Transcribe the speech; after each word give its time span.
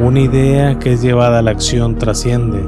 Una 0.00 0.20
idea 0.20 0.78
que 0.78 0.92
es 0.92 1.02
llevada 1.02 1.40
a 1.40 1.42
la 1.42 1.50
acción 1.50 1.98
trasciende. 1.98 2.62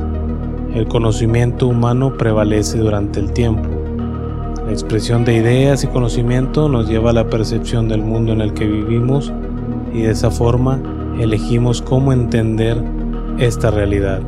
El 0.75 0.89
conocimiento 0.89 1.69
humano 1.69 2.17
prevalece 2.17 2.79
durante 2.79 3.21
el 3.21 3.31
tiempo. 3.31 3.69
La 4.67 4.73
expresión 4.73 5.25
de 5.25 5.37
ideas 5.37 5.85
y 5.85 5.87
conocimiento 5.87 6.69
nos 6.69 6.89
lleva 6.89 7.11
a 7.11 7.13
la 7.13 7.31
percepción 7.31 7.89
del 7.89 8.03
mundo 8.03 8.33
en 8.33 8.41
el 8.41 8.53
que 8.53 8.67
vivimos 8.67 9.33
y 9.95 10.03
de 10.03 10.11
esa 10.11 10.33
forma 10.33 10.83
elegimos 11.21 11.83
cómo 11.83 12.13
entender 12.13 12.83
esta 13.39 13.71
realidad. 13.71 14.23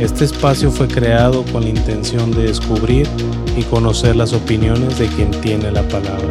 Este 0.00 0.24
espacio 0.24 0.70
fue 0.70 0.88
creado 0.88 1.44
con 1.52 1.64
la 1.64 1.68
intención 1.68 2.30
de 2.30 2.44
descubrir 2.44 3.06
y 3.54 3.64
conocer 3.64 4.16
las 4.16 4.32
opiniones 4.32 4.98
de 4.98 5.08
quien 5.08 5.30
tiene 5.42 5.70
la 5.70 5.82
palabra. 5.82 6.30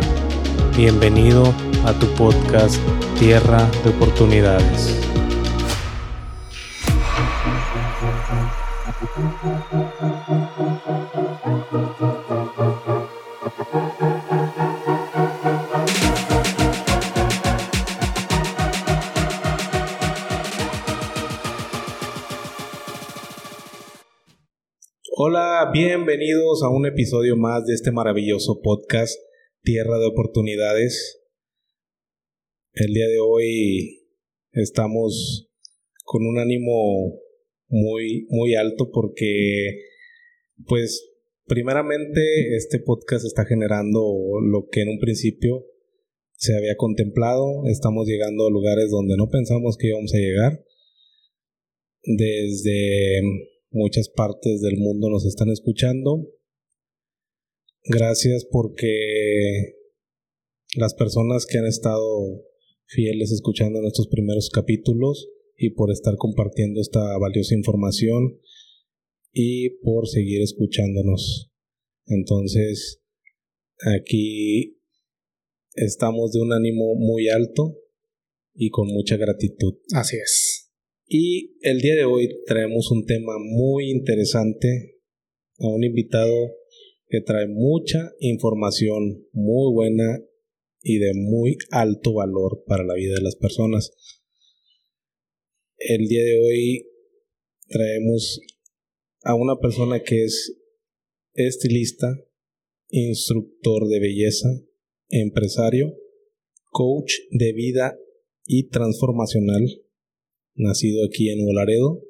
Bienvenido 0.75 1.54
a 1.86 1.93
tu 1.93 2.07
podcast 2.16 2.78
Tierra 3.20 3.70
de 3.84 3.91
Oportunidades. 3.91 5.11
Bienvenidos 25.74 26.64
a 26.64 26.70
un 26.70 26.86
episodio 26.86 27.38
más 27.38 27.66
de 27.66 27.74
este 27.74 27.92
maravilloso 27.92 28.60
podcast 28.62 29.18
Tierra 29.64 30.00
de 30.00 30.07
Oportunidades. 30.07 31.21
El 32.73 32.94
día 32.94 33.08
de 33.08 33.20
hoy 33.20 34.02
estamos 34.52 35.50
con 36.03 36.26
un 36.26 36.39
ánimo 36.39 37.20
muy 37.70 38.28
muy 38.30 38.56
alto 38.56 38.90
porque 38.92 39.78
pues 40.66 41.06
primeramente 41.45 42.56
este 42.58 42.80
podcast 42.80 43.26
está 43.26 43.45
generando 43.45 44.02
lo 44.42 44.67
que 44.70 44.82
en 44.82 44.90
un 44.90 45.00
principio 45.00 45.66
se 46.34 46.56
había 46.56 46.76
contemplado, 46.76 47.66
estamos 47.67 48.08
llegando 48.08 48.48
a 48.48 48.52
lugares 48.52 48.90
donde 48.90 49.16
no 49.16 49.30
pensamos 49.30 49.78
que 49.78 49.88
íbamos 49.88 50.14
a 50.14 50.17
llegar. 50.17 50.66
Desde 52.04 53.22
muchas 53.72 54.09
partes 54.09 54.61
del 54.61 54.77
mundo 54.77 55.09
nos 55.09 55.25
están 55.25 55.50
escuchando. 55.50 56.27
Gracias 57.83 58.45
porque 58.45 59.75
las 60.75 60.94
personas 60.94 61.45
que 61.45 61.58
han 61.58 61.66
estado 61.66 62.44
fieles 62.86 63.31
escuchando 63.31 63.81
nuestros 63.81 64.08
primeros 64.08 64.49
capítulos 64.49 65.30
y 65.58 65.72
por 65.72 65.92
estar 65.92 66.16
compartiendo 66.17 66.81
esta 66.81 67.17
valiosa 67.17 67.55
información 67.55 68.39
y 69.31 69.69
por 69.81 70.08
seguir 70.08 70.42
escuchándonos. 70.42 71.52
Entonces, 72.05 73.02
aquí 73.97 74.80
estamos 75.75 76.33
de 76.33 76.42
un 76.42 76.53
ánimo 76.53 76.95
muy 76.95 77.30
alto 77.30 77.77
y 78.53 78.69
con 78.69 78.88
mucha 78.88 79.17
gratitud. 79.17 79.75
Así 79.94 80.17
es. 80.17 80.61
Y 81.14 81.58
el 81.59 81.81
día 81.81 81.98
de 81.98 82.06
hoy 82.06 82.42
traemos 82.45 82.90
un 82.90 83.06
tema 83.06 83.34
muy 83.38 83.92
interesante 83.92 85.02
a 85.59 85.67
un 85.67 85.84
invitado 85.84 86.56
que 87.09 87.20
trae 87.20 87.48
mucha 87.50 88.14
información 88.22 89.28
muy 89.34 89.73
buena 89.73 90.23
y 90.82 91.00
de 91.00 91.12
muy 91.14 91.58
alto 91.70 92.14
valor 92.14 92.64
para 92.66 92.86
la 92.86 92.94
vida 92.94 93.16
de 93.16 93.23
las 93.23 93.36
personas. 93.36 93.92
El 95.80 96.08
día 96.08 96.23
de 96.23 96.39
hoy 96.39 96.88
traemos 97.67 98.39
a 99.23 99.36
una 99.36 99.59
persona 99.59 100.02
que 100.04 100.23
es 100.23 100.61
estilista, 101.33 102.08
instructor 102.88 103.89
de 103.89 103.99
belleza, 103.99 104.48
empresario, 105.10 105.93
coach 106.70 107.16
de 107.32 107.52
vida 107.52 107.99
y 108.45 108.70
transformacional 108.70 109.80
nacido 110.61 111.04
aquí 111.05 111.30
en 111.30 111.39
Nuevo 111.39 112.02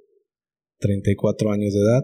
34 0.80 1.52
años 1.52 1.74
de 1.74 1.80
edad 1.80 2.04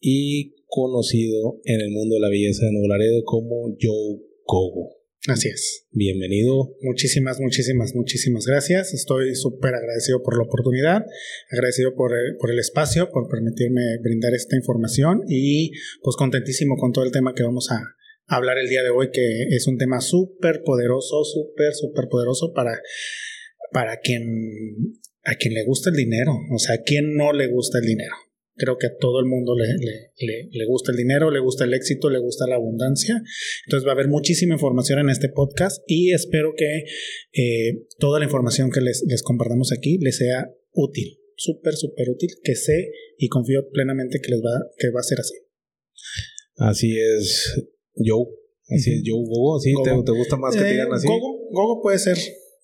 y 0.00 0.54
conocido 0.66 1.60
en 1.64 1.80
el 1.80 1.90
mundo 1.90 2.16
de 2.16 2.20
la 2.20 2.28
belleza 2.28 2.66
de 2.66 2.72
Nuevo 2.72 3.24
como 3.24 3.76
Joe 3.80 4.20
Gogo. 4.44 5.02
Así 5.28 5.48
es. 5.48 5.86
Bienvenido. 5.92 6.74
Muchísimas, 6.80 7.38
muchísimas, 7.38 7.94
muchísimas 7.94 8.44
gracias. 8.44 8.92
Estoy 8.92 9.36
súper 9.36 9.72
agradecido 9.76 10.20
por 10.20 10.36
la 10.36 10.42
oportunidad, 10.42 11.06
agradecido 11.52 11.94
por 11.94 12.12
el, 12.12 12.36
por 12.38 12.50
el 12.50 12.58
espacio, 12.58 13.08
por 13.10 13.28
permitirme 13.28 13.82
brindar 14.02 14.34
esta 14.34 14.56
información 14.56 15.22
y 15.28 15.70
pues 16.02 16.16
contentísimo 16.16 16.76
con 16.76 16.90
todo 16.90 17.04
el 17.04 17.12
tema 17.12 17.34
que 17.36 17.44
vamos 17.44 17.70
a 17.70 17.80
hablar 18.26 18.58
el 18.58 18.68
día 18.68 18.82
de 18.82 18.90
hoy, 18.90 19.10
que 19.12 19.44
es 19.50 19.68
un 19.68 19.78
tema 19.78 20.00
súper 20.00 20.62
poderoso, 20.64 21.22
súper, 21.22 21.72
súper 21.74 22.08
poderoso 22.08 22.52
para, 22.52 22.80
para 23.70 24.00
quien 24.00 24.24
a 25.24 25.34
quien 25.36 25.54
le 25.54 25.64
gusta 25.64 25.90
el 25.90 25.96
dinero, 25.96 26.32
o 26.52 26.58
sea, 26.58 26.76
a 26.76 26.82
quien 26.82 27.14
no 27.14 27.32
le 27.32 27.48
gusta 27.48 27.78
el 27.78 27.86
dinero. 27.86 28.14
Creo 28.54 28.76
que 28.76 28.86
a 28.86 28.96
todo 28.98 29.18
el 29.20 29.26
mundo 29.26 29.54
le, 29.56 29.66
le, 29.66 30.48
le, 30.50 30.66
gusta 30.66 30.92
el 30.92 30.98
dinero, 30.98 31.30
le 31.30 31.40
gusta 31.40 31.64
el 31.64 31.72
éxito, 31.72 32.10
le 32.10 32.18
gusta 32.18 32.46
la 32.46 32.56
abundancia. 32.56 33.22
Entonces 33.66 33.86
va 33.86 33.92
a 33.92 33.94
haber 33.94 34.08
muchísima 34.08 34.54
información 34.54 34.98
en 34.98 35.08
este 35.08 35.30
podcast 35.30 35.82
y 35.86 36.12
espero 36.12 36.52
que 36.54 36.84
eh, 37.32 37.86
toda 37.98 38.18
la 38.18 38.26
información 38.26 38.70
que 38.70 38.82
les, 38.82 39.04
les 39.08 39.22
compartamos 39.22 39.72
aquí 39.72 39.98
les 39.98 40.18
sea 40.18 40.50
útil, 40.72 41.18
súper, 41.36 41.74
súper 41.74 42.10
útil, 42.10 42.28
que 42.44 42.54
sé 42.54 42.90
y 43.16 43.28
confío 43.28 43.68
plenamente 43.70 44.20
que 44.22 44.30
les 44.30 44.40
va, 44.40 44.60
que 44.76 44.90
va 44.90 45.00
a 45.00 45.04
ser 45.04 45.20
así. 45.20 45.34
Así 46.56 46.98
es, 46.98 47.54
Joe. 47.94 48.26
Así 48.68 48.92
es, 48.92 49.02
Joe 49.04 49.24
Gogo. 49.26 49.60
¿Sí? 49.60 49.72
¿Te, 49.82 49.90
¿Te, 49.90 50.12
gusta 50.12 50.36
más 50.36 50.54
que 50.54 50.62
te 50.62 50.70
digan 50.72 50.92
así? 50.92 51.08
Gogo, 51.08 51.48
Gogo 51.50 51.82
puede 51.82 51.98
ser 51.98 52.18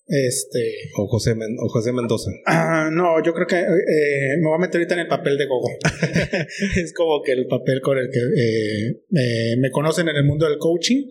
este. 0.09 0.89
O 0.97 1.07
José, 1.07 1.33
o 1.33 1.69
José 1.69 1.93
Mendoza. 1.93 2.31
Ah, 2.45 2.89
no, 2.91 3.23
yo 3.23 3.33
creo 3.33 3.47
que 3.47 3.59
eh, 3.59 4.37
me 4.39 4.47
voy 4.47 4.55
a 4.55 4.59
meter 4.59 4.77
ahorita 4.77 4.95
en 4.95 5.01
el 5.01 5.07
papel 5.07 5.37
de 5.37 5.45
Gogo. 5.45 5.69
es 6.77 6.93
como 6.93 7.21
que 7.23 7.33
el 7.33 7.47
papel 7.47 7.81
con 7.81 7.97
el 7.97 8.09
que 8.09 8.19
eh, 8.19 9.57
me 9.57 9.69
conocen 9.71 10.07
en 10.07 10.15
el 10.15 10.23
mundo 10.23 10.47
del 10.47 10.57
coaching. 10.57 11.03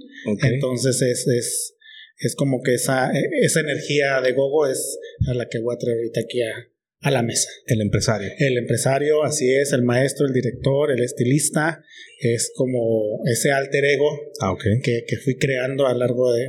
Entonces 0.43 1.01
es, 1.03 1.27
es, 1.29 1.77
es 2.19 2.35
como 2.35 2.61
que 2.63 2.75
esa, 2.75 3.11
esa 3.43 3.61
energía 3.61 4.21
de 4.21 4.33
Gogo 4.33 4.67
es 4.67 4.99
a 5.29 5.35
la 5.35 5.49
que 5.49 5.61
voy 5.61 5.75
a 5.75 5.79
traer 5.79 5.99
ahorita 5.99 6.21
aquí 6.21 6.43
a, 6.43 6.53
a 7.01 7.11
la 7.11 7.23
mesa. 7.23 7.49
El 7.67 7.81
empresario. 7.81 8.29
El 8.39 8.59
empresario, 8.59 9.23
así 9.23 9.53
es, 9.55 9.73
el 9.73 9.83
maestro, 9.83 10.27
el 10.27 10.33
director, 10.33 10.91
el 10.91 11.03
estilista, 11.03 11.83
es 12.19 12.53
como 12.55 13.21
ese 13.27 13.53
alter 13.53 13.85
ego 13.85 14.11
ah, 14.41 14.55
que, 14.83 15.05
que, 15.07 15.17
fui 15.19 15.37
creando 15.37 15.87
a 15.87 15.93
lo 15.93 16.01
largo 16.01 16.33
de, 16.33 16.49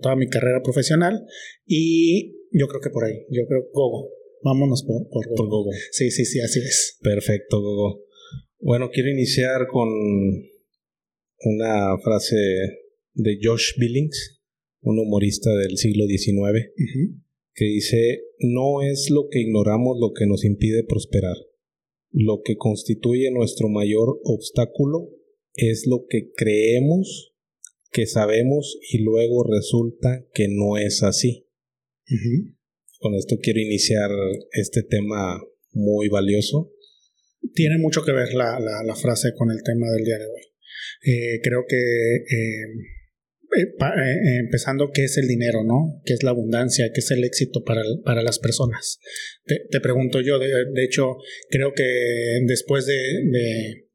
toda 0.00 0.16
mi 0.16 0.28
carrera 0.28 0.62
profesional 0.62 1.26
y 1.66 2.32
yo 2.52 2.66
creo 2.68 2.80
que 2.80 2.90
por 2.90 3.04
ahí, 3.04 3.26
yo 3.30 3.46
creo 3.46 3.68
Gogo. 3.72 4.10
Vámonos 4.42 4.84
por, 4.84 5.06
por, 5.10 5.26
Gogo. 5.26 5.36
por 5.36 5.48
Gogo. 5.48 5.70
Sí, 5.92 6.10
sí, 6.10 6.24
sí, 6.24 6.40
así 6.40 6.60
es. 6.60 6.98
Perfecto, 7.02 7.60
Gogo. 7.60 8.04
Bueno, 8.58 8.90
quiero 8.90 9.10
iniciar 9.10 9.66
con 9.66 9.88
una 11.42 11.98
frase 12.02 12.36
de 13.14 13.38
Josh 13.42 13.74
Billings, 13.78 14.40
un 14.80 14.98
humorista 14.98 15.54
del 15.54 15.76
siglo 15.76 16.06
XIX 16.06 16.70
que 17.54 17.64
dice, 17.64 18.22
no 18.38 18.82
es 18.82 19.10
lo 19.10 19.28
que 19.30 19.40
ignoramos 19.40 19.98
lo 20.00 20.12
que 20.12 20.26
nos 20.26 20.44
impide 20.44 20.84
prosperar. 20.84 21.36
Lo 22.12 22.42
que 22.44 22.56
constituye 22.56 23.30
nuestro 23.30 23.68
mayor 23.68 24.20
obstáculo 24.24 25.10
es 25.54 25.86
lo 25.86 26.06
que 26.08 26.30
creemos 26.34 27.34
que 27.92 28.06
sabemos 28.06 28.78
y 28.90 28.98
luego 29.02 29.44
resulta 29.44 30.26
que 30.32 30.48
no 30.48 30.76
es 30.76 31.02
así. 31.02 31.46
Con 32.98 33.14
esto 33.14 33.36
quiero 33.40 33.60
iniciar 33.60 34.10
este 34.52 34.82
tema 34.82 35.40
muy 35.72 36.08
valioso. 36.08 36.72
Tiene 37.54 37.78
mucho 37.78 38.04
que 38.04 38.12
ver 38.12 38.34
la, 38.34 38.58
la, 38.60 38.94
frase 38.94 39.30
con 39.36 39.50
el 39.50 39.62
tema 39.64 39.90
del 39.90 40.04
día 40.04 40.18
de 40.18 40.26
hoy. 40.26 40.42
Eh, 41.06 41.40
creo 41.42 41.64
que 41.66 41.76
eh, 41.76 42.99
empezando 43.52 44.90
qué 44.92 45.04
es 45.04 45.16
el 45.16 45.26
dinero, 45.26 45.64
¿no? 45.64 46.00
¿Qué 46.04 46.14
es 46.14 46.22
la 46.22 46.30
abundancia? 46.30 46.90
¿Qué 46.92 47.00
es 47.00 47.10
el 47.10 47.24
éxito 47.24 47.64
para, 47.64 47.82
para 48.04 48.22
las 48.22 48.38
personas? 48.38 48.98
Te, 49.44 49.80
pregunto 49.80 50.20
yo, 50.20 50.38
de, 50.38 50.84
hecho, 50.84 51.16
creo 51.48 51.72
que 51.74 51.84
después 52.46 52.86
de, 52.86 52.94
de, 52.94 53.88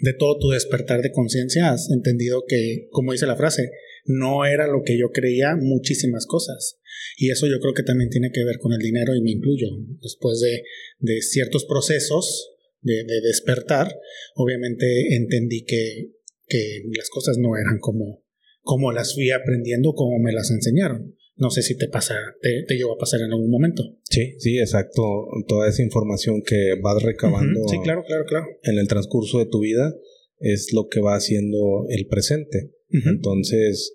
de 0.00 0.12
todo 0.18 0.38
tu 0.38 0.50
despertar 0.50 1.02
de 1.02 1.12
conciencia 1.12 1.70
has 1.70 1.90
entendido 1.90 2.44
que, 2.46 2.88
como 2.90 3.12
dice 3.12 3.26
la 3.26 3.36
frase, 3.36 3.70
no 4.04 4.44
era 4.44 4.66
lo 4.66 4.82
que 4.84 4.98
yo 4.98 5.10
creía 5.10 5.56
muchísimas 5.56 6.26
cosas. 6.26 6.78
Y 7.16 7.30
eso 7.30 7.46
yo 7.46 7.58
creo 7.60 7.74
que 7.74 7.82
también 7.82 8.10
tiene 8.10 8.30
que 8.32 8.44
ver 8.44 8.58
con 8.58 8.72
el 8.72 8.78
dinero 8.78 9.14
y 9.14 9.22
me 9.22 9.32
incluyo. 9.32 9.68
Después 10.00 10.40
de, 10.40 10.62
de 10.98 11.22
ciertos 11.22 11.64
procesos 11.64 12.52
de, 12.80 13.04
de 13.04 13.20
despertar, 13.22 13.88
obviamente 14.34 15.14
entendí 15.16 15.64
que, 15.64 16.12
que 16.46 16.82
las 16.96 17.08
cosas 17.08 17.38
no 17.38 17.56
eran 17.56 17.78
como 17.80 18.23
como 18.64 18.90
las 18.90 19.14
fui 19.14 19.30
aprendiendo, 19.30 19.92
como 19.92 20.18
me 20.18 20.32
las 20.32 20.50
enseñaron. 20.50 21.14
No 21.36 21.50
sé 21.50 21.62
si 21.62 21.76
te 21.76 21.88
pasa, 21.88 22.14
te, 22.40 22.64
te 22.66 22.74
llegó 22.76 22.94
a 22.94 22.98
pasar 22.98 23.20
en 23.20 23.32
algún 23.32 23.50
momento. 23.50 23.82
Sí, 24.08 24.34
sí, 24.38 24.58
exacto. 24.58 25.02
Toda 25.46 25.68
esa 25.68 25.82
información 25.82 26.42
que 26.46 26.74
vas 26.80 27.02
recabando 27.02 27.60
Sí, 27.68 27.76
claro, 27.82 28.04
claro, 28.06 28.24
claro. 28.24 28.46
en 28.62 28.78
el 28.78 28.88
transcurso 28.88 29.38
de 29.38 29.46
tu 29.46 29.60
vida 29.60 29.94
es 30.38 30.72
lo 30.72 30.88
que 30.88 31.00
va 31.00 31.14
haciendo 31.14 31.86
el 31.88 32.06
presente. 32.06 32.72
Entonces, 32.90 33.92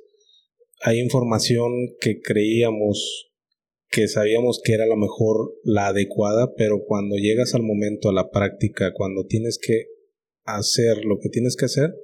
hay 0.82 1.00
información 1.00 1.72
que 2.02 2.20
creíamos 2.20 3.30
que 3.90 4.08
sabíamos 4.08 4.62
que 4.64 4.74
era 4.74 4.86
la 4.86 4.96
mejor, 4.96 5.56
la 5.64 5.88
adecuada, 5.88 6.54
pero 6.56 6.84
cuando 6.86 7.16
llegas 7.16 7.56
al 7.56 7.64
momento, 7.64 8.10
a 8.10 8.14
la 8.14 8.30
práctica, 8.30 8.94
cuando 8.94 9.26
tienes 9.26 9.58
que 9.58 9.86
hacer 10.44 11.06
lo 11.06 11.18
que 11.20 11.30
tienes 11.30 11.56
que 11.56 11.66
hacer, 11.66 11.96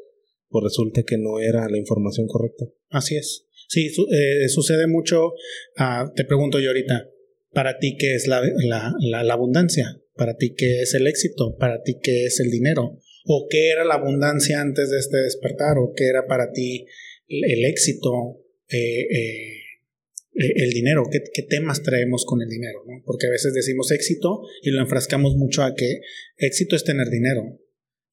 pues 0.56 0.72
resulta 0.72 1.04
que 1.04 1.18
no 1.18 1.42
era 1.42 1.68
la 1.70 1.78
información 1.78 2.28
correcta. 2.28 2.64
Así 2.90 3.18
es. 3.18 3.46
Sí, 3.68 3.88
eh, 3.88 4.48
sucede 4.48 4.88
mucho. 4.88 5.34
ah, 5.78 6.10
te 6.16 6.24
pregunto 6.24 6.62
yo 6.62 6.70
ahorita, 6.70 7.10
¿para 7.52 7.78
ti 7.78 7.98
qué 8.00 8.16
es 8.16 8.26
la, 8.28 8.42
la, 8.64 8.94
la- 9.02 9.34
abundancia? 9.34 10.02
¿Para 10.14 10.38
ti 10.38 10.54
qué 10.56 10.80
es 10.84 10.94
el 10.94 11.08
éxito? 11.08 11.58
¿Para 11.58 11.84
ti 11.84 11.98
qué 12.02 12.24
es 12.24 12.40
el 12.40 12.52
dinero? 12.52 13.02
¿O 13.26 13.48
qué 13.50 13.68
era 13.68 13.84
la 13.84 13.96
abundancia 13.96 14.62
antes 14.62 14.90
de 14.92 14.98
este 15.00 15.18
despertar? 15.18 15.78
¿O 15.78 15.92
qué 15.94 16.06
era 16.08 16.26
para 16.26 16.54
ti 16.54 16.86
el, 17.28 17.66
éxito? 17.66 18.40
eh, 18.70 19.02
eh, 19.02 19.58
eh, 20.36 20.54
el 20.56 20.70
dinero, 20.70 21.04
¿qué, 21.12 21.20
qué 21.34 21.42
temas 21.42 21.84
traemos 21.84 22.24
con 22.26 22.42
el 22.42 22.48
dinero? 22.48 22.80
¿no? 22.88 23.02
Porque 23.04 23.28
a 23.28 23.30
veces 23.30 23.54
decimos 23.54 23.92
éxito 23.92 24.40
y 24.64 24.70
lo 24.72 24.80
enfrascamos 24.82 25.36
mucho 25.36 25.64
a 25.64 25.76
que 25.76 26.00
éxito 26.38 26.78
es 26.78 26.86
tener 26.86 27.10
dinero 27.10 27.60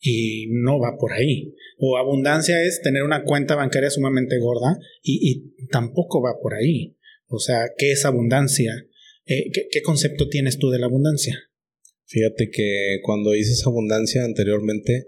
y 0.03 0.49
no 0.51 0.81
va 0.81 0.97
por 0.99 1.13
ahí. 1.13 1.55
O 1.79 1.97
abundancia 1.97 2.63
es 2.63 2.83
tener 2.83 3.05
una 3.05 3.23
cuenta 3.25 3.55
bancaria 3.55 3.89
sumamente 3.89 4.39
gorda 4.39 4.77
y, 5.03 5.31
y 5.31 5.67
tampoco 5.69 6.21
va 6.21 6.35
por 6.43 6.55
ahí. 6.55 6.97
O 7.29 7.39
sea, 7.39 7.71
¿qué 7.79 7.93
es 7.93 8.05
abundancia? 8.05 8.73
Eh, 9.27 9.51
¿qué, 9.53 9.69
qué 9.71 9.81
concepto 9.81 10.29
tienes 10.29 10.59
tú 10.59 10.71
de 10.71 10.81
la 10.81 10.87
abundancia? 10.87 11.39
Fíjate 12.07 12.51
que 12.51 12.99
cuando 13.03 13.31
dices 13.31 13.65
abundancia 13.65 14.25
anteriormente, 14.25 15.07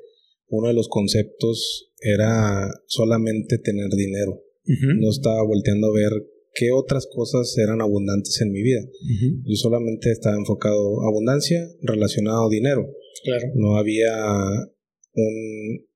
uno 0.48 0.68
de 0.68 0.74
los 0.74 0.88
conceptos 0.88 1.90
era 2.00 2.70
solamente 2.86 3.58
tener 3.58 3.90
dinero. 3.90 4.40
No 4.66 5.10
estaba 5.10 5.42
volteando 5.42 5.88
a 5.88 5.94
ver 5.94 6.10
qué 6.54 6.70
otras 6.70 7.06
cosas 7.12 7.54
eran 7.58 7.82
abundantes 7.82 8.40
en 8.40 8.50
mi 8.50 8.62
vida. 8.62 8.80
Yo 9.44 9.56
solamente 9.56 10.10
estaba 10.10 10.36
enfocado 10.36 11.02
abundancia 11.02 11.68
relacionado 11.82 12.46
a 12.46 12.50
dinero. 12.50 12.88
Claro. 13.24 13.48
No 13.54 13.76
había 13.76 14.10
un, 15.14 15.86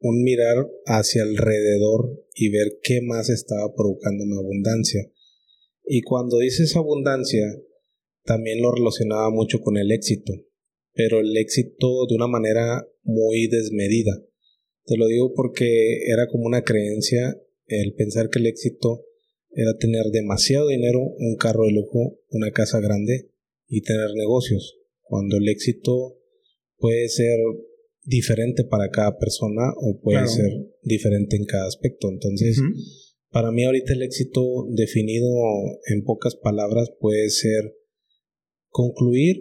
un 0.00 0.22
mirar 0.22 0.68
hacia 0.86 1.22
alrededor 1.22 2.24
y 2.34 2.50
ver 2.50 2.78
qué 2.82 3.00
más 3.02 3.30
estaba 3.30 3.74
provocando 3.74 4.24
mi 4.26 4.36
abundancia. 4.36 5.10
Y 5.84 6.02
cuando 6.02 6.38
dices 6.38 6.76
abundancia, 6.76 7.44
también 8.24 8.60
lo 8.60 8.72
relacionaba 8.72 9.30
mucho 9.30 9.60
con 9.60 9.76
el 9.76 9.90
éxito, 9.90 10.32
pero 10.92 11.20
el 11.20 11.36
éxito 11.36 12.06
de 12.06 12.14
una 12.14 12.26
manera 12.26 12.86
muy 13.02 13.48
desmedida. 13.48 14.22
Te 14.84 14.96
lo 14.96 15.06
digo 15.06 15.32
porque 15.34 16.02
era 16.06 16.26
como 16.28 16.46
una 16.46 16.62
creencia 16.62 17.40
el 17.66 17.94
pensar 17.94 18.30
que 18.30 18.38
el 18.38 18.46
éxito 18.46 19.04
era 19.50 19.76
tener 19.78 20.06
demasiado 20.12 20.68
dinero, 20.68 21.00
un 21.00 21.36
carro 21.36 21.64
de 21.64 21.72
lujo, 21.72 22.18
una 22.30 22.50
casa 22.52 22.80
grande 22.80 23.30
y 23.66 23.82
tener 23.82 24.14
negocios, 24.14 24.78
cuando 25.02 25.36
el 25.36 25.48
éxito 25.48 26.18
puede 26.76 27.08
ser 27.08 27.38
diferente 28.08 28.64
para 28.64 28.88
cada 28.90 29.18
persona 29.18 29.70
o 29.76 30.00
puede 30.00 30.18
Claro. 30.24 30.32
ser 30.32 30.50
diferente 30.82 31.36
en 31.36 31.44
cada 31.44 31.66
aspecto. 31.66 32.08
Entonces, 32.10 32.58
para 33.30 33.52
mí 33.52 33.64
ahorita 33.64 33.92
el 33.92 34.02
éxito 34.02 34.66
definido 34.70 35.28
en 35.92 36.02
pocas 36.04 36.34
palabras 36.36 36.90
puede 36.98 37.28
ser 37.28 37.74
concluir 38.70 39.36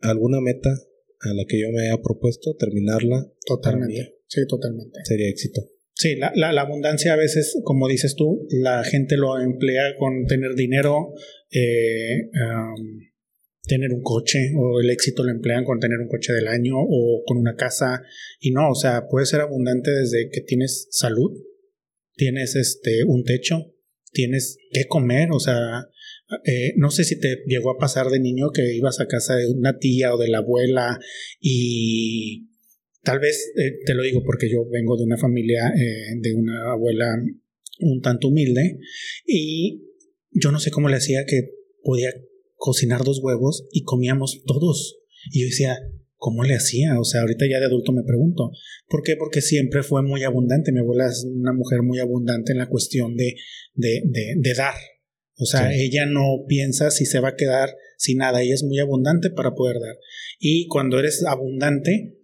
alguna 0.00 0.40
meta 0.40 0.70
a 0.70 1.34
la 1.34 1.44
que 1.48 1.60
yo 1.60 1.70
me 1.72 1.82
haya 1.88 2.00
propuesto, 2.02 2.54
terminarla, 2.56 3.26
Totalmente. 3.46 4.14
Sí, 4.28 4.40
totalmente. 4.48 5.00
sería 5.04 5.28
éxito. 5.28 5.62
Sí, 5.96 6.16
la, 6.16 6.32
la- 6.34 6.52
la 6.52 6.62
abundancia 6.62 7.12
a 7.14 7.16
veces, 7.16 7.56
como 7.62 7.88
dices 7.88 8.14
tú, 8.16 8.46
la 8.50 8.82
gente 8.84 9.16
lo 9.16 9.40
emplea 9.40 9.96
con 9.98 10.26
tener 10.26 10.54
dinero, 10.56 11.12
eh, 11.50 12.28
tener 13.66 13.92
un 13.92 14.02
coche, 14.02 14.52
o 14.56 14.80
el 14.80 14.90
éxito 14.90 15.24
lo 15.24 15.30
emplean 15.30 15.64
con 15.64 15.80
tener 15.80 15.98
un 15.98 16.08
coche 16.08 16.32
del 16.32 16.48
año 16.48 16.74
o 16.76 17.22
con 17.24 17.38
una 17.38 17.56
casa. 17.56 18.02
Y 18.40 18.50
no, 18.50 18.70
o 18.70 18.74
sea, 18.74 19.06
puede 19.08 19.26
ser 19.26 19.40
abundante 19.40 19.90
desde 19.90 20.28
que 20.30 20.42
tienes 20.42 20.88
salud, 20.90 21.32
tienes 22.14 22.56
este 22.56 23.04
un 23.06 23.24
techo, 23.24 23.74
tienes 24.12 24.58
que 24.70 24.86
comer, 24.86 25.28
o 25.32 25.40
sea, 25.40 25.88
eh, 26.44 26.74
no 26.76 26.90
sé 26.90 27.04
si 27.04 27.18
te 27.18 27.42
llegó 27.46 27.70
a 27.70 27.78
pasar 27.78 28.08
de 28.08 28.20
niño 28.20 28.50
que 28.52 28.74
ibas 28.74 29.00
a 29.00 29.06
casa 29.06 29.36
de 29.36 29.46
una 29.46 29.78
tía 29.78 30.14
o 30.14 30.18
de 30.18 30.28
la 30.28 30.38
abuela 30.38 30.98
y 31.38 32.48
tal 33.02 33.18
vez 33.18 33.52
eh, 33.56 33.78
te 33.84 33.94
lo 33.94 34.02
digo 34.02 34.22
porque 34.24 34.50
yo 34.50 34.66
vengo 34.70 34.96
de 34.96 35.04
una 35.04 35.18
familia 35.18 35.68
eh, 35.76 36.16
de 36.20 36.34
una 36.34 36.72
abuela 36.72 37.14
un 37.80 38.00
tanto 38.00 38.28
humilde 38.28 38.78
y 39.26 39.82
yo 40.30 40.50
no 40.50 40.58
sé 40.60 40.70
cómo 40.70 40.88
le 40.88 40.96
hacía 40.96 41.26
que 41.26 41.50
podía 41.82 42.10
cocinar 42.56 43.04
dos 43.04 43.20
huevos 43.22 43.66
y 43.72 43.82
comíamos 43.84 44.42
todos 44.46 44.96
y 45.30 45.42
yo 45.42 45.46
decía 45.46 45.78
¿Cómo 46.16 46.42
le 46.42 46.54
hacía? 46.54 46.98
O 46.98 47.04
sea, 47.04 47.20
ahorita 47.20 47.44
ya 47.50 47.58
de 47.58 47.66
adulto 47.66 47.92
me 47.92 48.02
pregunto. 48.02 48.50
¿Por 48.88 49.02
qué? 49.02 49.14
Porque 49.18 49.42
siempre 49.42 49.82
fue 49.82 50.02
muy 50.02 50.22
abundante. 50.22 50.72
Mi 50.72 50.78
abuela 50.80 51.06
es 51.06 51.26
una 51.30 51.52
mujer 51.52 51.82
muy 51.82 51.98
abundante 51.98 52.52
en 52.52 52.58
la 52.58 52.66
cuestión 52.70 53.14
de, 53.14 53.34
de, 53.74 54.00
de, 54.06 54.32
de 54.38 54.54
dar. 54.54 54.72
O 55.36 55.44
sea, 55.44 55.70
Sí. 55.70 55.82
ella 55.82 56.06
no 56.06 56.46
piensa 56.48 56.90
si 56.90 57.04
se 57.04 57.20
va 57.20 57.30
a 57.30 57.36
quedar 57.36 57.76
sin 57.98 58.18
nada. 58.18 58.40
Ella 58.40 58.54
es 58.54 58.62
muy 58.62 58.78
abundante 58.78 59.28
para 59.28 59.54
poder 59.54 59.76
dar. 59.80 59.98
Y 60.38 60.66
cuando 60.68 60.98
eres 60.98 61.22
abundante, 61.26 62.16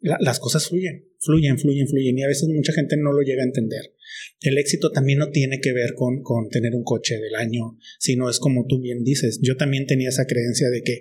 la- 0.00 0.18
las 0.20 0.38
cosas 0.38 0.68
fluyen, 0.68 1.08
fluyen, 1.26 1.58
fluyen, 1.58 1.88
fluyen. 1.88 2.18
Y 2.18 2.22
a 2.22 2.28
veces 2.28 2.48
mucha 2.48 2.72
gente 2.72 2.96
no 2.96 3.12
lo 3.12 3.22
llega 3.22 3.42
a 3.42 3.46
entender. 3.46 3.92
El 4.40 4.56
éxito 4.56 4.90
también 4.90 5.18
no 5.18 5.30
tiene 5.30 5.60
que 5.60 5.72
ver 5.72 5.94
con, 5.94 6.22
con 6.22 6.48
tener 6.48 6.74
un 6.74 6.84
coche 6.84 7.18
del 7.18 7.34
año, 7.34 7.76
sino 7.98 8.30
es 8.30 8.38
como 8.38 8.66
tú 8.66 8.80
bien 8.80 9.04
dices. 9.04 9.40
Yo 9.42 9.56
también 9.56 9.86
tenía 9.86 10.08
esa 10.08 10.26
creencia 10.26 10.70
de 10.70 10.82
que 10.82 11.00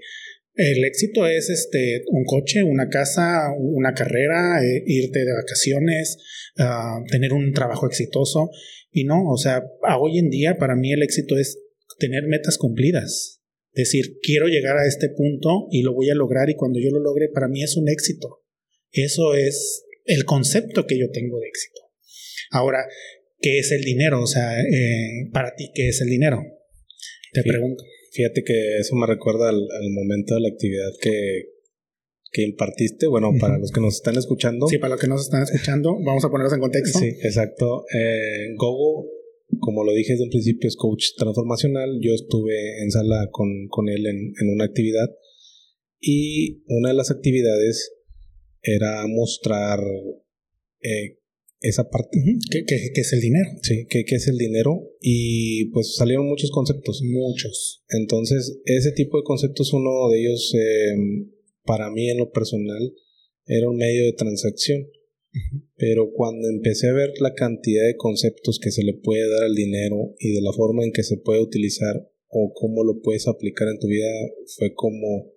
el 0.56 0.86
éxito 0.86 1.28
es 1.28 1.50
este 1.50 2.04
un 2.08 2.24
coche, 2.24 2.64
una 2.64 2.88
casa, 2.88 3.50
una 3.60 3.94
carrera, 3.94 4.64
eh, 4.64 4.84
irte 4.86 5.20
de 5.20 5.34
vacaciones, 5.34 6.18
ah, 6.58 7.04
tener 7.12 7.34
un 7.34 7.52
trabajo 7.54 7.88
exitoso. 7.88 8.50
Y 8.92 9.04
no, 9.04 9.30
o 9.30 9.38
sea, 9.38 9.62
hoy 10.00 10.18
en 10.18 10.30
día 10.30 10.58
para 10.58 10.76
mí 10.76 10.94
el 10.94 11.04
éxito 11.04 11.38
es 11.38 11.60
tener 12.00 12.24
metas 12.28 12.58
cumplidas. 12.58 13.42
Decir, 13.74 14.20
quiero 14.22 14.48
llegar 14.48 14.78
a 14.78 14.88
este 14.88 15.10
punto 15.10 15.68
y 15.70 15.82
lo 15.82 15.94
voy 15.94 16.10
a 16.10 16.16
lograr 16.16 16.50
y 16.50 16.56
cuando 16.56 16.80
yo 16.80 16.90
lo 16.92 17.02
logre, 17.02 17.28
para 17.28 17.50
mí 17.50 17.62
es 17.62 17.76
un 17.76 17.90
éxito. 17.90 18.46
Eso 18.94 19.36
es 19.36 19.85
el 20.06 20.24
concepto 20.26 20.86
que 20.86 20.98
yo 20.98 21.10
tengo 21.12 21.40
de 21.40 21.48
éxito. 21.48 21.82
Ahora, 22.52 22.80
¿qué 23.42 23.60
es 23.60 23.72
el 23.72 23.84
dinero? 23.84 24.22
O 24.22 24.28
sea, 24.28 24.62
eh, 24.62 25.30
para 25.34 25.54
ti, 25.56 25.72
¿qué 25.74 25.90
es 25.90 26.02
el 26.02 26.10
dinero? 26.10 26.42
Te 27.34 27.44
pregunto. 27.44 27.84
Fíjate 28.12 28.44
que 28.44 28.78
eso 28.78 28.96
me 28.96 29.08
recuerda 29.08 29.50
al, 29.50 29.56
al 29.56 29.90
momento 29.92 30.36
de 30.36 30.42
la 30.42 30.48
actividad 30.48 30.90
que, 31.02 31.50
que 32.32 32.44
impartiste. 32.44 33.08
Bueno, 33.08 33.32
para 33.40 33.58
los 33.58 33.72
que 33.72 33.82
nos 33.82 33.96
están 33.96 34.18
escuchando. 34.18 34.68
Sí, 34.68 34.78
para 34.78 34.92
los 34.92 35.02
que 35.02 35.08
nos 35.08 35.22
están 35.22 35.44
escuchando, 35.44 35.98
vamos 36.06 36.24
a 36.24 36.30
ponerlos 36.30 36.54
en 36.54 36.62
contexto. 36.62 37.00
Sí, 37.00 37.08
exacto. 37.24 37.84
Eh, 37.94 38.54
Gogo, 38.56 39.10
como 39.60 39.84
lo 39.84 39.94
dije 39.94 40.14
desde 40.14 40.24
un 40.24 40.30
principio, 40.30 40.70
es 40.70 40.78
coach 40.78 41.08
transformacional. 41.18 42.00
Yo 42.00 42.14
estuve 42.14 42.82
en 42.84 42.92
sala 42.92 43.28
con, 43.32 43.68
con 43.68 43.90
él 43.90 44.06
en, 44.06 44.34
en 44.40 44.50
una 44.50 44.64
actividad 44.64 45.10
y 46.00 46.64
una 46.68 46.90
de 46.90 46.96
las 46.96 47.12
actividades 47.12 47.95
era 48.66 49.06
mostrar 49.08 49.80
eh, 50.82 51.20
esa 51.62 51.90
parte, 51.90 52.18
Ujú. 52.20 52.40
¿Qué, 52.52 52.64
qué- 52.68 52.92
qué 52.94 53.02
es 53.02 53.14
el 53.14 53.22
dinero? 53.22 53.50
sí, 53.62 53.86
que, 53.90 54.04
que 54.06 54.16
es 54.16 54.28
el 54.28 54.38
dinero 54.38 54.92
y 55.02 55.66
pues 55.72 55.96
salieron 55.96 56.28
muchos 56.28 56.52
conceptos. 56.52 57.02
Muchos. 57.04 57.84
Entonces, 57.90 58.60
ese 58.66 58.92
tipo 58.92 59.18
de 59.18 59.24
conceptos, 59.24 59.74
uno 59.74 60.10
de 60.12 60.20
ellos, 60.20 60.54
eh, 60.56 61.28
para 61.64 61.90
mí 61.92 62.10
en 62.10 62.18
lo 62.18 62.32
personal, 62.32 62.94
era 63.48 63.70
un 63.70 63.78
medio 63.78 64.06
de 64.06 64.14
transacción. 64.14 64.88
Pero 65.76 66.12
cuando 66.14 66.48
empecé 66.48 66.88
a 66.90 66.94
ver 66.94 67.12
la 67.20 67.34
cantidad 67.34 67.86
de 67.86 67.98
conceptos 67.98 68.60
que 68.60 68.72
se 68.72 68.84
le 68.84 68.94
puede 68.94 69.28
dar 69.30 69.44
al 69.44 69.56
dinero 69.56 70.14
y 70.20 70.32
de 70.34 70.42
la 70.42 70.54
forma 70.54 70.84
en 70.86 70.92
que 70.94 71.04
se 71.04 71.18
puede 71.18 71.42
utilizar 71.42 72.10
o 72.28 72.54
cómo 72.54 72.84
lo 72.84 73.02
puedes 73.02 73.28
aplicar 73.28 73.68
en 73.68 73.80
tu 73.80 73.88
vida, 73.88 74.08
fue 74.58 74.74
como 74.74 75.34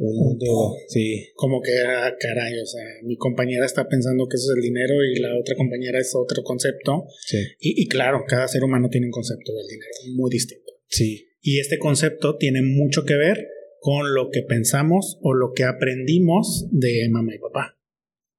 un 0.00 0.16
mundo. 0.16 0.74
Sí, 0.88 1.28
Como 1.34 1.60
que, 1.60 1.72
ah, 1.86 2.14
caray, 2.18 2.58
o 2.58 2.66
sea, 2.66 2.82
mi 3.04 3.16
compañera 3.16 3.66
está 3.66 3.86
pensando 3.86 4.26
que 4.28 4.36
eso 4.36 4.50
es 4.52 4.56
el 4.56 4.62
dinero 4.62 4.94
y 5.04 5.20
la 5.20 5.38
otra 5.38 5.54
compañera 5.56 5.98
es 6.00 6.12
otro 6.14 6.42
concepto. 6.42 7.04
sí, 7.26 7.38
Y, 7.60 7.82
y 7.82 7.86
claro, 7.86 8.24
cada 8.26 8.48
ser 8.48 8.64
humano 8.64 8.88
tiene 8.90 9.06
un 9.06 9.12
concepto 9.12 9.52
del 9.52 9.66
dinero 9.66 9.92
muy 10.16 10.30
distinto. 10.30 10.72
sí, 10.88 11.26
Y 11.42 11.60
este 11.60 11.78
concepto 11.78 12.36
tiene 12.36 12.62
mucho 12.62 13.04
que 13.04 13.14
ver 13.14 13.46
con 13.80 14.14
lo 14.14 14.30
que 14.30 14.42
pensamos 14.42 15.18
o 15.22 15.34
lo 15.34 15.52
que 15.54 15.64
aprendimos 15.64 16.66
de 16.70 17.08
mamá 17.10 17.34
y 17.34 17.38
papá. 17.38 17.76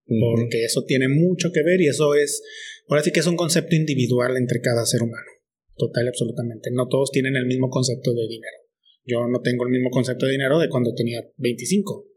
Porque 0.06 0.66
eso 0.66 0.84
tiene 0.84 1.08
mucho 1.08 1.52
que 1.54 1.64
ver 1.64 1.80
y 1.80 1.88
eso 1.88 2.16
es, 2.16 2.44
ahora 2.90 3.02
sí 3.02 3.12
que 3.12 3.22
es 3.22 3.28
un 3.28 3.38
concepto 3.38 3.76
individual 3.76 4.36
entre 4.36 4.60
cada 4.60 4.86
ser 4.86 5.04
humano. 5.04 5.30
total 5.78 6.06
y 6.06 6.08
absolutamente. 6.10 6.70
No 6.72 6.88
todos 6.90 7.12
tienen 7.12 7.36
el 7.38 7.46
mismo 7.46 7.70
concepto 7.70 8.14
de 8.14 8.28
dinero. 8.28 8.58
Yo 9.04 9.28
no 9.28 9.42
tengo 9.42 9.66
el 9.66 9.72
mismo 9.72 9.90
concepto 9.90 10.26
de 10.26 10.34
dinero 10.34 10.60
de 10.60 10.70
cuando 10.70 10.94
tenía 10.94 11.22
25. 11.38 12.08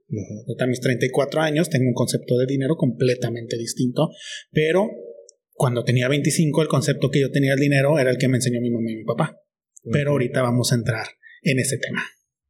Ahorita 0.46 0.64
a 0.64 0.68
mis 0.68 0.80
34 0.80 1.40
años 1.40 1.70
tengo 1.70 1.88
un 1.88 1.94
concepto 1.94 2.36
de 2.36 2.46
dinero 2.46 2.76
completamente 2.76 3.56
distinto, 3.56 4.10
pero 4.52 4.88
cuando 5.52 5.82
tenía 5.84 6.08
25 6.08 6.62
el 6.62 6.68
concepto 6.68 7.10
que 7.10 7.20
yo 7.20 7.30
tenía 7.30 7.52
del 7.52 7.60
dinero 7.60 7.98
era 7.98 8.10
el 8.10 8.18
que 8.18 8.28
me 8.28 8.36
enseñó 8.36 8.60
mi 8.60 8.70
mamá 8.70 8.90
y 8.90 8.96
mi 8.96 9.04
papá. 9.04 9.40
Pero 9.90 10.12
ahorita 10.12 10.42
vamos 10.42 10.72
a 10.72 10.76
entrar 10.76 11.06
en 11.42 11.58
ese 11.58 11.78
tema. 11.78 12.02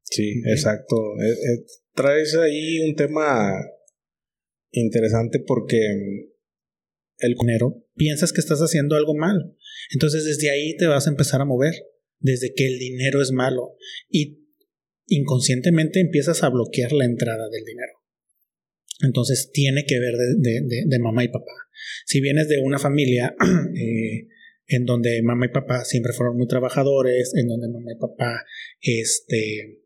Sí, 0.03 0.43
exacto. 0.47 0.97
Eh, 1.21 1.33
eh, 1.33 1.65
traes 1.95 2.37
ahí 2.37 2.81
un 2.81 2.95
tema 2.95 3.53
interesante 4.71 5.41
porque 5.41 5.79
el 7.19 7.35
dinero 7.35 7.85
piensas 7.95 8.33
que 8.33 8.41
estás 8.41 8.61
haciendo 8.61 8.97
algo 8.97 9.15
mal. 9.15 9.57
Entonces 9.93 10.25
desde 10.25 10.51
ahí 10.51 10.77
te 10.77 10.87
vas 10.87 11.07
a 11.07 11.11
empezar 11.11 11.41
a 11.41 11.45
mover, 11.45 11.75
desde 12.25 12.55
que 12.55 12.67
el 12.67 12.79
dinero 12.79 13.21
es 13.21 13.33
malo 13.33 13.77
y 14.09 14.41
inconscientemente 15.07 16.01
empiezas 16.01 16.43
a 16.43 16.49
bloquear 16.49 16.93
la 16.93 17.05
entrada 17.05 17.51
del 17.51 17.65
dinero. 17.65 17.93
Entonces 19.03 19.51
tiene 19.53 19.85
que 19.87 20.01
ver 20.01 20.15
de, 20.39 20.99
mamá 21.01 21.23
y 21.23 21.29
papá. 21.29 21.53
Si 22.07 22.23
vienes 22.23 22.49
de 22.49 22.61
una 22.61 22.79
familia 22.79 23.37
eh, 23.77 24.29
en 24.69 24.85
donde 24.87 25.21
mamá 25.23 25.47
y 25.47 25.49
papá 25.51 25.85
siempre 25.85 26.15
fueron 26.15 26.39
muy 26.39 26.47
trabajadores, 26.47 27.33
en 27.37 27.47
donde 27.47 27.69
mamá 27.69 27.93
y 27.93 28.01
papá 28.01 28.47
este, 28.81 29.83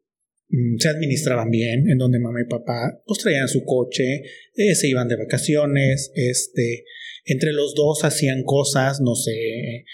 mm, 0.49 0.77
se 0.79 0.89
administraban 0.91 1.51
bien, 1.51 1.91
en 1.91 1.99
donde 1.99 2.21
mamá 2.21 2.41
y 2.41 2.49
papá 2.49 3.03
pues 3.05 3.19
traían 3.19 3.49
su 3.49 3.65
coche, 3.65 4.23
eh, 4.55 4.75
se 4.77 4.87
iban 4.87 5.09
de 5.09 5.17
vacaciones, 5.17 6.13
este, 6.15 6.85
entre 7.29 7.53
los 7.53 7.75
dos 7.75 8.05
hacían 8.05 8.43
cosas, 8.43 9.01
no 9.03 9.15
sé, 9.15 9.85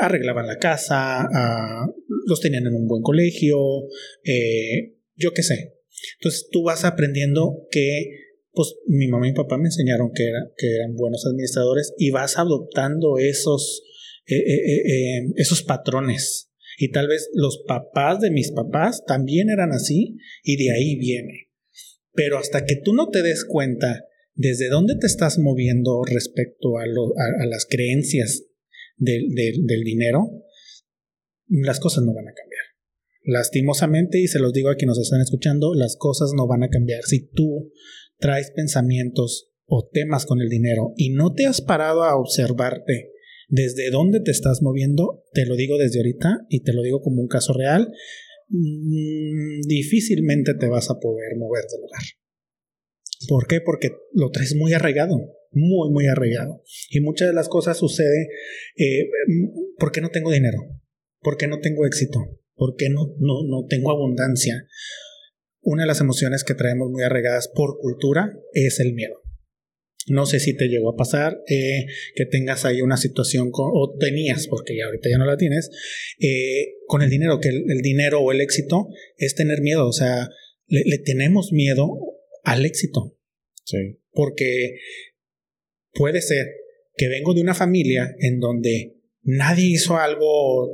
arreglaban 0.00 0.46
la 0.46 0.58
casa, 0.58 1.28
los 2.26 2.40
tenían 2.40 2.66
en 2.66 2.74
un 2.74 2.86
buen 2.86 3.02
colegio, 3.02 3.58
eh, 4.24 4.94
yo 5.16 5.32
qué 5.32 5.42
sé. 5.42 5.74
Entonces 6.18 6.48
tú 6.50 6.62
vas 6.62 6.84
aprendiendo 6.84 7.66
que, 7.70 8.10
pues 8.52 8.76
mi 8.86 9.08
mamá 9.08 9.26
y 9.26 9.30
mi 9.30 9.36
papá 9.36 9.58
me 9.58 9.66
enseñaron 9.66 10.10
que, 10.14 10.30
que 10.56 10.76
eran 10.76 10.94
buenos 10.94 11.26
administradores 11.26 11.92
y 11.98 12.10
vas 12.10 12.38
adoptando 12.38 13.18
esos, 13.18 13.82
eh, 14.26 14.36
eh, 14.36 15.32
esos 15.36 15.62
patrones. 15.62 16.50
Y 16.78 16.90
tal 16.90 17.08
vez 17.08 17.28
los 17.34 17.64
papás 17.66 18.20
de 18.20 18.30
mis 18.30 18.52
papás 18.52 19.02
también 19.06 19.48
eran 19.50 19.72
así 19.72 20.18
y 20.42 20.56
de 20.56 20.72
ahí 20.72 20.96
viene. 20.96 21.48
Pero 22.12 22.38
hasta 22.38 22.64
que 22.64 22.76
tú 22.76 22.94
no 22.94 23.08
te 23.10 23.22
des 23.22 23.44
cuenta 23.44 24.04
desde 24.36 24.68
dónde 24.68 24.94
te 25.00 25.06
estás 25.06 25.38
moviendo 25.38 26.02
respecto 26.04 26.76
a, 26.78 26.86
las 27.46 27.66
creencias 27.68 28.44
del, 28.98 29.28
del, 29.34 29.82
dinero, 29.82 30.30
las 31.48 31.80
cosas 31.80 32.04
no 32.04 32.12
van 32.14 32.28
a 32.28 32.34
cambiar. 32.34 32.64
Lastimosamente, 33.24 34.20
y 34.20 34.28
se 34.28 34.38
los 34.38 34.52
digo 34.52 34.68
a 34.68 34.76
quienes 34.76 34.98
nos 34.98 35.06
están 35.06 35.22
escuchando, 35.22 35.74
las 35.74 35.96
cosas 35.98 36.32
no 36.36 36.46
van 36.46 36.62
a 36.62 36.68
cambiar. 36.68 37.02
Si 37.02 37.28
tú 37.28 37.72
traes 38.18 38.52
pensamientos 38.54 39.50
o 39.64 39.88
temas 39.90 40.26
con 40.26 40.40
el 40.40 40.48
dinero 40.48 40.92
y 40.96 41.10
no 41.10 41.32
te 41.32 41.46
has 41.46 41.60
parado 41.60 42.04
a 42.04 42.16
observarte 42.16 43.12
desde 43.48 43.90
dónde 43.90 44.20
te 44.20 44.30
estás 44.30 44.60
moviendo, 44.60 45.24
te 45.32 45.46
lo 45.46 45.56
digo 45.56 45.78
desde 45.78 46.00
ahorita 46.00 46.46
y 46.50 46.62
te 46.62 46.72
lo 46.72 46.82
digo 46.82 47.00
como 47.00 47.22
un 47.22 47.28
caso 47.28 47.52
real, 47.54 47.90
mm, 48.48 49.60
difícilmente 49.66 50.54
te 50.54 50.68
vas 50.68 50.90
a 50.90 51.00
poder 51.00 51.36
mover 51.36 51.64
del 51.70 51.80
lugar. 51.80 52.02
¿Por 53.28 53.46
qué? 53.46 53.60
Porque 53.60 53.90
lo 54.12 54.30
traes 54.30 54.54
muy 54.54 54.72
arraigado 54.72 55.16
muy, 55.56 55.90
muy 55.90 56.06
arraigado. 56.06 56.62
Y 56.90 57.00
muchas 57.00 57.28
de 57.28 57.34
las 57.34 57.48
cosas 57.48 57.78
sucede 57.78 58.28
eh, 58.76 59.08
porque 59.78 60.00
no 60.00 60.10
tengo 60.10 60.30
dinero, 60.30 60.58
porque 61.20 61.48
no 61.48 61.60
tengo 61.60 61.86
éxito, 61.86 62.20
porque 62.54 62.88
no, 62.90 63.14
no, 63.18 63.42
no 63.48 63.66
tengo 63.66 63.90
abundancia. 63.90 64.66
Una 65.62 65.82
de 65.82 65.88
las 65.88 66.00
emociones 66.00 66.44
que 66.44 66.54
traemos 66.54 66.90
muy 66.90 67.02
arraigadas 67.02 67.48
por 67.48 67.78
cultura 67.78 68.32
es 68.52 68.78
el 68.80 68.92
miedo. 68.92 69.14
No 70.08 70.24
sé 70.24 70.38
si 70.38 70.56
te 70.56 70.68
llegó 70.68 70.90
a 70.90 70.96
pasar 70.96 71.40
eh, 71.48 71.86
que 72.14 72.26
tengas 72.26 72.64
ahí 72.64 72.80
una 72.80 72.96
situación 72.96 73.50
con, 73.50 73.70
o 73.74 73.96
tenías, 73.98 74.46
porque 74.46 74.76
ya 74.76 74.84
ahorita 74.84 75.10
ya 75.10 75.18
no 75.18 75.24
la 75.24 75.36
tienes, 75.36 75.68
eh, 76.20 76.74
con 76.86 77.02
el 77.02 77.10
dinero, 77.10 77.40
que 77.40 77.48
el, 77.48 77.80
dinero 77.82 78.20
o 78.20 78.30
el 78.30 78.40
éxito 78.40 78.86
es 79.16 79.34
tener 79.34 79.62
miedo, 79.62 79.88
o 79.88 79.92
sea, 79.92 80.28
le 80.68 80.98
tenemos 80.98 81.52
miedo 81.52 81.88
al 82.44 82.64
éxito. 82.64 83.15
Sí. 83.66 83.98
Porque 84.12 84.78
puede 85.92 86.22
ser 86.22 86.46
que 86.96 87.08
vengo 87.08 87.34
de 87.34 87.42
una 87.42 87.54
familia 87.54 88.14
en 88.20 88.38
donde 88.38 88.96
nadie 89.22 89.66
hizo 89.66 89.96
algo 89.96 90.70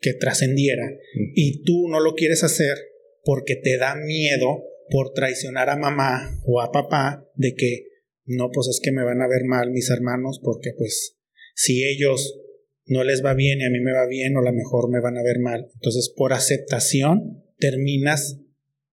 que 0.00 0.12
trascendiera 0.14 0.90
y 1.34 1.62
tú 1.62 1.88
no 1.88 2.00
lo 2.00 2.14
quieres 2.14 2.42
hacer 2.42 2.76
porque 3.22 3.56
te 3.56 3.78
da 3.78 3.94
miedo 3.94 4.64
por 4.90 5.12
traicionar 5.12 5.70
a 5.70 5.76
mamá 5.76 6.40
o 6.44 6.60
a 6.60 6.72
papá 6.72 7.26
de 7.34 7.54
que 7.54 7.86
no, 8.24 8.50
pues 8.52 8.68
es 8.68 8.80
que 8.82 8.92
me 8.92 9.04
van 9.04 9.22
a 9.22 9.28
ver 9.28 9.44
mal 9.46 9.70
mis 9.70 9.90
hermanos 9.90 10.40
porque 10.42 10.72
pues 10.76 11.16
si 11.54 11.84
ellos 11.84 12.40
no 12.86 13.04
les 13.04 13.24
va 13.24 13.34
bien 13.34 13.60
y 13.60 13.64
a 13.64 13.70
mí 13.70 13.80
me 13.80 13.92
va 13.92 14.06
bien 14.06 14.36
o 14.36 14.40
a 14.40 14.44
lo 14.44 14.52
mejor 14.52 14.90
me 14.90 15.00
van 15.00 15.16
a 15.16 15.22
ver 15.22 15.38
mal. 15.38 15.68
Entonces 15.74 16.12
por 16.14 16.32
aceptación 16.32 17.44
terminas 17.58 18.40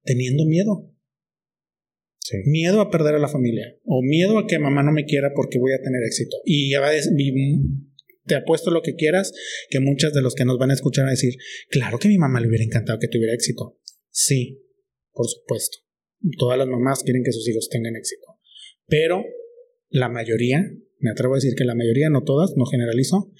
teniendo 0.03 0.46
miedo. 0.46 0.88
Miedo 2.45 2.81
a 2.81 2.89
perder 2.89 3.15
a 3.15 3.19
la 3.19 3.27
familia 3.27 3.75
o 3.83 4.01
miedo 4.01 4.38
a 4.38 4.48
que 4.48 4.59
mamá 4.59 4.83
no 4.83 4.91
me 4.91 5.05
quiera 5.05 5.31
porque 5.36 5.59
voy 5.59 5.74
a 5.74 5.81
tener 5.81 6.01
éxito. 6.05 6.38
Y 6.45 6.71
ya 6.71 6.79
va 6.79 6.91
te 8.25 8.36
apuesto 8.36 8.69
lo 8.69 8.81
que 8.81 8.95
quieras 8.95 9.33
que 9.69 9.79
muchas 9.79 10.13
de 10.13 10.21
los 10.21 10.36
que 10.36 10.45
nos 10.45 10.59
van 10.59 10.69
a 10.69 10.75
escuchar 10.75 11.03
van 11.03 11.09
a 11.09 11.12
decir, 11.12 11.33
claro 11.69 11.98
que 11.98 12.07
a 12.07 12.12
mi 12.12 12.17
mamá 12.17 12.39
le 12.39 12.48
hubiera 12.48 12.63
encantado 12.63 13.00
que 13.00 13.07
tuviera 13.07 13.33
éxito. 13.33 13.79
Sí, 14.12 14.63
por 15.12 15.27
supuesto. 15.27 15.79
Todas 16.38 16.57
las 16.57 16.67
mamás 16.67 17.03
quieren 17.03 17.24
que 17.24 17.31
sus 17.31 17.48
hijos 17.50 17.69
tengan 17.69 17.95
éxito. 17.95 18.27
Pero 18.86 19.24
la 19.89 20.09
mayoría, 20.09 20.63
me 21.00 21.09
atrevo 21.09 21.33
a 21.33 21.38
decir 21.38 21.53
que 21.57 21.65
la 21.65 21.75
mayoría, 21.75 22.09
no 22.09 22.24
todas, 22.24 22.51
no 22.55 22.65
generalizo, 22.65 23.31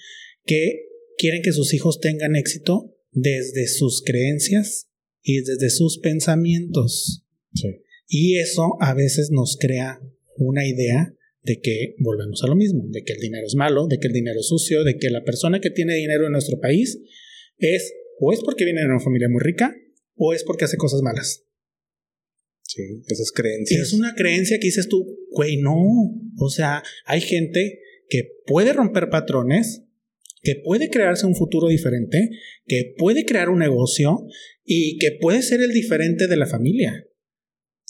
que 0.46 0.88
quieren 1.18 1.42
que 1.44 1.52
sus 1.52 1.74
hijos 1.74 2.00
tengan 2.00 2.36
éxito 2.36 2.96
desde 3.12 3.68
sus 3.68 4.02
creencias 4.04 4.90
y 5.22 5.42
desde 5.42 5.70
sus 5.70 6.00
pensamientos. 6.00 7.26
Sí. 7.54 7.68
Y 8.12 8.40
eso 8.40 8.76
a 8.82 8.96
veces 8.96 9.30
nos 9.32 9.56
crea 9.60 10.02
una 10.36 10.68
idea 10.68 11.16
de 11.44 11.62
que 11.62 11.96
volvemos 12.00 12.44
a 12.44 12.48
lo 12.48 12.56
mismo, 12.56 12.84
de 12.90 13.04
que 13.04 13.14
el 13.14 13.20
dinero 13.20 13.46
es 13.46 13.54
malo, 13.54 13.88
de 13.88 14.00
que 14.00 14.08
el 14.08 14.14
dinero 14.14 14.40
es 14.40 14.48
sucio, 14.48 14.84
de 14.84 14.98
que 14.98 15.12
la 15.12 15.24
persona 15.24 15.62
que 15.62 15.70
tiene 15.70 15.94
dinero 15.96 16.26
en 16.26 16.32
nuestro 16.32 16.60
país 16.60 17.00
es 17.60 17.94
o 18.20 18.34
es 18.34 18.40
porque 18.44 18.66
viene 18.66 18.82
de 18.82 18.88
una 18.88 19.00
familia 19.00 19.30
muy 19.30 19.42
rica 19.42 19.76
o 20.16 20.34
es 20.34 20.44
porque 20.44 20.66
hace 20.66 20.76
cosas 20.76 21.02
malas. 21.04 21.46
Sí, 22.64 22.82
esas 23.08 23.32
creencias. 23.32 23.80
Es 23.80 23.94
una 23.94 24.16
creencia 24.16 24.58
que 24.58 24.68
dices 24.68 24.90
tú, 24.90 25.06
güey, 25.30 25.58
no. 25.58 25.76
O 26.38 26.50
sea, 26.50 26.84
hay 27.06 27.22
gente 27.22 27.80
que 28.10 28.24
puede 28.48 28.74
romper 28.74 29.10
patrones, 29.10 29.84
que 30.42 30.56
puede 30.64 30.90
crearse 30.90 31.28
un 31.28 31.36
futuro 31.36 31.68
diferente, 31.68 32.32
que 32.66 32.96
puede 32.98 33.26
crear 33.26 33.50
un 33.50 33.60
negocio 33.60 34.26
y 34.66 34.98
que 34.98 35.12
puede 35.22 35.44
ser 35.44 35.62
el 35.62 35.74
diferente 35.74 36.28
de 36.28 36.38
la 36.38 36.48
familia 36.48 37.06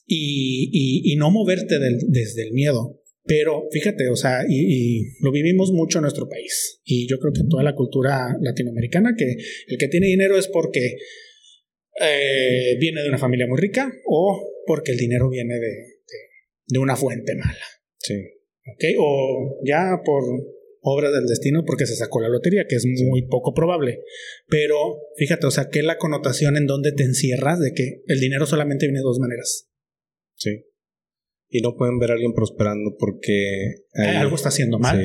y, 0.10 1.16
no 1.18 1.32
moverte 1.32 1.76
desde 2.08 2.44
el 2.44 2.54
miedo. 2.54 3.00
Pero 3.26 3.68
fíjate, 3.72 4.10
o 4.10 4.16
sea, 4.16 4.44
y, 4.50 5.04
lo 5.22 5.32
vivimos 5.32 5.72
mucho 5.72 6.00
en 6.00 6.04
nuestro 6.04 6.28
país. 6.28 6.82
Y 6.84 7.08
yo 7.08 7.20
creo 7.20 7.32
que 7.34 7.44
toda 7.50 7.64
la 7.64 7.76
cultura 7.76 8.36
latinoamericana, 8.42 9.14
que 9.18 9.36
el 9.68 9.78
que 9.78 9.88
tiene 9.88 10.08
dinero 10.08 10.38
es 10.38 10.48
porque 10.48 10.98
eh, 12.02 12.78
viene 12.80 13.04
de 13.04 13.10
una 13.10 13.18
familia 13.18 13.46
muy 13.48 13.60
rica 13.60 13.92
o 14.06 14.50
porque 14.66 14.94
el 14.94 14.98
dinero 14.98 15.30
viene 15.30 15.56
de, 15.56 15.76
de, 16.68 16.80
una 16.80 16.96
fuente 16.96 17.36
mala. 17.36 17.66
Sí. 18.00 18.16
¿Ok? 18.74 18.84
O 19.00 19.62
ya 19.64 20.02
por 20.04 20.24
obra 20.82 21.12
del 21.12 21.28
destino 21.28 21.66
porque 21.66 21.86
se 21.86 21.96
sacó 21.96 22.22
la 22.22 22.30
lotería, 22.30 22.66
que 22.68 22.78
es 22.78 22.86
muy 22.86 23.28
poco 23.28 23.54
probable. 23.54 24.02
Pero 24.48 24.78
fíjate, 25.18 25.46
o 25.46 25.52
sea, 25.52 25.70
que 25.70 25.84
la 25.84 25.98
connotación 25.98 26.58
en 26.58 26.66
donde 26.66 26.94
te 26.94 27.04
encierras 27.04 27.60
de 27.60 27.74
que 27.74 28.02
el 28.08 28.20
dinero 28.20 28.46
solamente 28.46 28.88
viene 28.88 29.00
de 29.00 29.04
dos 29.04 29.20
maneras 29.20 29.69
Sí. 30.40 30.66
Y 31.50 31.62
no 31.62 31.76
pueden 31.76 32.00
ver 32.00 32.12
a 32.12 32.14
alguien 32.14 32.34
prosperando 32.34 32.96
porque... 32.98 33.86
algo 33.94 34.36
está 34.36 34.50
haciendo 34.50 34.80
mal. 34.80 35.04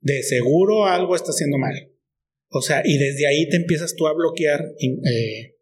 De 0.00 0.22
seguro 0.22 0.86
algo 0.86 1.16
está 1.16 1.30
haciendo 1.30 1.58
mal. 1.58 1.74
O 2.50 2.62
sea, 2.62 2.82
y 2.84 2.98
desde 2.98 3.26
ahí 3.26 3.48
te 3.48 3.56
empiezas 3.56 3.96
tú 3.96 4.06
a 4.06 4.14
bloquear 4.14 4.60
eh, 4.80 5.56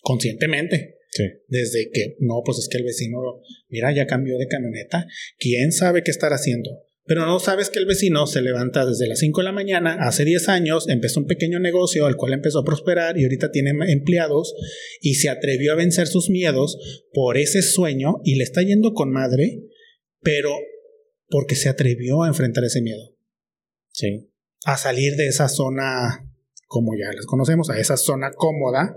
conscientemente. 0.00 0.98
Sí. 1.10 1.24
Desde 1.48 1.90
que, 1.92 2.16
no, 2.20 2.42
pues 2.44 2.58
es 2.58 2.68
que 2.68 2.78
el 2.78 2.84
vecino, 2.84 3.18
mira, 3.68 3.92
ya 3.94 4.06
cambió 4.06 4.38
de 4.38 4.48
camioneta. 4.48 5.06
¿Quién 5.38 5.70
sabe 5.70 6.02
qué 6.02 6.10
estar 6.10 6.32
haciendo? 6.32 6.70
Pero 7.06 7.26
no 7.26 7.38
sabes 7.38 7.68
que 7.68 7.78
el 7.78 7.86
vecino 7.86 8.26
se 8.26 8.40
levanta 8.40 8.86
desde 8.86 9.06
las 9.06 9.18
5 9.18 9.40
de 9.40 9.44
la 9.44 9.52
mañana, 9.52 9.98
hace 10.00 10.24
10 10.24 10.48
años, 10.48 10.88
empezó 10.88 11.20
un 11.20 11.26
pequeño 11.26 11.60
negocio 11.60 12.06
al 12.06 12.16
cual 12.16 12.32
empezó 12.32 12.60
a 12.60 12.64
prosperar 12.64 13.18
y 13.18 13.24
ahorita 13.24 13.50
tiene 13.50 13.72
empleados 13.88 14.54
y 15.00 15.14
se 15.14 15.28
atrevió 15.28 15.72
a 15.72 15.76
vencer 15.76 16.06
sus 16.06 16.30
miedos 16.30 16.78
por 17.12 17.36
ese 17.36 17.60
sueño 17.60 18.20
y 18.24 18.36
le 18.36 18.44
está 18.44 18.62
yendo 18.62 18.94
con 18.94 19.12
madre, 19.12 19.64
pero 20.22 20.50
porque 21.28 21.56
se 21.56 21.68
atrevió 21.68 22.22
a 22.22 22.28
enfrentar 22.28 22.64
ese 22.64 22.80
miedo. 22.80 23.14
Sí. 23.92 24.30
A 24.64 24.78
salir 24.78 25.16
de 25.16 25.26
esa 25.26 25.48
zona 25.48 26.30
como 26.74 26.96
ya 26.96 27.14
las 27.14 27.26
conocemos, 27.26 27.70
a 27.70 27.78
esa 27.78 27.96
zona 27.96 28.32
cómoda, 28.34 28.96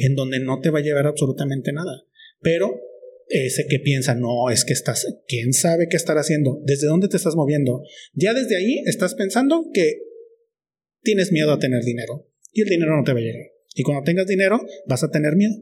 en 0.00 0.14
donde 0.14 0.40
no 0.40 0.60
te 0.60 0.70
va 0.70 0.78
a 0.78 0.82
llevar 0.82 1.06
absolutamente 1.06 1.72
nada. 1.72 2.04
Pero 2.40 2.80
ese 3.28 3.66
que 3.68 3.78
piensa, 3.78 4.14
no, 4.14 4.50
es 4.50 4.64
que 4.64 4.72
estás, 4.72 5.06
quién 5.26 5.52
sabe 5.52 5.88
qué 5.90 5.96
estar 5.96 6.16
haciendo, 6.16 6.60
desde 6.64 6.86
dónde 6.86 7.08
te 7.08 7.16
estás 7.16 7.36
moviendo. 7.36 7.82
Ya 8.14 8.34
desde 8.34 8.56
ahí 8.56 8.82
estás 8.86 9.14
pensando 9.14 9.66
que 9.72 10.02
tienes 11.02 11.32
miedo 11.32 11.52
a 11.52 11.58
tener 11.58 11.82
dinero 11.84 12.28
y 12.52 12.62
el 12.62 12.68
dinero 12.68 12.96
no 12.96 13.04
te 13.04 13.12
va 13.12 13.18
a 13.18 13.22
llegar. 13.22 13.46
Y 13.74 13.82
cuando 13.82 14.02
tengas 14.02 14.26
dinero, 14.26 14.60
vas 14.86 15.04
a 15.04 15.10
tener 15.10 15.36
miedo. 15.36 15.54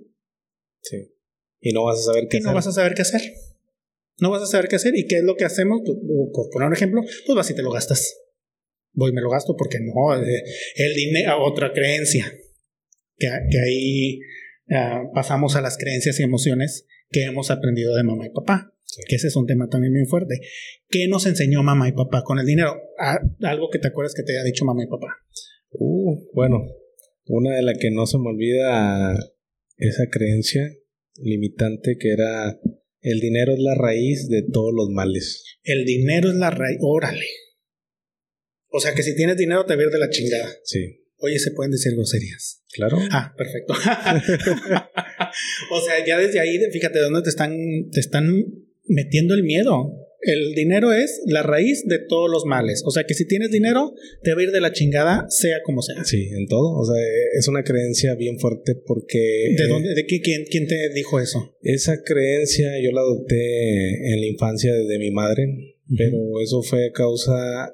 Sí. 0.81 1.13
Y 1.61 1.73
no 1.73 1.85
vas 1.85 1.99
a 1.99 2.03
saber 2.03 2.29
qué 2.31 2.39
y 2.39 2.41
no 2.41 2.55
vas 2.55 2.67
a 2.67 2.73
saber 2.73 2.95
qué 2.95 3.03
hacer. 3.03 3.21
No 4.19 4.31
vas 4.31 4.43
a 4.43 4.47
saber 4.47 4.69
qué 4.69 4.77
hacer. 4.77 4.97
¿Y 4.97 5.07
qué 5.07 5.17
es 5.17 5.25
lo 5.25 5.37
que 5.37 5.45
hacemos? 5.45 5.83
Pues, 5.85 5.99
por 6.33 6.49
poner 6.51 6.69
un 6.69 6.75
ejemplo, 6.75 7.03
pues 7.03 7.37
vas 7.37 7.51
y 7.51 7.55
te 7.55 7.63
lo 7.63 7.71
gastas. 7.71 8.17
Voy 8.93 9.11
y 9.11 9.15
me 9.15 9.21
lo 9.21 9.29
gasto 9.29 9.55
porque 9.57 9.79
no. 9.81 10.15
Eh, 10.17 10.43
el 10.77 10.95
dinero, 10.95 11.43
otra 11.43 11.73
creencia. 11.73 12.33
Que, 13.19 13.29
que 13.51 13.59
ahí 13.59 14.21
ah, 14.71 15.03
pasamos 15.15 15.57
a 15.57 15.61
las 15.61 15.77
creencias 15.77 16.19
y 16.21 16.23
emociones 16.23 16.87
que 17.11 17.25
hemos 17.25 17.51
aprendido 17.51 17.95
de 17.95 18.05
mamá 18.05 18.27
y 18.27 18.31
papá. 18.31 18.73
Que 19.09 19.17
ese 19.17 19.29
es 19.29 19.37
un 19.37 19.47
tema 19.47 19.69
también 19.69 19.93
muy 19.93 20.07
fuerte. 20.07 20.41
¿Qué 20.89 21.07
nos 21.09 21.27
enseñó 21.27 21.63
mamá 21.63 21.89
y 21.89 21.93
papá 21.93 22.23
con 22.23 22.39
el 22.39 22.47
dinero? 22.47 22.77
Ah, 22.99 23.19
algo 23.43 23.69
que 23.71 23.79
te 23.79 23.89
acuerdas 23.89 24.15
que 24.15 24.23
te 24.23 24.33
haya 24.33 24.45
dicho 24.45 24.65
mamá 24.65 24.85
y 24.85 24.87
papá. 24.87 25.09
Uh, 25.71 26.17
bueno, 26.33 26.65
una 27.27 27.57
de 27.57 27.63
las 27.63 27.77
que 27.79 27.91
no 27.91 28.07
se 28.07 28.19
me 28.19 28.29
olvida 28.29 29.13
esa 29.77 30.05
creencia 30.11 30.73
limitante 31.17 31.97
que 31.99 32.11
era 32.11 32.59
el 33.01 33.21
dinero 33.21 33.53
es 33.53 33.61
la 33.61 33.75
raíz 33.75 34.29
de 34.29 34.43
todos 34.43 34.73
los 34.75 34.89
males. 34.91 35.45
El 35.63 35.85
dinero 35.85 36.31
es 36.31 36.37
la 36.37 36.51
raíz, 36.51 36.79
órale. 36.81 37.27
O 38.69 38.81
sea 38.81 38.95
que 38.95 39.03
si 39.03 39.15
tienes 39.15 39.37
dinero 39.37 39.65
te 39.65 39.77
de 39.77 39.99
la 39.99 40.11
chingada. 40.11 40.49
Sí. 40.65 41.06
Oye, 41.19 41.39
se 41.39 41.51
pueden 41.53 41.73
decir 41.73 41.95
groserías. 41.95 42.63
Claro. 42.73 42.99
Ah, 43.11 43.35
perfecto. 43.37 43.73
o 45.73 45.81
sea, 45.81 46.05
ya 46.07 46.19
desde 46.19 46.41
ahí, 46.41 46.59
fíjate 46.71 46.99
dónde 46.99 47.23
te 47.23 47.31
están, 47.31 47.57
te 47.91 48.01
están 48.01 48.45
metiendo 48.85 49.35
el 49.35 49.43
miedo. 49.43 49.93
El 50.21 50.55
dinero 50.55 50.93
es 50.93 51.23
la 51.27 51.43
raíz 51.43 51.85
de 51.87 51.99
todos 52.01 52.29
los 52.31 52.45
males. 52.47 52.83
O 52.85 52.91
sea 52.91 53.05
que 53.05 53.15
si 53.15 53.27
tienes 53.27 53.51
dinero, 53.51 53.95
te 54.23 54.35
va 54.35 54.41
a 54.41 54.45
ir 54.45 54.51
de 54.51 54.61
la 54.61 54.73
chingada, 54.73 55.27
sea 55.29 55.59
como 55.63 55.83
sea. 55.83 56.05
Sí, 56.05 56.29
en 56.37 56.47
todo. 56.49 56.77
O 56.77 56.85
sea, 56.85 57.01
es 57.39 57.47
una 57.49 57.63
creencia 57.63 58.15
bien 58.17 58.39
fuerte 58.39 58.75
porque. 58.75 59.55
¿De 59.57 59.69
dónde? 59.69 59.95
¿De 59.95 60.05
qué, 60.07 60.21
quién, 60.21 60.45
quién 60.51 60.67
te 60.67 60.91
dijo 60.95 61.21
eso? 61.21 61.55
Esa 61.63 62.03
creencia 62.03 62.73
yo 62.83 62.91
la 62.91 63.03
adopté 63.03 64.13
en 64.13 64.21
la 64.21 64.27
infancia 64.27 64.75
de 64.75 64.99
mi 64.99 65.13
madre, 65.13 65.47
pero 65.97 66.41
eso 66.43 66.63
fue 66.63 66.91
causa 66.93 67.73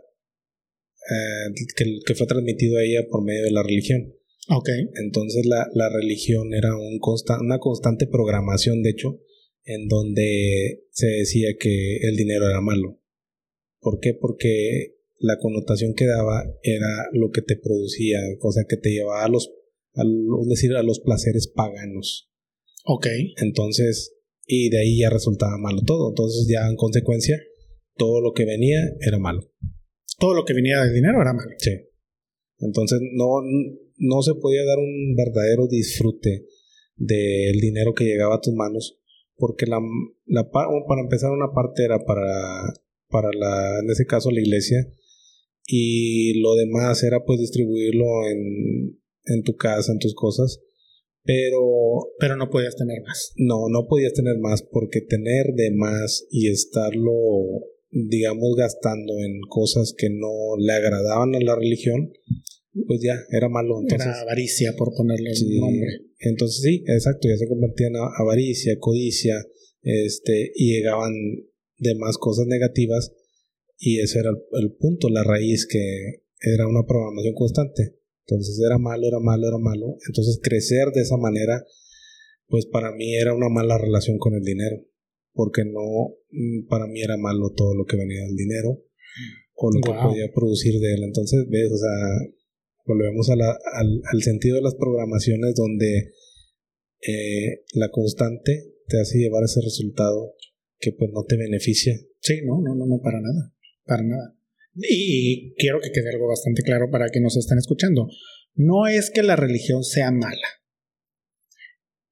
eh, 1.10 1.64
que, 1.76 1.98
que, 2.06 2.14
fue 2.14 2.26
transmitido 2.26 2.78
a 2.78 2.84
ella 2.84 3.00
por 3.10 3.24
medio 3.24 3.42
de 3.42 3.50
la 3.50 3.62
religión. 3.62 4.14
Ok. 4.48 4.68
Entonces 4.94 5.46
la, 5.46 5.68
la 5.74 5.88
religión 5.88 6.52
era 6.54 6.76
un 6.76 7.00
una 7.40 7.58
constante 7.58 8.06
programación, 8.06 8.82
de 8.82 8.90
hecho, 8.90 9.20
en 9.64 9.88
donde 9.88 10.84
se 10.90 11.06
decía 11.06 11.48
que 11.58 11.98
el 12.02 12.16
dinero 12.16 12.48
era 12.48 12.60
malo. 12.60 13.00
¿Por 13.80 13.98
qué? 14.00 14.14
Porque 14.14 14.96
la 15.18 15.38
connotación 15.38 15.94
que 15.94 16.06
daba 16.06 16.44
era 16.62 17.08
lo 17.12 17.30
que 17.30 17.42
te 17.42 17.56
producía, 17.56 18.20
cosa 18.38 18.62
que 18.68 18.76
te 18.76 18.90
llevaba 18.90 19.24
a 19.24 19.28
los, 19.28 19.52
a, 19.94 20.02
decir, 20.48 20.74
a 20.74 20.82
los 20.82 21.00
placeres 21.00 21.48
paganos. 21.48 22.30
Ok. 22.84 23.06
Entonces, 23.40 24.16
y 24.46 24.70
de 24.70 24.80
ahí 24.80 24.98
ya 24.98 25.10
resultaba 25.10 25.56
malo 25.58 25.82
todo. 25.86 26.10
Entonces 26.10 26.46
ya 26.48 26.68
en 26.68 26.76
consecuencia, 26.76 27.40
todo 27.96 28.20
lo 28.20 28.32
que 28.32 28.44
venía 28.44 28.80
era 29.00 29.18
malo. 29.18 29.48
Todo 30.22 30.34
lo 30.34 30.44
que 30.44 30.54
venía 30.54 30.80
del 30.82 30.94
dinero 30.94 31.20
era 31.20 31.34
malo. 31.34 31.50
Sí. 31.58 31.72
Entonces 32.60 33.00
no, 33.02 33.42
no 33.98 34.22
se 34.22 34.34
podía 34.40 34.64
dar 34.64 34.78
un 34.78 35.16
verdadero 35.16 35.66
disfrute 35.66 36.46
del 36.94 37.58
dinero 37.60 37.92
que 37.92 38.04
llegaba 38.04 38.36
a 38.36 38.40
tus 38.40 38.54
manos 38.54 39.02
porque 39.42 39.66
la, 39.66 39.80
la, 40.26 40.48
para 40.50 41.02
empezar 41.02 41.32
una 41.32 41.52
parte 41.52 41.84
era 41.84 41.98
para, 42.04 42.72
para 43.08 43.28
la, 43.36 43.80
en 43.80 43.90
ese 43.90 44.06
caso 44.06 44.30
la 44.30 44.40
iglesia, 44.40 44.86
y 45.66 46.40
lo 46.40 46.54
demás 46.54 47.02
era 47.02 47.24
pues 47.24 47.40
distribuirlo 47.40 48.06
en, 48.28 49.00
en 49.24 49.42
tu 49.42 49.56
casa, 49.56 49.90
en 49.90 49.98
tus 49.98 50.14
cosas, 50.14 50.60
pero... 51.24 51.58
Pero 52.20 52.36
no 52.36 52.50
podías 52.50 52.76
tener 52.76 53.02
más. 53.04 53.32
No, 53.36 53.68
no 53.68 53.88
podías 53.88 54.12
tener 54.12 54.38
más 54.38 54.62
porque 54.62 55.00
tener 55.00 55.46
de 55.54 55.72
más 55.72 56.24
y 56.30 56.48
estarlo, 56.48 57.12
digamos, 57.92 58.56
gastando 58.56 59.12
en 59.18 59.40
cosas 59.48 59.94
que 59.96 60.08
no 60.10 60.56
le 60.58 60.72
agradaban 60.72 61.34
a 61.34 61.40
la 61.40 61.54
religión, 61.54 62.10
pues 62.86 63.00
ya, 63.02 63.14
era 63.30 63.48
malo. 63.48 63.80
Entonces, 63.82 64.08
era 64.08 64.20
avaricia, 64.22 64.74
por 64.76 64.94
ponerle 64.96 65.30
un 65.30 65.60
nombre. 65.60 65.90
Entonces 66.18 66.62
sí, 66.62 66.84
exacto, 66.86 67.28
ya 67.28 67.36
se 67.36 67.46
convertía 67.46 67.88
en 67.88 67.96
avaricia, 67.96 68.78
codicia, 68.78 69.34
este, 69.82 70.52
y 70.54 70.74
llegaban 70.74 71.12
de 71.78 71.94
más 71.96 72.16
cosas 72.16 72.46
negativas, 72.46 73.12
y 73.76 74.00
ese 74.00 74.20
era 74.20 74.30
el, 74.30 74.72
punto, 74.74 75.08
la 75.08 75.24
raíz, 75.24 75.66
que 75.66 76.22
era 76.40 76.66
una 76.68 76.86
programación 76.86 77.34
constante. 77.34 77.96
Entonces 78.26 78.58
era 78.64 78.78
malo, 78.78 79.06
era 79.06 79.18
malo, 79.18 79.48
era 79.48 79.58
malo. 79.58 79.96
Entonces 80.06 80.38
crecer 80.40 80.92
de 80.94 81.02
esa 81.02 81.16
manera, 81.16 81.64
pues 82.46 82.66
para 82.66 82.92
mí 82.92 83.16
era 83.16 83.34
una 83.34 83.48
mala 83.48 83.76
relación 83.78 84.18
con 84.18 84.34
el 84.34 84.42
dinero, 84.42 84.76
porque 85.32 85.64
no, 85.64 86.16
mm, 86.30 86.68
para 86.68 86.86
mí 86.86 87.02
era 87.02 87.16
malo 87.16 87.52
todo 87.56 87.74
lo 87.74 87.84
que 87.84 87.96
venía 87.96 88.24
del 88.24 88.36
dinero 88.36 88.82
o 89.54 89.70
lo 89.70 89.80
que 89.80 89.92
podía 89.92 90.32
producir 90.34 90.78
de 90.80 90.94
él. 90.94 91.04
Entonces, 91.04 91.46
ves, 91.48 91.70
o 91.70 91.76
sea, 91.76 92.28
volvemos 92.86 93.30
a 93.30 93.36
la, 93.36 93.56
al, 93.74 94.22
sentido 94.22 94.56
de 94.56 94.62
las 94.62 94.74
programaciones 94.74 95.54
donde 95.54 96.12
eh, 97.00 97.64
la 97.74 97.90
constante 97.90 98.72
te 98.88 99.00
hace 99.00 99.18
llevar 99.18 99.44
ese 99.44 99.60
resultado 99.60 100.34
que 100.78 100.92
pues 100.92 101.10
no 101.12 101.24
te 101.24 101.36
beneficia. 101.36 101.94
Sí, 102.20 102.40
no, 102.44 102.60
no, 102.60 102.74
no, 102.74 102.86
no, 102.86 103.00
para 103.00 103.20
nada, 103.20 103.54
para 103.84 104.02
nada. 104.02 104.36
Y, 104.74 105.54
quiero 105.54 105.80
que 105.80 105.92
quede 105.92 106.10
algo 106.10 106.28
bastante 106.28 106.62
claro 106.62 106.90
para 106.90 107.08
que 107.10 107.20
nos 107.20 107.36
estén 107.36 107.58
escuchando. 107.58 108.08
No 108.54 108.86
es 108.86 109.10
que 109.10 109.22
la 109.22 109.36
religión 109.36 109.84
sea 109.84 110.10
mala. 110.10 110.48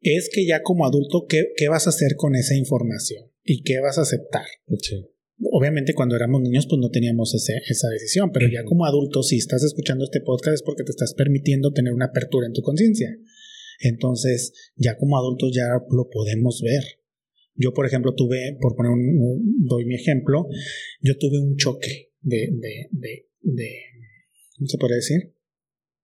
Es 0.00 0.30
que 0.32 0.46
ya 0.46 0.62
como 0.62 0.86
adulto, 0.86 1.26
¿qué, 1.28 1.52
qué 1.56 1.68
vas 1.68 1.86
a 1.86 1.90
hacer 1.90 2.16
con 2.16 2.34
esa 2.34 2.54
información? 2.56 3.30
¿Y 3.44 3.62
qué 3.62 3.80
vas 3.80 3.98
a 3.98 4.02
aceptar? 4.02 4.46
Sí 4.80 5.06
obviamente 5.52 5.94
cuando 5.94 6.16
éramos 6.16 6.42
niños 6.42 6.66
pues 6.68 6.80
no 6.80 6.90
teníamos 6.90 7.34
esa 7.34 7.88
decisión, 7.88 8.30
pero 8.32 8.48
ya 8.48 8.64
como 8.64 8.84
adulto 8.84 9.22
si 9.22 9.36
estás 9.36 9.62
escuchando 9.64 10.04
este 10.04 10.20
podcast 10.20 10.56
es 10.56 10.62
porque 10.62 10.84
te 10.84 10.90
estás 10.90 11.14
permitiendo 11.14 11.72
tener 11.72 11.92
una 11.92 12.06
apertura 12.06 12.46
en 12.46 12.52
tu 12.52 12.62
conciencia. 12.62 13.16
Entonces 13.80 14.52
ya 14.76 14.96
como 14.96 15.16
adultos 15.16 15.52
ya 15.54 15.64
lo 15.90 16.08
podemos 16.10 16.60
ver. 16.62 16.82
Yo 17.54 17.72
por 17.72 17.86
ejemplo 17.86 18.14
tuve, 18.14 18.56
por 18.60 18.76
poner 18.76 18.92
un, 18.92 19.66
doy 19.66 19.84
mi 19.84 19.94
ejemplo, 19.94 20.46
yo 21.00 21.16
tuve 21.18 21.38
un 21.38 21.56
choque 21.56 22.12
de, 22.20 22.48
de, 22.52 22.88
de, 22.90 23.28
de 23.40 23.70
¿cómo 24.56 24.68
se 24.68 24.78
puede 24.78 24.96
decir? 24.96 25.34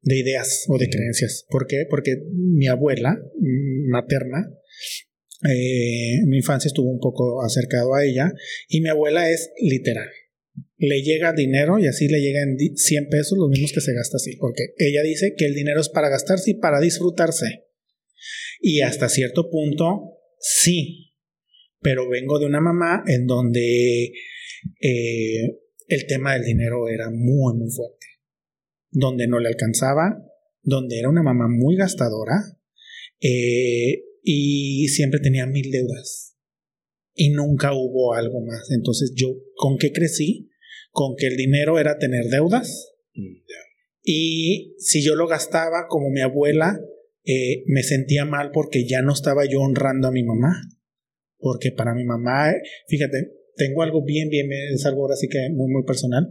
De 0.06 0.18
ideas 0.18 0.64
o 0.68 0.78
de 0.78 0.88
creencias. 0.88 1.44
¿Por 1.50 1.66
qué? 1.66 1.84
Porque 1.90 2.16
mi 2.32 2.68
abuela 2.68 3.18
materna 3.90 4.48
eh, 5.44 6.24
mi 6.26 6.38
infancia 6.38 6.68
estuvo 6.68 6.90
un 6.90 6.98
poco 6.98 7.42
acercado 7.42 7.94
a 7.94 8.04
ella 8.04 8.32
y 8.68 8.80
mi 8.80 8.88
abuela 8.88 9.30
es 9.30 9.50
literal. 9.60 10.08
Le 10.78 11.02
llega 11.02 11.32
dinero 11.32 11.78
y 11.78 11.86
así 11.86 12.08
le 12.08 12.20
llegan 12.20 12.56
100 12.58 13.08
pesos, 13.08 13.36
los 13.38 13.50
mismos 13.50 13.72
que 13.72 13.80
se 13.80 13.94
gasta 13.94 14.16
así, 14.16 14.36
porque 14.36 14.74
ella 14.78 15.02
dice 15.02 15.34
que 15.36 15.46
el 15.46 15.54
dinero 15.54 15.80
es 15.80 15.88
para 15.88 16.08
gastarse 16.08 16.52
y 16.52 16.54
para 16.54 16.80
disfrutarse. 16.80 17.64
Y 18.60 18.80
hasta 18.80 19.08
cierto 19.08 19.50
punto, 19.50 20.18
sí, 20.38 21.12
pero 21.80 22.08
vengo 22.08 22.38
de 22.38 22.46
una 22.46 22.60
mamá 22.60 23.04
en 23.06 23.26
donde 23.26 24.12
eh, 24.80 25.58
el 25.88 26.06
tema 26.06 26.34
del 26.34 26.44
dinero 26.44 26.88
era 26.88 27.10
muy, 27.10 27.54
muy 27.54 27.70
fuerte, 27.70 27.95
donde 28.98 29.28
no 29.28 29.38
le 29.38 29.48
alcanzaba, 29.48 30.16
donde 30.62 30.98
era 30.98 31.11
una 31.11 31.22
mamá 31.22 31.48
muy 31.48 31.76
gastadora, 31.76 32.35
eh, 33.20 34.04
y 34.22 34.88
siempre 34.88 35.20
tenía 35.20 35.46
mil 35.46 35.70
deudas 35.70 36.35
y 37.14 37.30
nunca 37.30 37.72
hubo 37.72 38.14
algo 38.14 38.40
más. 38.40 38.70
Entonces 38.70 39.12
yo, 39.14 39.28
¿con 39.54 39.76
qué 39.78 39.92
crecí? 39.92 40.50
Con 40.90 41.14
que 41.16 41.26
el 41.26 41.37
dinero 41.37 41.78
era 41.78 41.98
tener 41.98 42.24
deudas 42.26 42.94
mm, 43.14 43.37
y 44.02 44.74
si 44.78 45.04
yo 45.04 45.14
lo 45.14 45.26
gastaba 45.26 45.88
como 45.88 46.11
mi 46.11 46.22
abuela, 46.22 46.80
eh, 47.24 47.64
me 47.66 47.82
sentía 47.82 48.24
mal 48.24 48.50
porque 48.52 48.87
ya 48.87 49.02
no 49.02 49.12
estaba 49.12 49.44
yo 49.44 49.61
honrando 49.61 50.09
a 50.09 50.12
mi 50.12 50.22
mamá. 50.22 50.54
Porque 51.38 51.70
para 51.70 51.92
mi 51.94 52.04
mamá, 52.04 52.52
fíjate, 52.88 53.32
tengo 53.56 53.82
algo 53.82 54.04
bien, 54.04 54.28
bien, 54.28 54.48
es 54.72 54.87
algo 54.87 55.02
ahora 55.02 55.16
sí 55.16 55.28
que 55.28 55.38
muy, 55.50 55.70
muy 55.70 55.85
personal. 55.85 56.28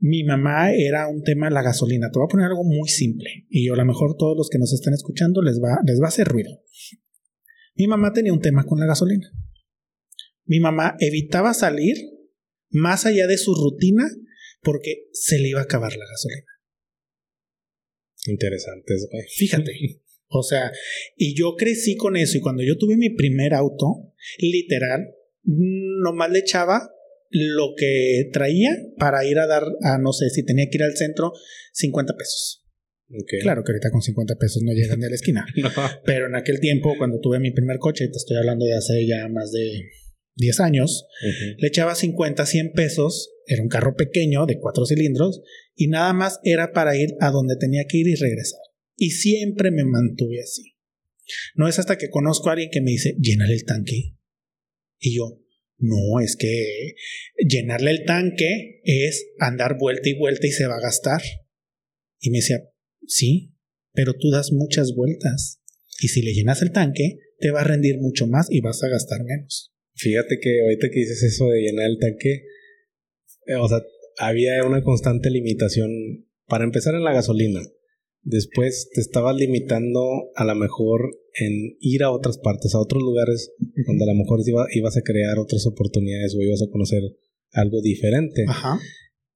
Mi 0.00 0.24
mamá 0.24 0.72
era 0.72 1.08
un 1.08 1.22
tema 1.22 1.50
la 1.50 1.62
gasolina. 1.62 2.08
Te 2.10 2.18
voy 2.18 2.24
a 2.24 2.32
poner 2.32 2.46
algo 2.46 2.64
muy 2.64 2.88
simple 2.88 3.46
y 3.50 3.68
a 3.68 3.76
lo 3.76 3.84
mejor 3.84 4.16
todos 4.16 4.36
los 4.36 4.48
que 4.48 4.58
nos 4.58 4.72
están 4.72 4.94
escuchando 4.94 5.42
les 5.42 5.60
va, 5.60 5.78
les 5.84 6.00
va 6.00 6.06
a 6.06 6.08
hacer 6.08 6.26
ruido. 6.26 6.50
Mi 7.74 7.86
mamá 7.86 8.12
tenía 8.12 8.32
un 8.32 8.40
tema 8.40 8.64
con 8.64 8.80
la 8.80 8.86
gasolina. 8.86 9.30
Mi 10.46 10.58
mamá 10.58 10.96
evitaba 11.00 11.52
salir 11.52 11.96
más 12.70 13.04
allá 13.04 13.26
de 13.26 13.36
su 13.36 13.54
rutina 13.54 14.08
porque 14.62 15.08
se 15.12 15.38
le 15.38 15.48
iba 15.48 15.60
a 15.60 15.64
acabar 15.64 15.92
la 15.92 16.06
gasolina. 16.06 16.46
Interesantes, 18.26 19.06
güey. 19.10 19.24
Fíjate. 19.36 19.72
O 20.32 20.44
sea, 20.44 20.70
y 21.16 21.34
yo 21.36 21.56
crecí 21.56 21.96
con 21.96 22.16
eso 22.16 22.38
y 22.38 22.40
cuando 22.40 22.62
yo 22.62 22.78
tuve 22.78 22.96
mi 22.96 23.10
primer 23.10 23.52
auto, 23.52 24.14
literal, 24.38 25.08
nomás 25.42 26.30
le 26.30 26.38
echaba 26.38 26.88
lo 27.30 27.74
que 27.76 28.28
traía 28.32 28.76
para 28.98 29.24
ir 29.24 29.38
a 29.38 29.46
dar 29.46 29.64
a, 29.82 29.98
no 29.98 30.12
sé, 30.12 30.30
si 30.30 30.44
tenía 30.44 30.66
que 30.70 30.76
ir 30.76 30.82
al 30.82 30.96
centro, 30.96 31.32
50 31.72 32.16
pesos. 32.16 32.66
Claro 33.42 33.64
que 33.64 33.72
ahorita 33.72 33.90
con 33.90 34.02
50 34.02 34.36
pesos 34.36 34.62
no 34.62 34.72
llegan 34.72 35.00
de 35.00 35.08
la 35.08 35.14
esquina. 35.16 35.44
Pero 36.04 36.26
en 36.26 36.36
aquel 36.36 36.60
tiempo, 36.60 36.94
cuando 36.96 37.18
tuve 37.20 37.40
mi 37.40 37.50
primer 37.50 37.78
coche, 37.78 38.06
te 38.06 38.16
estoy 38.16 38.36
hablando 38.36 38.64
de 38.64 38.74
hace 38.74 39.06
ya 39.06 39.28
más 39.28 39.50
de 39.50 39.90
10 40.36 40.60
años, 40.60 41.06
le 41.58 41.68
echaba 41.68 41.94
50, 41.94 42.46
100 42.46 42.72
pesos, 42.72 43.30
era 43.46 43.62
un 43.62 43.68
carro 43.68 43.94
pequeño 43.96 44.46
de 44.46 44.58
cuatro 44.58 44.86
cilindros, 44.86 45.42
y 45.74 45.88
nada 45.88 46.12
más 46.12 46.38
era 46.44 46.72
para 46.72 46.96
ir 46.96 47.10
a 47.20 47.30
donde 47.30 47.56
tenía 47.56 47.84
que 47.88 47.98
ir 47.98 48.08
y 48.08 48.14
regresar. 48.14 48.60
Y 48.96 49.10
siempre 49.10 49.70
me 49.70 49.84
mantuve 49.84 50.40
así. 50.40 50.76
No 51.54 51.68
es 51.68 51.78
hasta 51.78 51.98
que 51.98 52.10
conozco 52.10 52.48
a 52.48 52.52
alguien 52.52 52.70
que 52.70 52.80
me 52.80 52.92
dice, 52.92 53.16
llénale 53.20 53.54
el 53.54 53.64
tanque. 53.64 54.16
Y 54.98 55.16
yo, 55.16 55.39
no, 55.80 56.20
es 56.22 56.36
que 56.36 56.94
llenarle 57.38 57.90
el 57.90 58.04
tanque 58.04 58.80
es 58.84 59.26
andar 59.38 59.78
vuelta 59.78 60.08
y 60.08 60.14
vuelta 60.14 60.46
y 60.46 60.50
se 60.50 60.66
va 60.66 60.76
a 60.76 60.80
gastar. 60.80 61.22
Y 62.20 62.30
me 62.30 62.38
decía, 62.38 62.58
sí, 63.06 63.54
pero 63.92 64.14
tú 64.14 64.30
das 64.30 64.52
muchas 64.52 64.94
vueltas. 64.94 65.62
Y 66.00 66.08
si 66.08 66.22
le 66.22 66.32
llenas 66.32 66.60
el 66.60 66.72
tanque, 66.72 67.18
te 67.38 67.50
va 67.50 67.62
a 67.62 67.64
rendir 67.64 67.98
mucho 67.98 68.26
más 68.26 68.48
y 68.50 68.60
vas 68.60 68.82
a 68.82 68.88
gastar 68.88 69.24
menos. 69.24 69.72
Fíjate 69.94 70.38
que 70.40 70.60
ahorita 70.62 70.88
que 70.92 71.00
dices 71.00 71.22
eso 71.22 71.48
de 71.48 71.60
llenar 71.60 71.86
el 71.86 71.98
tanque, 71.98 72.44
eh, 73.46 73.54
o 73.54 73.68
sea, 73.68 73.82
había 74.18 74.62
una 74.64 74.82
constante 74.82 75.30
limitación 75.30 75.90
para 76.46 76.64
empezar 76.64 76.94
en 76.94 77.04
la 77.04 77.14
gasolina. 77.14 77.60
Después 78.22 78.90
te 78.92 79.00
estabas 79.00 79.34
limitando 79.34 80.30
a 80.34 80.44
lo 80.44 80.54
mejor 80.54 81.19
en 81.34 81.76
ir 81.80 82.02
a 82.02 82.10
otras 82.10 82.38
partes, 82.38 82.74
a 82.74 82.80
otros 82.80 83.02
lugares 83.02 83.52
donde 83.86 84.04
a 84.04 84.08
lo 84.08 84.14
mejor 84.14 84.40
ibas 84.72 84.96
a 84.96 85.02
crear 85.02 85.38
otras 85.38 85.66
oportunidades 85.66 86.34
o 86.34 86.42
ibas 86.42 86.62
a 86.62 86.70
conocer 86.70 87.02
algo 87.52 87.80
diferente. 87.82 88.44
Ajá. 88.48 88.78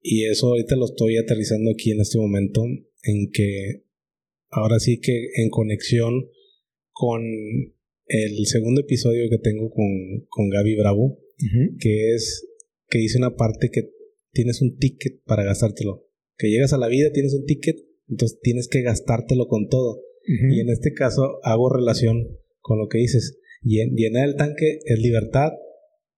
Y 0.00 0.24
eso 0.24 0.48
ahorita 0.48 0.76
lo 0.76 0.86
estoy 0.86 1.16
aterrizando 1.16 1.70
aquí 1.70 1.90
en 1.90 2.00
este 2.00 2.18
momento 2.18 2.62
en 3.02 3.30
que 3.32 3.84
ahora 4.50 4.78
sí 4.78 5.00
que 5.00 5.28
en 5.36 5.50
conexión 5.50 6.28
con 6.92 7.22
el 8.06 8.46
segundo 8.46 8.82
episodio 8.82 9.28
que 9.30 9.38
tengo 9.38 9.70
con, 9.70 10.26
con 10.28 10.50
Gaby 10.50 10.76
Bravo, 10.76 11.18
que 11.80 12.14
es 12.14 12.46
que 12.88 12.98
dice 12.98 13.18
una 13.18 13.34
parte 13.34 13.70
que 13.72 13.90
tienes 14.32 14.60
un 14.60 14.76
ticket 14.76 15.22
para 15.24 15.44
gastártelo. 15.44 16.06
Que 16.36 16.50
llegas 16.50 16.72
a 16.72 16.78
la 16.78 16.88
vida, 16.88 17.12
tienes 17.12 17.34
un 17.34 17.44
ticket, 17.44 17.76
entonces 18.08 18.38
tienes 18.40 18.68
que 18.68 18.82
gastártelo 18.82 19.48
con 19.48 19.68
todo. 19.68 20.02
Y 20.26 20.60
en 20.60 20.70
este 20.70 20.92
caso 20.92 21.38
hago 21.42 21.70
relación 21.70 22.38
con 22.60 22.78
lo 22.78 22.88
que 22.88 22.98
dices. 22.98 23.38
Llenar 23.62 24.28
el 24.28 24.36
tanque 24.36 24.78
es 24.84 24.98
libertad, 24.98 25.52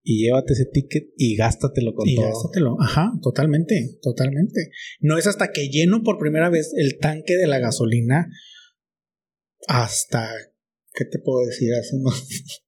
y 0.09 0.25
llévate 0.25 0.53
ese 0.53 0.67
ticket 0.67 1.09
y 1.17 1.35
gástatelo 1.35 1.93
con 1.93 2.09
y 2.09 2.15
todo. 2.15 2.27
gástatelo, 2.27 2.77
ajá, 2.81 3.11
totalmente, 3.21 3.99
totalmente. 4.01 4.71
No 5.01 5.19
es 5.19 5.27
hasta 5.27 5.51
que 5.51 5.69
lleno 5.69 6.05
por 6.05 6.19
primera 6.19 6.49
vez 6.49 6.73
el 6.77 6.99
tanque 6.99 7.37
de 7.37 7.49
la 7.49 7.59
gasolina 7.59 8.29
hasta, 9.67 10.31
¿qué 10.95 11.07
te 11.07 11.19
puedo 11.19 11.45
decir? 11.45 11.75
Hace 11.75 11.97
unos 11.97 12.25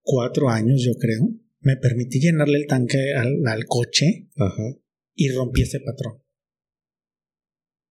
cuatro 0.00 0.48
años, 0.48 0.82
yo 0.82 0.94
creo. 0.94 1.28
Me 1.60 1.76
permití 1.76 2.18
llenarle 2.18 2.56
el 2.56 2.66
tanque 2.66 3.12
al, 3.14 3.46
al 3.46 3.66
coche 3.66 4.30
ajá. 4.36 4.74
y 5.14 5.30
rompí 5.32 5.62
ese 5.62 5.80
patrón. 5.80 6.22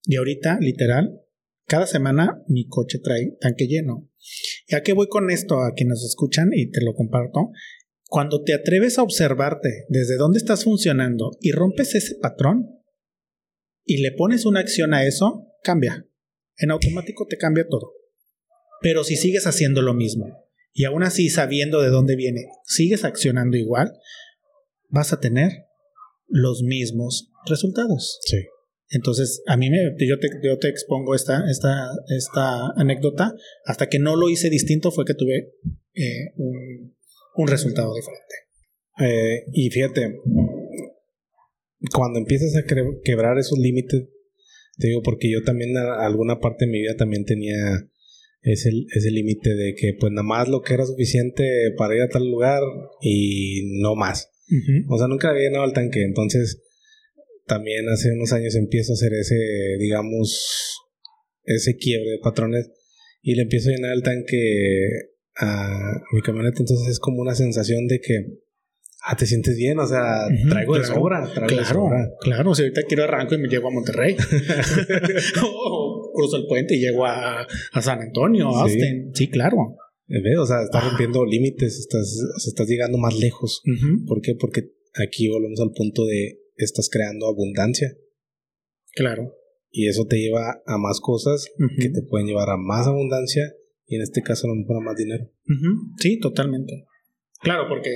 Y 0.06 0.15
ahorita, 0.15 0.58
literal, 0.62 1.22
cada 1.67 1.86
semana 1.86 2.41
mi 2.47 2.67
coche 2.67 2.99
trae 3.03 3.38
tanque 3.41 3.67
lleno. 3.67 4.10
¿Y 4.67 4.75
a 4.75 4.84
qué 4.84 4.93
voy 4.93 5.08
con 5.08 5.30
esto? 5.30 5.60
A 5.60 5.73
quienes 5.75 6.01
escuchan 6.03 6.49
y 6.53 6.71
te 6.71 6.84
lo 6.84 6.93
comparto. 6.93 7.51
Cuando 8.08 8.43
te 8.43 8.53
atreves 8.53 8.97
a 8.97 9.03
observarte 9.03 9.86
desde 9.89 10.15
dónde 10.15 10.38
estás 10.38 10.63
funcionando 10.63 11.32
y 11.41 11.51
rompes 11.51 11.93
ese 11.93 12.15
patrón 12.15 12.82
y 13.84 14.01
le 14.01 14.13
pones 14.13 14.45
una 14.45 14.62
acción 14.62 14.93
a 14.93 15.06
eso, 15.06 15.45
cambia. 15.62 16.08
En 16.58 16.71
automático 16.71 17.27
te 17.27 17.38
cambia 17.38 17.67
todo. 17.69 17.91
Pero 18.82 19.03
si 19.03 19.17
sigues 19.17 19.45
haciendo 19.45 19.82
lo 19.82 19.93
mismo 19.93 20.45
y 20.71 20.86
aún 20.86 21.03
así 21.03 21.30
sabiendo 21.30 21.82
de 21.82 21.89
dónde 21.89 22.15
viene, 22.15 22.45
sigues 22.65 23.03
accionando 23.03 23.58
igual, 23.58 23.91
vas 24.89 25.12
a 25.12 25.19
tener 25.19 25.51
los 26.27 26.63
mismos 26.63 27.32
resultados. 27.45 28.19
Sí. 28.25 28.38
Entonces, 28.89 29.43
a 29.47 29.58
mí 29.58 29.69
me, 29.69 29.78
yo, 30.06 30.19
te, 30.19 30.28
yo 30.43 30.58
te 30.60 30.69
expongo 30.69 31.13
esta, 31.13 31.43
esta, 31.50 31.89
esta 32.15 32.71
anécdota. 32.78 33.34
Hasta 33.65 33.88
que 33.88 34.00
no 34.00 34.15
lo 34.15 34.30
hice 34.30 34.50
distinto 34.50 34.91
fue 34.91 35.06
que 35.06 35.13
tuve 35.13 35.54
eh, 35.93 36.32
un, 36.38 36.95
un 37.36 37.47
resultado 37.47 37.93
diferente. 37.93 38.36
Eh, 39.00 39.45
y 39.52 39.69
fíjate, 39.69 40.15
cuando 41.93 42.19
empiezas 42.19 42.56
a 42.56 42.63
quebrar 43.04 43.38
esos 43.38 43.60
límites, 43.60 44.08
te 44.78 44.88
digo, 44.88 45.02
porque 45.02 45.32
yo 45.32 45.43
también 45.43 45.76
a 45.78 46.06
alguna 46.06 46.39
parte 46.39 46.65
de 46.65 46.71
mi 46.71 46.82
vida 46.82 46.95
también 46.95 47.26
tenía 47.26 47.56
ese, 48.41 48.69
ese 48.95 49.12
límite 49.12 49.56
de 49.56 49.76
que 49.76 49.93
pues 50.00 50.12
nada 50.12 50.23
más 50.23 50.47
lo 50.47 50.62
que 50.62 50.73
era 50.73 50.86
suficiente 50.86 51.43
para 51.78 51.95
ir 51.95 52.02
a 52.02 52.10
tal 52.10 52.30
lugar 52.30 52.62
y 53.02 53.80
no 53.82 53.95
más. 53.95 54.30
O 54.88 54.97
sea, 54.97 55.08
nunca 55.08 55.30
había 55.30 55.50
llenado 55.50 55.65
el 55.65 55.73
tanque. 55.73 56.04
Entonces, 56.04 56.63
también 57.48 57.88
hace 57.90 58.12
unos 58.12 58.34
años 58.34 58.56
empiezo 58.56 58.94
a 58.94 58.96
hacer 58.96 59.14
ese, 59.14 59.36
digamos, 59.80 60.78
ese 61.44 61.76
quiebre 61.78 62.12
de 62.12 62.20
patrones 62.20 62.70
y 63.22 63.36
le 63.36 63.44
empiezo 63.44 63.70
a 63.70 63.74
llenar 63.74 63.94
el 63.94 64.04
tanque 64.04 64.38
a 65.40 66.02
mi 66.14 66.22
camioneta, 66.22 66.60
entonces 66.60 66.88
es 66.90 67.00
como 67.00 67.22
una 67.22 67.36
sensación 67.36 67.88
de 67.88 68.00
que 68.00 68.26
ah, 69.06 69.16
te 69.16 69.26
sientes 69.26 69.56
bien, 69.56 69.80
o 69.80 69.88
sea, 69.88 70.28
traigo 70.50 70.78
de 70.78 70.84
sobra, 70.84 71.30
claro, 71.34 71.90
Claro, 72.22 72.56
si 72.56 72.64
ahorita 72.64 72.82
quiero 72.88 73.04
arranco 73.04 73.36
y 73.36 73.38
me 73.40 73.48
llego 73.48 73.70
a 73.70 73.72
Monterrey. 73.72 74.16
o 75.44 76.12
cruzo 76.14 76.38
el 76.38 76.48
puente 76.48 76.76
y 76.76 76.80
llego 76.80 77.06
a, 77.06 77.42
a 77.72 77.82
San 77.82 78.02
Antonio, 78.02 78.50
a 78.50 78.64
Austin. 78.64 79.12
Sí, 79.14 79.30
claro. 79.30 79.58
O 79.58 80.46
sea, 80.46 80.64
estás 80.64 80.84
ah. 80.84 80.90
rompiendo 80.90 81.26
límites, 81.26 81.80
estás, 81.80 82.18
estás 82.46 82.68
llegando 82.68 82.98
más 82.98 83.18
lejos. 83.18 83.62
¿Por 84.08 84.22
qué? 84.22 84.36
Porque 84.36 84.72
aquí 85.06 85.28
volvemos 85.30 85.60
al 85.60 85.72
punto 85.72 86.06
de 86.06 86.40
estás 86.65 86.89
creando 86.89 87.28
abundancia. 87.28 87.96
Claro. 88.93 89.34
Y 89.70 89.88
eso 89.88 90.06
te 90.06 90.17
lleva 90.17 90.62
a 90.65 90.78
más 90.78 91.00
cosas 91.02 91.48
que 91.80 91.89
te 91.89 92.02
pueden 92.02 92.28
llevar 92.28 92.50
a 92.50 92.58
más 92.58 92.88
abundancia 92.88 93.54
y 93.86 93.96
en 93.96 94.02
este 94.02 94.22
caso 94.22 94.48
a 94.48 94.50
lo 94.50 94.56
mejor 94.56 94.84
más 94.84 94.96
dinero. 94.96 95.30
Sí, 96.00 96.20
totalmente. 96.20 96.86
Claro, 97.41 97.67
porque 97.70 97.91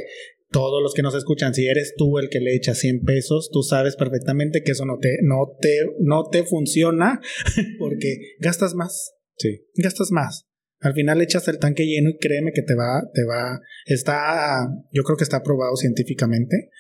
todos 0.51 0.83
los 0.83 0.93
que 0.93 1.01
nos 1.01 1.15
escuchan, 1.15 1.53
si 1.53 1.67
eres 1.67 1.95
tú 1.97 2.19
el 2.19 2.29
que 2.29 2.39
le 2.39 2.55
echa 2.55 2.75
100 2.75 3.03
pesos, 3.03 3.49
tú 3.51 3.63
sabes 3.63 3.95
perfectamente 3.95 4.63
que 4.63 4.73
eso 4.73 4.85
no 4.85 4.97
te, 4.99 5.17
no 5.23 5.55
te, 5.59 5.77
no 5.99 6.29
te 6.29 6.43
funciona 6.43 7.21
porque 7.79 8.35
gastas 8.39 8.75
más. 8.75 9.13
Sí. 9.37 9.65
Gastas 9.75 10.11
más. 10.11 10.50
Al 10.81 10.93
final 10.93 11.21
echas 11.21 11.47
el 11.47 11.59
tanque 11.59 11.85
lleno 11.85 12.09
y 12.09 12.17
créeme 12.17 12.51
que 12.53 12.63
te 12.63 12.73
va, 12.73 13.07
te 13.13 13.23
va, 13.23 13.61
está, 13.85 14.67
yo 14.91 15.03
creo 15.03 15.15
que 15.15 15.23
está 15.23 15.43
probado 15.43 15.75
científicamente 15.75 16.71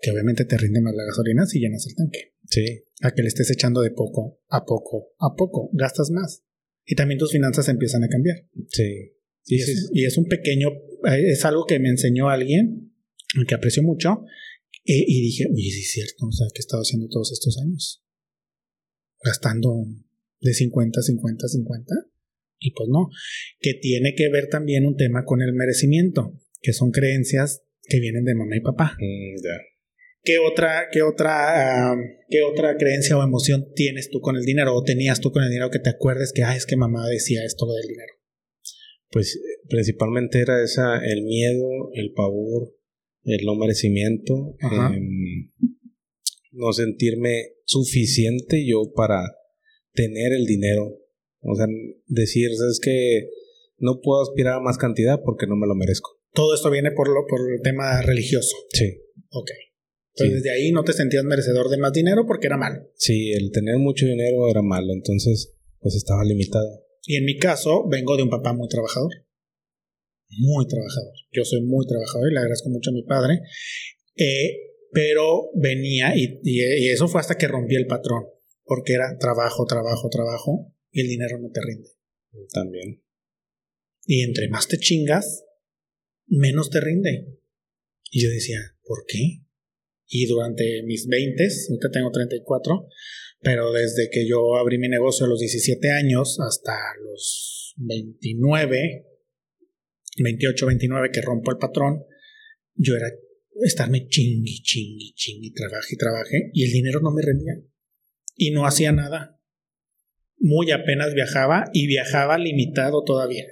que 0.00 0.10
obviamente 0.10 0.44
te 0.44 0.56
rinde 0.56 0.80
más 0.80 0.94
la 0.94 1.04
gasolina 1.04 1.44
si 1.46 1.58
llenas 1.58 1.84
el 1.86 1.96
tanque. 1.96 2.34
Sí. 2.48 2.84
A 3.02 3.12
que 3.12 3.22
le 3.22 3.28
estés 3.28 3.50
echando 3.50 3.82
de 3.82 3.90
poco 3.90 4.40
a 4.48 4.64
poco 4.64 5.12
a 5.18 5.34
poco, 5.36 5.68
gastas 5.72 6.10
más 6.10 6.44
y 6.84 6.94
también 6.94 7.18
tus 7.18 7.32
finanzas 7.32 7.68
empiezan 7.68 8.04
a 8.04 8.08
cambiar. 8.08 8.36
Sí. 8.68 9.12
y, 9.46 9.56
es, 9.56 9.90
y, 9.92 10.04
es, 10.04 10.16
un 10.16 10.26
pequeño, 10.26 10.68
eh, 11.08 11.32
es 11.32 11.44
algo 11.44 11.66
que 11.66 11.78
me 11.78 11.88
enseñó 11.88 12.28
alguien 12.28 12.92
que 13.46 13.54
aprecio 13.54 13.82
mucho 13.82 14.24
eh, 14.84 15.04
y 15.06 15.22
dije, 15.22 15.44
oye, 15.52 15.70
sí 15.70 15.80
es 15.80 15.90
cierto, 15.90 16.26
o 16.26 16.32
sea, 16.32 16.46
¿qué 16.54 16.58
he 16.58 16.66
estado 16.66 16.82
haciendo 16.82 17.08
todos 17.08 17.32
estos 17.32 17.58
años? 17.58 18.02
Gastando 19.22 19.86
de 20.40 20.54
50, 20.54 21.02
50, 21.02 21.48
50. 21.48 21.94
Y 22.60 22.72
pues 22.72 22.88
no, 22.90 23.08
que 23.58 23.74
tiene 23.74 24.14
que 24.14 24.28
ver 24.28 24.48
también 24.48 24.86
un 24.86 24.96
tema 24.96 25.24
con 25.24 25.40
el 25.42 25.54
merecimiento, 25.54 26.38
que 26.60 26.72
son 26.72 26.90
creencias 26.90 27.62
que 27.82 28.00
vienen 28.00 28.24
de 28.24 28.34
mamá 28.34 28.56
y 28.56 28.60
papá. 28.60 28.96
Mm, 29.00 29.36
¿Qué 30.22 30.38
otra, 30.38 30.88
qué 30.92 31.00
otra, 31.00 31.96
qué 32.28 32.42
otra 32.42 32.76
creencia 32.76 33.16
o 33.16 33.24
emoción 33.24 33.72
tienes 33.74 34.10
tú 34.10 34.20
con 34.20 34.36
el 34.36 34.44
dinero 34.44 34.74
o 34.74 34.84
tenías 34.84 35.20
tú 35.20 35.32
con 35.32 35.42
el 35.42 35.48
dinero 35.48 35.70
que 35.70 35.78
te 35.78 35.88
acuerdes 35.88 36.32
que, 36.34 36.42
ah, 36.42 36.54
es 36.54 36.66
que 36.66 36.76
mamá 36.76 37.08
decía 37.08 37.42
esto 37.44 37.66
del 37.66 37.88
dinero? 37.88 38.12
Pues 39.10 39.40
principalmente 39.68 40.40
era 40.40 40.62
esa, 40.62 40.98
el 41.04 41.22
miedo, 41.24 41.90
el 41.94 42.12
pavor, 42.12 42.74
el 43.24 43.44
no 43.44 43.56
merecimiento, 43.56 44.56
em, 44.60 45.50
no 46.52 46.72
sentirme 46.72 47.54
suficiente 47.64 48.64
yo 48.66 48.92
para 48.94 49.22
tener 49.94 50.32
el 50.32 50.44
dinero. 50.44 50.99
O 51.42 51.54
sea, 51.54 51.66
decir, 52.06 52.50
es 52.50 52.80
que 52.82 53.28
no 53.78 54.00
puedo 54.00 54.22
aspirar 54.22 54.54
a 54.54 54.60
más 54.60 54.78
cantidad 54.78 55.20
porque 55.24 55.46
no 55.46 55.56
me 55.56 55.66
lo 55.66 55.74
merezco. 55.74 56.20
Todo 56.32 56.54
esto 56.54 56.70
viene 56.70 56.92
por, 56.92 57.08
lo, 57.08 57.26
por 57.26 57.40
el 57.40 57.62
tema 57.62 58.00
religioso. 58.02 58.56
Sí. 58.72 59.00
Ok. 59.30 59.50
Entonces 60.14 60.42
desde 60.42 60.50
ahí 60.50 60.70
no 60.70 60.84
te 60.84 60.92
sentías 60.92 61.24
merecedor 61.24 61.70
de 61.70 61.78
más 61.78 61.92
dinero 61.92 62.26
porque 62.26 62.46
era 62.46 62.56
malo. 62.56 62.82
Sí, 62.94 63.32
el 63.32 63.50
tener 63.52 63.78
mucho 63.78 64.06
dinero 64.06 64.48
era 64.48 64.62
malo. 64.62 64.92
Entonces 64.92 65.54
pues 65.80 65.94
estaba 65.94 66.24
limitada. 66.24 66.68
Y 67.04 67.16
en 67.16 67.24
mi 67.24 67.38
caso, 67.38 67.88
vengo 67.88 68.16
de 68.16 68.22
un 68.22 68.30
papá 68.30 68.52
muy 68.52 68.68
trabajador. 68.68 69.10
Muy 70.28 70.66
trabajador. 70.66 71.14
Yo 71.32 71.44
soy 71.44 71.62
muy 71.62 71.86
trabajador 71.86 72.30
y 72.30 72.34
le 72.34 72.40
agradezco 72.40 72.68
mucho 72.68 72.90
a 72.90 72.92
mi 72.92 73.02
padre. 73.02 73.40
Eh, 74.16 74.58
pero 74.92 75.50
venía 75.54 76.12
y, 76.16 76.40
y, 76.42 76.88
eso 76.90 77.08
fue 77.08 77.20
hasta 77.20 77.38
que 77.38 77.48
rompí 77.48 77.76
el 77.76 77.86
patrón. 77.86 78.24
Porque 78.64 78.92
era 78.92 79.16
trabajo, 79.18 79.64
trabajo, 79.66 80.08
trabajo 80.10 80.72
y 80.90 81.00
el 81.00 81.08
dinero 81.08 81.38
no 81.38 81.50
te 81.50 81.60
rinde. 81.60 81.90
También. 82.52 83.02
Y 84.06 84.22
entre 84.22 84.48
más 84.48 84.68
te 84.68 84.78
chingas, 84.78 85.44
menos 86.26 86.70
te 86.70 86.80
rinde. 86.80 87.38
Y 88.10 88.22
yo 88.22 88.30
decía, 88.30 88.58
¿por 88.82 89.04
qué? 89.06 89.42
Y 90.06 90.26
durante 90.26 90.82
mis 90.84 91.06
20, 91.06 91.42
ahorita 91.70 91.90
tengo 91.92 92.10
34, 92.10 92.88
pero 93.40 93.72
desde 93.72 94.10
que 94.10 94.26
yo 94.26 94.56
abrí 94.56 94.78
mi 94.78 94.88
negocio 94.88 95.26
a 95.26 95.28
los 95.28 95.38
17 95.38 95.90
años 95.90 96.38
hasta 96.40 96.72
los 97.04 97.74
29, 97.78 99.06
28, 100.22 100.66
29 100.66 101.10
que 101.12 101.20
rompo 101.20 101.52
el 101.52 101.58
patrón, 101.58 102.04
yo 102.74 102.96
era 102.96 103.08
estarme 103.62 104.08
chingui, 104.08 104.62
chingui, 104.62 105.12
chingui, 105.14 105.52
trabaje 105.52 105.94
y 105.94 105.96
trabaje, 105.96 106.50
y 106.52 106.64
el 106.64 106.72
dinero 106.72 107.00
no 107.00 107.12
me 107.12 107.22
rendía. 107.22 107.62
Y 108.36 108.50
no 108.50 108.66
hacía 108.66 108.92
nada. 108.92 109.39
Muy 110.40 110.72
apenas 110.72 111.14
viajaba 111.14 111.66
y 111.72 111.86
viajaba 111.86 112.38
limitado 112.38 113.04
todavía. 113.04 113.46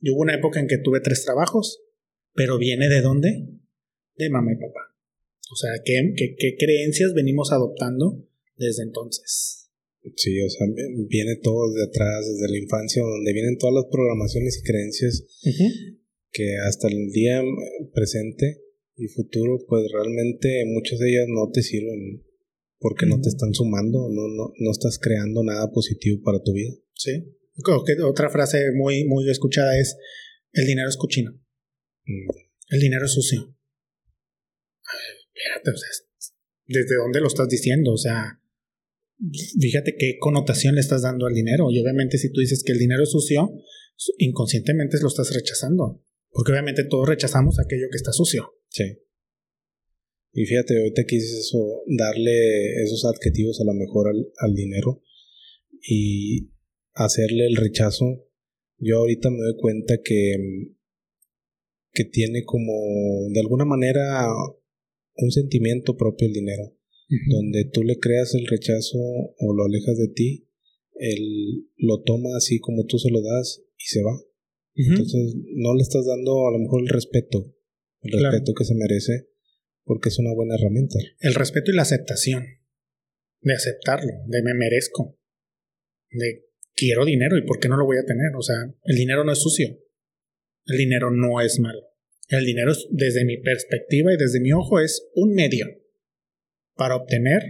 Y 0.00 0.10
hubo 0.10 0.20
una 0.20 0.36
época 0.36 0.60
en 0.60 0.68
que 0.68 0.78
tuve 0.78 1.00
tres 1.00 1.24
trabajos, 1.24 1.82
pero 2.34 2.58
viene 2.58 2.88
de 2.88 3.00
dónde? 3.00 3.48
De 4.16 4.30
mamá 4.30 4.52
y 4.52 4.56
papá. 4.56 4.94
O 5.50 5.56
sea, 5.56 5.70
¿qué, 5.84 6.12
qué, 6.16 6.36
qué 6.38 6.56
creencias 6.58 7.12
venimos 7.14 7.50
adoptando 7.50 8.24
desde 8.56 8.84
entonces? 8.84 9.64
Sí, 10.16 10.38
o 10.42 10.50
sea, 10.50 10.66
viene 11.08 11.36
todo 11.36 11.72
de 11.72 11.84
atrás, 11.84 12.26
desde 12.28 12.52
la 12.52 12.58
infancia, 12.58 13.02
donde 13.02 13.32
vienen 13.32 13.56
todas 13.56 13.74
las 13.74 13.90
programaciones 13.90 14.58
y 14.58 14.62
creencias 14.62 15.24
que 16.30 16.56
hasta 16.66 16.88
el 16.88 17.10
día 17.10 17.42
presente 17.94 18.60
y 18.96 19.08
futuro, 19.08 19.64
pues 19.66 19.90
realmente 19.90 20.64
muchas 20.66 20.98
de 20.98 21.08
ellas 21.08 21.26
no 21.28 21.50
te 21.50 21.62
sirven 21.62 22.22
porque 22.78 23.06
no 23.06 23.20
te 23.20 23.28
están 23.28 23.54
sumando, 23.54 24.08
no, 24.10 24.28
no, 24.28 24.52
no 24.58 24.70
estás 24.70 24.98
creando 25.00 25.42
nada 25.42 25.70
positivo 25.70 26.20
para 26.22 26.42
tu 26.42 26.52
vida. 26.52 26.72
Sí. 26.94 27.24
Otra 28.04 28.30
frase 28.30 28.72
muy, 28.74 29.04
muy 29.04 29.28
escuchada 29.30 29.78
es, 29.78 29.96
el 30.52 30.66
dinero 30.66 30.88
es 30.88 30.96
cochino. 30.96 31.32
Mm. 32.04 32.28
El 32.70 32.80
dinero 32.80 33.04
es 33.04 33.12
sucio. 33.12 33.56
espérate, 35.34 35.70
o 35.70 35.76
sea, 35.76 35.88
¿desde 36.66 36.96
dónde 36.96 37.20
lo 37.20 37.28
estás 37.28 37.48
diciendo? 37.48 37.92
O 37.92 37.98
sea, 37.98 38.40
fíjate 39.60 39.96
qué 39.96 40.16
connotación 40.18 40.74
le 40.74 40.80
estás 40.80 41.02
dando 41.02 41.26
al 41.26 41.34
dinero. 41.34 41.70
Y 41.70 41.80
obviamente 41.80 42.18
si 42.18 42.32
tú 42.32 42.40
dices 42.40 42.62
que 42.64 42.72
el 42.72 42.78
dinero 42.78 43.02
es 43.02 43.10
sucio, 43.10 43.50
inconscientemente 44.18 44.98
lo 45.00 45.08
estás 45.08 45.32
rechazando. 45.32 46.02
Porque 46.30 46.52
obviamente 46.52 46.84
todos 46.84 47.08
rechazamos 47.08 47.58
aquello 47.60 47.86
que 47.90 47.96
está 47.96 48.12
sucio. 48.12 48.54
Sí. 48.68 48.98
Y 50.34 50.44
fíjate, 50.46 50.76
ahorita 50.76 51.04
quise 51.04 51.38
eso, 51.38 51.82
darle 51.86 52.82
esos 52.82 53.04
adjetivos 53.04 53.60
a 53.60 53.64
lo 53.64 53.72
mejor 53.72 54.08
al, 54.08 54.26
al 54.38 54.54
dinero 54.54 55.02
y 55.80 56.50
hacerle 56.92 57.46
el 57.46 57.56
rechazo. 57.56 58.26
Yo 58.78 58.98
ahorita 58.98 59.30
me 59.30 59.38
doy 59.38 59.56
cuenta 59.56 59.94
que, 60.02 60.36
que 61.92 62.04
tiene 62.04 62.44
como 62.44 62.72
de 63.32 63.40
alguna 63.40 63.64
manera 63.64 64.26
un 65.16 65.30
sentimiento 65.30 65.96
propio 65.96 66.26
el 66.26 66.34
dinero 66.34 66.74
donde 67.28 67.64
tú 67.66 67.82
le 67.82 67.98
creas 67.98 68.34
el 68.34 68.46
rechazo 68.46 68.98
o 68.98 69.54
lo 69.54 69.64
alejas 69.64 69.98
de 69.98 70.08
ti, 70.08 70.48
él 70.94 71.68
lo 71.76 72.02
toma 72.02 72.30
así 72.36 72.58
como 72.60 72.86
tú 72.86 72.98
se 72.98 73.10
lo 73.10 73.20
das 73.22 73.62
y 73.76 73.84
se 73.86 74.02
va. 74.02 74.18
Entonces 74.74 75.36
no 75.54 75.74
le 75.74 75.82
estás 75.82 76.04
dando 76.06 76.48
a 76.48 76.52
lo 76.52 76.58
mejor 76.58 76.82
el 76.82 76.88
respeto, 76.88 77.54
el 78.00 78.12
respeto 78.12 78.54
que 78.54 78.64
se 78.64 78.74
merece, 78.74 79.28
porque 79.84 80.08
es 80.08 80.18
una 80.18 80.34
buena 80.34 80.54
herramienta. 80.56 80.98
El 81.20 81.34
respeto 81.34 81.70
y 81.70 81.74
la 81.74 81.82
aceptación, 81.82 82.44
de 83.40 83.54
aceptarlo, 83.54 84.12
de 84.26 84.42
me 84.42 84.54
merezco, 84.54 85.18
de 86.10 86.46
quiero 86.74 87.04
dinero 87.04 87.36
y 87.36 87.46
por 87.46 87.60
qué 87.60 87.68
no 87.68 87.76
lo 87.76 87.84
voy 87.84 87.98
a 87.98 88.04
tener. 88.04 88.34
O 88.36 88.42
sea, 88.42 88.56
el 88.84 88.96
dinero 88.96 89.24
no 89.24 89.32
es 89.32 89.38
sucio, 89.38 89.78
el 90.66 90.78
dinero 90.78 91.10
no 91.10 91.40
es 91.40 91.58
malo. 91.60 91.80
El 92.28 92.46
dinero, 92.46 92.72
desde 92.90 93.24
mi 93.24 93.36
perspectiva 93.36 94.12
y 94.12 94.16
desde 94.16 94.40
mi 94.40 94.52
ojo, 94.52 94.80
es 94.80 95.10
un 95.14 95.34
medio 95.34 95.66
para 96.74 96.96
obtener 96.96 97.42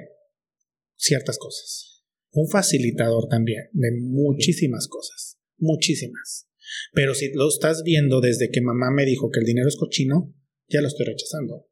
ciertas 0.96 1.38
cosas. 1.38 2.02
Un 2.32 2.48
facilitador 2.48 3.28
también 3.28 3.68
de 3.72 3.92
muchísimas 3.92 4.88
cosas, 4.88 5.38
muchísimas. 5.58 6.48
Pero 6.92 7.14
si 7.14 7.32
lo 7.32 7.48
estás 7.48 7.82
viendo 7.84 8.20
desde 8.20 8.50
que 8.50 8.60
mamá 8.60 8.90
me 8.90 9.04
dijo 9.04 9.30
que 9.30 9.38
el 9.38 9.46
dinero 9.46 9.68
es 9.68 9.76
cochino, 9.76 10.34
ya 10.68 10.80
lo 10.80 10.88
estoy 10.88 11.06
rechazando. 11.06 11.68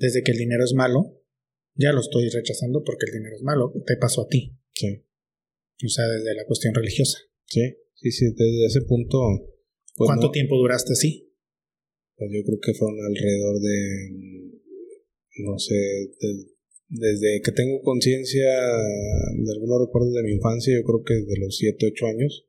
Desde 0.00 0.22
que 0.22 0.32
el 0.32 0.38
dinero 0.38 0.64
es 0.64 0.72
malo, 0.72 1.22
ya 1.76 1.92
lo 1.92 2.00
estoy 2.00 2.28
rechazando 2.30 2.82
porque 2.82 3.06
el 3.06 3.18
dinero 3.18 3.36
es 3.36 3.42
malo. 3.42 3.72
Te 3.86 3.96
pasó 3.96 4.22
a 4.22 4.28
ti. 4.28 4.56
Sí. 4.72 5.04
O 5.84 5.88
sea, 5.88 6.08
desde 6.08 6.34
la 6.34 6.44
cuestión 6.46 6.74
religiosa. 6.74 7.18
Sí, 7.46 7.60
sí, 7.94 8.10
sí, 8.10 8.24
desde 8.34 8.66
ese 8.66 8.82
punto. 8.82 9.18
Pues 9.94 10.08
¿Cuánto 10.08 10.30
tiempo 10.30 10.56
duraste 10.56 10.92
así? 10.92 11.30
Pues 12.16 12.30
yo 12.32 12.42
creo 12.44 12.58
que 12.60 12.74
fueron 12.74 12.98
alrededor 13.04 13.60
de, 13.60 14.50
no 15.44 15.58
sé, 15.58 15.74
de 15.74 16.50
desde 16.90 17.40
que 17.42 17.52
tengo 17.52 17.80
conciencia 17.82 18.50
de 18.50 19.52
algunos 19.52 19.86
recuerdos 19.86 20.12
de 20.12 20.24
mi 20.24 20.32
infancia, 20.32 20.74
yo 20.74 20.82
creo 20.82 21.04
que 21.04 21.14
desde 21.14 21.38
los 21.38 21.56
7, 21.56 21.86
8 21.86 22.06
años 22.06 22.46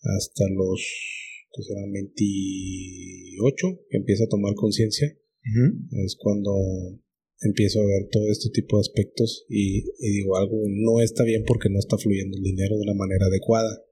hasta 0.00 0.44
los 0.56 0.80
que 1.52 1.62
serán 1.62 1.92
28, 1.92 3.86
que 3.90 3.96
empiezo 3.98 4.24
a 4.24 4.28
tomar 4.28 4.54
conciencia, 4.54 5.14
es 6.04 6.16
cuando 6.18 6.52
empiezo 7.40 7.80
a 7.80 7.86
ver 7.86 8.08
todo 8.10 8.30
este 8.30 8.50
tipo 8.50 8.76
de 8.76 8.82
aspectos 8.82 9.44
y, 9.48 9.82
digo 9.98 10.36
algo 10.36 10.62
no 10.68 11.00
está 11.00 11.24
bien 11.24 11.42
porque 11.46 11.68
no 11.68 11.78
está 11.78 11.98
fluyendo 11.98 12.36
el 12.36 12.42
dinero 12.42 12.78
de 12.78 12.86
la 12.86 12.94
manera 12.94 13.26
adecuada. 13.26 13.84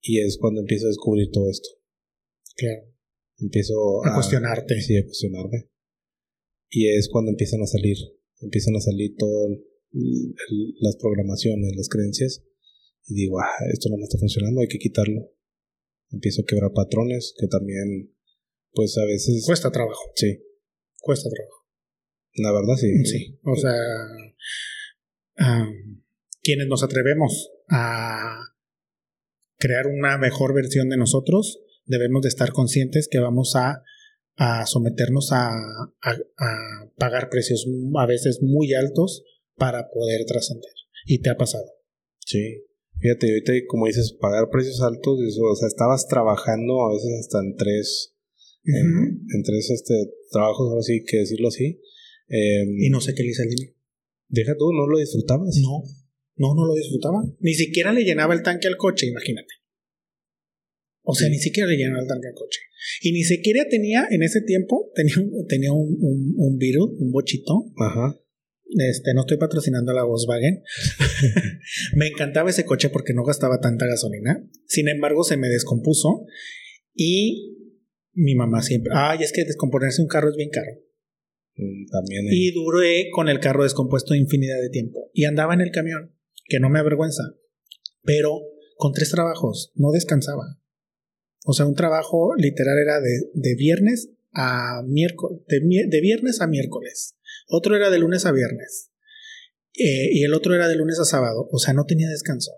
Y 0.00 0.20
es 0.20 0.38
cuando 0.38 0.60
empiezo 0.60 0.86
a 0.86 0.90
descubrir 0.90 1.30
todo 1.32 1.50
esto. 1.50 1.68
Claro. 2.56 2.94
Empiezo 3.38 4.04
a, 4.04 4.12
a 4.12 4.14
cuestionarte. 4.14 4.80
Sí, 4.80 4.96
a 4.96 5.04
cuestionarme. 5.04 5.68
Y 6.70 6.88
es 6.88 7.08
cuando 7.08 7.30
empiezan 7.30 7.62
a 7.62 7.66
salir 7.66 7.96
empiezan 8.40 8.76
a 8.76 8.80
salir 8.80 9.14
todas 9.16 9.58
las 10.80 10.96
programaciones, 10.96 11.74
las 11.76 11.88
creencias, 11.88 12.44
y 13.06 13.14
digo, 13.14 13.40
ah, 13.40 13.64
esto 13.72 13.88
no 13.88 13.96
me 13.96 14.04
está 14.04 14.18
funcionando, 14.18 14.60
hay 14.60 14.68
que 14.68 14.78
quitarlo. 14.78 15.32
Empiezo 16.10 16.42
a 16.42 16.44
quebrar 16.46 16.72
patrones 16.72 17.34
que 17.38 17.46
también, 17.48 18.14
pues 18.72 18.96
a 18.98 19.04
veces... 19.04 19.44
Cuesta 19.46 19.70
trabajo. 19.70 20.02
Sí. 20.14 20.38
Cuesta 21.00 21.28
trabajo. 21.30 21.66
La 22.34 22.52
verdad, 22.52 22.74
sí. 22.76 23.04
Sí. 23.04 23.38
O 23.42 23.56
sea, 23.56 23.72
quienes 26.40 26.66
nos 26.68 26.82
atrevemos 26.82 27.50
a 27.68 28.54
crear 29.58 29.86
una 29.86 30.18
mejor 30.18 30.54
versión 30.54 30.88
de 30.88 30.96
nosotros, 30.96 31.60
debemos 31.86 32.22
de 32.22 32.28
estar 32.28 32.52
conscientes 32.52 33.08
que 33.10 33.18
vamos 33.18 33.54
a 33.56 33.82
a 34.38 34.66
someternos 34.66 35.30
a, 35.32 35.50
pagar 36.96 37.28
precios 37.28 37.66
a 37.98 38.06
veces 38.06 38.40
muy 38.40 38.72
altos 38.72 39.24
para 39.56 39.90
poder 39.90 40.24
trascender. 40.26 40.72
¿Y 41.04 41.20
te 41.20 41.30
ha 41.30 41.36
pasado? 41.36 41.64
Sí. 42.24 42.64
Fíjate, 43.00 43.28
ahorita 43.28 43.52
como 43.68 43.86
dices, 43.86 44.16
pagar 44.20 44.48
precios 44.50 44.80
altos, 44.80 45.20
eso, 45.22 45.42
o 45.42 45.56
sea, 45.56 45.68
estabas 45.68 46.06
trabajando 46.08 46.86
a 46.86 46.92
veces 46.94 47.10
hasta 47.20 47.40
en 47.40 47.56
tres, 47.56 48.14
en, 48.76 49.42
tres 49.42 49.70
este, 49.70 49.94
trabajos, 50.30 50.68
ahora 50.68 50.82
sí 50.82 51.02
que 51.06 51.18
decirlo 51.18 51.48
así. 51.48 51.80
Em, 52.28 52.68
y 52.78 52.90
no 52.90 53.00
sé 53.00 53.14
qué 53.14 53.22
le 53.22 53.30
hice 53.30 53.42
al 53.42 53.48
dinero. 53.48 53.72
Deja 54.28 54.54
tú, 54.56 54.72
¿no 54.72 54.86
lo 54.86 54.98
disfrutabas? 54.98 55.56
No, 55.62 55.82
no, 56.36 56.54
no 56.54 56.66
lo 56.66 56.74
disfrutaba. 56.74 57.24
Ni 57.40 57.54
siquiera 57.54 57.92
le 57.92 58.04
llenaba 58.04 58.34
el 58.34 58.42
tanque 58.42 58.68
al 58.68 58.76
coche, 58.76 59.06
imagínate. 59.06 59.54
O 61.02 61.14
sea, 61.14 61.28
ni 61.30 61.38
siquiera 61.38 61.68
le 61.68 61.76
llenaba 61.76 62.02
el 62.02 62.08
tanque 62.08 62.28
al 62.28 62.34
coche. 62.34 62.60
Y 63.00 63.12
ni 63.12 63.24
siquiera 63.24 63.64
tenía, 63.70 64.06
en 64.10 64.22
ese 64.22 64.42
tiempo, 64.42 64.92
tenía, 64.94 65.14
tenía 65.48 65.72
un, 65.72 65.96
un, 66.00 66.34
un 66.36 66.58
virus, 66.58 66.90
un 66.98 67.10
bochito. 67.10 67.72
Ajá. 67.76 68.20
Este, 68.76 69.14
no 69.14 69.22
estoy 69.22 69.38
patrocinando 69.38 69.92
a 69.92 69.94
la 69.94 70.04
Volkswagen. 70.04 70.62
me 71.96 72.08
encantaba 72.08 72.50
ese 72.50 72.66
coche 72.66 72.90
porque 72.90 73.14
no 73.14 73.24
gastaba 73.24 73.60
tanta 73.60 73.86
gasolina. 73.86 74.44
Sin 74.66 74.88
embargo, 74.88 75.24
se 75.24 75.38
me 75.38 75.48
descompuso 75.48 76.26
y 76.94 77.57
mi 78.18 78.34
mamá 78.34 78.62
siempre, 78.62 78.92
ay, 78.94 79.20
es 79.22 79.32
que 79.32 79.44
descomponerse 79.44 80.02
un 80.02 80.08
carro 80.08 80.30
es 80.30 80.36
bien 80.36 80.50
caro. 80.50 80.72
Mm, 81.56 81.86
también. 81.90 82.26
Y 82.30 82.50
duré 82.52 83.10
con 83.10 83.28
el 83.28 83.40
carro 83.40 83.62
descompuesto 83.62 84.14
infinidad 84.14 84.60
de 84.60 84.70
tiempo. 84.70 85.10
Y 85.12 85.24
andaba 85.24 85.54
en 85.54 85.60
el 85.60 85.70
camión, 85.70 86.14
que 86.46 86.58
no 86.60 86.68
me 86.68 86.80
avergüenza. 86.80 87.22
Pero 88.02 88.40
con 88.76 88.92
tres 88.92 89.10
trabajos, 89.10 89.72
no 89.74 89.90
descansaba. 89.92 90.60
O 91.44 91.52
sea, 91.52 91.66
un 91.66 91.74
trabajo 91.74 92.34
literal 92.36 92.78
era 92.78 93.00
de, 93.00 93.30
de 93.34 93.54
viernes 93.54 94.10
a 94.32 94.82
miércoles, 94.86 95.40
de, 95.46 96.00
viernes 96.00 96.40
a 96.40 96.46
miércoles. 96.46 97.16
Otro 97.48 97.76
era 97.76 97.90
de 97.90 97.98
lunes 97.98 98.26
a 98.26 98.32
viernes. 98.32 98.90
Eh, 99.74 100.10
y 100.12 100.24
el 100.24 100.34
otro 100.34 100.54
era 100.54 100.68
de 100.68 100.76
lunes 100.76 100.98
a 100.98 101.04
sábado. 101.04 101.48
O 101.50 101.58
sea, 101.58 101.72
no 101.72 101.84
tenía 101.86 102.08
descanso. 102.08 102.52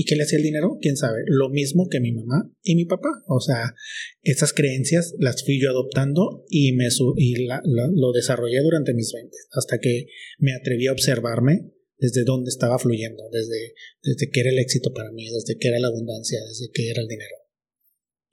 ¿Y 0.00 0.04
qué 0.04 0.14
le 0.14 0.22
hacía 0.22 0.38
el 0.38 0.44
dinero? 0.44 0.78
¿Quién 0.80 0.96
sabe? 0.96 1.24
Lo 1.26 1.48
mismo 1.48 1.88
que 1.90 1.98
mi 1.98 2.12
mamá 2.12 2.48
y 2.62 2.76
mi 2.76 2.84
papá. 2.84 3.08
O 3.26 3.40
sea, 3.40 3.74
esas 4.22 4.52
creencias 4.52 5.12
las 5.18 5.42
fui 5.42 5.60
yo 5.60 5.70
adoptando 5.70 6.44
y, 6.48 6.70
me 6.74 6.86
y 7.16 7.48
lo 7.48 8.12
desarrollé 8.12 8.60
durante 8.60 8.94
mis 8.94 9.12
20, 9.12 9.36
hasta 9.50 9.80
que 9.80 10.06
me 10.38 10.54
atreví 10.54 10.86
a 10.86 10.92
observarme 10.92 11.72
desde 11.96 12.22
dónde 12.22 12.48
estaba 12.48 12.78
fluyendo, 12.78 13.24
desde, 13.32 13.74
desde 14.04 14.30
qué 14.30 14.38
era 14.38 14.50
el 14.50 14.60
éxito 14.60 14.92
para 14.94 15.10
mí, 15.10 15.28
desde 15.30 15.58
qué 15.58 15.66
era 15.66 15.80
la 15.80 15.88
abundancia, 15.88 16.38
desde 16.46 16.70
qué 16.72 16.90
era 16.90 17.02
el 17.02 17.08
dinero. 17.08 17.34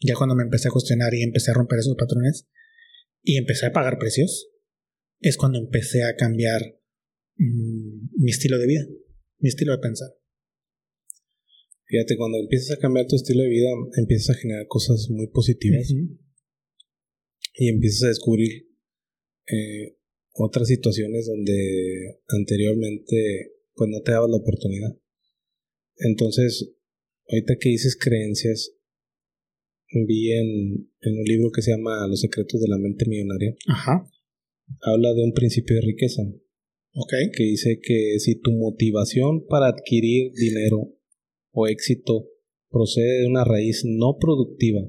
Ya 0.02 0.14
cuando 0.14 0.36
me 0.36 0.44
empecé 0.44 0.68
a 0.68 0.72
cuestionar 0.72 1.16
y 1.16 1.24
empecé 1.24 1.50
a 1.50 1.56
romper 1.56 1.80
esos 1.80 1.96
patrones 1.98 2.46
y 3.24 3.38
empecé 3.38 3.66
a 3.66 3.74
pagar 3.74 3.98
precios, 3.98 4.50
es 5.20 5.36
cuando 5.36 5.58
empecé 5.58 6.04
a 6.04 6.16
cambiar 6.16 6.62
mm, 7.38 8.22
mi 8.24 8.30
estilo 8.30 8.60
de 8.60 8.68
vida, 8.68 8.86
mi 9.40 9.50
estilo 9.50 9.72
de 9.72 9.80
pensar. 9.80 10.10
Fíjate, 11.88 12.18
cuando 12.18 12.40
empiezas 12.40 12.78
a 12.78 12.80
cambiar 12.80 13.06
tu 13.08 13.16
estilo 13.16 13.44
de 13.44 13.50
vida, 13.50 13.70
empiezas 13.98 14.36
a 14.36 14.40
generar 14.40 14.66
cosas 14.68 15.08
muy 15.10 15.28
positivas. 15.28 15.88
Y 17.58 17.70
empiezas 17.70 18.04
a 18.04 18.08
descubrir 18.08 18.68
eh, 19.48 19.98
otras 20.34 20.68
situaciones 20.68 21.28
donde 21.28 22.20
anteriormente 22.28 23.52
pues 23.76 23.90
no 23.90 24.02
te 24.02 24.12
dabas 24.12 24.30
la 24.30 24.38
oportunidad. 24.38 24.98
Entonces, 25.98 26.76
ahorita 27.30 27.56
que 27.60 27.70
dices 27.70 27.98
creencias, 27.98 28.74
vi 30.08 30.34
en, 30.34 30.90
en, 31.02 31.20
un 31.20 31.24
libro 31.26 31.52
que 31.52 31.62
se 31.62 31.72
llama 31.72 32.08
Los 32.08 32.22
secretos 32.22 32.60
de 32.62 32.68
la 32.68 32.78
mente 32.78 33.06
millonaria. 33.08 33.56
Ajá. 33.68 34.10
Habla 34.82 35.14
de 35.14 35.24
un 35.24 35.34
principio 35.34 35.76
de 35.76 35.82
riqueza. 35.82 36.24
Ok. 36.94 37.14
Que 37.36 37.44
dice 37.44 37.80
que 37.82 38.20
si 38.20 38.36
tu 38.42 38.52
motivación 38.52 39.46
para 39.48 39.68
adquirir 39.68 40.32
dinero 40.34 40.95
o 41.56 41.68
éxito 41.68 42.30
procede 42.70 43.22
de 43.22 43.28
una 43.28 43.46
raíz 43.46 43.84
no 43.86 44.18
productiva, 44.20 44.82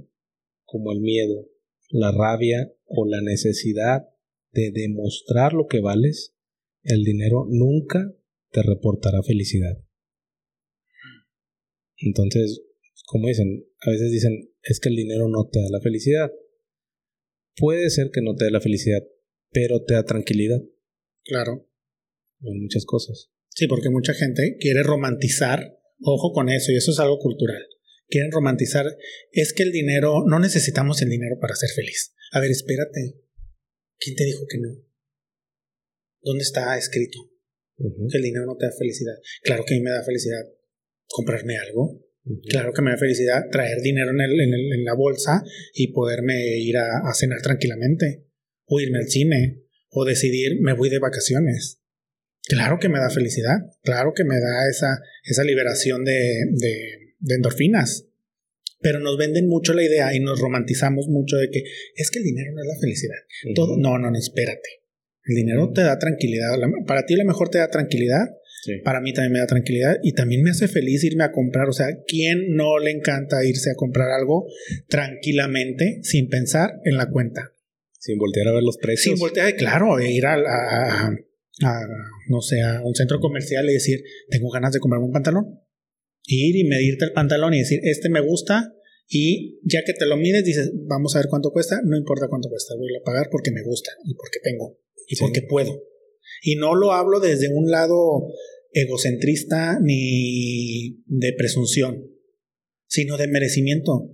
como 0.65 0.93
el 0.93 1.01
miedo, 1.01 1.49
la 1.89 2.11
rabia 2.11 2.73
o 2.85 3.07
la 3.07 3.23
necesidad 3.23 4.09
de 4.53 4.73
demostrar 4.73 5.53
lo 5.53 5.67
que 5.67 5.81
vales, 5.81 6.35
el 6.83 7.05
dinero 7.05 7.47
nunca 7.49 8.13
te 8.51 8.63
reportará 8.63 9.23
felicidad. 9.23 9.79
Entonces, 11.99 12.63
como 13.07 13.29
dicen, 13.29 13.65
a 13.81 13.91
veces 13.91 14.11
dicen, 14.11 14.53
es 14.63 14.81
que 14.81 14.89
el 14.89 14.97
dinero 14.97 15.29
no 15.29 15.49
te 15.49 15.61
da 15.61 15.69
la 15.71 15.81
felicidad. 15.81 16.31
Puede 17.57 17.89
ser 17.91 18.11
que 18.13 18.21
no 18.21 18.35
te 18.35 18.47
dé 18.47 18.51
la 18.51 18.61
felicidad, 18.61 19.03
pero 19.51 19.85
te 19.85 19.95
da 19.95 20.05
tranquilidad. 20.05 20.61
Claro. 21.25 21.69
En 22.41 22.61
muchas 22.61 22.85
cosas. 22.85 23.31
Sí, 23.49 23.67
porque 23.67 23.91
mucha 23.91 24.13
gente 24.13 24.57
quiere 24.61 24.83
romantizar 24.83 25.76
Ojo 26.01 26.33
con 26.33 26.49
eso, 26.49 26.73
y 26.73 26.77
eso 26.77 26.91
es 26.91 26.99
algo 26.99 27.19
cultural. 27.19 27.63
Quieren 28.09 28.31
romantizar, 28.31 28.87
es 29.33 29.53
que 29.53 29.65
el 29.65 29.73
dinero, 29.73 30.25
no 30.27 30.39
necesitamos 30.39 31.03
el 31.03 31.09
dinero 31.09 31.39
para 31.41 31.57
ser 31.57 31.71
feliz. 31.71 32.15
A 32.33 32.41
ver, 32.41 32.51
espérate. 32.51 33.21
¿Quién 33.99 34.15
te 34.15 34.25
dijo 34.25 34.47
que 34.49 34.59
no? 34.59 34.69
¿Dónde 36.23 36.43
está 36.43 36.77
escrito 36.77 37.19
que 37.77 38.19
el 38.19 38.23
dinero 38.23 38.47
no 38.47 38.57
te 38.57 38.67
da 38.67 38.73
felicidad? 38.73 39.15
Claro 39.43 39.65
que 39.67 39.75
a 39.75 39.77
mí 39.79 39.83
me 39.83 39.91
da 39.91 40.05
felicidad 40.05 40.45
comprarme 41.07 41.57
algo. 41.57 42.03
Claro 42.49 42.73
que 42.73 42.83
me 42.83 42.91
da 42.91 42.99
felicidad 42.99 43.43
traer 43.51 43.81
dinero 43.81 44.11
en, 44.11 44.21
el, 44.21 44.41
en, 44.41 44.85
la 44.85 44.95
bolsa 44.95 45.43
y 45.73 45.93
poderme 45.93 46.59
ir 46.59 46.77
a, 46.77 47.09
a 47.09 47.15
cenar 47.15 47.41
tranquilamente. 47.43 48.27
O 48.65 48.81
irme 48.81 48.99
al 48.99 49.09
cine. 49.09 49.63
O 49.91 50.05
decidir, 50.05 50.61
me 50.61 50.75
voy 50.75 50.91
de 50.91 50.99
vacaciones. 50.99 51.81
Claro 52.49 52.79
que 52.81 52.89
me 52.89 52.99
da 52.99 53.11
felicidad, 53.11 53.59
claro 53.83 54.13
que 54.15 54.25
me 54.25 54.37
da 54.39 54.71
esa, 54.71 55.01
esa 55.25 55.43
liberación 55.43 56.05
de, 56.05 56.45
de, 56.53 57.35
endorfinas. 57.35 58.07
Pero 58.81 59.01
nos 59.01 59.17
venden 59.17 59.49
mucho 59.49 59.73
la 59.75 59.83
idea 59.83 60.15
y 60.15 60.21
nos 60.21 60.39
romantizamos 60.39 61.09
mucho 61.09 61.37
de 61.37 61.51
que 61.51 61.65
es 61.97 62.11
que 62.11 62.19
el 62.19 62.25
dinero 62.25 62.53
no 62.53 62.61
es 62.61 62.69
la 62.69 62.81
felicidad. 62.81 63.17
Todo, 63.55 63.77
no, 63.79 63.99
no, 63.99 64.11
no, 64.11 64.19
espérate. 64.19 64.83
El 65.25 65.35
dinero 65.35 65.73
te 65.73 65.81
da 65.81 65.99
tranquilidad. 65.99 66.57
Para 66.87 67.05
ti 67.05 67.15
a 67.15 67.19
lo 67.19 67.25
mejor 67.25 67.49
te 67.49 67.59
da 67.59 67.69
tranquilidad. 67.69 68.27
Para 68.85 69.01
mí 69.01 69.13
también 69.13 69.33
me 69.33 69.39
da 69.39 69.47
tranquilidad 69.47 69.99
y 70.03 70.13
también 70.13 70.43
me 70.43 70.51
hace 70.51 70.69
feliz 70.69 71.03
irme 71.05 71.25
a 71.25 71.33
comprar. 71.33 71.69
O 71.69 71.73
sea, 71.73 71.87
¿quién 72.07 72.55
no 72.55 72.79
le 72.79 72.91
encanta 72.91 73.45
irse 73.45 73.71
a 73.71 73.75
comprar 73.75 74.11
algo 74.11 74.47
tranquilamente 74.89 76.01
sin 76.03 76.29
pensar 76.29 76.75
en 76.85 76.97
la 76.97 77.11
cuenta? 77.11 77.53
Sin 77.99 78.19
voltear 78.19 78.49
a 78.49 78.53
ver 78.53 78.63
los 78.63 78.77
precios. 78.79 79.15
Sin 79.15 79.21
voltear, 79.21 79.55
claro, 79.57 80.01
ir 80.01 80.27
a 80.27 80.35
a, 80.35 81.17
no 81.61 82.41
sé, 82.41 82.61
a 82.61 82.83
un 82.85 82.95
centro 82.95 83.19
comercial 83.21 83.69
y 83.69 83.75
decir, 83.75 84.03
tengo 84.29 84.51
ganas 84.51 84.73
de 84.73 84.81
comprarme 84.81 85.07
un 85.07 85.13
pantalón. 85.13 85.61
Ir 86.25 86.57
y 86.57 86.65
medirte 86.65 87.05
el 87.05 87.13
pantalón 87.13 87.55
y 87.55 87.59
decir, 87.59 87.81
este 87.83 88.09
me 88.09 88.21
gusta. 88.21 88.73
Y 89.09 89.61
ya 89.63 89.85
que 89.85 89.93
te 89.93 90.07
lo 90.07 90.17
mides, 90.17 90.45
dices, 90.45 90.73
vamos 90.87 91.15
a 91.15 91.21
ver 91.21 91.29
cuánto 91.31 91.53
cuesta. 91.53 91.81
No 91.85 91.97
importa 91.97 92.29
cuánto 92.29 92.49
cuesta, 92.49 92.75
voy 92.77 92.95
a 92.97 93.05
pagar 93.05 93.29
porque 93.31 93.53
me 93.53 93.63
gusta 93.63 93.93
y 94.05 94.15
porque 94.15 94.41
tengo 94.43 94.79
y 95.07 95.17
porque 95.17 95.43
puedo. 95.43 95.83
Y 96.43 96.57
no 96.57 96.75
lo 96.75 96.93
hablo 96.93 97.21
desde 97.21 97.49
un 97.49 97.71
lado 97.71 98.27
egocentrista 98.73 99.79
ni 99.81 101.03
de 101.07 101.33
presunción, 101.33 102.11
sino 102.89 103.17
de 103.17 103.29
merecimiento. 103.29 104.13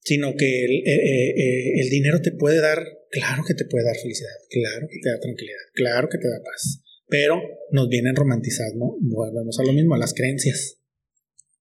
Sino 0.00 0.34
que 0.36 0.64
el, 0.64 0.70
eh, 0.70 0.82
eh, 0.86 1.30
eh, 1.36 1.80
el 1.80 1.90
dinero 1.90 2.20
te 2.22 2.32
puede 2.32 2.60
dar 2.60 2.78
Claro 3.16 3.42
que 3.48 3.54
te 3.54 3.64
puede 3.64 3.84
dar 3.84 3.96
felicidad, 3.96 4.36
claro 4.50 4.86
que 4.92 5.00
te 5.00 5.08
da 5.08 5.18
tranquilidad, 5.18 5.64
claro 5.72 6.08
que 6.12 6.18
te 6.18 6.28
da 6.28 6.36
paz, 6.44 6.82
pero 7.08 7.40
nos 7.72 7.88
viene 7.88 8.10
en 8.10 8.16
romanticismo, 8.16 8.98
volvemos 9.00 9.58
a 9.58 9.64
lo 9.64 9.72
mismo, 9.72 9.94
a 9.94 9.98
las 9.98 10.12
creencias. 10.12 10.80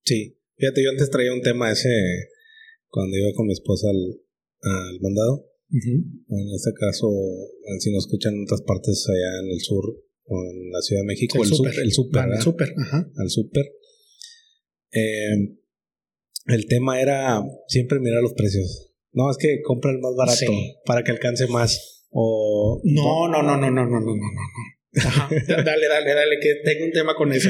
Sí, 0.04 0.38
fíjate, 0.58 0.84
yo 0.84 0.90
antes 0.90 1.10
traía 1.10 1.32
un 1.32 1.42
tema 1.42 1.72
ese 1.72 1.90
cuando 2.90 3.16
iba 3.16 3.32
con 3.36 3.48
mi 3.48 3.54
esposa 3.54 3.88
al, 3.88 5.00
mandado. 5.00 5.48
En 5.72 6.48
este 6.56 6.72
caso, 6.74 7.08
si 7.80 7.92
nos 7.92 8.06
escuchan 8.06 8.34
en 8.36 8.44
otras 8.44 8.62
partes 8.62 9.06
allá 9.08 9.40
en 9.44 9.52
el 9.52 9.60
sur 9.60 9.84
o 10.26 10.44
en 10.44 10.72
la 10.72 10.82
Ciudad 10.82 11.04
de 11.04 11.08
México, 11.08 11.42
el, 11.42 11.50
super, 11.50 11.74
el 11.80 11.92
super, 11.92 12.26
el 12.34 12.42
super, 12.42 12.74
ajá. 12.78 13.10
al 13.16 13.30
super. 13.30 13.66
Eh, 14.92 15.56
el 16.48 16.66
tema 16.68 17.02
era 17.02 17.42
siempre 17.68 18.00
mirar 18.00 18.22
los 18.22 18.34
precios. 18.34 18.92
No, 19.16 19.32
es 19.32 19.38
que 19.38 19.62
compra 19.64 19.92
el 19.92 20.00
más 20.00 20.14
barato 20.16 20.52
para 20.86 21.02
que 21.04 21.12
alcance 21.12 21.48
más. 21.48 22.06
O. 22.12 22.82
No, 22.84 23.30
no, 23.30 23.42
no, 23.42 23.58
no, 23.58 23.72
no, 23.72 23.86
no, 23.86 24.00
no, 24.00 24.02
no, 24.02 24.14
no. 24.14 24.42
Ajá. 24.98 25.30
dale, 25.48 25.88
dale, 25.88 26.14
dale, 26.14 26.40
que 26.42 26.56
tengo 26.64 26.86
un 26.86 26.92
tema 26.92 27.16
con 27.16 27.32
eso. 27.32 27.50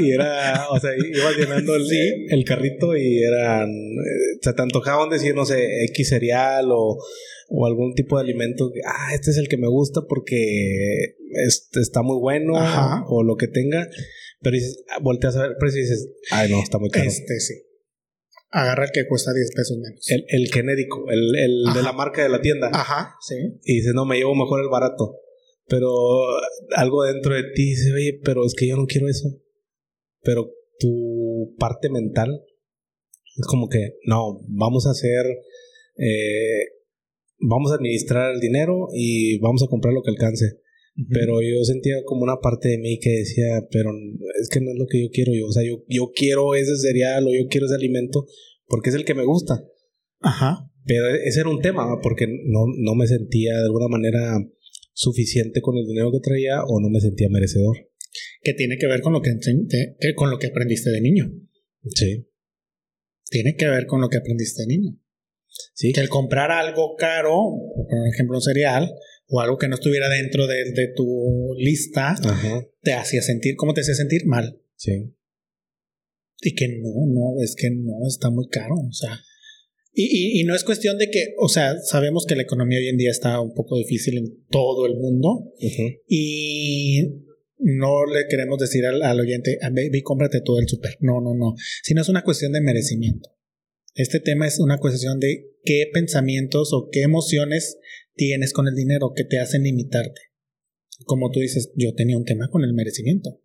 Y, 0.00 0.10
era, 0.12 0.68
o 0.70 0.78
sea, 0.78 0.90
ibas 0.96 1.36
llenando 1.36 1.74
el, 1.74 1.86
el 2.30 2.44
carrito 2.44 2.96
y 2.96 3.18
eran, 3.18 3.68
eh, 3.68 4.38
se 4.40 4.52
te 4.52 4.62
antojaban 4.62 5.10
decir, 5.10 5.34
no 5.34 5.44
sé, 5.44 5.84
X 5.86 6.08
cereal 6.08 6.70
o, 6.70 6.98
o 7.48 7.66
algún 7.66 7.94
tipo 7.94 8.16
de 8.16 8.22
alimento. 8.22 8.70
Ah, 8.84 9.12
este 9.12 9.32
es 9.32 9.38
el 9.38 9.48
que 9.48 9.56
me 9.56 9.68
gusta 9.68 10.02
porque 10.08 11.16
este 11.46 11.80
está 11.80 12.02
muy 12.02 12.20
bueno 12.20 12.54
o 13.08 13.24
lo 13.24 13.36
que 13.36 13.48
tenga. 13.48 13.88
Pero 14.40 14.54
dices, 14.54 14.84
ah, 14.90 15.00
volteas 15.02 15.34
a 15.36 15.42
ver 15.42 15.50
el 15.50 15.56
precio 15.56 15.80
y 15.80 15.82
dices, 15.82 16.08
ay, 16.30 16.48
no, 16.48 16.62
está 16.62 16.78
muy 16.78 16.90
caro. 16.90 17.08
Este 17.08 17.40
sí 17.40 17.54
agarra 18.56 18.84
el 18.84 18.90
que 18.90 19.06
cuesta 19.06 19.32
10 19.34 19.50
pesos 19.54 19.78
menos. 19.78 20.10
El, 20.10 20.24
el 20.28 20.48
genérico, 20.52 21.10
el, 21.10 21.36
el 21.36 21.74
de 21.74 21.82
la 21.82 21.92
marca 21.92 22.22
de 22.22 22.30
la 22.30 22.40
tienda. 22.40 22.70
Ajá, 22.72 23.14
sí. 23.20 23.34
Y 23.64 23.76
dice, 23.76 23.90
no, 23.94 24.06
me 24.06 24.16
llevo 24.16 24.34
mejor 24.34 24.62
el 24.62 24.68
barato. 24.68 25.20
Pero 25.68 25.90
algo 26.76 27.04
dentro 27.04 27.34
de 27.34 27.42
ti 27.54 27.64
dice, 27.64 27.92
oye, 27.92 28.18
pero 28.24 28.46
es 28.46 28.54
que 28.54 28.66
yo 28.66 28.76
no 28.76 28.86
quiero 28.86 29.08
eso. 29.08 29.28
Pero 30.22 30.50
tu 30.78 31.54
parte 31.58 31.90
mental 31.90 32.44
es 33.36 33.46
como 33.46 33.68
que, 33.68 33.96
no, 34.06 34.40
vamos 34.48 34.86
a 34.86 34.90
hacer, 34.90 35.26
eh, 35.98 36.64
vamos 37.38 37.72
a 37.72 37.74
administrar 37.74 38.32
el 38.34 38.40
dinero 38.40 38.88
y 38.94 39.38
vamos 39.40 39.62
a 39.62 39.68
comprar 39.68 39.92
lo 39.92 40.02
que 40.02 40.10
alcance. 40.10 40.60
Pero 41.10 41.42
yo 41.42 41.62
sentía 41.64 41.96
como 42.06 42.22
una 42.22 42.40
parte 42.40 42.70
de 42.70 42.78
mí 42.78 42.98
que 42.98 43.10
decía, 43.10 43.66
pero 43.70 43.90
es 44.40 44.48
que 44.48 44.60
no 44.60 44.70
es 44.70 44.78
lo 44.78 44.86
que 44.86 45.02
yo 45.02 45.08
quiero 45.12 45.32
yo. 45.34 45.46
O 45.46 45.52
sea, 45.52 45.62
yo, 45.62 45.84
yo 45.88 46.10
quiero 46.14 46.54
ese 46.54 46.74
cereal 46.78 47.26
o 47.26 47.34
yo 47.34 47.48
quiero 47.50 47.66
ese 47.66 47.74
alimento 47.74 48.26
porque 48.66 48.90
es 48.90 48.96
el 48.96 49.04
que 49.04 49.14
me 49.14 49.24
gusta. 49.24 49.62
Ajá. 50.20 50.70
Pero 50.84 51.08
e, 51.08 51.26
ese 51.26 51.40
era 51.40 51.50
un 51.50 51.60
tema, 51.60 51.86
porque 52.02 52.26
no, 52.26 52.66
no 52.78 52.94
me 52.94 53.06
sentía 53.06 53.54
de 53.54 53.66
alguna 53.66 53.88
manera 53.88 54.38
suficiente 54.92 55.60
con 55.60 55.76
el 55.76 55.86
dinero 55.86 56.10
que 56.10 56.20
traía 56.20 56.64
o 56.64 56.80
no 56.80 56.88
me 56.88 57.00
sentía 57.00 57.28
merecedor. 57.30 57.76
Que 58.42 58.54
tiene 58.54 58.78
que 58.78 58.86
ver 58.86 59.00
con 59.00 59.12
lo 59.12 59.20
que, 59.20 59.32
con 60.14 60.30
lo 60.30 60.38
que 60.38 60.46
aprendiste 60.46 60.90
de 60.90 61.00
niño. 61.00 61.30
Sí. 61.94 62.26
Tiene 63.28 63.56
que 63.56 63.66
ver 63.66 63.86
con 63.86 64.00
lo 64.00 64.08
que 64.08 64.18
aprendiste 64.18 64.62
de 64.62 64.68
niño. 64.68 64.98
Sí. 65.74 65.92
Que 65.92 66.00
el 66.00 66.08
comprar 66.08 66.50
algo 66.50 66.94
caro, 66.96 67.34
por 67.88 68.08
ejemplo 68.12 68.36
un 68.36 68.42
cereal, 68.42 68.90
o 69.28 69.40
algo 69.40 69.58
que 69.58 69.68
no 69.68 69.74
estuviera 69.74 70.08
dentro 70.08 70.46
de, 70.46 70.72
de 70.72 70.92
tu 70.94 71.54
lista, 71.58 72.14
te 72.82 72.92
hacía 72.92 73.20
sentir, 73.22 73.56
¿cómo 73.56 73.74
te 73.74 73.80
hacía 73.80 73.94
sentir? 73.94 74.24
Mal. 74.26 74.60
Sí. 74.76 75.12
Y 76.40 76.54
que 76.54 76.68
no, 76.68 77.06
no, 77.06 77.42
es 77.42 77.54
que 77.56 77.70
no, 77.70 78.06
está 78.06 78.30
muy 78.30 78.48
caro, 78.48 78.74
o 78.74 78.92
sea. 78.92 79.20
Y, 79.92 80.40
y, 80.40 80.44
no 80.44 80.54
es 80.54 80.62
cuestión 80.62 80.98
de 80.98 81.08
que, 81.10 81.34
o 81.38 81.48
sea, 81.48 81.74
sabemos 81.80 82.26
que 82.26 82.36
la 82.36 82.42
economía 82.42 82.78
hoy 82.78 82.88
en 82.88 82.98
día 82.98 83.10
está 83.10 83.40
un 83.40 83.54
poco 83.54 83.78
difícil 83.78 84.18
en 84.18 84.44
todo 84.50 84.84
el 84.84 84.94
mundo. 84.96 85.54
Y 86.06 87.00
no 87.58 88.04
le 88.04 88.26
queremos 88.28 88.58
decir 88.58 88.84
al, 88.84 89.20
oyente, 89.20 89.58
ah, 89.62 89.70
ve, 89.72 89.90
cómprate 90.02 90.42
todo 90.42 90.58
el 90.60 90.68
súper. 90.68 90.98
No, 91.00 91.22
no, 91.22 91.34
no. 91.34 91.54
Sino 91.82 92.02
es 92.02 92.08
una 92.10 92.22
cuestión 92.22 92.52
de 92.52 92.60
merecimiento. 92.60 93.30
Este 93.94 94.20
tema 94.20 94.46
es 94.46 94.60
una 94.60 94.76
cuestión 94.76 95.18
de 95.18 95.46
qué 95.64 95.84
pensamientos 95.92 96.74
o 96.74 96.90
qué 96.92 97.00
emociones 97.00 97.78
tienes 98.14 98.52
con 98.52 98.68
el 98.68 98.74
dinero 98.74 99.12
que 99.16 99.24
te 99.24 99.38
hacen 99.38 99.62
limitarte. 99.62 100.20
Como 101.04 101.30
tú 101.30 101.40
dices, 101.40 101.72
yo 101.76 101.94
tenía 101.94 102.16
un 102.16 102.24
tema 102.24 102.48
con 102.48 102.64
el 102.64 102.72
merecimiento. 102.72 103.40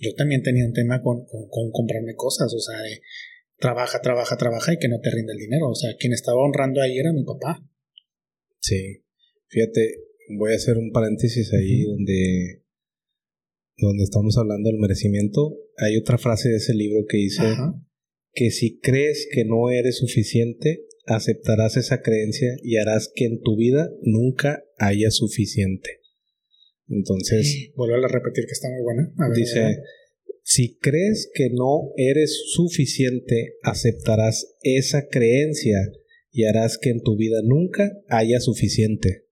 Yo 0.00 0.14
también 0.14 0.42
tenía 0.42 0.66
un 0.66 0.72
tema 0.72 1.02
con, 1.02 1.24
con, 1.24 1.70
comprarme 1.70 2.14
cosas, 2.14 2.52
o 2.52 2.60
sea, 2.60 2.80
de 2.82 3.00
trabaja, 3.58 4.00
trabaja, 4.00 4.36
trabaja 4.36 4.72
y 4.74 4.78
que 4.78 4.88
no 4.88 5.00
te 5.00 5.10
rinde 5.10 5.32
el 5.32 5.38
dinero. 5.38 5.68
O 5.68 5.74
sea, 5.74 5.94
quien 5.98 6.12
estaba 6.12 6.42
honrando 6.42 6.80
ahí 6.80 6.98
era 6.98 7.12
mi 7.12 7.24
papá. 7.24 7.66
Sí, 8.60 9.02
fíjate, 9.48 9.96
voy 10.36 10.52
a 10.52 10.56
hacer 10.56 10.76
un 10.76 10.92
paréntesis 10.92 11.52
ahí 11.54 11.84
donde, 11.84 12.62
donde 13.78 14.04
estamos 14.04 14.36
hablando 14.36 14.68
del 14.68 14.78
merecimiento. 14.78 15.56
Hay 15.78 15.96
otra 15.96 16.18
frase 16.18 16.50
de 16.50 16.56
ese 16.56 16.74
libro 16.74 17.06
que 17.08 17.16
dice 17.16 17.42
que 18.32 18.50
si 18.50 18.78
crees 18.78 19.26
que 19.32 19.44
no 19.44 19.70
eres 19.70 19.98
suficiente, 19.98 20.84
aceptarás 21.06 21.76
esa 21.76 22.02
creencia 22.02 22.56
y 22.62 22.76
harás 22.76 23.10
que 23.14 23.24
en 23.24 23.40
tu 23.40 23.56
vida 23.56 23.90
nunca 24.02 24.62
haya 24.78 25.10
suficiente. 25.10 25.99
Entonces, 26.90 27.70
vuelvo 27.76 28.04
a 28.04 28.08
repetir 28.08 28.44
que 28.46 28.52
está 28.52 28.68
muy 28.68 28.82
buena. 28.82 29.12
dice, 29.34 29.78
si 30.42 30.76
crees 30.78 31.30
que 31.32 31.48
no 31.50 31.92
eres 31.96 32.36
suficiente, 32.52 33.54
aceptarás 33.62 34.56
esa 34.62 35.06
creencia 35.08 35.78
y 36.32 36.44
harás 36.44 36.78
que 36.78 36.90
en 36.90 37.00
tu 37.02 37.16
vida 37.16 37.40
nunca 37.44 37.92
haya 38.08 38.40
suficiente. 38.40 39.26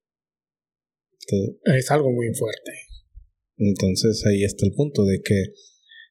es 1.77 1.91
algo 1.91 2.13
muy 2.13 2.33
fuerte. 2.35 2.73
Entonces 3.57 4.25
ahí 4.27 4.45
está 4.45 4.65
el 4.65 4.73
punto 4.73 5.05
de 5.05 5.21
que 5.21 5.53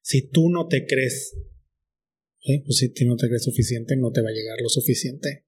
si 0.02 0.28
tú 0.28 0.50
no 0.50 0.68
te 0.68 0.86
crees, 0.86 1.34
pues 2.66 2.78
si 2.78 2.90
tú 2.94 3.06
no 3.06 3.16
te 3.16 3.28
crees 3.28 3.44
suficiente, 3.44 3.96
no 3.96 4.12
te 4.12 4.22
va 4.22 4.30
a 4.30 4.34
llegar 4.34 4.58
lo 4.62 4.70
suficiente. 4.70 5.46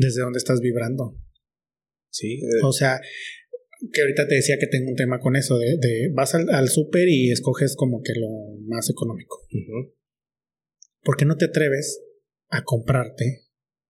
Desde 0.00 0.22
dónde 0.22 0.38
estás 0.38 0.60
vibrando. 0.60 1.20
Sí. 2.10 2.34
Eh. 2.34 2.64
O 2.64 2.72
sea, 2.72 3.00
que 3.92 4.00
ahorita 4.00 4.26
te 4.26 4.36
decía 4.36 4.58
que 4.58 4.66
tengo 4.66 4.90
un 4.90 4.96
tema 4.96 5.20
con 5.20 5.36
eso, 5.36 5.56
de, 5.58 6.10
vas 6.12 6.34
al, 6.34 6.48
al 6.50 6.68
súper 6.68 7.08
y 7.08 7.30
escoges 7.30 7.76
como 7.76 8.02
que 8.02 8.12
lo 8.18 8.28
más 8.66 8.90
económico. 8.90 9.46
¿Por 11.02 11.16
qué 11.16 11.24
no 11.24 11.36
te 11.36 11.46
atreves 11.46 12.02
a 12.48 12.64
comprarte 12.64 13.44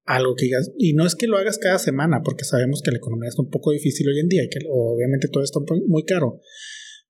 algo 0.05 0.35
que 0.37 0.47
digas? 0.47 0.71
Y 0.77 0.93
no 0.93 1.07
es 1.07 1.15
que 1.15 1.27
lo 1.27 1.39
hagas 1.39 1.59
cada 1.59 1.79
semana, 1.79 2.23
porque 2.23 2.45
sabemos 2.45 2.83
que 2.83 2.91
la 2.91 2.99
economía 2.99 3.31
está 3.31 3.43
un 3.43 3.51
poco 3.51 3.73
difícil 3.73 4.09
hoy 4.09 4.21
en 4.21 4.29
día 4.29 4.45
y 4.45 4.49
que 4.49 4.59
obviamente 4.69 5.29
todo 5.29 5.43
está 5.43 5.61
muy 5.87 6.05
caro. 6.05 6.41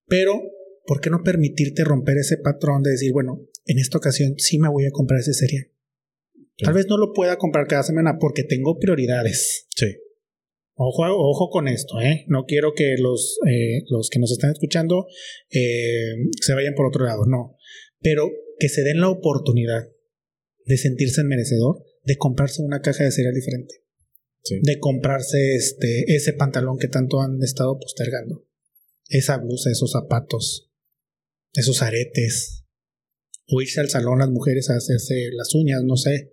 Pero, 0.06 0.40
¿por 0.86 1.00
qué 1.00 1.10
no 1.10 1.22
permitirte 1.22 1.84
romper 1.84 2.16
ese 2.18 2.38
patrón 2.38 2.82
de 2.82 2.92
decir, 2.92 3.12
bueno, 3.12 3.46
en 3.66 3.78
esta 3.78 3.98
ocasión 3.98 4.34
sí 4.38 4.58
me 4.58 4.68
voy 4.68 4.86
a 4.86 4.90
comprar 4.90 5.20
ese 5.20 5.34
cereal? 5.34 5.70
Tal 6.58 6.74
vez 6.74 6.86
no 6.88 6.96
lo 6.96 7.12
pueda 7.12 7.36
comprar 7.38 7.66
cada 7.68 7.82
semana 7.82 8.18
porque 8.18 8.42
tengo 8.42 8.78
prioridades. 8.78 9.66
Sí. 9.76 9.96
Ojo, 10.80 11.02
ojo 11.02 11.50
con 11.50 11.66
esto, 11.66 12.00
¿eh? 12.00 12.24
No 12.28 12.44
quiero 12.44 12.72
que 12.72 12.94
los, 13.00 13.40
eh, 13.50 13.82
los 13.88 14.10
que 14.10 14.20
nos 14.20 14.30
están 14.30 14.52
escuchando 14.52 15.08
eh, 15.50 16.14
se 16.40 16.54
vayan 16.54 16.74
por 16.74 16.86
otro 16.86 17.04
lado, 17.04 17.26
no. 17.26 17.56
Pero 18.00 18.30
que 18.60 18.68
se 18.68 18.82
den 18.82 19.00
la 19.00 19.08
oportunidad 19.08 19.88
de 20.66 20.76
sentirse 20.76 21.24
merecedor 21.24 21.82
de 22.04 22.16
comprarse 22.16 22.62
una 22.62 22.80
caja 22.80 23.02
de 23.02 23.10
cereal 23.10 23.34
diferente. 23.34 23.74
De 24.62 24.78
comprarse 24.78 25.56
este, 25.56 26.14
ese 26.14 26.32
pantalón 26.32 26.78
que 26.78 26.86
tanto 26.86 27.20
han 27.20 27.42
estado 27.42 27.78
postergando. 27.80 28.46
Esa 29.08 29.36
blusa, 29.36 29.70
esos 29.70 29.90
zapatos, 29.90 30.70
esos 31.54 31.82
aretes. 31.82 32.64
O 33.48 33.60
irse 33.60 33.80
al 33.80 33.90
salón 33.90 34.20
las 34.20 34.30
mujeres 34.30 34.70
a 34.70 34.76
hacerse 34.76 35.30
las 35.32 35.54
uñas, 35.56 35.82
no 35.84 35.96
sé. 35.96 36.32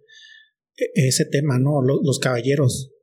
E, 0.77 1.07
ese 1.07 1.25
tema, 1.25 1.57
¿no? 1.57 1.81
los 1.81 2.19
caballeros 2.19 2.94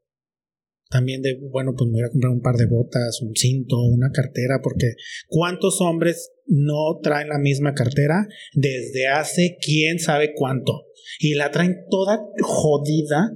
también 0.92 1.22
de, 1.22 1.38
bueno, 1.50 1.72
pues 1.76 1.88
me 1.88 1.94
voy 1.94 2.04
a 2.04 2.10
comprar 2.10 2.32
un 2.32 2.42
par 2.42 2.56
de 2.56 2.66
botas, 2.66 3.22
un 3.22 3.34
cinto, 3.34 3.80
una 3.82 4.10
cartera, 4.12 4.60
porque 4.62 4.92
¿cuántos 5.26 5.80
hombres 5.80 6.30
no 6.46 7.00
traen 7.02 7.28
la 7.28 7.38
misma 7.38 7.72
cartera 7.72 8.28
desde 8.52 9.08
hace 9.08 9.56
quién 9.60 9.98
sabe 9.98 10.34
cuánto? 10.34 10.84
Y 11.18 11.34
la 11.34 11.50
traen 11.50 11.86
toda 11.90 12.20
jodida. 12.42 13.30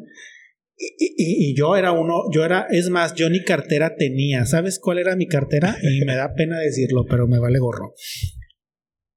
Y, 0.78 1.56
yo 1.56 1.74
era 1.74 1.92
uno, 1.92 2.24
yo 2.30 2.44
era, 2.44 2.66
es 2.70 2.90
más, 2.90 3.14
yo 3.14 3.30
ni 3.30 3.42
cartera 3.42 3.96
tenía. 3.96 4.44
¿Sabes 4.44 4.78
cuál 4.78 4.98
era 4.98 5.16
mi 5.16 5.26
cartera? 5.26 5.78
Y 5.82 6.04
me 6.04 6.14
da 6.14 6.34
pena 6.34 6.58
decirlo, 6.58 7.06
pero 7.08 7.26
me 7.26 7.38
vale 7.38 7.58
gorro. 7.58 7.94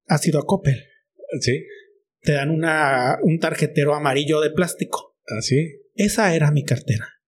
Ha 0.07 0.17
sido 0.17 0.39
a 0.39 0.45
Coppel. 0.45 0.85
Sí. 1.41 1.65
Te 2.21 2.31
dan 2.31 2.49
una, 2.49 3.17
un 3.21 3.39
tarjetero 3.39 3.93
amarillo 3.93 4.39
de 4.39 4.51
plástico. 4.51 5.17
Así. 5.37 5.59
¿Ah, 5.59 5.91
Esa 5.95 6.33
era 6.33 6.51
mi 6.51 6.63
cartera. 6.63 7.18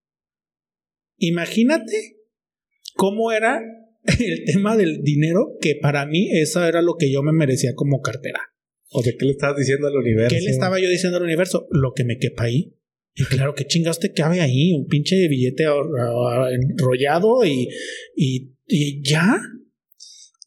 Imagínate 1.21 2.17
cómo 2.95 3.31
era 3.31 3.61
el 4.19 4.43
tema 4.45 4.75
del 4.75 5.03
dinero, 5.03 5.57
que 5.61 5.75
para 5.75 6.05
mí 6.07 6.29
eso 6.33 6.65
era 6.65 6.81
lo 6.81 6.95
que 6.97 7.11
yo 7.11 7.21
me 7.21 7.31
merecía 7.31 7.73
como 7.75 8.01
cartera. 8.01 8.39
O 8.89 9.03
sea, 9.03 9.13
¿qué 9.17 9.25
le 9.25 9.31
estabas 9.31 9.57
diciendo 9.57 9.87
al 9.87 9.95
universo? 9.95 10.35
¿Qué 10.35 10.41
le 10.41 10.49
estaba 10.49 10.79
yo 10.79 10.89
diciendo 10.89 11.17
al 11.17 11.23
universo? 11.23 11.67
Lo 11.71 11.93
que 11.95 12.03
me 12.03 12.17
quepa 12.17 12.45
ahí. 12.45 12.75
Y 13.13 13.23
claro, 13.25 13.53
que 13.53 13.65
chinga 13.65 13.91
usted 13.91 14.11
cabe 14.15 14.41
ahí, 14.41 14.73
un 14.73 14.87
pinche 14.87 15.27
billete 15.27 15.63
enrollado 15.63 17.45
y, 17.45 17.69
y, 18.15 19.01
ya. 19.03 19.39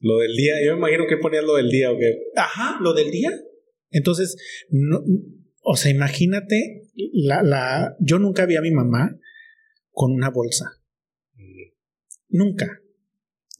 Lo 0.00 0.18
del 0.18 0.34
día, 0.34 0.54
yo 0.64 0.72
me 0.72 0.78
imagino 0.78 1.06
que 1.08 1.16
ponías 1.18 1.44
lo 1.44 1.54
del 1.54 1.70
día 1.70 1.92
o 1.92 1.98
qué. 1.98 2.18
Ajá, 2.36 2.78
lo 2.82 2.92
del 2.94 3.10
día. 3.10 3.30
Entonces, 3.90 4.36
no, 4.70 5.02
o 5.62 5.76
sea, 5.76 5.90
imagínate, 5.92 6.90
la, 7.12 7.42
la, 7.42 7.96
yo 8.00 8.18
nunca 8.18 8.44
vi 8.44 8.56
a 8.56 8.60
mi 8.60 8.72
mamá 8.72 9.18
con 9.94 10.12
una 10.12 10.28
bolsa. 10.28 10.66
Nunca. 12.28 12.82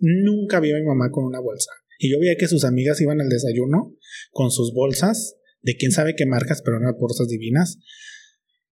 Nunca 0.01 0.61
vi 0.61 0.73
a 0.73 0.77
mi 0.77 0.83
mamá 0.83 1.11
con 1.11 1.25
una 1.25 1.41
bolsa. 1.41 1.71
Y 1.99 2.11
yo 2.11 2.19
veía 2.19 2.37
que 2.37 2.49
sus 2.49 2.65
amigas 2.65 3.01
iban 3.01 3.21
al 3.21 3.29
desayuno 3.29 3.97
con 4.33 4.51
sus 4.51 4.75
bolsas, 4.75 5.37
de 5.63 5.77
quién 5.77 5.93
sabe 5.93 6.15
qué 6.17 6.27
marcas, 6.27 6.61
pero 6.63 6.79
eran 6.79 6.95
bolsas 6.99 7.29
divinas. 7.29 7.79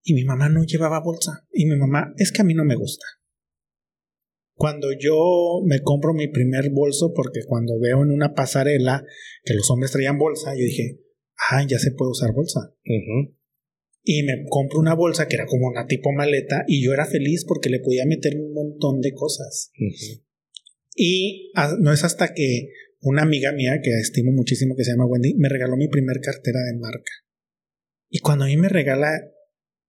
Y 0.02 0.14
mi 0.14 0.24
mamá 0.24 0.48
no 0.48 0.64
llevaba 0.64 1.00
bolsa. 1.00 1.46
Y 1.52 1.66
mi 1.66 1.76
mamá, 1.76 2.12
es 2.16 2.32
que 2.32 2.42
a 2.42 2.44
mí 2.44 2.52
no 2.52 2.64
me 2.64 2.74
gusta. 2.74 3.06
Cuando 4.54 4.88
yo 4.92 5.62
me 5.64 5.80
compro 5.82 6.12
mi 6.12 6.28
primer 6.28 6.70
bolso, 6.70 7.14
porque 7.14 7.40
cuando 7.46 7.78
veo 7.80 8.02
en 8.02 8.10
una 8.10 8.34
pasarela 8.34 9.04
que 9.44 9.54
los 9.54 9.70
hombres 9.70 9.92
traían 9.92 10.18
bolsa, 10.18 10.52
yo 10.54 10.64
dije, 10.64 11.00
ah, 11.50 11.64
ya 11.66 11.78
se 11.78 11.92
puede 11.92 12.10
usar 12.10 12.32
bolsa 12.34 12.74
y 14.04 14.24
me 14.24 14.44
compro 14.48 14.80
una 14.80 14.94
bolsa 14.94 15.28
que 15.28 15.36
era 15.36 15.46
como 15.46 15.68
una 15.68 15.86
tipo 15.86 16.12
maleta 16.12 16.64
y 16.66 16.84
yo 16.84 16.92
era 16.92 17.06
feliz 17.06 17.44
porque 17.46 17.70
le 17.70 17.80
podía 17.80 18.04
meter 18.04 18.36
un 18.36 18.52
montón 18.52 19.00
de 19.00 19.12
cosas. 19.12 19.70
Y 20.94 21.52
no 21.80 21.92
es 21.92 22.04
hasta 22.04 22.34
que 22.34 22.70
una 23.00 23.22
amiga 23.22 23.52
mía 23.52 23.80
que 23.82 23.90
estimo 23.90 24.32
muchísimo 24.32 24.76
que 24.76 24.84
se 24.84 24.90
llama 24.90 25.06
Wendy 25.06 25.34
me 25.34 25.48
regaló 25.48 25.76
mi 25.76 25.88
primer 25.88 26.20
cartera 26.20 26.60
de 26.60 26.78
marca. 26.78 27.12
Y 28.08 28.18
cuando 28.18 28.44
a 28.44 28.48
mí 28.48 28.56
me 28.56 28.68
regala 28.68 29.08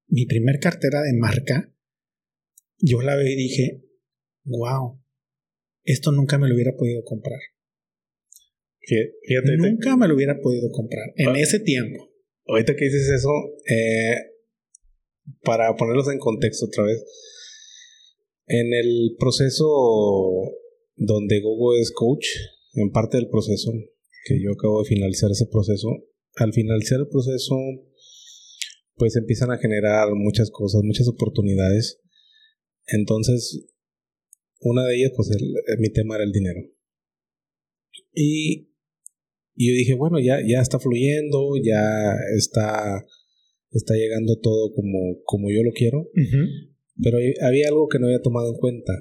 mi 0.07 0.26
primer 0.26 0.59
cartera 0.59 1.01
de 1.01 1.14
marca, 1.14 1.74
yo 2.78 3.01
la 3.01 3.18
vi 3.18 3.32
y 3.32 3.36
dije, 3.36 3.84
wow, 4.45 5.01
esto 5.84 6.11
nunca 6.11 6.38
me 6.38 6.47
lo 6.47 6.55
hubiera 6.55 6.76
podido 6.76 7.03
comprar. 7.03 7.39
nunca 9.57 9.97
me 9.97 10.07
lo 10.07 10.16
hubiera 10.16 10.39
podido 10.39 10.70
comprar 10.72 11.14
en 11.16 11.30
ah. 11.30 11.39
ese 11.39 11.59
tiempo 11.59 12.12
ahorita 12.47 12.75
que 12.75 12.85
dices 12.85 13.09
eso, 13.09 13.29
eh, 13.69 14.15
para 15.43 15.75
ponerlos 15.75 16.07
en 16.09 16.19
contexto 16.19 16.65
otra 16.65 16.83
vez, 16.83 17.03
en 18.47 18.73
el 18.73 19.15
proceso 19.17 19.65
donde 20.95 21.41
Gogo 21.41 21.75
es 21.75 21.91
coach, 21.91 22.25
en 22.73 22.91
parte 22.91 23.17
del 23.17 23.29
proceso, 23.29 23.71
que 24.25 24.41
yo 24.41 24.51
acabo 24.51 24.81
de 24.81 24.89
finalizar 24.89 25.29
ese 25.31 25.45
proceso, 25.51 25.87
al 26.35 26.53
finalizar 26.53 26.99
el 26.99 27.07
proceso, 27.07 27.55
pues 28.95 29.15
empiezan 29.15 29.51
a 29.51 29.57
generar 29.57 30.09
muchas 30.13 30.49
cosas, 30.51 30.81
muchas 30.83 31.07
oportunidades. 31.07 32.01
Entonces, 32.87 33.65
una 34.59 34.85
de 34.85 34.95
ellas, 34.95 35.11
pues 35.15 35.29
mi 35.79 35.91
tema 35.91 36.15
era 36.15 36.23
el 36.23 36.31
dinero. 36.31 36.61
Y 38.13 38.72
y 39.55 39.69
yo 39.69 39.77
dije, 39.77 39.95
bueno, 39.95 40.19
ya, 40.19 40.39
ya 40.45 40.61
está 40.61 40.79
fluyendo, 40.79 41.51
ya 41.63 42.15
está, 42.35 43.05
está 43.71 43.93
llegando 43.93 44.39
todo 44.39 44.73
como, 44.73 45.21
como 45.25 45.51
yo 45.51 45.63
lo 45.63 45.71
quiero. 45.73 46.09
Pero 47.01 47.17
había 47.41 47.67
algo 47.67 47.87
que 47.87 47.99
no 47.99 48.07
había 48.07 48.21
tomado 48.21 48.53
en 48.53 48.59
cuenta 48.59 48.93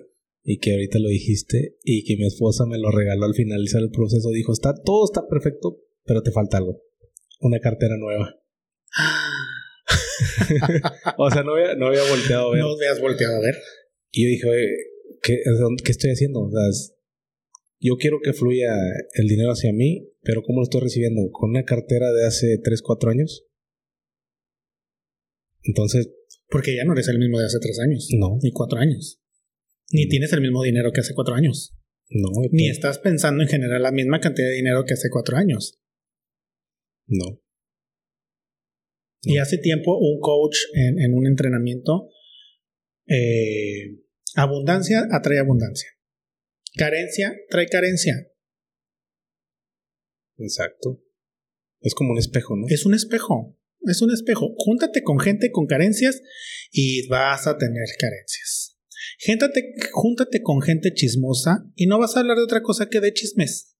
y 0.44 0.58
que 0.58 0.72
ahorita 0.72 0.98
lo 0.98 1.08
dijiste 1.08 1.76
y 1.84 2.04
que 2.04 2.16
mi 2.16 2.26
esposa 2.26 2.66
me 2.66 2.78
lo 2.78 2.90
regaló 2.90 3.24
al 3.24 3.34
finalizar 3.34 3.82
el 3.82 3.90
proceso. 3.90 4.30
Dijo, 4.30 4.52
está, 4.52 4.74
todo 4.84 5.04
está 5.04 5.26
perfecto, 5.28 5.78
pero 6.04 6.22
te 6.22 6.32
falta 6.32 6.58
algo. 6.58 6.82
Una 7.40 7.58
cartera 7.58 7.96
nueva. 7.98 8.36
o 11.18 11.30
sea, 11.30 11.42
no 11.42 11.54
había, 11.54 11.74
no 11.76 11.86
había 11.86 12.02
volteado 12.08 12.48
a 12.48 12.52
ver. 12.52 12.60
No 12.60 12.72
habías 12.72 13.00
volteado 13.00 13.36
a 13.36 13.40
ver. 13.40 13.54
Y 14.10 14.24
yo 14.24 14.28
dije, 14.28 14.48
¿qué, 15.22 15.38
¿qué 15.84 15.92
estoy 15.92 16.10
haciendo? 16.10 16.40
O 16.40 16.50
sea, 16.50 16.60
yo 17.82 17.96
quiero 17.96 18.20
que 18.22 18.32
fluya 18.32 18.70
el 19.14 19.26
dinero 19.26 19.50
hacia 19.50 19.72
mí, 19.72 20.08
pero 20.22 20.42
¿cómo 20.42 20.60
lo 20.60 20.64
estoy 20.64 20.82
recibiendo? 20.82 21.20
¿Con 21.32 21.50
una 21.50 21.64
cartera 21.64 22.12
de 22.12 22.26
hace 22.26 22.58
3, 22.62 22.80
4 22.80 23.10
años? 23.10 23.44
Entonces... 25.64 26.08
Porque 26.48 26.76
ya 26.76 26.84
no 26.84 26.92
eres 26.92 27.08
el 27.08 27.18
mismo 27.18 27.40
de 27.40 27.46
hace 27.46 27.58
3 27.60 27.80
años. 27.80 28.08
No. 28.16 28.38
Ni 28.40 28.52
4 28.52 28.78
años. 28.78 29.20
Ni 29.90 30.06
tienes 30.08 30.32
el 30.32 30.42
mismo 30.42 30.62
dinero 30.62 30.92
que 30.92 31.00
hace 31.00 31.12
4 31.12 31.34
años. 31.34 31.74
No. 32.08 32.28
Ni 32.52 32.68
estás 32.68 33.00
pensando 33.00 33.42
en 33.42 33.48
generar 33.48 33.80
la 33.80 33.90
misma 33.90 34.20
cantidad 34.20 34.48
de 34.48 34.54
dinero 34.54 34.84
que 34.86 34.94
hace 34.94 35.10
4 35.10 35.36
años. 35.36 35.80
No. 37.08 37.40
Y 39.22 39.38
hace 39.38 39.58
tiempo 39.58 39.98
un 39.98 40.20
coach 40.20 40.56
en, 40.74 41.00
en 41.00 41.14
un 41.14 41.26
entrenamiento, 41.26 42.10
eh, 43.06 43.98
abundancia 44.36 45.06
atrae 45.10 45.38
abundancia. 45.38 45.88
Carencia 46.74 47.32
trae 47.50 47.66
carencia. 47.66 48.14
Exacto. 50.38 51.02
Es 51.80 51.94
como 51.94 52.12
un 52.12 52.18
espejo, 52.18 52.56
¿no? 52.56 52.66
Es 52.68 52.86
un 52.86 52.94
espejo. 52.94 53.58
Es 53.82 54.00
un 54.00 54.12
espejo. 54.12 54.54
Júntate 54.56 55.02
con 55.02 55.18
gente 55.18 55.50
con 55.50 55.66
carencias 55.66 56.20
y 56.70 57.06
vas 57.08 57.46
a 57.46 57.58
tener 57.58 57.86
carencias. 57.98 58.78
Júntate, 59.24 59.74
júntate 59.92 60.42
con 60.42 60.62
gente 60.62 60.92
chismosa 60.94 61.64
y 61.74 61.86
no 61.86 61.98
vas 61.98 62.16
a 62.16 62.20
hablar 62.20 62.36
de 62.36 62.44
otra 62.44 62.62
cosa 62.62 62.88
que 62.88 63.00
de 63.00 63.12
chismes. 63.12 63.76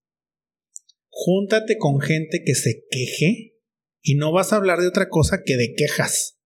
Júntate 1.09 1.78
con 1.78 2.01
gente 2.01 2.43
que 2.45 2.55
se 2.55 2.84
queje 2.90 3.59
y 4.03 4.16
no 4.16 4.32
vas 4.32 4.53
a 4.53 4.57
hablar 4.57 4.80
de 4.80 4.88
otra 4.88 5.09
cosa 5.09 5.43
que 5.45 5.57
de 5.57 5.74
quejas. 5.76 6.38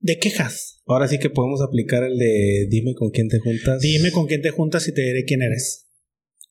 De 0.00 0.18
quejas. 0.18 0.82
Ahora 0.86 1.06
sí 1.08 1.18
que 1.18 1.30
podemos 1.30 1.60
aplicar 1.60 2.02
el 2.02 2.18
de 2.18 2.66
dime 2.68 2.94
con 2.94 3.10
quién 3.10 3.28
te 3.28 3.38
juntas. 3.38 3.80
Dime 3.80 4.10
con 4.10 4.26
quién 4.26 4.42
te 4.42 4.50
juntas 4.50 4.88
y 4.88 4.92
te 4.92 5.02
diré 5.02 5.24
quién 5.24 5.42
eres. 5.42 5.86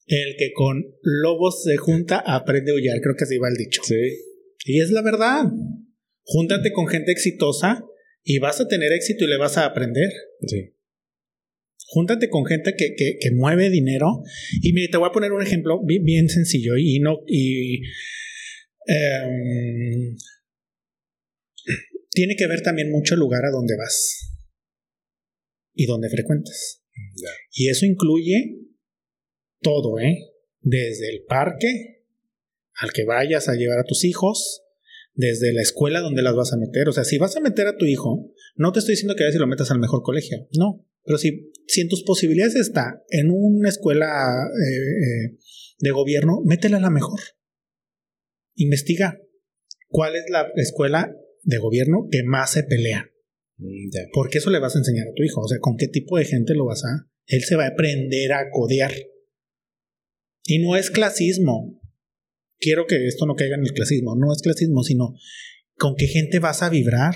El 0.06 0.36
que 0.38 0.54
con 0.54 0.84
lobos 1.02 1.64
se 1.64 1.78
junta 1.78 2.24
aprende 2.26 2.72
a 2.72 2.76
huyar, 2.76 3.00
creo 3.02 3.16
que 3.16 3.26
así 3.26 3.38
va 3.38 3.50
el 3.50 3.56
dicho. 3.56 3.82
Sí. 3.84 3.95
Y 4.66 4.82
es 4.82 4.91
la 4.91 5.02
verdad. 5.02 5.45
Júntate 6.24 6.72
con 6.72 6.88
gente 6.88 7.12
exitosa 7.12 7.84
y 8.24 8.39
vas 8.39 8.62
a 8.62 8.68
tener 8.68 8.91
éxito 8.91 9.26
y 9.26 9.28
le 9.28 9.38
vas 9.38 9.58
a 9.58 9.66
aprender. 9.66 10.10
Sí. 10.45 10.76
Júntate 11.88 12.30
con 12.30 12.45
gente 12.45 12.76
que, 12.78 12.93
que, 12.95 13.18
que 13.20 13.32
mueve 13.32 13.72
dinero. 13.72 14.22
Y 14.62 14.74
mire, 14.74 14.89
te 14.89 14.97
voy 14.97 15.10
a 15.10 15.12
poner 15.12 15.32
un 15.32 15.41
ejemplo 15.41 15.82
bien, 15.84 16.04
bien 16.04 16.30
sencillo 16.30 16.78
y 16.78 17.00
no. 17.00 17.20
Y, 17.28 17.82
em, 18.86 20.16
tiene 22.20 22.36
que 22.36 22.47
ver 22.47 22.61
también 22.63 22.91
mucho 22.91 23.13
el 23.13 23.22
lugar 23.22 23.45
a 23.45 23.49
donde 23.49 23.78
vas 23.78 24.30
y 25.74 25.86
donde 25.86 26.09
frecuentas. 26.09 26.84
Y 27.53 27.70
eso 27.70 27.86
incluye 27.86 28.57
todo, 29.61 29.99
¿eh? 29.99 30.17
Desde 30.59 31.07
el 31.11 31.24
parque 31.24 32.03
al 32.74 32.91
que 32.91 33.05
vayas 33.05 33.47
a 33.47 33.55
llevar 33.55 33.80
a 33.80 33.86
tus 33.86 34.03
hijos, 34.03 34.63
desde 35.13 35.53
la 35.53 35.61
escuela 35.61 36.01
donde 36.01 36.22
las 36.22 36.36
vas 36.36 36.51
a 36.51 36.57
meter. 36.57 36.89
O 36.89 36.91
sea, 36.91 37.05
si 37.05 37.17
vas 37.17 37.38
a 37.38 37.39
meter 37.39 37.67
a 37.67 37.78
tu 37.78 37.86
hijo, 37.86 38.34
no 38.57 38.74
te 38.74 38.80
estoy 38.80 38.95
diciendo 38.95 39.15
que 39.15 39.24
vayas 39.24 39.36
y 39.38 39.39
lo 39.39 39.47
metas 39.47 39.72
al 39.72 39.80
mejor 39.80 40.01
colegio, 40.03 40.45
no. 40.57 40.86
Pero 41.05 41.17
si, 41.20 41.53
si 41.67 41.80
en 41.80 41.88
tus 41.88 42.03
posibilidades 42.03 42.57
está 42.57 43.01
en 43.11 43.30
una 43.32 43.70
escuela 43.70 44.07
eh, 44.07 44.76
eh, 44.76 45.38
de 45.80 45.91
gobierno, 45.91 46.41
métela 46.43 46.80
a 46.80 46.82
la 46.82 46.89
mejor. 46.89 47.22
Investiga 48.55 49.22
cuál 49.88 50.17
es 50.17 50.26
la 50.30 50.49
escuela 50.57 51.15
de 51.44 51.58
gobierno 51.58 52.08
que 52.12 52.24
más 52.24 52.52
se 52.52 52.64
pelea. 52.64 53.10
Mm, 53.58 53.90
Ya. 53.94 54.02
Porque 54.14 54.38
eso 54.40 54.50
le 54.50 54.60
vas 54.60 54.76
a 54.76 54.80
enseñar 54.80 55.08
a 55.08 55.14
tu 55.16 55.24
hijo. 55.24 55.42
O 55.42 55.48
sea, 55.48 55.60
con 55.60 55.78
qué 55.78 55.88
tipo 55.88 56.18
de 56.18 56.26
gente 56.26 56.54
lo 56.54 56.66
vas 56.66 56.84
a. 56.86 57.10
Él 57.28 57.44
se 57.44 57.56
va 57.56 57.66
a 57.66 57.70
aprender 57.70 58.32
a 58.34 58.50
codear. 58.52 58.94
Y 60.46 60.60
no 60.60 60.76
es 60.76 60.90
clasismo. 60.90 61.80
Quiero 62.60 62.88
que 62.88 63.06
esto 63.08 63.26
no 63.26 63.36
caiga 63.36 63.56
en 63.56 63.62
el 63.64 63.74
clasismo. 63.74 64.16
No 64.16 64.32
es 64.34 64.42
clasismo, 64.42 64.84
sino 64.84 65.14
con 65.78 65.96
qué 65.96 66.08
gente 66.08 66.40
vas 66.40 66.62
a 66.64 66.70
vibrar. 66.70 67.16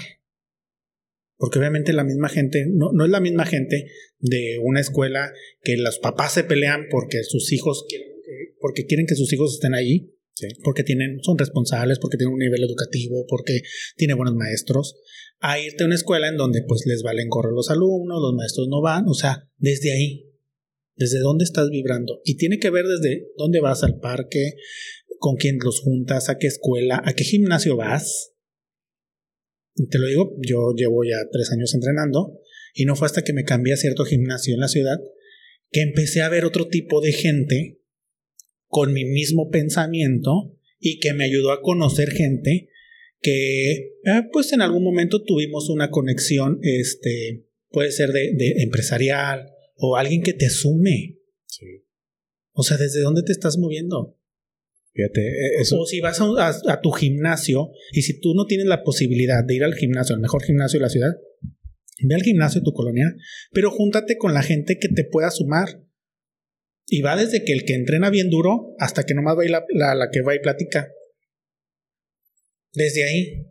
Porque 1.38 1.60
obviamente 1.60 1.92
la 1.94 2.04
misma 2.04 2.30
gente, 2.30 2.66
no, 2.70 2.92
no 2.94 3.04
es 3.06 3.10
la 3.12 3.20
misma 3.20 3.46
gente 3.46 3.88
de 4.20 4.58
una 4.64 4.80
escuela 4.80 5.34
que 5.62 5.76
los 5.78 6.00
papás 6.00 6.34
se 6.34 6.44
pelean 6.44 6.86
porque 6.90 7.24
sus 7.24 7.52
hijos 7.52 7.86
quieren, 7.90 8.08
que- 8.24 8.56
porque 8.60 8.86
quieren 8.86 9.06
que 9.08 9.16
sus 9.16 9.34
hijos 9.34 9.56
estén 9.56 9.74
ahí, 9.74 10.14
Sí. 10.36 10.48
porque 10.64 10.84
tienen, 10.84 11.20
son 11.22 11.38
responsables, 11.38 12.00
porque 12.00 12.18
tienen 12.18 12.34
un 12.34 12.40
nivel 12.40 12.64
educativo, 12.64 13.26
porque 13.28 13.62
tiene 13.96 14.16
buenos 14.16 14.34
maestros, 14.34 14.96
a 15.40 15.60
irte 15.60 15.84
a 15.84 15.86
una 15.86 15.96
escuela 15.96 16.28
en 16.28 16.38
donde 16.38 16.64
pues 16.68 16.84
les 16.86 17.04
valen 17.04 17.30
correr 17.30 17.52
los 17.54 17.70
alumnos, 17.70 18.20
los 18.22 18.34
maestros 18.34 18.68
no 18.68 18.82
van, 18.82 19.06
o 19.08 19.14
sea, 19.14 19.48
desde 19.58 19.94
ahí, 19.94 20.32
desde 20.96 21.20
dónde 21.20 21.44
estás 21.44 21.70
vibrando. 21.70 22.22
Y 22.24 22.38
tiene 22.38 22.58
que 22.60 22.72
ver 22.72 22.86
desde 22.86 23.28
dónde 23.38 23.60
vas 23.60 23.84
al 23.84 24.00
parque, 24.00 24.56
con 25.20 25.36
quién 25.36 25.58
los 25.64 25.80
juntas, 25.82 26.30
a 26.30 26.38
qué 26.38 26.48
escuela, 26.48 27.02
a 27.06 27.14
qué 27.14 27.24
gimnasio 27.24 27.78
vas. 27.78 28.34
Te 29.76 29.98
lo 29.98 30.08
digo, 30.08 30.36
yo 30.46 30.74
llevo 30.76 31.04
ya 31.04 31.18
tres 31.32 31.52
años 31.52 31.74
entrenando 31.74 32.40
y 32.74 32.86
no 32.86 32.96
fue 32.96 33.06
hasta 33.06 33.24
que 33.24 33.34
me 33.34 33.44
cambié 33.44 33.74
a 33.74 33.78
cierto 33.78 34.04
gimnasio 34.06 34.54
en 34.54 34.60
la 34.60 34.68
ciudad 34.68 34.98
que 35.72 35.82
empecé 35.82 36.22
a 36.22 36.30
ver 36.30 36.46
otro 36.46 36.68
tipo 36.68 37.02
de 37.02 37.12
gente 37.12 37.82
con 38.74 38.92
mi 38.92 39.06
mismo 39.06 39.50
pensamiento 39.52 40.58
y 40.80 41.00
que 41.00 41.14
me 41.14 41.26
ayudó 41.26 41.52
a 41.52 41.62
conocer 41.62 42.10
gente 42.10 42.70
que 43.22 43.74
eh, 44.04 44.22
pues 44.34 44.52
en 44.52 44.62
algún 44.62 44.84
momento 44.84 45.24
tuvimos 45.24 45.70
una 45.70 45.92
conexión, 45.92 46.60
este, 46.64 47.46
puede 47.70 47.92
ser 47.92 48.10
de, 48.10 48.34
de 48.36 48.64
empresarial 48.64 49.52
o 49.76 49.96
alguien 49.96 50.24
que 50.24 50.34
te 50.34 50.50
sume. 50.50 51.20
Sí. 51.46 51.66
O 52.52 52.64
sea, 52.64 52.78
¿desde 52.78 53.02
dónde 53.02 53.22
te 53.24 53.32
estás 53.32 53.58
moviendo? 53.60 54.18
Fíjate, 54.94 55.22
eh, 55.22 55.62
eso. 55.62 55.80
O 55.80 55.86
si 55.86 56.02
vas 56.02 56.20
a, 56.20 56.26
a- 56.26 56.74
a 56.74 56.82
tu 56.82 56.92
gimnasio 56.92 57.70
y 57.94 58.02
si 58.02 58.20
tú 58.20 58.34
no 58.34 58.46
tienes 58.46 58.66
la 58.66 58.84
posibilidad 58.84 59.44
de 59.46 59.56
ir 59.56 59.64
al 59.64 59.76
gimnasio, 59.76 60.16
al 60.16 60.22
mejor 60.22 60.44
gimnasio 60.44 60.80
de 60.80 60.84
la 60.84 60.90
ciudad, 60.90 61.12
ve 62.06 62.16
al 62.16 62.24
gimnasio 62.24 62.62
de 62.62 62.66
tu 62.66 62.74
colonia, 62.74 63.06
pero 63.54 63.72
júntate 63.72 64.18
con 64.18 64.34
la 64.34 64.42
gente 64.44 64.78
que 64.80 64.90
te 64.90 65.06
pueda 65.06 65.30
sumar. 65.32 65.82
Y 66.86 67.02
va 67.02 67.16
desde 67.16 67.44
que 67.44 67.54
el 67.54 67.66
que 67.66 67.74
entrena 67.76 68.10
bien 68.10 68.30
duro 68.30 68.76
hasta 68.80 69.04
que 69.04 69.14
nomás 69.14 69.38
va 69.38 69.46
y 69.46 69.50
la, 69.50 69.66
la, 69.70 69.96
la 69.96 70.10
que 70.12 70.22
va 70.22 70.36
y 70.36 70.40
platica. 70.40 70.92
Desde 72.74 73.04
ahí, 73.04 73.48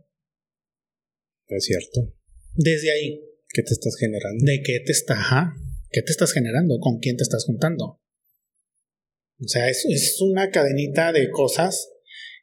Es 1.49 1.65
cierto. 1.65 2.15
desde 2.55 2.93
ahí. 2.93 3.21
¿Qué 3.49 3.63
te 3.63 3.73
estás 3.73 3.97
generando? 3.99 4.45
¿De 4.45 4.63
qué 4.63 4.81
te 4.85 4.93
está? 4.93 5.15
ajá, 5.15 5.55
¿Qué 5.91 6.03
te 6.03 6.11
estás 6.11 6.33
generando? 6.33 6.79
¿Con 6.81 6.99
quién 6.99 7.17
te 7.17 7.23
estás 7.23 7.45
juntando? 7.45 8.01
O 9.39 9.49
sea, 9.49 9.69
es, 9.69 9.85
es 9.89 10.21
una 10.21 10.51
cadenita 10.51 11.13
de 11.13 11.31
cosas 11.31 11.89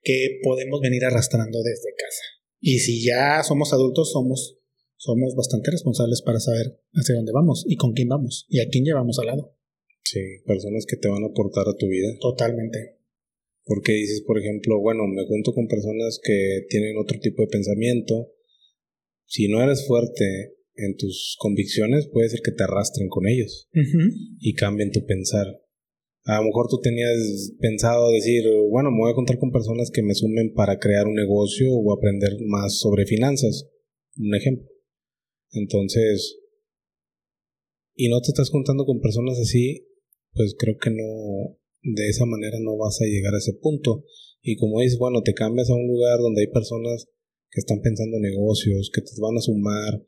que 0.03 0.39
podemos 0.43 0.79
venir 0.81 1.03
arrastrando 1.05 1.61
desde 1.63 1.93
casa. 1.97 2.23
Y 2.59 2.79
si 2.79 3.03
ya 3.03 3.41
somos 3.43 3.73
adultos, 3.73 4.11
somos, 4.11 4.57
somos 4.97 5.33
bastante 5.35 5.71
responsables 5.71 6.21
para 6.21 6.39
saber 6.39 6.79
hacia 6.93 7.15
dónde 7.15 7.31
vamos 7.33 7.65
y 7.67 7.75
con 7.75 7.93
quién 7.93 8.07
vamos 8.09 8.45
y 8.49 8.59
a 8.59 8.67
quién 8.69 8.83
llevamos 8.83 9.17
al 9.19 9.27
lado. 9.27 9.57
Sí, 10.09 10.41
personas 10.43 10.87
que 10.87 10.97
te 10.97 11.07
van 11.07 11.21
a 11.21 11.27
aportar 11.27 11.67
a 11.69 11.77
tu 11.77 11.87
vida. 11.87 12.09
Totalmente. 12.19 12.97
Porque 13.63 13.91
dices, 13.91 14.23
por 14.25 14.39
ejemplo, 14.39 14.79
bueno, 14.79 15.05
me 15.05 15.23
junto 15.27 15.53
con 15.53 15.67
personas 15.67 16.19
que 16.23 16.65
tienen 16.67 16.97
otro 16.97 17.19
tipo 17.19 17.43
de 17.43 17.49
pensamiento. 17.49 18.33
Si 19.27 19.47
no 19.47 19.61
eres 19.61 19.85
fuerte 19.85 20.55
en 20.73 20.97
tus 20.97 21.35
convicciones, 21.37 22.09
puede 22.11 22.29
ser 22.29 22.39
que 22.43 22.53
te 22.53 22.63
arrastren 22.63 23.07
con 23.07 23.27
ellos 23.27 23.69
y 24.39 24.55
cambien 24.55 24.89
tu 24.89 25.05
pensar. 25.05 25.45
A 26.23 26.37
lo 26.37 26.45
mejor 26.45 26.65
tú 26.71 26.79
tenías 26.81 27.53
pensado 27.59 28.11
decir, 28.11 28.43
bueno, 28.71 28.89
me 28.89 29.01
voy 29.01 29.11
a 29.11 29.15
juntar 29.15 29.37
con 29.37 29.51
personas 29.51 29.91
que 29.91 30.01
me 30.01 30.15
sumen 30.15 30.53
para 30.55 30.79
crear 30.79 31.05
un 31.05 31.13
negocio 31.13 31.71
o 31.71 31.93
aprender 31.93 32.35
más 32.47 32.79
sobre 32.79 33.05
finanzas. 33.05 33.69
Un 34.17 34.33
ejemplo. 34.33 34.67
Entonces, 35.51 36.39
y 37.93 38.09
no 38.09 38.19
te 38.21 38.29
estás 38.29 38.49
juntando 38.49 38.85
con 38.85 39.01
personas 39.01 39.37
así, 39.37 39.85
pues 40.33 40.55
creo 40.57 40.77
que 40.77 40.89
no, 40.89 41.57
de 41.83 42.09
esa 42.09 42.25
manera 42.25 42.57
no 42.61 42.77
vas 42.77 42.99
a 43.01 43.05
llegar 43.05 43.33
a 43.33 43.39
ese 43.39 43.53
punto. 43.53 44.05
Y 44.41 44.55
como 44.55 44.81
dices, 44.81 44.97
bueno, 44.97 45.21
te 45.21 45.33
cambias 45.33 45.69
a 45.69 45.75
un 45.75 45.87
lugar 45.87 46.19
donde 46.19 46.41
hay 46.41 46.47
personas 46.47 47.07
que 47.51 47.59
están 47.59 47.81
pensando 47.81 48.17
en 48.17 48.23
negocios, 48.23 48.91
que 48.93 49.01
te 49.01 49.09
van 49.19 49.37
a 49.37 49.41
sumar, 49.41 50.01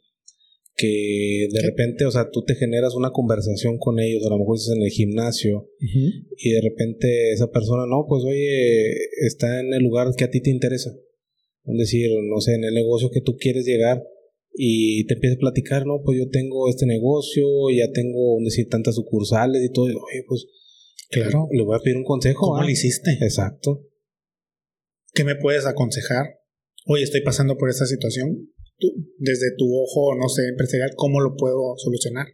que 0.75 1.47
de 1.51 1.61
repente, 1.61 2.05
o 2.05 2.11
sea, 2.11 2.29
tú 2.31 2.43
te 2.43 2.55
generas 2.55 2.95
una 2.95 3.11
conversación 3.11 3.77
con 3.77 3.99
ellos, 3.99 4.25
a 4.25 4.29
lo 4.29 4.39
mejor 4.39 4.57
estás 4.57 4.75
en 4.75 4.83
el 4.83 4.89
gimnasio, 4.89 5.69
y 5.79 6.51
de 6.51 6.61
repente 6.61 7.31
esa 7.33 7.51
persona, 7.51 7.85
no, 7.87 8.05
pues 8.07 8.23
oye, 8.23 8.93
está 9.25 9.59
en 9.59 9.73
el 9.73 9.83
lugar 9.83 10.07
que 10.17 10.23
a 10.23 10.29
ti 10.29 10.41
te 10.41 10.49
interesa. 10.49 10.91
Es 11.65 11.77
decir, 11.77 12.09
no 12.23 12.39
sé, 12.41 12.55
en 12.55 12.63
el 12.63 12.73
negocio 12.73 13.11
que 13.11 13.21
tú 13.21 13.35
quieres 13.37 13.65
llegar 13.65 14.03
y 14.53 15.05
te 15.07 15.13
empieza 15.15 15.35
a 15.35 15.39
platicar, 15.39 15.85
no, 15.85 16.01
pues 16.03 16.17
yo 16.17 16.29
tengo 16.29 16.69
este 16.69 16.85
negocio, 16.85 17.43
ya 17.75 17.91
tengo, 17.91 18.37
decir, 18.43 18.67
tantas 18.69 18.95
sucursales 18.95 19.63
y 19.63 19.71
todo, 19.71 19.89
y, 19.89 19.93
oye, 19.93 20.23
pues 20.27 20.45
Claro. 21.11 21.47
le 21.51 21.63
voy 21.63 21.75
a 21.75 21.83
pedir 21.83 21.97
un 21.97 22.05
consejo. 22.05 22.39
¿Cómo 22.39 22.57
¿ah? 22.57 22.63
lo 22.63 22.69
hiciste? 22.69 23.11
Exacto. 23.21 23.85
¿Qué 25.13 25.25
me 25.25 25.35
puedes 25.35 25.65
aconsejar? 25.65 26.39
Oye, 26.85 27.03
estoy 27.03 27.21
pasando 27.21 27.57
por 27.57 27.69
esta 27.69 27.85
situación. 27.85 28.49
Tú, 28.77 28.87
desde 29.17 29.55
tu 29.57 29.65
ojo, 29.65 30.15
no 30.15 30.29
sé, 30.29 30.47
empresarial, 30.47 30.91
¿cómo 30.95 31.19
lo 31.19 31.35
puedo 31.35 31.75
solucionar? 31.77 32.27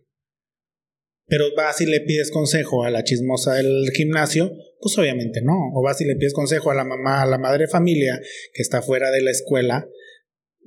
Pero 1.26 1.45
vas 1.57 1.82
y 1.82 1.88
le 1.88 2.01
pides 2.01 2.32
consejo 2.32 2.84
a 2.84 2.91
la 2.91 3.03
chismosa 3.03 3.55
del 3.55 3.89
gimnasio, 3.93 4.51
pues 4.80 4.97
obviamente 4.97 5.41
no. 5.41 5.72
O 5.74 5.82
vas 5.84 5.99
y 5.99 6.05
le 6.05 6.15
pides 6.15 6.34
consejo 6.34 6.72
a 6.72 6.76
la 6.76 6.86
mamá, 6.86 7.24
a 7.24 7.26
la 7.26 7.38
madre 7.38 7.65
de 7.65 7.72
familia 7.72 8.22
que 8.53 8.61
está 8.61 8.82
fuera 8.82 9.09
de 9.11 9.22
la 9.22 9.32
escuela 9.32 9.89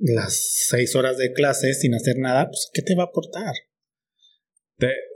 las 0.01 0.65
seis 0.67 0.95
horas 0.95 1.17
de 1.17 1.31
clase 1.31 1.73
sin 1.73 1.93
hacer 1.93 2.17
nada, 2.17 2.47
pues 2.47 2.69
¿qué 2.73 2.81
te 2.81 2.95
va 2.95 3.03
a 3.03 3.07
aportar? 3.07 3.53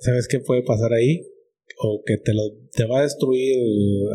¿Sabes 0.02 0.28
qué 0.28 0.40
puede 0.40 0.62
pasar 0.62 0.94
ahí? 0.94 1.28
O 1.80 2.04
que 2.06 2.18
te, 2.18 2.34
lo, 2.34 2.44
te 2.72 2.86
va 2.86 3.00
a 3.00 3.04
destruir 3.04 3.58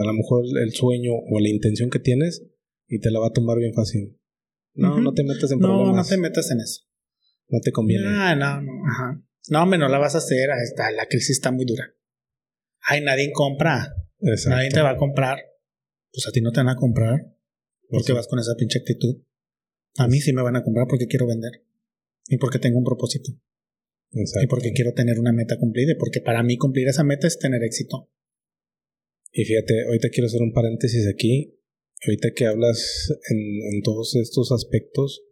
a 0.00 0.06
lo 0.06 0.12
mejor 0.12 0.44
el 0.62 0.72
sueño 0.72 1.12
o 1.12 1.40
la 1.40 1.48
intención 1.48 1.90
que 1.90 1.98
tienes 1.98 2.46
y 2.86 3.00
te 3.00 3.10
la 3.10 3.18
va 3.18 3.28
a 3.28 3.32
tomar 3.32 3.58
bien 3.58 3.74
fácil. 3.74 4.16
No, 4.74 5.00
no 5.00 5.12
te 5.12 5.24
metas 5.24 5.50
en 5.50 5.58
problemas. 5.58 5.88
No, 5.88 6.02
no 6.02 6.08
te 6.08 6.16
metas 6.16 6.50
en 6.52 6.60
eso. 6.60 6.82
No 7.48 7.58
te 7.60 7.72
conviene. 7.72 8.04
Ah, 8.06 8.36
no, 8.36 8.62
no, 8.62 8.72
ajá. 8.88 9.22
No, 9.48 9.62
hombre, 9.62 9.78
no 9.78 9.88
la 9.88 9.98
vas 9.98 10.14
a 10.14 10.18
hacer. 10.18 10.48
Está, 10.62 10.92
la 10.92 11.06
crisis 11.06 11.30
está 11.30 11.50
muy 11.50 11.64
dura. 11.64 11.92
Ay, 12.82 13.02
nadie 13.02 13.32
compra. 13.32 13.92
Nadie 14.20 14.70
te 14.70 14.80
va 14.80 14.90
a 14.90 14.96
comprar. 14.96 15.38
Pues 16.12 16.26
a 16.28 16.30
ti 16.30 16.40
no 16.40 16.52
te 16.52 16.60
van 16.60 16.68
a 16.68 16.76
comprar. 16.76 17.34
Porque 17.88 18.12
vas 18.12 18.28
con 18.28 18.38
esa 18.38 18.54
pinche 18.56 18.78
actitud. 18.78 19.22
A 19.96 20.08
mí 20.08 20.20
sí 20.20 20.32
me 20.32 20.42
van 20.42 20.56
a 20.56 20.62
comprar 20.62 20.86
porque 20.88 21.06
quiero 21.06 21.26
vender. 21.26 21.52
Y 22.28 22.36
porque 22.38 22.58
tengo 22.58 22.78
un 22.78 22.84
propósito. 22.84 23.32
Exacto. 24.12 24.44
Y 24.44 24.48
porque 24.48 24.72
quiero 24.72 24.92
tener 24.92 25.18
una 25.18 25.32
meta 25.32 25.58
cumplida. 25.58 25.94
Porque 25.98 26.20
para 26.20 26.42
mí 26.42 26.56
cumplir 26.56 26.88
esa 26.88 27.04
meta 27.04 27.26
es 27.26 27.38
tener 27.38 27.62
éxito. 27.62 28.10
Y 29.32 29.44
fíjate, 29.44 29.84
ahorita 29.86 30.08
quiero 30.10 30.26
hacer 30.26 30.42
un 30.42 30.52
paréntesis 30.52 31.06
aquí. 31.06 31.56
Ahorita 32.06 32.30
que 32.34 32.46
hablas 32.46 33.12
en, 33.30 33.82
todos 33.82 34.16
estos 34.16 34.52
aspectos, 34.52 35.22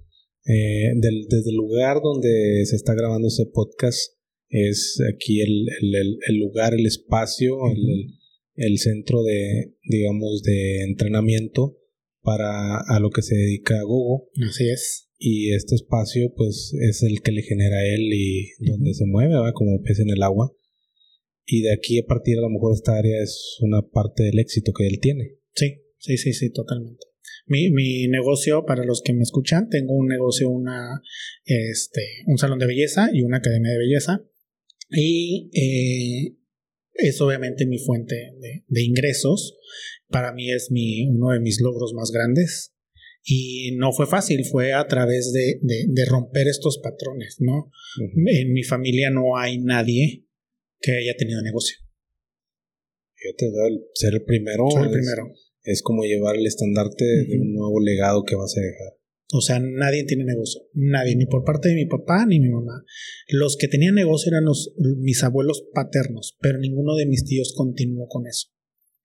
eh, 0.44 0.92
del, 0.96 1.26
desde 1.28 1.50
el 1.50 1.56
lugar 1.56 2.00
donde 2.02 2.64
se 2.66 2.76
está 2.76 2.94
grabando 2.94 3.28
ese 3.28 3.46
podcast, 3.46 4.18
es 4.50 4.98
aquí 5.14 5.40
el, 5.40 5.66
el, 6.26 6.36
lugar, 6.38 6.74
el 6.74 6.86
espacio, 6.86 7.56
el, 8.56 8.78
centro 8.78 9.22
de, 9.22 9.74
digamos, 9.84 10.42
de 10.42 10.82
entrenamiento 10.82 11.77
para 12.28 12.76
a 12.86 13.00
lo 13.00 13.08
que 13.08 13.22
se 13.22 13.34
dedica 13.34 13.80
Gogo. 13.82 14.28
Así 14.46 14.68
es. 14.68 15.08
Y 15.16 15.54
este 15.54 15.76
espacio, 15.76 16.30
pues, 16.36 16.74
es 16.78 17.02
el 17.02 17.22
que 17.22 17.32
le 17.32 17.40
genera 17.42 17.78
a 17.78 17.86
él 17.86 18.12
y 18.12 18.50
donde 18.58 18.92
se 18.92 19.06
mueve, 19.06 19.34
¿va? 19.34 19.54
Como 19.54 19.82
pez 19.82 20.00
en 20.00 20.10
el 20.10 20.22
agua. 20.22 20.52
Y 21.46 21.62
de 21.62 21.72
aquí 21.72 21.98
a 21.98 22.06
partir, 22.06 22.36
a 22.36 22.42
lo 22.42 22.50
mejor, 22.50 22.74
esta 22.74 22.98
área 22.98 23.22
es 23.22 23.56
una 23.62 23.80
parte 23.80 24.24
del 24.24 24.38
éxito 24.38 24.72
que 24.76 24.86
él 24.86 25.00
tiene. 25.00 25.38
Sí, 25.54 25.80
sí, 25.96 26.18
sí, 26.18 26.34
sí, 26.34 26.52
totalmente. 26.52 27.06
Mi, 27.46 27.70
mi 27.70 28.08
negocio, 28.08 28.66
para 28.66 28.84
los 28.84 29.00
que 29.02 29.14
me 29.14 29.22
escuchan, 29.22 29.70
tengo 29.70 29.94
un 29.94 30.08
negocio, 30.08 30.50
una, 30.50 31.00
este, 31.46 32.02
un 32.26 32.36
salón 32.36 32.58
de 32.58 32.66
belleza 32.66 33.08
y 33.10 33.22
una 33.22 33.38
academia 33.38 33.72
de 33.72 33.78
belleza. 33.78 34.22
Y 34.90 35.48
eh, 35.54 36.36
es 36.98 37.20
obviamente 37.20 37.64
mi 37.64 37.78
fuente 37.78 38.16
de, 38.66 38.82
ingresos. 38.82 39.56
Para 40.08 40.32
mí 40.32 40.50
es 40.50 40.70
mi, 40.70 41.08
uno 41.08 41.32
de 41.32 41.40
mis 41.40 41.60
logros 41.60 41.92
más 41.94 42.10
grandes. 42.10 42.74
Y 43.24 43.76
no 43.76 43.92
fue 43.92 44.06
fácil, 44.06 44.44
fue 44.44 44.72
a 44.72 44.86
través 44.86 45.32
de, 45.32 45.60
de, 45.60 46.04
romper 46.06 46.48
estos 46.48 46.78
patrones, 46.82 47.36
¿no? 47.40 47.70
En 48.26 48.52
mi 48.52 48.62
familia 48.62 49.10
no 49.10 49.36
hay 49.36 49.58
nadie 49.58 50.24
que 50.80 50.92
haya 50.92 51.14
tenido 51.16 51.42
negocio. 51.42 51.76
Fíjate, 53.16 53.46
ser 53.94 54.14
el 54.14 54.24
primero. 54.24 54.70
Ser 54.70 54.84
el 54.84 54.90
primero. 54.90 55.32
Es, 55.62 55.82
como 55.82 56.04
llevar 56.04 56.36
el 56.36 56.46
estandarte 56.46 57.04
de 57.04 57.38
un 57.38 57.52
nuevo 57.52 57.80
legado 57.80 58.24
que 58.24 58.36
vas 58.36 58.56
a 58.56 58.60
dejar. 58.60 58.98
O 59.32 59.42
sea, 59.42 59.60
nadie 59.60 60.04
tiene 60.04 60.24
negocio. 60.24 60.62
Nadie, 60.72 61.14
ni 61.14 61.26
por 61.26 61.44
parte 61.44 61.68
de 61.68 61.74
mi 61.74 61.84
papá 61.84 62.24
ni 62.26 62.40
mi 62.40 62.48
mamá. 62.48 62.82
Los 63.28 63.56
que 63.56 63.68
tenían 63.68 63.94
negocio 63.94 64.30
eran 64.30 64.44
los, 64.44 64.72
mis 64.78 65.22
abuelos 65.22 65.66
paternos, 65.74 66.36
pero 66.40 66.58
ninguno 66.58 66.94
de 66.94 67.06
mis 67.06 67.24
tíos 67.24 67.52
continuó 67.54 68.08
con 68.08 68.26
eso. 68.26 68.48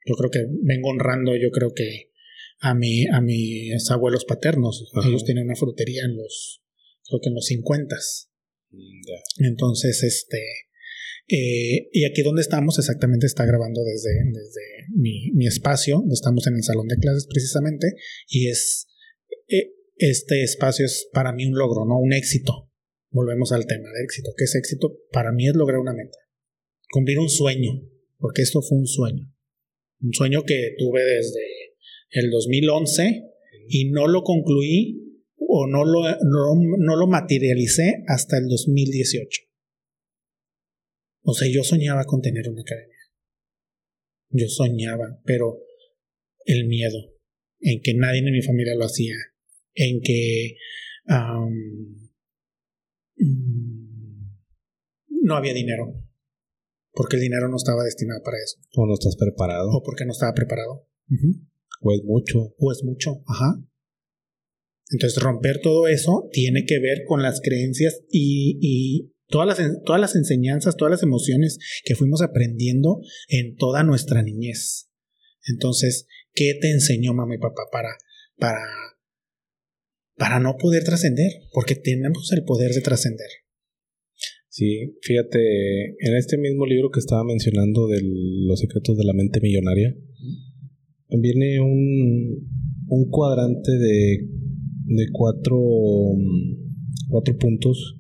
Yo 0.06 0.16
creo 0.16 0.30
que 0.30 0.46
vengo 0.64 0.90
honrando, 0.90 1.36
yo 1.36 1.50
creo 1.52 1.74
que 1.74 2.12
a, 2.60 2.74
mi, 2.74 3.06
a 3.08 3.22
mis 3.22 3.92
abuelos 3.92 4.26
paternos. 4.26 4.90
Ellos 5.06 5.26
tenían 5.26 5.46
una 5.46 5.56
frutería 5.56 6.04
en 6.06 6.16
los, 6.16 6.62
creo 7.08 7.20
que 7.22 7.30
en 7.30 7.36
los 7.36 7.46
50. 7.46 7.96
Mm, 8.72 9.46
Entonces, 9.46 10.04
este, 10.04 10.42
eh, 11.28 11.90
y 11.92 12.06
aquí 12.06 12.22
donde 12.22 12.42
estamos 12.42 12.80
exactamente 12.80 13.28
está 13.28 13.46
grabando 13.46 13.82
desde, 13.84 14.12
desde 14.32 14.62
mi, 14.96 15.32
mi, 15.34 15.48
espacio, 15.48 16.04
estamos 16.12 16.48
en 16.48 16.56
el 16.56 16.64
salón 16.64 16.88
de 16.88 16.98
clases 16.98 17.28
precisamente, 17.28 17.88
y 18.28 18.48
es, 18.48 18.88
eh, 19.48 19.74
este 19.98 20.44
espacio 20.44 20.86
es 20.86 21.10
para 21.14 21.34
mí 21.34 21.46
un 21.46 21.58
logro, 21.58 21.86
¿no? 21.86 22.00
Un 22.00 22.14
éxito. 22.14 22.70
Volvemos 23.10 23.52
al 23.52 23.68
tema 23.68 23.90
de 23.90 24.04
éxito. 24.04 24.32
¿Qué 24.36 24.46
es 24.46 24.56
éxito? 24.56 24.98
Para 25.12 25.32
mí 25.32 25.48
es 25.48 25.56
lograr 25.56 25.80
una 25.80 25.94
meta. 25.94 26.18
Cumplir 26.92 27.20
un 27.20 27.30
sueño, 27.30 27.72
porque 28.18 28.42
esto 28.42 28.62
fue 28.62 28.78
un 28.78 28.88
sueño. 28.88 29.33
Un 30.04 30.14
sueño 30.14 30.44
que 30.44 30.76
tuve 30.78 31.02
desde 31.04 31.76
el 32.12 32.30
2011 32.30 33.24
y 33.70 33.90
no 33.92 34.08
lo 34.08 34.24
concluí 34.24 35.00
o 35.38 35.68
no 35.68 35.86
lo, 35.86 36.02
no, 36.22 36.96
lo 36.96 37.08
materialicé 37.08 38.04
hasta 38.08 38.38
el 38.38 38.48
2018. 38.48 39.42
O 41.22 41.34
sea, 41.34 41.48
yo 41.50 41.64
soñaba 41.64 42.04
con 42.04 42.22
tener 42.22 42.50
una 42.50 42.62
academia. 42.62 42.98
Yo 44.30 44.48
soñaba, 44.50 45.22
pero 45.26 45.60
el 46.46 46.68
miedo 46.68 47.14
en 47.60 47.82
que 47.82 47.94
nadie 47.94 48.20
en 48.20 48.34
mi 48.34 48.42
familia 48.42 48.76
lo 48.76 48.86
hacía, 48.86 49.16
en 49.74 50.02
que 50.02 50.58
mm, 51.08 52.04
no 55.22 55.36
había 55.36 55.54
dinero, 55.54 55.94
porque 56.94 57.18
el 57.18 57.24
dinero 57.24 57.50
no 57.50 57.58
estaba 57.58 57.84
destinado 57.84 58.22
para 58.24 58.38
eso. 58.38 58.58
O 58.76 58.86
no 58.86 58.94
estás 58.94 59.16
preparado. 59.16 59.70
O 59.72 59.84
porque 59.84 60.06
no 60.06 60.12
estaba 60.12 60.34
preparado. 60.34 60.88
O 61.82 61.94
es 61.94 62.04
mucho. 62.04 62.54
O 62.58 62.72
es 62.72 62.84
mucho, 62.84 63.24
ajá. 63.28 63.62
Entonces 64.92 65.22
romper 65.22 65.60
todo 65.62 65.88
eso 65.88 66.30
tiene 66.32 66.66
que 66.66 66.80
ver 66.80 67.04
con 67.08 67.22
las 67.22 67.42
creencias 67.42 68.02
y, 68.10 68.60
y 68.62 69.14
todas, 69.28 69.48
las, 69.48 69.82
todas 69.84 70.00
las 70.00 70.16
enseñanzas, 70.16 70.78
todas 70.78 70.92
las 70.92 71.04
emociones 71.04 71.58
que 71.84 71.96
fuimos 71.96 72.22
aprendiendo 72.22 73.00
en 73.28 73.56
toda 73.56 73.84
nuestra 73.84 74.22
niñez. 74.22 74.90
Entonces, 75.48 76.08
¿qué 76.34 76.54
te 76.62 76.72
enseñó 76.72 77.14
mamá 77.14 77.36
y 77.36 77.40
papá 77.40 77.64
para, 77.72 77.98
para 78.38 78.60
para 80.16 80.40
no 80.40 80.56
poder 80.58 80.84
trascender, 80.84 81.32
porque 81.52 81.76
tenemos 81.76 82.32
el 82.32 82.44
poder 82.44 82.72
de 82.72 82.82
trascender. 82.82 83.28
Sí, 84.54 85.00
fíjate, 85.02 85.40
en 85.98 86.16
este 86.16 86.38
mismo 86.38 86.68
libro 86.68 86.92
que 86.92 87.00
estaba 87.00 87.24
mencionando 87.24 87.88
de 87.88 88.02
los 88.04 88.60
secretos 88.60 88.96
de 88.96 89.04
la 89.04 89.14
mente 89.14 89.42
millonaria, 89.42 89.98
viene 91.10 91.60
un, 91.60 92.48
un 92.86 93.10
cuadrante 93.10 93.72
de, 93.72 94.30
de 94.86 95.06
cuatro, 95.12 95.58
cuatro 97.10 97.36
puntos 97.40 98.00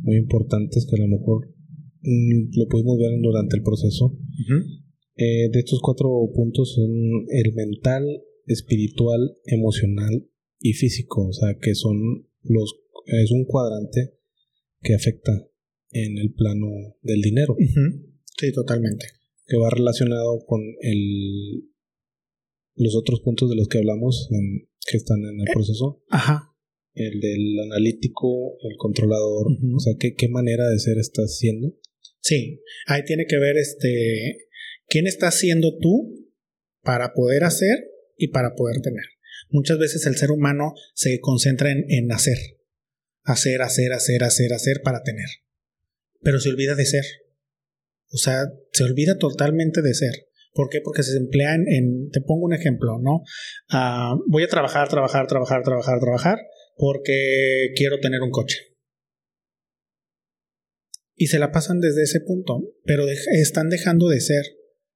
muy 0.00 0.16
importantes 0.16 0.86
que 0.88 0.96
a 0.96 1.04
lo 1.04 1.08
mejor 1.08 1.52
mm, 2.00 2.56
lo 2.56 2.68
pudimos 2.68 2.96
ver 2.96 3.10
durante 3.20 3.58
el 3.58 3.62
proceso. 3.62 4.18
Eh, 5.16 5.50
de 5.52 5.58
estos 5.58 5.80
cuatro 5.82 6.08
puntos 6.34 6.72
son 6.72 6.90
el 7.28 7.52
mental, 7.52 8.02
espiritual, 8.46 9.36
emocional 9.44 10.26
y 10.58 10.72
físico, 10.72 11.28
o 11.28 11.32
sea, 11.34 11.54
que 11.60 11.74
son 11.74 11.98
los 12.44 12.76
es 13.08 13.30
un 13.30 13.44
cuadrante 13.44 14.14
que 14.80 14.94
afecta 14.94 15.51
en 15.92 16.18
el 16.18 16.32
plano 16.32 16.68
del 17.02 17.20
dinero. 17.20 17.56
Sí, 18.38 18.52
totalmente. 18.52 19.06
Que 19.46 19.56
va 19.56 19.70
relacionado 19.70 20.44
con 20.46 20.60
el 20.80 21.68
los 22.74 22.96
otros 22.96 23.20
puntos 23.20 23.50
de 23.50 23.56
los 23.56 23.68
que 23.68 23.78
hablamos 23.78 24.28
que 24.88 24.96
están 24.96 25.18
en 25.20 25.40
el 25.40 25.48
eh, 25.48 25.52
proceso. 25.52 26.02
Ajá. 26.08 26.48
El 26.94 27.20
del 27.20 27.58
analítico, 27.60 28.58
el 28.62 28.76
controlador, 28.76 29.46
o 29.74 29.78
sea, 29.78 29.94
¿qué, 29.98 30.14
qué 30.14 30.28
manera 30.28 30.68
de 30.68 30.78
ser 30.78 30.98
estás 30.98 31.36
haciendo. 31.36 31.74
Sí, 32.20 32.60
ahí 32.86 33.02
tiene 33.04 33.24
que 33.26 33.38
ver 33.38 33.56
este 33.56 34.48
quién 34.88 35.06
estás 35.06 35.38
siendo 35.38 35.78
tú 35.78 36.28
para 36.82 37.14
poder 37.14 37.44
hacer 37.44 37.78
y 38.16 38.28
para 38.28 38.54
poder 38.54 38.80
tener. 38.82 39.04
Muchas 39.50 39.78
veces 39.78 40.06
el 40.06 40.16
ser 40.16 40.30
humano 40.30 40.74
se 40.94 41.18
concentra 41.20 41.70
en, 41.70 42.12
hacer. 42.12 42.38
Hacer, 43.22 43.62
hacer, 43.62 43.92
hacer, 43.92 44.22
hacer, 44.24 44.52
hacer 44.52 44.82
para 44.82 45.02
tener. 45.02 45.26
Pero 46.22 46.40
se 46.40 46.50
olvida 46.50 46.74
de 46.74 46.86
ser. 46.86 47.04
O 48.10 48.16
sea, 48.16 48.44
se 48.72 48.84
olvida 48.84 49.18
totalmente 49.18 49.82
de 49.82 49.94
ser. 49.94 50.12
¿Por 50.52 50.68
qué? 50.68 50.80
Porque 50.82 51.02
se 51.02 51.16
emplean 51.16 51.64
en, 51.66 52.10
te 52.10 52.20
pongo 52.20 52.44
un 52.44 52.52
ejemplo, 52.52 52.98
¿no? 53.00 53.22
Ah, 53.70 54.14
voy 54.28 54.42
a 54.42 54.48
trabajar, 54.48 54.88
trabajar, 54.88 55.26
trabajar, 55.26 55.62
trabajar, 55.62 55.98
trabajar, 55.98 56.38
porque 56.76 57.72
quiero 57.74 58.00
tener 58.00 58.20
un 58.20 58.30
coche. 58.30 58.58
Y 61.14 61.28
se 61.28 61.38
la 61.38 61.52
pasan 61.52 61.80
desde 61.80 62.02
ese 62.02 62.20
punto, 62.20 62.60
pero 62.84 63.04
están 63.08 63.70
dejando 63.70 64.08
de 64.08 64.20
ser. 64.20 64.44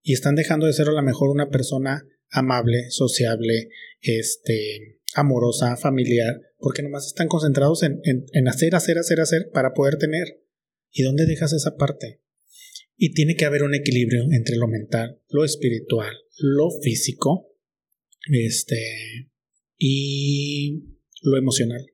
Y 0.02 0.12
están 0.12 0.34
dejando 0.34 0.66
de 0.66 0.72
ser 0.72 0.88
a 0.88 0.92
lo 0.92 1.02
mejor 1.02 1.30
una 1.30 1.48
persona 1.48 2.06
amable, 2.30 2.90
sociable, 2.90 3.68
este, 4.00 4.98
amorosa, 5.14 5.76
familiar, 5.76 6.40
porque 6.58 6.82
nomás 6.82 7.06
están 7.06 7.28
concentrados 7.28 7.82
en, 7.82 8.00
en, 8.04 8.48
hacer, 8.48 8.74
hacer, 8.74 8.98
hacer, 8.98 9.20
hacer 9.20 9.50
para 9.52 9.72
poder 9.72 9.96
tener. 9.96 10.42
¿Y 10.98 11.02
dónde 11.02 11.26
dejas 11.26 11.52
esa 11.52 11.76
parte? 11.76 12.22
Y 12.96 13.12
tiene 13.12 13.36
que 13.36 13.44
haber 13.44 13.64
un 13.64 13.74
equilibrio 13.74 14.22
entre 14.32 14.56
lo 14.56 14.66
mental, 14.66 15.20
lo 15.28 15.44
espiritual, 15.44 16.16
lo 16.38 16.70
físico, 16.82 17.54
este, 18.32 19.28
y 19.76 20.84
lo 21.20 21.36
emocional. 21.36 21.84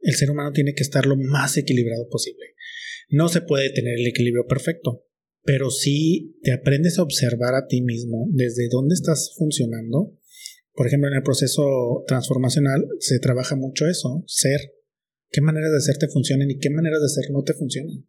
El 0.00 0.14
ser 0.14 0.30
humano 0.30 0.52
tiene 0.52 0.72
que 0.72 0.82
estar 0.82 1.04
lo 1.04 1.18
más 1.18 1.58
equilibrado 1.58 2.08
posible. 2.08 2.54
No 3.10 3.28
se 3.28 3.42
puede 3.42 3.68
tener 3.68 3.98
el 3.98 4.06
equilibrio 4.06 4.46
perfecto, 4.46 5.04
pero 5.42 5.70
si 5.70 6.38
te 6.42 6.52
aprendes 6.52 6.98
a 6.98 7.02
observar 7.02 7.54
a 7.54 7.66
ti 7.66 7.82
mismo 7.82 8.26
desde 8.30 8.68
dónde 8.70 8.94
estás 8.94 9.34
funcionando, 9.36 10.18
por 10.72 10.86
ejemplo, 10.86 11.10
en 11.10 11.16
el 11.16 11.22
proceso 11.22 12.04
transformacional 12.06 12.86
se 13.00 13.18
trabaja 13.18 13.54
mucho 13.54 13.86
eso, 13.86 14.24
ser, 14.26 14.60
qué 15.32 15.40
maneras 15.40 15.72
de 15.72 15.80
ser 15.80 15.96
te 15.98 16.08
funcionan 16.08 16.50
y 16.50 16.58
qué 16.58 16.70
maneras 16.70 17.00
de 17.02 17.08
ser 17.08 17.30
no 17.32 17.42
te 17.42 17.54
funcionan. 17.54 18.06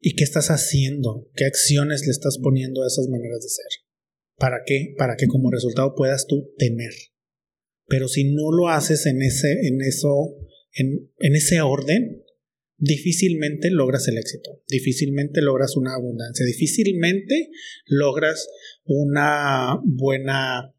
¿Y 0.00 0.14
qué 0.14 0.24
estás 0.24 0.48
haciendo? 0.48 1.28
¿Qué 1.34 1.44
acciones 1.44 2.06
le 2.06 2.12
estás 2.12 2.38
poniendo 2.38 2.82
a 2.82 2.86
esas 2.86 3.08
maneras 3.08 3.42
de 3.42 3.48
ser? 3.50 3.66
¿Para 4.36 4.62
qué? 4.64 4.94
Para 4.96 5.16
que 5.16 5.26
como 5.26 5.50
resultado 5.50 5.94
puedas 5.94 6.26
tú 6.26 6.54
tener. 6.56 6.92
Pero 7.86 8.08
si 8.08 8.32
no 8.32 8.52
lo 8.52 8.68
haces 8.68 9.04
en 9.04 9.20
ese, 9.20 9.52
en 9.66 9.82
eso, 9.82 10.36
en, 10.72 11.10
en 11.18 11.34
ese 11.34 11.60
orden, 11.60 12.24
difícilmente 12.78 13.70
logras 13.70 14.08
el 14.08 14.16
éxito, 14.16 14.62
difícilmente 14.68 15.42
logras 15.42 15.76
una 15.76 15.94
abundancia, 15.94 16.46
difícilmente 16.46 17.50
logras 17.84 18.48
una 18.84 19.78
buena 19.84 20.74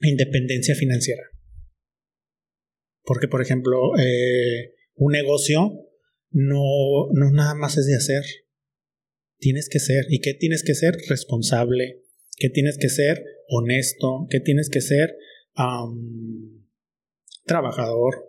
independencia 0.00 0.74
financiera. 0.74 1.22
Porque, 3.04 3.28
por 3.28 3.42
ejemplo, 3.42 3.96
eh, 3.98 4.74
un 4.94 5.12
negocio 5.12 5.72
no, 6.30 7.08
no 7.12 7.30
nada 7.30 7.54
más 7.54 7.76
es 7.76 7.86
de 7.86 7.96
hacer. 7.96 8.22
Tienes 9.38 9.68
que 9.68 9.80
ser. 9.80 10.06
¿Y 10.08 10.20
qué 10.20 10.34
tienes 10.34 10.62
que 10.62 10.74
ser? 10.74 10.96
Responsable. 11.08 12.02
¿Qué 12.36 12.48
tienes 12.48 12.78
que 12.78 12.88
ser? 12.88 13.24
Honesto. 13.48 14.26
¿Qué 14.30 14.40
tienes 14.40 14.68
que 14.68 14.80
ser? 14.80 15.16
trabajador. 17.44 18.26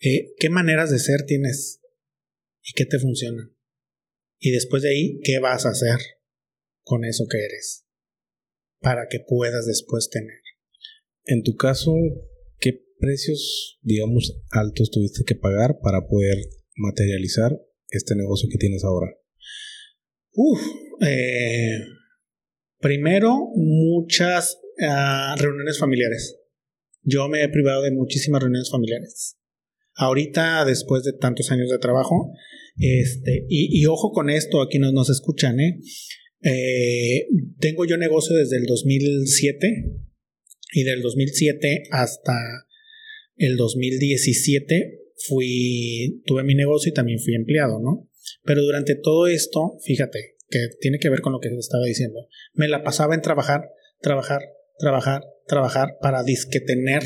Eh, 0.00 0.32
¿Qué 0.38 0.50
maneras 0.50 0.90
de 0.90 0.98
ser 0.98 1.24
tienes? 1.26 1.80
¿Y 2.62 2.72
qué 2.72 2.84
te 2.84 2.98
funcionan? 2.98 3.54
Y 4.38 4.50
después 4.50 4.82
de 4.82 4.90
ahí, 4.90 5.20
¿qué 5.22 5.38
vas 5.38 5.66
a 5.66 5.70
hacer 5.70 5.98
con 6.82 7.04
eso 7.04 7.26
que 7.30 7.44
eres? 7.44 7.86
Para 8.80 9.06
que 9.08 9.20
puedas 9.20 9.66
después 9.66 10.10
tener. 10.10 10.40
En 11.24 11.42
tu 11.42 11.56
caso, 11.56 11.92
¿qué 11.94 12.33
precios, 12.98 13.78
digamos, 13.82 14.42
altos 14.50 14.90
tuviste 14.90 15.24
que 15.24 15.34
pagar 15.34 15.78
para 15.82 16.06
poder 16.06 16.36
materializar 16.76 17.52
este 17.90 18.14
negocio 18.16 18.48
que 18.50 18.58
tienes 18.58 18.84
ahora? 18.84 19.08
Uf, 20.32 20.60
eh, 21.06 21.78
primero, 22.80 23.50
muchas 23.54 24.58
ah, 24.82 25.36
reuniones 25.38 25.78
familiares. 25.78 26.40
Yo 27.02 27.28
me 27.28 27.42
he 27.42 27.48
privado 27.48 27.82
de 27.82 27.92
muchísimas 27.92 28.42
reuniones 28.42 28.70
familiares. 28.70 29.36
Ahorita, 29.94 30.64
después 30.64 31.04
de 31.04 31.12
tantos 31.12 31.50
años 31.52 31.70
de 31.70 31.78
trabajo, 31.78 32.32
este, 32.76 33.46
y, 33.48 33.84
ojo 33.86 34.10
con 34.12 34.30
esto, 34.30 34.60
aquí 34.60 34.78
nos, 34.78 34.92
nos 34.92 35.08
escuchan, 35.10 35.60
¿eh? 35.60 35.78
¿eh? 36.42 37.28
Tengo 37.60 37.84
yo 37.84 37.96
negocio 37.96 38.34
desde 38.36 38.56
el 38.56 38.66
2007 38.66 39.92
y 40.72 40.82
del 40.82 41.02
2007 41.02 41.84
hasta 41.92 42.32
el 43.36 43.56
2017 43.56 45.00
fui, 45.28 46.22
tuve 46.26 46.42
mi 46.44 46.54
negocio 46.54 46.90
y 46.90 46.94
también 46.94 47.18
fui 47.18 47.34
empleado, 47.34 47.80
¿no? 47.80 48.08
Pero 48.42 48.62
durante 48.62 48.94
todo 48.94 49.26
esto, 49.26 49.78
fíjate, 49.84 50.36
que 50.48 50.68
tiene 50.80 50.98
que 50.98 51.10
ver 51.10 51.20
con 51.20 51.32
lo 51.32 51.40
que 51.40 51.48
estaba 51.48 51.84
diciendo, 51.84 52.28
me 52.52 52.68
la 52.68 52.82
pasaba 52.82 53.14
en 53.14 53.22
trabajar, 53.22 53.62
trabajar, 54.00 54.40
trabajar, 54.78 55.22
trabajar 55.46 55.96
para 56.00 56.22
disque 56.22 56.60
tener 56.60 57.02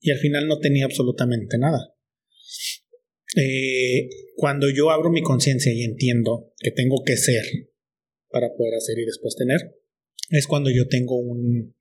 y 0.00 0.10
al 0.10 0.18
final 0.18 0.46
no 0.46 0.58
tenía 0.58 0.84
absolutamente 0.84 1.58
nada. 1.58 1.94
Eh, 3.36 4.08
cuando 4.36 4.70
yo 4.70 4.90
abro 4.90 5.10
mi 5.10 5.22
conciencia 5.22 5.72
y 5.72 5.82
entiendo 5.82 6.52
que 6.58 6.70
tengo 6.70 7.02
que 7.04 7.16
ser 7.16 7.44
para 8.30 8.48
poder 8.54 8.74
hacer 8.74 8.98
y 8.98 9.04
después 9.04 9.36
tener, 9.36 9.76
es 10.30 10.46
cuando 10.46 10.70
yo 10.70 10.88
tengo 10.88 11.16
un, 11.16 11.74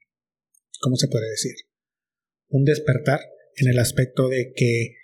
¿cómo 0.82 0.96
se 0.96 1.08
puede 1.08 1.30
decir? 1.30 1.54
Un 2.50 2.64
despertar 2.64 3.20
en 3.58 3.70
el 3.70 3.80
aspecto 3.80 4.30
de 4.30 4.54
que 4.56 4.96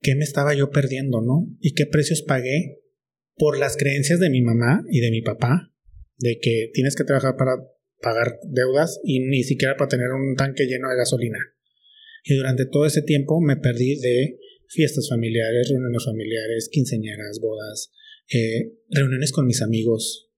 qué 0.00 0.14
me 0.14 0.24
estaba 0.24 0.54
yo 0.54 0.70
perdiendo, 0.70 1.20
¿no? 1.20 1.46
Y 1.60 1.74
qué 1.74 1.86
precios 1.86 2.22
pagué 2.22 2.80
por 3.36 3.58
las 3.58 3.76
creencias 3.76 4.20
de 4.20 4.30
mi 4.30 4.42
mamá 4.42 4.84
y 4.90 5.00
de 5.00 5.10
mi 5.10 5.22
papá, 5.22 5.72
de 6.18 6.38
que 6.40 6.70
tienes 6.74 6.96
que 6.96 7.04
trabajar 7.04 7.36
para 7.36 7.56
pagar 8.00 8.38
deudas 8.44 9.00
y 9.04 9.20
ni 9.20 9.42
siquiera 9.44 9.76
para 9.76 9.88
tener 9.88 10.08
un 10.10 10.34
tanque 10.36 10.66
lleno 10.66 10.88
de 10.88 10.96
gasolina. 10.96 11.38
Y 12.24 12.36
durante 12.36 12.66
todo 12.66 12.86
ese 12.86 13.02
tiempo 13.02 13.40
me 13.40 13.56
perdí 13.56 13.98
de 13.98 14.38
fiestas 14.68 15.08
familiares, 15.08 15.68
reuniones 15.68 16.04
familiares, 16.04 16.68
quinceañeras, 16.70 17.40
bodas, 17.40 17.92
eh, 18.32 18.72
reuniones 18.90 19.32
con 19.32 19.46
mis 19.46 19.62
amigos. 19.62 20.30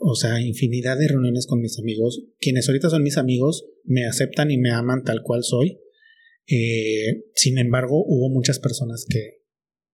O 0.00 0.14
sea, 0.14 0.40
infinidad 0.40 0.96
de 0.98 1.08
reuniones 1.08 1.46
con 1.46 1.60
mis 1.60 1.78
amigos. 1.78 2.24
Quienes 2.38 2.68
ahorita 2.68 2.90
son 2.90 3.02
mis 3.02 3.16
amigos 3.16 3.66
me 3.84 4.04
aceptan 4.04 4.50
y 4.50 4.58
me 4.58 4.70
aman 4.70 5.02
tal 5.02 5.22
cual 5.22 5.42
soy. 5.42 5.80
Eh, 6.48 7.24
sin 7.34 7.58
embargo, 7.58 8.02
hubo 8.06 8.30
muchas 8.30 8.58
personas 8.58 9.04
que, 9.08 9.42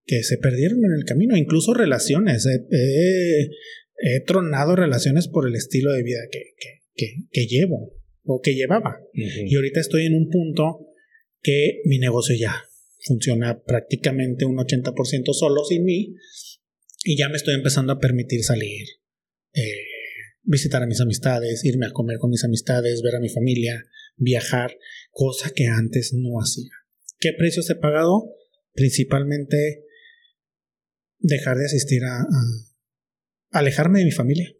que 0.05 0.23
se 0.23 0.37
perdieron 0.37 0.83
en 0.85 0.93
el 0.97 1.05
camino, 1.05 1.35
incluso 1.35 1.73
relaciones. 1.73 2.47
he 2.47 4.19
tronado 4.25 4.75
relaciones 4.75 5.27
por 5.27 5.47
el 5.47 5.55
estilo 5.55 5.91
de 5.93 6.03
vida 6.03 6.19
que, 6.31 6.41
que, 6.95 7.25
que, 7.31 7.47
llevo 7.47 7.93
o 8.23 8.41
que 8.41 8.55
llevaba. 8.55 8.99
Y 9.13 9.55
ahorita 9.55 9.79
estoy 9.79 10.05
en 10.05 10.15
un 10.15 10.29
punto 10.29 10.87
que 11.41 11.81
mi 11.85 11.99
negocio 11.99 12.35
ya 12.35 12.63
funciona 13.05 13.61
prácticamente 13.63 14.45
un 14.45 14.57
80% 14.57 15.33
solo 15.33 15.63
sin 15.63 15.83
mí 15.83 16.15
y 17.03 17.17
ya 17.17 17.29
me 17.29 17.35
estoy 17.35 17.53
empezando 17.53 17.93
a 17.93 17.99
permitir 17.99 18.43
salir, 18.43 18.83
eh, 19.53 19.61
visitar 20.41 20.81
a 20.81 20.87
mis 20.87 21.01
amistades, 21.01 21.63
irme 21.63 21.85
a 21.85 21.91
comer 21.91 22.17
con 22.17 22.31
mis 22.31 22.43
amistades, 22.43 23.03
ver 23.03 23.15
a 23.15 23.19
mi 23.19 23.29
familia, 23.29 23.85
viajar, 24.17 24.75
cosa 25.15 25.49
que 25.55 25.65
antes 25.65 26.13
no 26.13 26.41
hacía. 26.41 26.71
¿Qué 27.19 27.31
precios 27.37 27.69
he 27.69 27.75
pagado? 27.75 28.35
Principalmente 28.73 29.85
dejar 31.19 31.57
de 31.57 31.65
asistir 31.65 32.03
a, 32.03 32.27
alejarme 33.51 33.99
de 33.99 34.05
mi 34.05 34.11
familia. 34.11 34.53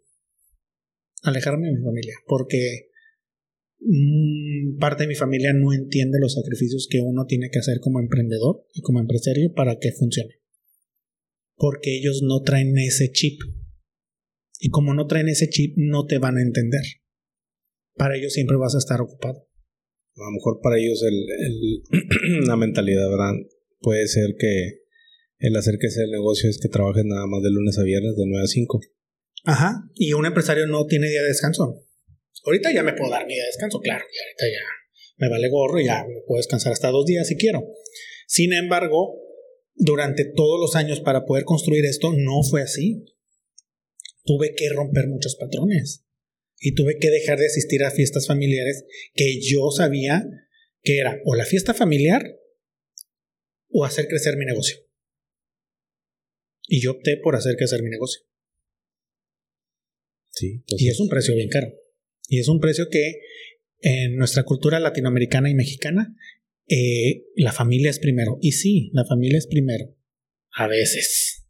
Alejarme 1.22 1.66
de 1.66 1.74
mi 1.74 1.82
familia, 1.82 2.14
porque 2.26 2.88
mm, 3.80 4.78
parte 4.78 5.02
de 5.02 5.08
mi 5.08 5.14
familia 5.14 5.52
no 5.52 5.74
entiende 5.74 6.18
los 6.18 6.32
sacrificios 6.32 6.88
que 6.90 7.00
uno 7.00 7.26
tiene 7.26 7.50
que 7.52 7.58
hacer 7.58 7.78
como 7.80 8.00
emprendedor 8.00 8.64
y 8.72 8.80
como 8.80 9.00
empresario 9.00 9.52
para 9.52 9.78
que 9.78 9.92
funcione. 9.92 10.40
Porque 11.56 11.98
ellos 11.98 12.22
no 12.22 12.40
traen 12.40 12.78
ese 12.78 13.12
chip. 13.12 13.40
Y 14.58 14.70
como 14.70 14.94
no 14.94 15.06
traen 15.06 15.28
ese 15.28 15.50
chip, 15.50 15.74
no 15.76 16.06
te 16.06 16.16
van 16.16 16.38
a 16.38 16.42
entender. 16.42 16.84
Para 17.94 18.16
ellos 18.16 18.32
siempre 18.32 18.56
vas 18.56 18.74
a 18.74 18.78
estar 18.78 19.02
ocupado 19.02 19.46
a 20.16 20.24
lo 20.24 20.30
mejor 20.32 20.60
para 20.62 20.78
ellos 20.78 21.02
el, 21.02 21.82
la 22.46 22.56
mentalidad, 22.56 23.08
¿verdad? 23.10 23.34
Puede 23.80 24.06
ser 24.08 24.34
que 24.38 24.80
el 25.38 25.56
hacer 25.56 25.76
que 25.78 25.90
sea 25.90 26.04
el 26.04 26.10
negocio 26.10 26.48
es 26.48 26.58
que 26.58 26.68
trabajes 26.68 27.04
nada 27.04 27.26
más 27.26 27.42
de 27.42 27.50
lunes 27.50 27.78
a 27.78 27.82
viernes 27.82 28.16
de 28.16 28.24
9 28.26 28.42
a 28.42 28.46
5. 28.46 28.80
Ajá, 29.44 29.74
y 29.94 30.12
un 30.12 30.26
empresario 30.26 30.66
no 30.66 30.86
tiene 30.86 31.08
día 31.08 31.22
de 31.22 31.28
descanso. 31.28 31.82
Ahorita 32.44 32.72
ya 32.72 32.82
me 32.82 32.94
puedo 32.94 33.10
dar 33.10 33.26
mi 33.26 33.34
día 33.34 33.42
de 33.42 33.48
descanso, 33.48 33.80
claro, 33.80 34.04
y 34.04 34.18
ahorita 34.18 34.58
ya 34.58 34.66
me 35.18 35.30
vale 35.30 35.48
gorro 35.48 35.80
ya 35.80 36.04
me 36.06 36.20
puedo 36.26 36.38
descansar 36.38 36.72
hasta 36.72 36.90
dos 36.90 37.06
días 37.06 37.26
si 37.26 37.36
quiero. 37.36 37.62
Sin 38.26 38.52
embargo, 38.52 39.14
durante 39.74 40.24
todos 40.24 40.60
los 40.60 40.76
años 40.76 41.00
para 41.00 41.24
poder 41.24 41.44
construir 41.44 41.84
esto 41.84 42.12
no 42.12 42.42
fue 42.42 42.62
así. 42.62 43.04
Tuve 44.24 44.54
que 44.54 44.68
romper 44.70 45.06
muchos 45.06 45.36
patrones 45.36 46.05
y 46.58 46.74
tuve 46.74 46.98
que 46.98 47.10
dejar 47.10 47.38
de 47.38 47.46
asistir 47.46 47.84
a 47.84 47.90
fiestas 47.90 48.26
familiares 48.26 48.84
que 49.14 49.40
yo 49.40 49.70
sabía 49.70 50.24
que 50.82 50.98
era 50.98 51.20
o 51.24 51.34
la 51.34 51.44
fiesta 51.44 51.74
familiar 51.74 52.22
o 53.68 53.84
hacer 53.84 54.08
crecer 54.08 54.36
mi 54.36 54.46
negocio. 54.46 54.78
Y 56.68 56.80
yo 56.80 56.92
opté 56.92 57.16
por 57.16 57.36
hacer 57.36 57.56
crecer 57.56 57.82
mi 57.82 57.90
negocio. 57.90 58.22
Sí, 60.30 60.62
y 60.66 60.88
es 60.88 61.00
un 61.00 61.08
precio 61.08 61.34
bien 61.34 61.48
caro. 61.48 61.72
Y 62.28 62.40
es 62.40 62.48
un 62.48 62.60
precio 62.60 62.88
que 62.90 63.20
en 63.80 64.16
nuestra 64.16 64.42
cultura 64.42 64.80
latinoamericana 64.80 65.50
y 65.50 65.54
mexicana, 65.54 66.16
eh, 66.68 67.24
la 67.36 67.52
familia 67.52 67.90
es 67.90 67.98
primero. 67.98 68.38
Y 68.40 68.52
sí, 68.52 68.90
la 68.92 69.04
familia 69.04 69.38
es 69.38 69.46
primero. 69.46 69.96
A 70.50 70.66
veces. 70.66 71.46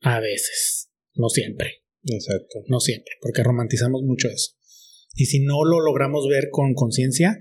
A 0.00 0.20
veces. 0.20 0.90
No 1.14 1.28
siempre. 1.28 1.82
Exacto. 2.08 2.64
No 2.68 2.80
siempre, 2.80 3.12
porque 3.20 3.42
romantizamos 3.42 4.02
mucho 4.02 4.28
eso. 4.28 4.52
Y 5.14 5.26
si 5.26 5.40
no 5.40 5.64
lo 5.64 5.80
logramos 5.80 6.28
ver 6.28 6.48
con 6.50 6.74
conciencia, 6.74 7.40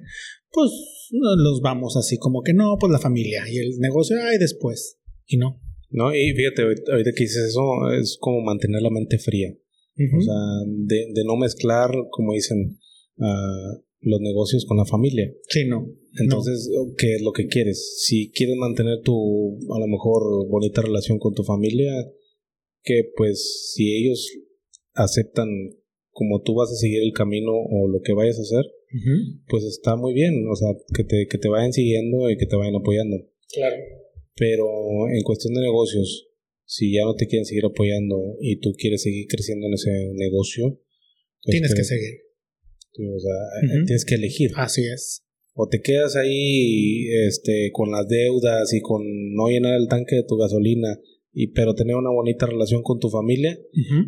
pues 0.51 0.71
los 1.11 1.61
vamos 1.61 1.95
así 1.97 2.17
como 2.17 2.41
que 2.41 2.53
no, 2.53 2.77
pues 2.79 2.91
la 2.91 2.99
familia 2.99 3.43
y 3.49 3.57
el 3.57 3.77
negocio, 3.79 4.17
ay, 4.21 4.37
después. 4.39 4.99
Y 5.25 5.37
no, 5.37 5.61
No, 5.89 6.13
y 6.13 6.33
fíjate, 6.33 6.63
ahorita 6.63 7.11
que 7.15 7.23
dices 7.23 7.49
eso, 7.49 7.91
es 7.99 8.17
como 8.19 8.41
mantener 8.41 8.81
la 8.81 8.89
mente 8.89 9.19
fría. 9.19 9.53
O 9.97 10.21
sea, 10.21 10.35
de, 10.67 11.07
de, 11.11 11.23
no 11.25 11.37
mezclar, 11.37 11.89
como 12.11 12.33
dicen, 12.33 12.79
uh, 13.17 13.81
los 14.01 14.21
negocios 14.21 14.63
con 14.65 14.77
la 14.77 14.85
familia. 14.85 15.31
Sí, 15.49 15.65
no. 15.65 15.87
Entonces, 16.19 16.69
¿qué 16.97 17.15
es 17.15 17.21
lo 17.23 17.31
que 17.31 17.47
quieres? 17.47 18.03
Si 18.05 18.29
quieres 18.31 18.57
mantener 18.57 19.01
tu, 19.01 19.57
a 19.73 19.79
lo 19.79 19.87
mejor, 19.87 20.47
bonita 20.49 20.83
relación 20.83 21.17
con 21.17 21.33
tu 21.33 21.43
familia, 21.43 21.91
que 22.83 23.09
pues 23.15 23.71
si 23.73 23.97
ellos 23.97 24.29
aceptan 24.97 25.47
como 26.11 26.41
tú 26.41 26.55
vas 26.55 26.71
a 26.71 26.75
seguir 26.75 27.03
el 27.03 27.13
camino 27.13 27.51
o 27.53 27.87
lo 27.87 28.01
que 28.01 28.13
vayas 28.13 28.39
a 28.39 28.41
hacer, 28.41 28.65
pues 29.47 29.63
está 29.63 29.95
muy 29.95 30.13
bien, 30.13 30.47
o 30.49 30.55
sea, 30.55 30.69
que 30.93 31.03
te, 31.03 31.27
que 31.29 31.37
te 31.37 31.47
vayan 31.47 31.73
siguiendo 31.73 32.29
y 32.29 32.37
que 32.37 32.47
te 32.47 32.55
vayan 32.55 32.75
apoyando. 32.75 33.17
Claro. 33.53 33.75
Pero 34.35 34.65
en 35.13 35.21
cuestión 35.23 35.53
de 35.53 35.61
negocios, 35.61 36.27
si 36.65 36.93
ya 36.93 37.03
no 37.05 37.15
te 37.15 37.27
quieren 37.27 37.45
seguir 37.45 37.65
apoyando 37.65 38.37
y 38.41 38.59
tú 38.59 38.73
quieres 38.77 39.03
seguir 39.03 39.27
creciendo 39.27 39.67
en 39.67 39.73
ese 39.73 39.91
negocio, 40.13 40.79
pues 41.43 41.51
tienes 41.51 41.75
que 41.75 41.83
seguir. 41.83 42.15
O 42.99 43.19
sea, 43.19 43.85
tienes 43.85 44.05
que 44.05 44.15
elegir. 44.15 44.51
Así 44.55 44.81
es. 44.81 45.23
O 45.53 45.67
te 45.67 45.81
quedas 45.81 46.15
ahí 46.15 47.07
este, 47.27 47.71
con 47.73 47.91
las 47.91 48.07
deudas 48.07 48.73
y 48.73 48.81
con 48.81 49.03
no 49.33 49.49
llenar 49.49 49.79
el 49.79 49.87
tanque 49.87 50.15
de 50.17 50.23
tu 50.23 50.35
gasolina 50.37 50.99
y 51.39 51.49
pero 51.49 51.75
tener 51.75 51.95
una 51.95 52.09
bonita 52.09 52.47
relación 52.47 52.81
con 52.81 52.97
tu 52.97 53.11
familia 53.11 53.55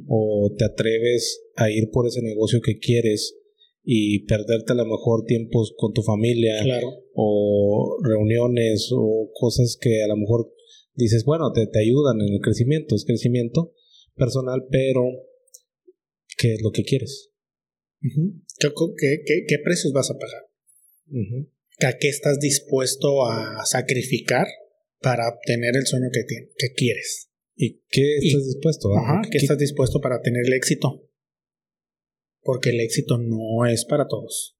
o 0.07 0.51
te 0.57 0.65
atreves 0.65 1.43
a 1.55 1.69
ir 1.69 1.91
por 1.91 2.07
ese 2.07 2.23
negocio 2.23 2.59
que 2.59 2.79
quieres 2.79 3.37
y 3.83 4.25
perderte 4.25 4.73
a 4.73 4.75
lo 4.75 4.85
mejor 4.85 5.25
tiempos 5.25 5.75
con 5.77 5.93
tu 5.93 6.01
familia 6.01 6.55
o 7.13 7.99
reuniones 8.03 8.89
o 8.91 9.29
cosas 9.35 9.77
que 9.79 10.01
a 10.01 10.07
lo 10.07 10.17
mejor 10.17 10.51
dices, 10.95 11.23
bueno, 11.23 11.51
te, 11.51 11.67
te 11.67 11.77
ayudan 11.77 12.19
en 12.19 12.33
el 12.33 12.39
crecimiento, 12.41 12.95
es 12.95 13.05
crecimiento 13.05 13.75
personal, 14.15 14.65
pero 14.71 15.03
¿qué 16.35 16.55
es 16.55 16.63
lo 16.63 16.71
que 16.71 16.81
quieres? 16.81 17.29
¿Qué, 18.59 19.43
qué, 19.47 19.57
precios 19.63 19.93
vas 19.93 20.09
a 20.09 20.17
pagar? 20.17 20.47
¿A 21.81 21.95
qué 21.99 22.09
estás 22.09 22.39
dispuesto 22.39 23.27
a 23.27 23.63
sacrificar 23.65 24.47
para 25.01 25.29
obtener 25.29 25.75
el 25.75 25.85
sueño 25.85 26.07
que, 26.11 26.23
que 26.25 26.73
quieres. 26.73 27.29
¿Y 27.55 27.81
qué 27.89 28.17
estás 28.21 28.45
dispuesto 28.45 28.95
a? 28.95 29.01
Ajá, 29.01 29.21
¿qué, 29.29 29.37
estás 29.37 29.57
dispuesto 29.57 29.99
para 29.99 30.21
tener 30.21 30.45
el 30.45 30.53
éxito? 30.53 31.05
Porque 32.41 32.69
el 32.69 32.79
éxito 32.79 33.17
no 33.17 33.65
es 33.65 33.85
para 33.85 34.07
todos. 34.07 34.57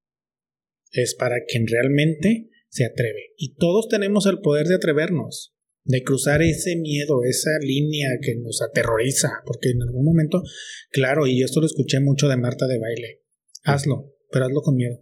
Es 0.91 1.15
para 1.15 1.45
quien 1.47 1.65
realmente 1.67 2.49
se 2.67 2.85
atreve. 2.85 3.33
Y 3.37 3.55
todos 3.55 3.87
tenemos 3.87 4.25
el 4.25 4.39
poder 4.39 4.67
de 4.67 4.75
atrevernos, 4.75 5.55
de 5.85 6.03
cruzar 6.03 6.41
ese 6.41 6.75
miedo, 6.75 7.23
esa 7.23 7.51
línea 7.61 8.09
que 8.21 8.35
nos 8.35 8.61
aterroriza. 8.61 9.29
Porque 9.45 9.69
en 9.69 9.81
algún 9.81 10.03
momento, 10.03 10.43
claro, 10.91 11.25
y 11.25 11.41
esto 11.41 11.61
lo 11.61 11.67
escuché 11.67 12.01
mucho 12.01 12.27
de 12.27 12.35
Marta 12.35 12.67
de 12.67 12.79
baile, 12.79 13.23
hazlo, 13.63 14.13
pero 14.29 14.45
hazlo 14.45 14.61
con 14.61 14.75
miedo. 14.75 15.01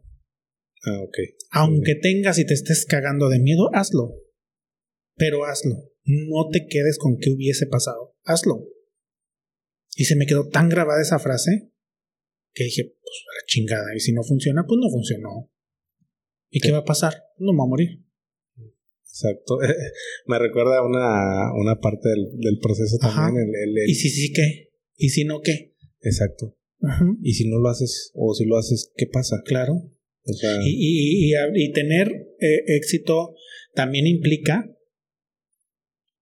Ah, 0.86 1.02
ok. 1.02 1.18
Aunque 1.50 1.96
tengas 1.96 2.38
y 2.38 2.46
te 2.46 2.54
estés 2.54 2.86
cagando 2.86 3.28
de 3.30 3.40
miedo, 3.40 3.70
hazlo 3.74 4.27
pero 5.18 5.46
hazlo. 5.46 5.92
No 6.06 6.48
te 6.52 6.68
quedes 6.68 6.98
con 6.98 7.18
qué 7.18 7.32
hubiese 7.32 7.66
pasado. 7.66 8.16
Hazlo. 8.24 8.66
Y 9.96 10.06
se 10.06 10.16
me 10.16 10.26
quedó 10.26 10.48
tan 10.48 10.70
grabada 10.70 11.02
esa 11.02 11.20
frase 11.20 11.72
que 12.54 12.64
dije, 12.66 12.84
pues 13.02 13.16
la 13.26 13.46
chingada. 13.48 13.96
Y 13.96 14.00
si 14.00 14.14
no 14.14 14.24
funciona, 14.24 14.64
pues 14.66 14.80
no 14.80 14.90
funcionó. 14.90 15.52
¿Y 16.50 16.60
qué 16.60 16.72
va 16.72 16.80
a 16.80 16.86
pasar? 16.86 17.14
No 17.40 17.52
me 17.52 17.58
va 17.58 17.64
a 17.66 17.68
morir. 17.68 17.90
Exacto. 19.04 19.58
me 20.28 20.40
recuerda 20.40 20.86
una, 20.86 21.52
una 21.60 21.80
parte 21.82 22.08
del, 22.10 22.60
proceso 22.60 22.98
también. 23.00 23.48
¿Y 23.88 23.96
si 23.96 24.10
sí 24.10 24.32
qué? 24.32 24.70
¿Y 24.96 25.10
si 25.10 25.26
no 25.26 25.42
qué? 25.42 25.76
Exacto. 26.02 26.56
Y 27.24 27.34
si 27.34 27.50
no 27.50 27.58
lo 27.58 27.70
haces, 27.70 28.12
o 28.14 28.34
si 28.36 28.46
lo 28.46 28.58
haces, 28.58 28.94
¿qué 28.96 29.08
pasa? 29.08 29.42
Claro. 29.46 29.92
y, 30.64 31.34
y, 31.34 31.72
tener 31.72 32.08
eh, 32.40 32.76
éxito 32.78 33.34
también 33.74 34.06
implica 34.06 34.77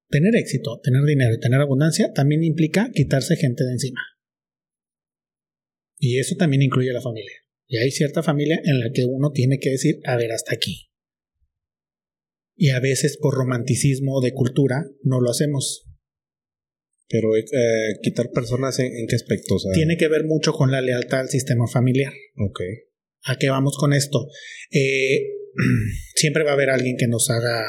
Tener 0.09 0.35
éxito, 0.35 0.79
tener 0.83 1.03
dinero 1.03 1.33
y 1.33 1.39
tener 1.39 1.59
abundancia 1.59 2.13
también 2.13 2.43
implica 2.43 2.89
quitarse 2.93 3.35
gente 3.35 3.63
de 3.63 3.71
encima. 3.71 4.01
Y 5.97 6.19
eso 6.19 6.35
también 6.35 6.61
incluye 6.61 6.91
a 6.91 6.93
la 6.93 7.01
familia. 7.01 7.33
Y 7.67 7.77
hay 7.77 7.91
cierta 7.91 8.21
familia 8.21 8.61
en 8.63 8.79
la 8.79 8.91
que 8.93 9.05
uno 9.05 9.31
tiene 9.31 9.59
que 9.59 9.71
decir, 9.71 9.99
a 10.05 10.15
ver, 10.17 10.31
hasta 10.31 10.53
aquí. 10.53 10.91
Y 12.55 12.69
a 12.69 12.79
veces 12.79 13.17
por 13.19 13.35
romanticismo 13.35 14.21
de 14.21 14.33
cultura 14.33 14.85
no 15.03 15.19
lo 15.19 15.31
hacemos. 15.31 15.85
Pero 17.07 17.35
eh, 17.35 17.43
quitar 18.01 18.31
personas 18.31 18.79
en, 18.79 19.07
qué 19.07 19.15
aspecto? 19.15 19.57
Tiene 19.73 19.97
que 19.97 20.07
ver 20.07 20.23
mucho 20.25 20.53
con 20.53 20.71
la 20.71 20.81
lealtad 20.81 21.21
al 21.21 21.29
sistema 21.29 21.67
familiar. 21.67 22.13
Ok. 22.37 22.61
¿A 23.23 23.37
qué 23.37 23.49
vamos 23.49 23.77
con 23.77 23.93
esto? 23.93 24.27
Eh, 24.71 25.21
siempre 26.15 26.43
va 26.43 26.51
a 26.51 26.53
haber 26.53 26.69
alguien 26.69 26.97
que 26.97 27.07
nos 27.07 27.29
haga 27.29 27.61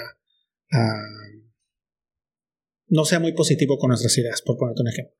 ah, 0.72 1.26
no 2.89 3.05
sea 3.05 3.20
muy 3.20 3.32
positivo 3.32 3.78
con 3.78 3.89
nuestras 3.89 4.16
ideas, 4.18 4.43
por 4.43 4.57
ponerte 4.57 4.82
un 4.82 4.89
ejemplo. 4.89 5.16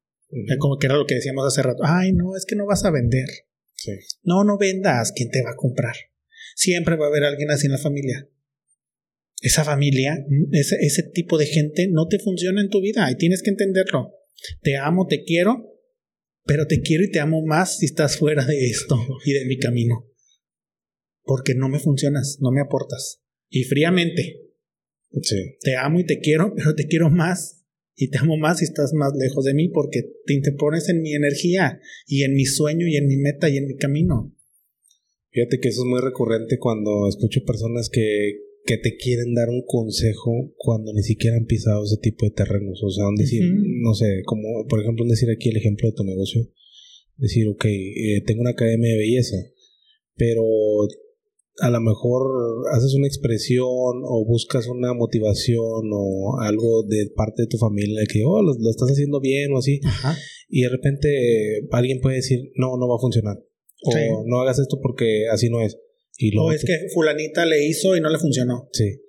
Como 0.59 0.79
que 0.79 0.87
era 0.87 0.97
lo 0.97 1.07
que 1.07 1.15
decíamos 1.15 1.47
hace 1.47 1.63
rato. 1.63 1.83
Ay, 1.85 2.13
no, 2.13 2.37
es 2.37 2.45
que 2.47 2.57
no 2.57 2.67
vas 2.67 2.85
a 2.85 2.91
vender. 2.91 3.29
No, 4.23 4.45
no 4.45 4.59
vendas. 4.59 5.13
¿Quién 5.15 5.31
te 5.31 5.43
va 5.43 5.51
a 5.51 5.57
comprar? 5.57 5.95
Siempre 6.57 6.97
va 6.97 7.07
a 7.07 7.09
haber 7.09 7.25
alguien 7.25 7.51
así 7.51 7.67
en 7.67 7.73
la 7.73 7.79
familia. 7.79 8.29
Esa 9.41 9.65
familia, 9.65 10.17
ese, 10.53 10.77
ese 10.81 11.03
tipo 11.05 11.39
de 11.39 11.47
gente 11.47 11.89
no 11.91 12.09
te 12.09 12.19
funciona 12.19 12.61
en 12.61 12.71
tu 12.71 12.81
vida 12.81 13.09
y 13.11 13.17
tienes 13.17 13.43
que 13.43 13.51
entenderlo. 13.51 14.15
Te 14.63 14.77
amo, 14.77 15.07
te 15.07 15.25
quiero, 15.25 15.79
pero 16.45 16.67
te 16.67 16.81
quiero 16.81 17.05
y 17.05 17.11
te 17.11 17.21
amo 17.21 17.45
más 17.45 17.79
si 17.79 17.87
estás 17.87 18.17
fuera 18.17 18.45
de 18.45 18.67
esto 18.67 18.97
y 19.25 19.33
de 19.33 19.45
mi 19.45 19.59
camino. 19.59 20.11
Porque 21.23 21.55
no 21.55 21.69
me 21.69 21.79
funcionas, 21.79 22.39
no 22.41 22.51
me 22.51 22.61
aportas. 22.61 23.21
Y 23.49 23.65
fríamente, 23.65 24.47
te 25.61 25.77
amo 25.77 26.01
y 26.01 26.07
te 26.07 26.19
quiero, 26.19 26.55
pero 26.57 26.75
te 26.75 26.87
quiero 26.87 27.11
más 27.11 27.56
y 27.97 28.11
te 28.11 28.19
amo 28.19 28.37
más 28.37 28.59
si 28.59 28.65
estás 28.65 28.93
más 28.93 29.13
lejos 29.19 29.45
de 29.45 29.55
mí 29.55 29.69
porque 29.69 30.03
te 30.27 30.35
interpones 30.35 30.89
en 30.91 31.01
mi 31.01 31.15
energía 31.15 31.81
y 32.07 32.23
en 32.23 32.35
mi 32.35 32.45
sueño 32.45 32.87
y 32.87 32.97
en 32.97 33.09
mi 33.09 33.17
meta 33.17 33.49
y 33.49 33.57
en 33.57 33.67
mi 33.67 33.77
camino. 33.77 34.35
Fíjate 35.31 35.59
que 35.61 35.69
eso 35.69 35.83
es 35.83 35.89
muy 35.89 36.01
recurrente 36.01 36.59
cuando 36.59 37.09
escucho 37.09 37.45
personas 37.45 37.89
que, 37.91 38.37
que 38.65 38.77
te 38.77 38.97
quieren 38.97 39.35
dar 39.35 39.49
un 39.49 39.63
consejo 39.67 40.53
cuando 40.57 40.93
ni 40.93 41.03
siquiera 41.03 41.37
han 41.37 41.47
pisado 41.47 41.85
ese 41.85 41.97
tipo 41.97 42.27
de 42.27 42.33
terrenos. 42.33 42.83
O 42.83 42.91
sea, 42.91 43.05
decir, 43.17 43.43
no 43.45 43.95
sé, 43.95 44.23
como 44.25 44.67
por 44.69 44.81
ejemplo, 44.81 45.05
decir 45.07 45.31
aquí 45.31 45.49
el 45.49 45.57
ejemplo 45.57 45.89
de 45.89 45.97
tu 45.97 46.05
negocio. 46.05 46.51
Decir, 47.17 47.49
ok, 47.49 47.65
eh, 47.65 48.23
tengo 48.27 48.43
una 48.43 48.51
academia 48.51 48.93
de 48.93 48.99
belleza, 48.99 49.37
pero 50.17 50.43
a 51.59 51.71
lo 51.71 51.81
mejor 51.81 52.67
haces 52.73 52.95
una 52.95 53.07
expresión 53.07 53.65
o 54.05 54.25
buscas 54.27 54.67
una 54.67 54.93
motivación 54.93 55.91
o 55.93 56.39
algo 56.41 56.83
de 56.83 57.11
parte 57.15 57.43
de 57.43 57.49
tu 57.49 57.59
familia 57.59 58.03
que, 58.11 58.23
oh, 58.25 58.43
lo, 58.43 58.53
estás 58.71 58.91
haciendo 58.91 59.21
bien 59.21 59.53
o 59.53 59.59
así. 59.59 59.81
Y 60.49 60.63
de 60.63 60.69
repente 60.69 61.67
alguien 61.71 62.01
puede 62.01 62.17
decir, 62.17 62.53
no, 62.57 62.77
no 62.77 62.89
va 62.89 62.97
a 62.97 63.01
funcionar. 63.01 63.39
O 63.83 64.25
no 64.27 64.41
hagas 64.41 64.59
esto 64.59 64.81
porque 64.83 65.25
así 65.31 65.49
no 65.49 65.61
es. 65.63 65.79
Y 66.19 66.37
o 66.37 66.51
es 66.51 66.65
que 66.65 66.89
fulanita 66.95 67.45
le 67.45 67.67
hizo 67.67 67.97
y 67.97 68.01
no 68.01 68.11
le 68.11 68.19
funcionó. 68.19 68.69
Sí. 68.73 69.01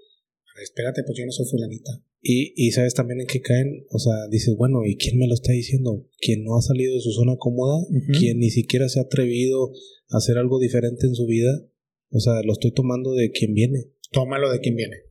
espérate, 0.62 1.04
pues 1.04 1.18
yo 1.18 1.26
no 1.26 1.32
soy 1.32 1.45
fulanita. 1.50 2.04
Y, 2.22 2.54
y 2.56 2.72
sabes 2.72 2.93
también 2.93 3.22
en 3.22 3.28
qué 3.28 3.41
caen, 3.41 3.86
o 3.89 4.00
sea, 4.00 4.28
dices, 4.30 4.56
bueno, 4.58 4.84
¿y 4.86 4.98
quién 4.98 5.18
me 5.18 5.28
lo 5.28 5.34
está 5.34 5.54
diciendo? 5.54 6.06
¿Quién 6.20 6.43
no 6.43 6.58
ha 6.58 6.62
salido 6.62 6.95
de 6.95 7.02
su 7.02 7.12
zona 7.12 7.36
cómoda? 7.38 7.86
¿Quién 8.20 8.39
ni 8.39 8.50
siquiera 8.50 8.89
se 8.89 9.00
ha 9.00 9.04
atrevido 9.04 9.72
a 10.10 10.18
hacer 10.18 10.38
algo 10.38 10.60
diferente 10.60 11.08
en 11.08 11.16
su 11.16 11.26
vida? 11.26 11.64
O 12.10 12.20
sea, 12.20 12.41
lo 12.43 12.53
estoy 12.53 12.72
tomando 12.72 13.14
de 13.14 13.32
quien 13.32 13.53
viene. 13.53 13.91
Tómalo 14.12 14.51
de 14.51 14.60
quien 14.60 14.76
viene. 14.76 15.03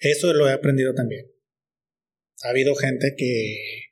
Eso 0.00 0.32
lo 0.32 0.48
he 0.48 0.52
aprendido 0.52 0.94
también. 0.94 1.26
Ha 2.42 2.50
habido 2.50 2.74
gente 2.74 3.14
que 3.16 3.88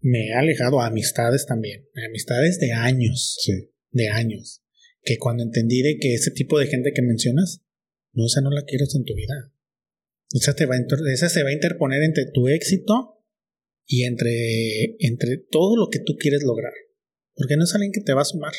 me 0.00 0.32
ha 0.32 0.40
alejado 0.40 0.80
a 0.80 0.86
amistades 0.86 1.46
también. 1.46 1.86
Amistades 2.08 2.58
de 2.58 2.72
años. 2.72 3.36
Sí. 3.40 3.70
De 3.90 4.08
años. 4.08 4.62
Que 5.02 5.18
cuando 5.18 5.42
entendí 5.42 5.82
de 5.82 5.98
que 5.98 6.14
ese 6.14 6.30
tipo 6.30 6.58
de 6.58 6.66
gente 6.66 6.92
que 6.94 7.02
mencionas, 7.02 7.62
no, 8.12 8.26
esa 8.26 8.40
no 8.40 8.50
la 8.50 8.64
quieres 8.64 8.94
en 8.94 9.04
tu 9.04 9.14
vida. 9.14 9.52
Esa, 10.30 10.54
te 10.54 10.66
va 10.66 10.76
esa 11.12 11.28
se 11.28 11.42
va 11.42 11.50
a 11.50 11.54
interponer 11.54 12.02
entre 12.02 12.26
tu 12.32 12.48
éxito 12.48 13.22
y 13.86 14.04
entre, 14.04 14.96
entre 14.98 15.36
todo 15.36 15.76
lo 15.76 15.88
que 15.90 16.00
tú 16.00 16.16
quieres 16.18 16.42
lograr. 16.42 16.72
Porque 17.34 17.56
no 17.56 17.64
es 17.64 17.74
alguien 17.74 17.92
que 17.92 18.00
te 18.00 18.14
va 18.14 18.22
a 18.22 18.26
sumar 18.26 18.54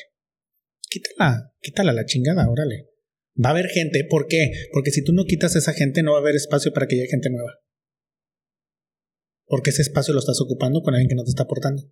quítala, 0.99 1.53
quítala 1.61 1.93
la 1.93 2.05
chingada, 2.05 2.49
órale. 2.49 2.89
Va 3.43 3.49
a 3.49 3.51
haber 3.51 3.67
gente, 3.67 4.05
¿por 4.09 4.27
qué? 4.27 4.51
Porque 4.71 4.91
si 4.91 5.03
tú 5.03 5.11
no 5.11 5.25
quitas 5.25 5.55
a 5.55 5.59
esa 5.59 5.73
gente, 5.73 6.03
no 6.03 6.11
va 6.11 6.17
a 6.19 6.21
haber 6.21 6.35
espacio 6.35 6.71
para 6.71 6.87
que 6.87 6.95
llegue 6.95 7.09
gente 7.09 7.29
nueva. 7.29 7.59
Porque 9.45 9.71
ese 9.71 9.81
espacio 9.81 10.13
lo 10.13 10.19
estás 10.19 10.39
ocupando 10.41 10.81
con 10.81 10.93
alguien 10.93 11.09
que 11.09 11.15
no 11.15 11.23
te 11.23 11.29
está 11.29 11.43
aportando. 11.43 11.83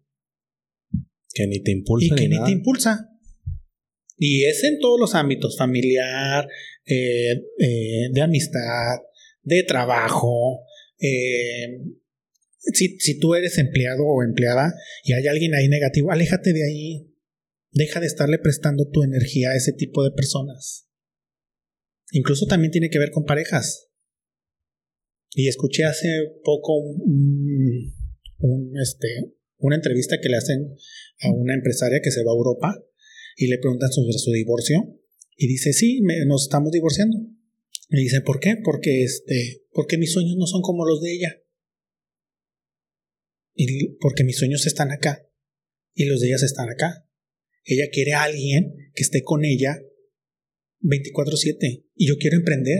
Que 1.33 1.47
ni 1.47 1.61
te 1.61 1.71
impulsa. 1.71 2.05
Y 2.05 2.15
que 2.15 2.29
ni, 2.29 2.43
te 2.43 2.51
impulsa. 2.51 3.09
Y 4.17 4.45
es 4.45 4.63
en 4.63 4.79
todos 4.79 4.99
los 4.99 5.15
ámbitos, 5.15 5.57
familiar, 5.57 6.47
eh, 6.85 7.33
eh, 7.59 8.09
de 8.11 8.21
amistad, 8.21 8.99
de 9.41 9.63
trabajo, 9.63 10.63
eh, 10.99 11.79
Si, 12.59 12.97
si 12.99 13.19
tú 13.19 13.35
eres 13.35 13.57
empleado 13.57 14.03
o 14.05 14.23
empleada 14.23 14.73
y 15.03 15.11
hay 15.11 15.27
alguien 15.27 15.53
ahí 15.53 15.67
negativo, 15.67 16.11
aléjate 16.11 16.53
de 16.53 16.63
ahí. 16.63 17.12
Deja 17.73 17.99
de 17.99 18.07
estarle 18.07 18.37
prestando 18.37 18.87
tu 18.89 19.03
energía 19.03 19.49
a 19.49 19.55
ese 19.55 19.73
tipo 19.73 20.03
de 20.03 20.11
personas. 20.11 20.87
Incluso 22.11 22.45
también 22.45 22.71
tiene 22.71 22.89
que 22.89 22.99
ver 22.99 23.09
con 23.11 23.25
parejas. 23.25 23.89
Y 25.31 25.47
escuché 25.47 25.83
hace 25.83 26.07
poco 26.43 26.77
un, 26.77 27.91
este, 28.79 29.33
una 29.57 29.75
entrevista 29.75 30.17
que 30.21 30.29
le 30.29 30.37
hacen 30.37 30.75
a 31.21 31.31
una 31.31 31.55
empresaria 31.55 31.99
que 32.03 32.11
se 32.11 32.23
va 32.23 32.31
a 32.31 32.35
Europa 32.35 32.79
y 33.35 33.47
le 33.47 33.57
preguntan 33.57 33.91
sobre 33.91 34.13
su 34.19 34.31
divorcio 34.31 34.77
y 35.35 35.47
dice, 35.47 35.73
sí, 35.73 36.01
nos 36.27 36.43
estamos 36.43 36.71
divorciando. 36.71 37.17
Y 37.89 38.03
dice, 38.03 38.21
¿por 38.21 38.39
qué? 38.39 38.57
Porque, 38.63 39.03
este, 39.03 39.63
porque 39.71 39.97
mis 39.97 40.13
sueños 40.13 40.35
no 40.37 40.45
son 40.45 40.61
como 40.61 40.85
los 40.85 41.01
de 41.01 41.13
ella. 41.13 41.43
Y 43.55 43.95
porque 43.99 44.23
mis 44.23 44.37
sueños 44.37 44.65
están 44.67 44.91
acá 44.91 45.27
y 45.95 46.05
los 46.05 46.19
de 46.21 46.27
ella 46.27 46.35
están 46.35 46.69
acá. 46.69 47.07
Ella 47.65 47.89
quiere 47.91 48.13
a 48.13 48.23
alguien 48.23 48.91
que 48.93 49.03
esté 49.03 49.23
con 49.23 49.45
ella 49.45 49.81
24/7 50.81 51.85
y 51.95 52.07
yo 52.07 52.17
quiero 52.17 52.37
emprender. 52.37 52.79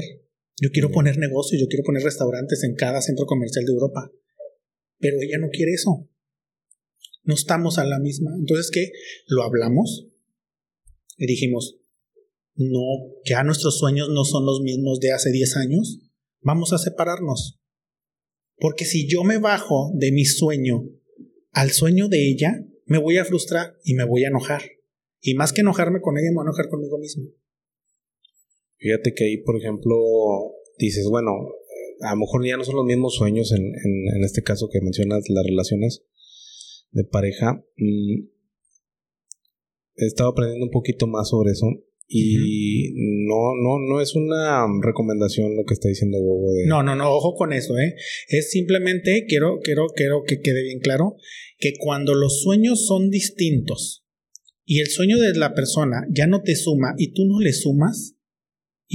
Yo 0.62 0.70
quiero 0.72 0.92
poner 0.92 1.18
negocios, 1.18 1.60
yo 1.60 1.68
quiero 1.68 1.84
poner 1.84 2.04
restaurantes 2.04 2.64
en 2.64 2.76
cada 2.76 3.02
centro 3.02 3.26
comercial 3.26 3.66
de 3.66 3.72
Europa. 3.72 4.12
Pero 5.00 5.18
ella 5.22 5.38
no 5.40 5.50
quiere 5.50 5.74
eso. 5.74 6.10
No 7.24 7.34
estamos 7.34 7.80
a 7.80 7.86
la 7.86 8.00
misma. 8.00 8.32
Entonces, 8.38 8.70
¿qué? 8.72 8.92
Lo 9.28 9.44
hablamos 9.44 10.08
y 11.18 11.26
dijimos, 11.26 11.80
no, 12.56 12.82
ya 13.26 13.44
nuestros 13.44 13.80
sueños 13.80 14.10
no 14.10 14.26
son 14.26 14.46
los 14.46 14.62
mismos 14.62 15.00
de 15.00 15.12
hace 15.12 15.32
10 15.32 15.58
años. 15.58 16.00
Vamos 16.42 16.72
a 16.74 16.78
separarnos. 16.78 17.60
Porque 18.58 18.86
si 18.86 19.08
yo 19.08 19.24
me 19.24 19.40
bajo 19.40 19.92
de 19.96 20.12
mi 20.12 20.26
sueño 20.26 20.90
al 21.52 21.72
sueño 21.72 22.08
de 22.08 22.30
ella, 22.30 22.66
me 22.86 22.98
voy 22.98 23.18
a 23.18 23.26
frustrar 23.26 23.78
y 23.84 23.94
me 23.94 24.06
voy 24.06 24.24
a 24.26 24.28
enojar. 24.28 24.62
Y 25.26 25.36
más 25.36 25.54
que 25.54 25.62
enojarme 25.62 26.02
con 26.02 26.18
ella, 26.18 26.30
me 26.32 26.36
voy 26.36 26.42
a 26.42 26.48
enojar 26.50 26.68
conmigo 26.68 26.98
mismo. 26.98 27.24
Fíjate 28.78 29.14
que 29.14 29.24
ahí, 29.24 29.38
por 29.38 29.56
ejemplo, 29.56 29.96
dices, 30.78 31.08
bueno, 31.10 31.32
a 32.02 32.12
lo 32.12 32.20
mejor 32.20 32.46
ya 32.46 32.58
no 32.58 32.66
son 32.66 32.76
los 32.76 32.86
mismos 32.86 33.16
sueños 33.16 33.54
en, 33.54 33.64
en, 33.64 34.24
este 34.26 34.44
caso 34.44 34.68
que 34.70 34.82
mencionas, 34.82 35.30
las 35.30 35.46
relaciones 35.46 36.04
de 36.92 37.06
pareja. 37.06 37.64
Mm, 37.78 38.26
he 39.96 40.06
estado 40.06 40.32
aprendiendo 40.32 40.66
un 40.66 40.72
poquito 40.72 41.08
más 41.08 41.30
sobre 41.30 41.52
eso 41.52 41.68
y 42.06 42.92
no, 43.26 43.56
no, 43.56 43.80
no 43.80 44.02
es 44.02 44.14
una 44.16 44.68
recomendación 44.82 45.56
lo 45.56 45.64
que 45.64 45.76
está 45.76 45.88
diciendo 45.88 46.20
Bobo 46.20 46.52
de... 46.52 46.68
No, 46.68 46.84
no, 46.84 46.98
no, 46.98 47.10
ojo 47.14 47.36
con 47.36 47.54
eso, 47.54 47.78
¿eh? 47.78 47.96
Es 48.28 48.52
simplemente, 48.52 49.26
quiero, 49.26 49.60
quiero, 49.64 49.88
quiero 49.96 50.24
que 50.28 50.42
quede 50.42 50.64
bien 50.64 50.80
claro, 50.80 51.16
que 51.60 51.72
cuando 51.80 52.14
los 52.14 52.42
sueños 52.42 52.86
son 52.86 53.10
distintos 53.10 54.03
y 54.66 54.80
el 54.80 54.88
sueño 54.88 55.18
de 55.18 55.34
la 55.38 55.54
persona 55.54 56.06
ya 56.10 56.28
no 56.28 56.42
te 56.42 56.56
suma 56.56 56.94
y 56.98 57.14
tú 57.14 57.26
no 57.26 57.40
le 57.40 57.54
sumas, 57.54 58.16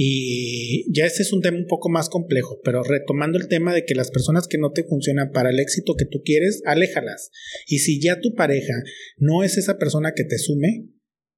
y 0.01 0.85
ya 0.93 1.05
ese 1.05 1.23
es 1.23 1.33
un 1.33 1.41
tema 1.41 1.57
un 1.57 1.67
poco 1.67 1.89
más 1.89 2.07
complejo, 2.07 2.61
pero 2.63 2.83
retomando 2.83 3.37
el 3.37 3.49
tema 3.49 3.73
de 3.73 3.83
que 3.83 3.95
las 3.95 4.11
personas 4.11 4.47
que 4.47 4.57
no 4.57 4.71
te 4.71 4.85
funcionan 4.85 5.31
para 5.31 5.49
el 5.49 5.59
éxito 5.59 5.95
que 5.97 6.05
tú 6.05 6.21
quieres, 6.23 6.61
aléjalas. 6.65 7.31
Y 7.67 7.79
si 7.79 7.99
ya 8.01 8.21
tu 8.21 8.33
pareja 8.33 8.75
no 9.17 9.43
es 9.43 9.57
esa 9.57 9.77
persona 9.77 10.13
que 10.15 10.23
te 10.23 10.37
sume, 10.37 10.87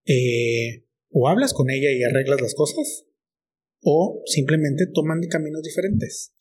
eh, 0.05 0.85
o 1.09 1.27
hablas 1.27 1.53
con 1.53 1.71
ella 1.71 1.91
y 1.91 2.03
arreglas 2.03 2.41
las 2.41 2.53
cosas, 2.53 3.05
o 3.81 4.21
simplemente 4.27 4.85
toman 4.93 5.21
caminos 5.23 5.63
diferentes. 5.63 6.33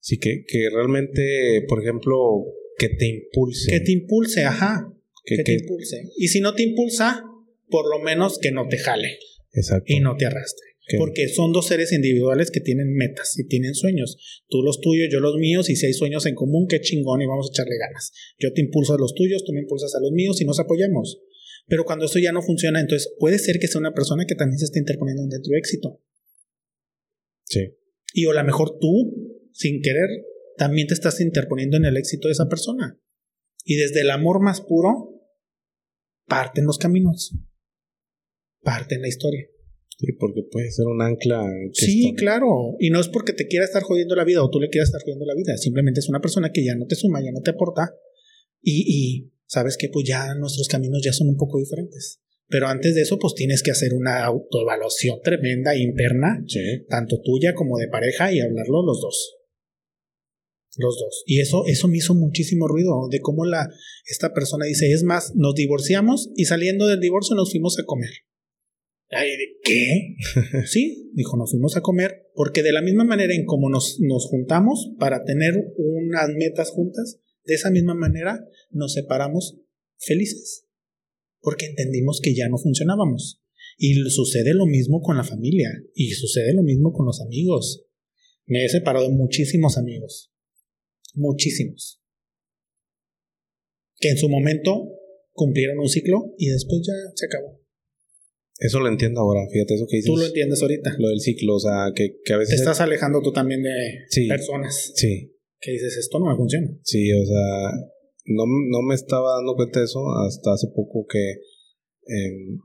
Sí, 0.00 0.18
que, 0.18 0.44
que 0.46 0.68
realmente, 0.70 1.64
por 1.66 1.82
ejemplo, 1.82 2.14
que 2.78 2.90
te 2.90 3.06
impulse. 3.06 3.70
Que 3.70 3.80
te 3.80 3.92
impulse, 3.92 4.44
ajá. 4.44 4.92
Que, 5.36 5.42
te 5.42 5.52
impulse. 5.54 6.10
Y 6.16 6.28
si 6.28 6.40
no 6.40 6.54
te 6.54 6.62
impulsa, 6.62 7.22
por 7.68 7.88
lo 7.90 8.02
menos 8.02 8.38
que 8.38 8.50
no 8.50 8.66
te 8.68 8.78
jale. 8.78 9.18
Exacto. 9.52 9.92
Y 9.92 10.00
no 10.00 10.16
te 10.16 10.26
arrastre. 10.26 10.68
Porque 10.96 11.28
son 11.28 11.52
dos 11.52 11.66
seres 11.66 11.92
individuales 11.92 12.50
que 12.50 12.60
tienen 12.60 12.94
metas 12.94 13.38
y 13.38 13.46
tienen 13.46 13.74
sueños. 13.74 14.16
Tú 14.48 14.62
los 14.62 14.80
tuyos, 14.80 15.08
yo 15.12 15.20
los 15.20 15.36
míos, 15.36 15.68
y 15.68 15.76
si 15.76 15.84
hay 15.84 15.92
sueños 15.92 16.24
en 16.24 16.34
común, 16.34 16.66
qué 16.66 16.80
chingón 16.80 17.20
y 17.20 17.26
vamos 17.26 17.48
a 17.48 17.52
echarle 17.52 17.76
ganas. 17.76 18.12
Yo 18.38 18.54
te 18.54 18.62
impulso 18.62 18.94
a 18.94 18.98
los 18.98 19.14
tuyos, 19.14 19.44
tú 19.44 19.52
me 19.52 19.60
impulsas 19.60 19.94
a 19.94 20.00
los 20.00 20.12
míos 20.12 20.40
y 20.40 20.46
nos 20.46 20.58
apoyamos. 20.58 21.20
Pero 21.66 21.84
cuando 21.84 22.06
eso 22.06 22.18
ya 22.18 22.32
no 22.32 22.40
funciona, 22.40 22.80
entonces 22.80 23.12
puede 23.18 23.38
ser 23.38 23.58
que 23.58 23.68
sea 23.68 23.80
una 23.80 23.92
persona 23.92 24.24
que 24.26 24.34
también 24.34 24.58
se 24.58 24.64
esté 24.64 24.78
interponiendo 24.78 25.22
en 25.22 25.42
tu 25.42 25.54
éxito. 25.54 26.02
Sí. 27.44 27.74
Y 28.14 28.24
o 28.24 28.30
a 28.30 28.34
lo 28.34 28.44
mejor 28.44 28.78
tú, 28.80 29.50
sin 29.52 29.82
querer, 29.82 30.08
también 30.56 30.86
te 30.86 30.94
estás 30.94 31.20
interponiendo 31.20 31.76
en 31.76 31.84
el 31.84 31.98
éxito 31.98 32.28
de 32.28 32.32
esa 32.32 32.48
persona. 32.48 32.98
Y 33.64 33.76
desde 33.76 34.00
el 34.00 34.10
amor 34.10 34.40
más 34.40 34.62
puro, 34.62 35.17
parten 36.28 36.64
los 36.64 36.78
caminos. 36.78 37.34
Parten 38.62 39.02
la 39.02 39.08
historia. 39.08 39.46
Sí, 39.98 40.12
porque 40.12 40.42
puede 40.50 40.70
ser 40.70 40.86
un 40.86 41.02
ancla. 41.02 41.42
sí, 41.72 42.14
claro. 42.16 42.76
Y 42.78 42.90
no 42.90 43.00
es 43.00 43.08
porque 43.08 43.32
te 43.32 43.48
quiera 43.48 43.64
estar 43.64 43.82
jodiendo 43.82 44.14
la 44.14 44.24
vida 44.24 44.44
o 44.44 44.50
tú 44.50 44.60
le 44.60 44.68
quieras 44.68 44.88
estar 44.90 45.02
jodiendo 45.02 45.26
la 45.26 45.34
vida. 45.34 45.56
Simplemente 45.56 46.00
es 46.00 46.08
una 46.08 46.20
persona 46.20 46.52
que 46.52 46.64
ya 46.64 46.76
no 46.76 46.86
te 46.86 46.94
suma, 46.94 47.20
ya 47.20 47.32
no 47.32 47.40
te 47.40 47.50
aporta. 47.50 47.94
Y, 48.62 48.84
y 48.86 49.32
sabes 49.46 49.76
que 49.76 49.88
pues 49.88 50.06
ya 50.06 50.34
nuestros 50.36 50.68
caminos 50.68 51.00
ya 51.04 51.12
son 51.12 51.28
un 51.28 51.36
poco 51.36 51.58
diferentes. 51.58 52.20
Pero 52.48 52.66
antes 52.68 52.94
de 52.94 53.02
eso, 53.02 53.18
pues 53.18 53.34
tienes 53.34 53.62
que 53.62 53.70
hacer 53.70 53.92
una 53.92 54.24
autoevaluación 54.24 55.20
tremenda 55.22 55.76
interna, 55.76 56.42
tanto 56.88 57.20
tuya 57.22 57.54
como 57.54 57.76
de 57.76 57.88
pareja, 57.88 58.32
y 58.32 58.40
hablarlo 58.40 58.82
los 58.86 59.00
dos. 59.02 59.37
Los 60.78 60.96
dos. 60.96 61.24
Y 61.26 61.40
eso, 61.40 61.64
eso 61.66 61.88
me 61.88 61.96
hizo 61.96 62.14
muchísimo 62.14 62.68
ruido 62.68 63.08
de 63.10 63.20
cómo 63.20 63.44
la, 63.44 63.68
esta 64.06 64.32
persona 64.32 64.64
dice, 64.64 64.92
es 64.92 65.02
más, 65.02 65.32
nos 65.34 65.56
divorciamos 65.56 66.30
y 66.36 66.44
saliendo 66.44 66.86
del 66.86 67.00
divorcio 67.00 67.34
nos 67.34 67.50
fuimos 67.50 67.76
a 67.80 67.84
comer. 67.84 68.10
Ay, 69.10 69.30
¿qué? 69.64 70.14
sí, 70.66 71.10
dijo, 71.14 71.36
nos 71.36 71.50
fuimos 71.50 71.76
a 71.76 71.80
comer, 71.80 72.30
porque 72.34 72.62
de 72.62 72.72
la 72.72 72.82
misma 72.82 73.04
manera 73.04 73.34
en 73.34 73.44
como 73.44 73.70
nos, 73.70 73.98
nos 74.00 74.26
juntamos 74.26 74.92
para 75.00 75.24
tener 75.24 75.54
unas 75.76 76.28
metas 76.36 76.70
juntas, 76.70 77.18
de 77.44 77.54
esa 77.54 77.70
misma 77.70 77.94
manera 77.94 78.38
nos 78.70 78.92
separamos 78.92 79.58
felices, 79.96 80.66
porque 81.40 81.66
entendimos 81.66 82.20
que 82.22 82.34
ya 82.34 82.48
no 82.48 82.58
funcionábamos. 82.58 83.42
Y 83.80 83.94
sucede 84.10 84.54
lo 84.54 84.66
mismo 84.66 85.00
con 85.00 85.16
la 85.16 85.24
familia, 85.24 85.70
y 85.94 86.10
sucede 86.10 86.52
lo 86.52 86.62
mismo 86.62 86.92
con 86.92 87.06
los 87.06 87.20
amigos. 87.20 87.86
Me 88.46 88.64
he 88.64 88.68
separado 88.68 89.08
de 89.08 89.14
muchísimos 89.14 89.78
amigos, 89.78 90.32
muchísimos, 91.18 92.00
que 93.98 94.10
en 94.10 94.16
su 94.16 94.28
momento 94.28 94.88
cumplieron 95.32 95.78
un 95.78 95.88
ciclo 95.88 96.34
y 96.38 96.48
después 96.48 96.80
ya 96.86 96.94
se 97.14 97.26
acabó. 97.26 97.60
Eso 98.58 98.80
lo 98.80 98.88
entiendo 98.88 99.20
ahora, 99.20 99.46
fíjate 99.52 99.74
eso 99.74 99.86
que 99.88 99.98
dices. 99.98 100.10
Tú 100.10 100.16
lo 100.16 100.26
entiendes 100.26 100.60
ahorita. 100.60 100.96
Lo 100.98 101.08
del 101.08 101.20
ciclo, 101.20 101.54
o 101.54 101.60
sea, 101.60 101.92
que, 101.94 102.18
que 102.24 102.32
a 102.32 102.38
veces... 102.38 102.56
Te 102.56 102.62
estás 102.62 102.80
alejando 102.80 103.22
tú 103.22 103.32
también 103.32 103.62
de 103.62 104.26
personas. 104.28 104.92
Sí. 104.96 105.32
Que 105.60 105.72
dices, 105.72 105.96
esto 105.96 106.18
no 106.18 106.26
me 106.26 106.36
funciona. 106.36 106.68
Sí, 106.82 107.12
o 107.12 107.24
sea, 107.24 107.70
no, 108.26 108.44
no 108.46 108.82
me 108.82 108.94
estaba 108.94 109.36
dando 109.36 109.54
cuenta 109.54 109.78
de 109.78 109.84
eso 109.84 110.00
hasta 110.26 110.54
hace 110.54 110.66
poco 110.74 111.06
que 111.08 111.38
em, 112.06 112.58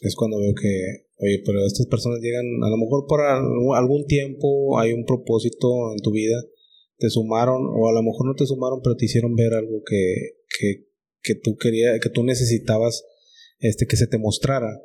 es 0.00 0.14
cuando 0.16 0.38
veo 0.38 0.54
que, 0.54 1.06
oye, 1.18 1.42
pero 1.44 1.64
estas 1.66 1.86
personas 1.86 2.20
llegan, 2.20 2.44
a 2.62 2.70
lo 2.70 2.76
mejor 2.76 3.06
por 3.06 3.20
algún 3.20 4.06
tiempo 4.06 4.78
hay 4.78 4.92
un 4.92 5.04
propósito 5.04 5.92
en 5.92 6.02
tu 6.02 6.10
vida, 6.10 6.42
te 6.98 7.10
sumaron, 7.10 7.62
o 7.66 7.88
a 7.88 7.92
lo 7.92 8.02
mejor 8.02 8.26
no 8.26 8.34
te 8.34 8.46
sumaron, 8.46 8.80
pero 8.82 8.96
te 8.96 9.04
hicieron 9.04 9.34
ver 9.34 9.54
algo 9.54 9.82
que, 9.84 10.36
que, 10.58 10.86
que 11.22 11.34
tú 11.34 11.56
querías, 11.56 11.98
que 12.00 12.10
tú 12.10 12.24
necesitabas 12.24 13.04
este, 13.58 13.86
que 13.86 13.96
se 13.96 14.06
te 14.06 14.18
mostrara. 14.18 14.80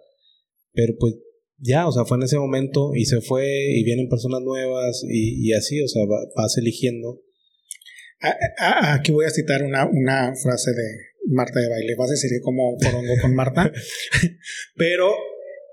Pero 0.73 0.93
pues 0.99 1.15
ya, 1.57 1.87
o 1.87 1.91
sea, 1.91 2.05
fue 2.05 2.17
en 2.17 2.23
ese 2.23 2.37
momento 2.37 2.91
y 2.95 3.05
se 3.05 3.21
fue 3.21 3.45
y 3.73 3.83
vienen 3.83 4.09
personas 4.09 4.41
nuevas 4.41 5.03
y, 5.07 5.53
así, 5.53 5.81
o 5.81 5.87
sea, 5.87 6.03
vas 6.35 6.57
eligiendo. 6.57 7.21
Ah, 8.21 8.35
ah, 8.59 8.75
ah, 8.81 8.93
aquí 8.95 9.11
voy 9.11 9.25
a 9.25 9.29
citar 9.29 9.63
una, 9.63 9.87
una 9.87 10.33
frase 10.35 10.71
de 10.71 11.33
Marta 11.33 11.59
de 11.59 11.69
baile, 11.69 11.95
vas 11.97 12.09
a 12.09 12.13
decir 12.13 12.29
como 12.43 12.77
porongo 12.77 13.13
con 13.21 13.35
Marta, 13.35 13.71
pero 14.75 15.11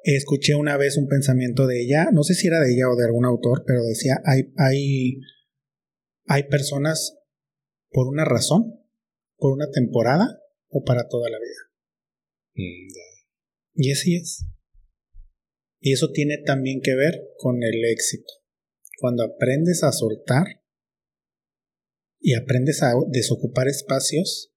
escuché 0.03 0.55
una 0.55 0.76
vez 0.76 0.97
un 0.97 1.09
pensamiento 1.09 1.66
de 1.66 1.82
ella, 1.82 2.09
no 2.12 2.22
sé 2.22 2.34
si 2.34 2.47
era 2.47 2.61
de 2.61 2.72
ella 2.72 2.89
o 2.91 2.97
de 2.97 3.07
algún 3.07 3.24
autor, 3.24 3.64
pero 3.66 3.82
decía, 3.84 4.20
hay, 4.24 4.53
hay, 4.57 5.20
hay 6.28 6.44
personas 6.44 7.18
por 7.90 8.06
una 8.06 8.24
razón, 8.24 8.84
por 9.36 9.52
una 9.52 9.70
temporada 9.70 10.40
o 10.68 10.84
para 10.84 11.08
toda 11.08 11.30
la 11.30 11.38
vida. 11.38 11.72
Mm, 12.54 12.88
y 13.74 13.92
así 13.92 14.16
es. 14.16 14.44
Y 15.80 15.92
eso 15.92 16.10
tiene 16.12 16.38
también 16.44 16.80
que 16.82 16.94
ver 16.94 17.14
con 17.38 17.62
el 17.62 17.84
éxito. 17.90 18.32
Cuando 18.98 19.24
aprendes 19.24 19.82
a 19.84 19.92
soltar 19.92 20.44
y 22.20 22.34
aprendes 22.34 22.82
a 22.82 22.92
desocupar 23.10 23.68
espacios, 23.68 24.52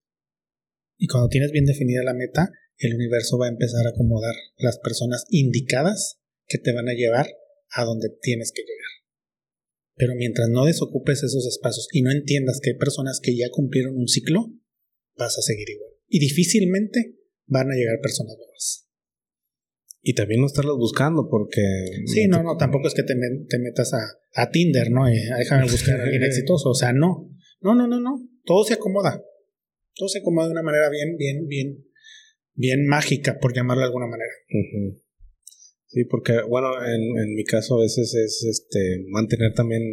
y 0.98 1.08
cuando 1.08 1.30
tienes 1.30 1.52
bien 1.52 1.66
definida 1.66 2.04
la 2.04 2.14
meta, 2.14 2.50
el 2.78 2.96
universo 2.96 3.38
va 3.38 3.46
a 3.46 3.52
empezar 3.52 3.86
a 3.86 3.92
acomodar 3.92 4.36
las 4.58 4.80
personas 4.80 5.26
indicadas 5.30 6.20
que 6.48 6.58
te 6.58 6.74
van 6.74 6.90
a 6.90 6.94
llevar 6.94 7.28
a 7.70 7.86
donde 7.86 8.10
tienes 8.22 8.52
que 8.52 8.64
llegar. 8.64 9.01
Pero 10.02 10.16
mientras 10.16 10.50
no 10.50 10.66
desocupes 10.66 11.22
esos 11.22 11.46
espacios 11.46 11.88
y 11.92 12.02
no 12.02 12.10
entiendas 12.10 12.60
que 12.60 12.72
hay 12.72 12.76
personas 12.76 13.20
que 13.22 13.38
ya 13.38 13.52
cumplieron 13.52 13.96
un 13.96 14.08
ciclo, 14.08 14.52
vas 15.16 15.38
a 15.38 15.44
seguir 15.44 15.70
igual. 15.70 15.92
Y 16.08 16.18
difícilmente 16.18 17.20
van 17.46 17.70
a 17.70 17.76
llegar 17.76 18.00
personas 18.02 18.36
nuevas. 18.36 18.90
Y 20.02 20.16
también 20.16 20.42
no 20.42 20.48
estarlas 20.48 20.76
buscando 20.78 21.28
porque... 21.30 21.62
Sí, 22.08 22.26
no, 22.28 22.42
no, 22.42 22.58
tampoco 22.58 22.88
es 22.88 22.96
que 22.96 23.04
te, 23.04 23.14
metas 23.14 23.92
a, 23.94 24.50
Tinder, 24.50 24.90
¿no? 24.90 25.08
Y 25.08 25.18
déjame 25.38 25.70
buscar 25.70 26.00
a 26.00 26.04
alguien 26.06 26.24
exitoso. 26.24 26.72
O 26.72 26.76
sea, 26.76 26.94
no. 26.94 27.30
No, 27.60 27.76
no, 27.76 27.88
no, 27.88 28.00
no. 28.00 28.28
Todo 28.44 28.64
se 28.64 28.74
acomoda. 28.74 29.24
Todo 29.94 30.10
se 30.10 30.18
acomoda 30.18 30.48
de 30.48 30.54
una 30.54 30.64
manera 30.64 30.90
bien, 30.90 31.16
bien, 31.16 31.46
bien, 31.46 31.86
bien 32.56 32.88
mágica, 32.88 33.38
por 33.40 33.54
llamarlo 33.54 33.82
de 33.82 33.86
alguna 33.86 34.08
manera. 34.08 34.34
Sí, 35.92 36.06
porque, 36.06 36.34
bueno, 36.48 36.70
en, 36.86 37.36
mi 37.36 37.44
caso 37.44 37.76
a 37.76 37.82
veces 37.82 38.16
es 38.16 38.46
este 38.50 39.04
mantener 39.10 39.54
también 39.54 39.84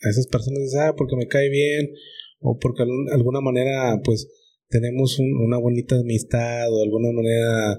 a 0.00 0.08
esas 0.08 0.26
personas, 0.26 0.74
ah, 0.76 0.94
porque 0.96 1.16
me 1.16 1.26
cae 1.26 1.50
bien, 1.50 1.90
o 2.40 2.58
porque 2.58 2.82
de 2.82 3.12
alguna 3.12 3.42
manera, 3.42 4.00
pues, 4.02 4.26
tenemos 4.70 5.18
una 5.18 5.58
bonita 5.58 5.96
amistad, 5.96 6.72
o 6.72 6.78
de 6.78 6.84
alguna 6.84 7.12
manera 7.12 7.78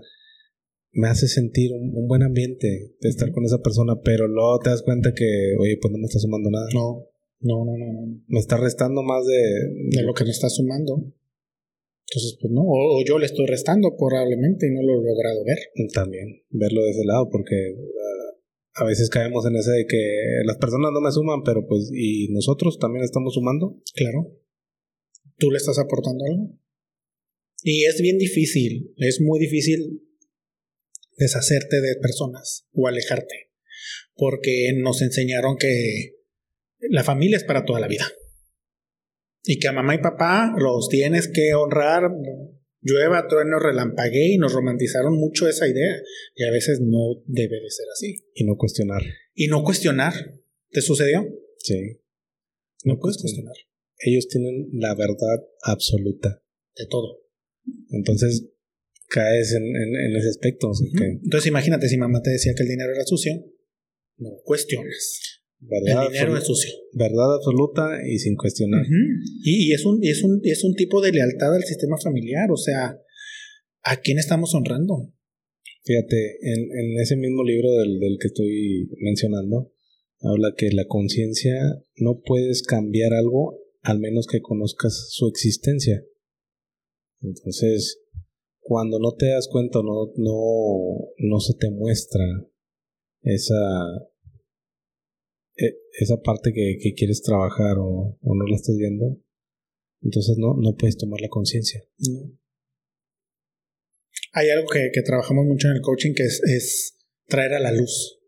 me 0.91 1.07
hace 1.07 1.27
sentir 1.27 1.71
un, 1.73 2.07
buen 2.07 2.21
ambiente 2.21 2.93
de 3.01 3.09
estar 3.09 3.31
con 3.31 3.43
esa 3.45 3.63
persona, 3.63 3.95
pero 4.03 4.27
luego 4.27 4.59
te 4.59 4.69
das 4.69 4.83
cuenta 4.83 5.13
que, 5.13 5.55
oye, 5.59 5.77
pues 5.81 5.91
no 5.91 5.97
me 5.97 6.05
está 6.05 6.19
sumando 6.19 6.51
nada. 6.51 6.67
No, 6.71 7.07
no, 7.41 7.65
no, 7.65 7.77
no. 7.77 8.21
Me 8.27 8.39
está 8.39 8.57
restando 8.57 9.01
más 9.01 9.25
de... 9.25 9.97
De 9.97 10.03
lo 10.03 10.13
que 10.13 10.23
me 10.23 10.29
está 10.29 10.49
sumando. 10.49 11.03
Entonces, 12.07 12.37
pues 12.39 12.53
no, 12.53 12.61
o, 12.63 13.03
yo 13.03 13.17
le 13.17 13.25
estoy 13.25 13.45
restando 13.47 13.95
probablemente 13.97 14.67
y 14.67 14.71
no 14.71 14.81
lo 14.83 15.01
he 15.01 15.05
logrado 15.05 15.43
ver. 15.43 15.57
También, 15.93 16.43
verlo 16.49 16.83
de 16.83 16.91
ese 16.91 17.05
lado, 17.05 17.29
porque 17.31 17.55
ah, 17.75 18.83
a 18.83 18.85
veces 18.85 19.09
caemos 19.09 19.45
en 19.45 19.55
ese 19.55 19.71
de 19.71 19.85
que 19.87 20.01
las 20.45 20.57
personas 20.57 20.91
no 20.93 21.01
me 21.01 21.11
suman, 21.11 21.43
pero 21.43 21.65
pues, 21.67 21.89
¿y 21.93 22.29
nosotros 22.29 22.77
también 22.79 23.03
estamos 23.03 23.33
sumando? 23.33 23.81
Claro. 23.95 24.37
¿Tú 25.37 25.51
le 25.51 25.57
estás 25.57 25.79
aportando 25.79 26.23
algo? 26.25 26.57
Y 27.63 27.85
es 27.85 27.99
bien 27.99 28.17
difícil, 28.17 28.93
es 28.97 29.19
muy 29.21 29.39
difícil 29.39 30.03
deshacerte 31.17 31.81
de 31.81 31.95
personas 31.95 32.67
o 32.73 32.87
alejarte, 32.87 33.51
porque 34.15 34.73
nos 34.77 35.01
enseñaron 35.01 35.57
que 35.57 36.17
la 36.89 37.03
familia 37.03 37.37
es 37.37 37.43
para 37.43 37.65
toda 37.65 37.79
la 37.79 37.87
vida. 37.87 38.05
Y 39.45 39.59
que 39.59 39.67
a 39.67 39.71
mamá 39.71 39.95
y 39.95 39.99
papá 39.99 40.53
los 40.57 40.89
tienes 40.89 41.27
que 41.27 41.53
honrar, 41.53 42.11
llueva, 42.81 43.27
trueno, 43.27 43.59
relampaguee, 43.59 44.33
y 44.33 44.37
nos 44.37 44.53
romantizaron 44.53 45.17
mucho 45.17 45.47
esa 45.47 45.67
idea. 45.67 46.01
Y 46.35 46.43
a 46.43 46.51
veces 46.51 46.81
no 46.81 47.21
debe 47.27 47.61
de 47.61 47.69
ser 47.69 47.85
así. 47.93 48.25
Y 48.33 48.43
no 48.43 48.57
cuestionar. 48.57 49.03
Y 49.33 49.47
no 49.47 49.63
cuestionar. 49.63 50.13
¿Te 50.71 50.81
sucedió? 50.81 51.25
Sí. 51.59 52.01
No 52.83 52.99
puedes 52.99 53.17
cuestionar. 53.17 53.55
Ellos 53.99 54.27
tienen 54.27 54.69
la 54.73 54.95
verdad 54.95 55.47
absoluta. 55.61 56.41
De 56.75 56.85
todo. 56.87 57.21
Entonces 57.91 58.49
caes 59.07 59.53
en, 59.53 60.15
ese 60.15 60.29
aspecto. 60.29 60.71
Entonces 61.23 61.47
imagínate 61.47 61.87
si 61.87 61.97
mamá 61.97 62.21
te 62.21 62.31
decía 62.31 62.53
que 62.55 62.63
el 62.63 62.69
dinero 62.69 62.93
era 62.93 63.05
sucio. 63.05 63.31
No 64.17 64.29
cuestionas. 64.43 65.41
Verdad 65.59 66.05
el 66.05 66.13
dinero 66.13 66.37
es 66.37 66.45
sucio. 66.45 66.71
Verdad 66.93 67.35
absoluta 67.35 67.99
y 68.07 68.19
sin 68.19 68.35
cuestionar. 68.35 68.85
y, 69.43 69.73
es, 69.73 69.85
un, 69.85 69.99
es, 70.03 70.23
un, 70.23 70.39
es 70.43 70.63
un 70.63 70.75
tipo 70.75 71.01
de 71.01 71.11
lealtad 71.11 71.53
al 71.53 71.63
sistema 71.63 71.97
familiar. 71.97 72.51
O 72.51 72.57
sea, 72.57 72.99
¿a 73.83 73.97
quién 73.97 74.19
estamos 74.19 74.53
honrando? 74.53 75.11
Fíjate, 75.83 76.37
en, 76.41 76.99
ese 76.99 77.15
mismo 77.15 77.43
libro 77.43 77.71
del, 77.73 77.99
del 77.99 78.17
que 78.19 78.27
estoy 78.27 78.89
mencionando, 78.99 79.71
habla 80.21 80.53
que 80.57 80.71
la 80.71 80.85
conciencia 80.87 81.53
no 81.97 82.21
puedes 82.25 82.63
cambiar 82.63 83.13
algo 83.13 83.59
al 83.85 83.99
menos 83.99 84.25
que 84.25 84.41
conozcas 84.41 85.09
su 85.11 85.27
existencia. 85.27 86.03
Entonces, 87.21 88.01
cuando 88.59 88.99
no 88.99 89.13
te 89.13 89.27
das 89.27 89.47
cuenta, 89.47 89.79
no, 89.83 90.11
no, 90.17 91.11
no 91.19 91.39
se 91.39 91.53
te 91.53 91.69
muestra 91.69 92.25
esa, 93.21 93.53
esa 95.55 96.21
parte 96.21 96.51
que, 96.53 96.93
quieres 96.95 97.21
trabajar 97.21 97.77
o, 97.79 98.17
no 98.21 98.45
la 98.47 98.55
estás 98.55 98.75
viendo, 98.77 99.17
entonces 100.01 100.37
no, 100.37 100.55
no 100.59 100.75
puedes 100.75 100.97
tomar 100.97 101.21
la 101.21 101.29
conciencia. 101.29 101.83
Hay 104.33 104.49
algo 104.49 104.67
que, 104.67 104.89
trabajamos 105.03 105.45
mucho 105.45 105.67
en 105.69 105.75
el 105.77 105.81
coaching 105.81 106.13
que 106.13 106.23
es, 106.23 106.97
traer 107.27 107.53
a 107.53 107.59
la 107.59 107.71
luz 107.71 108.19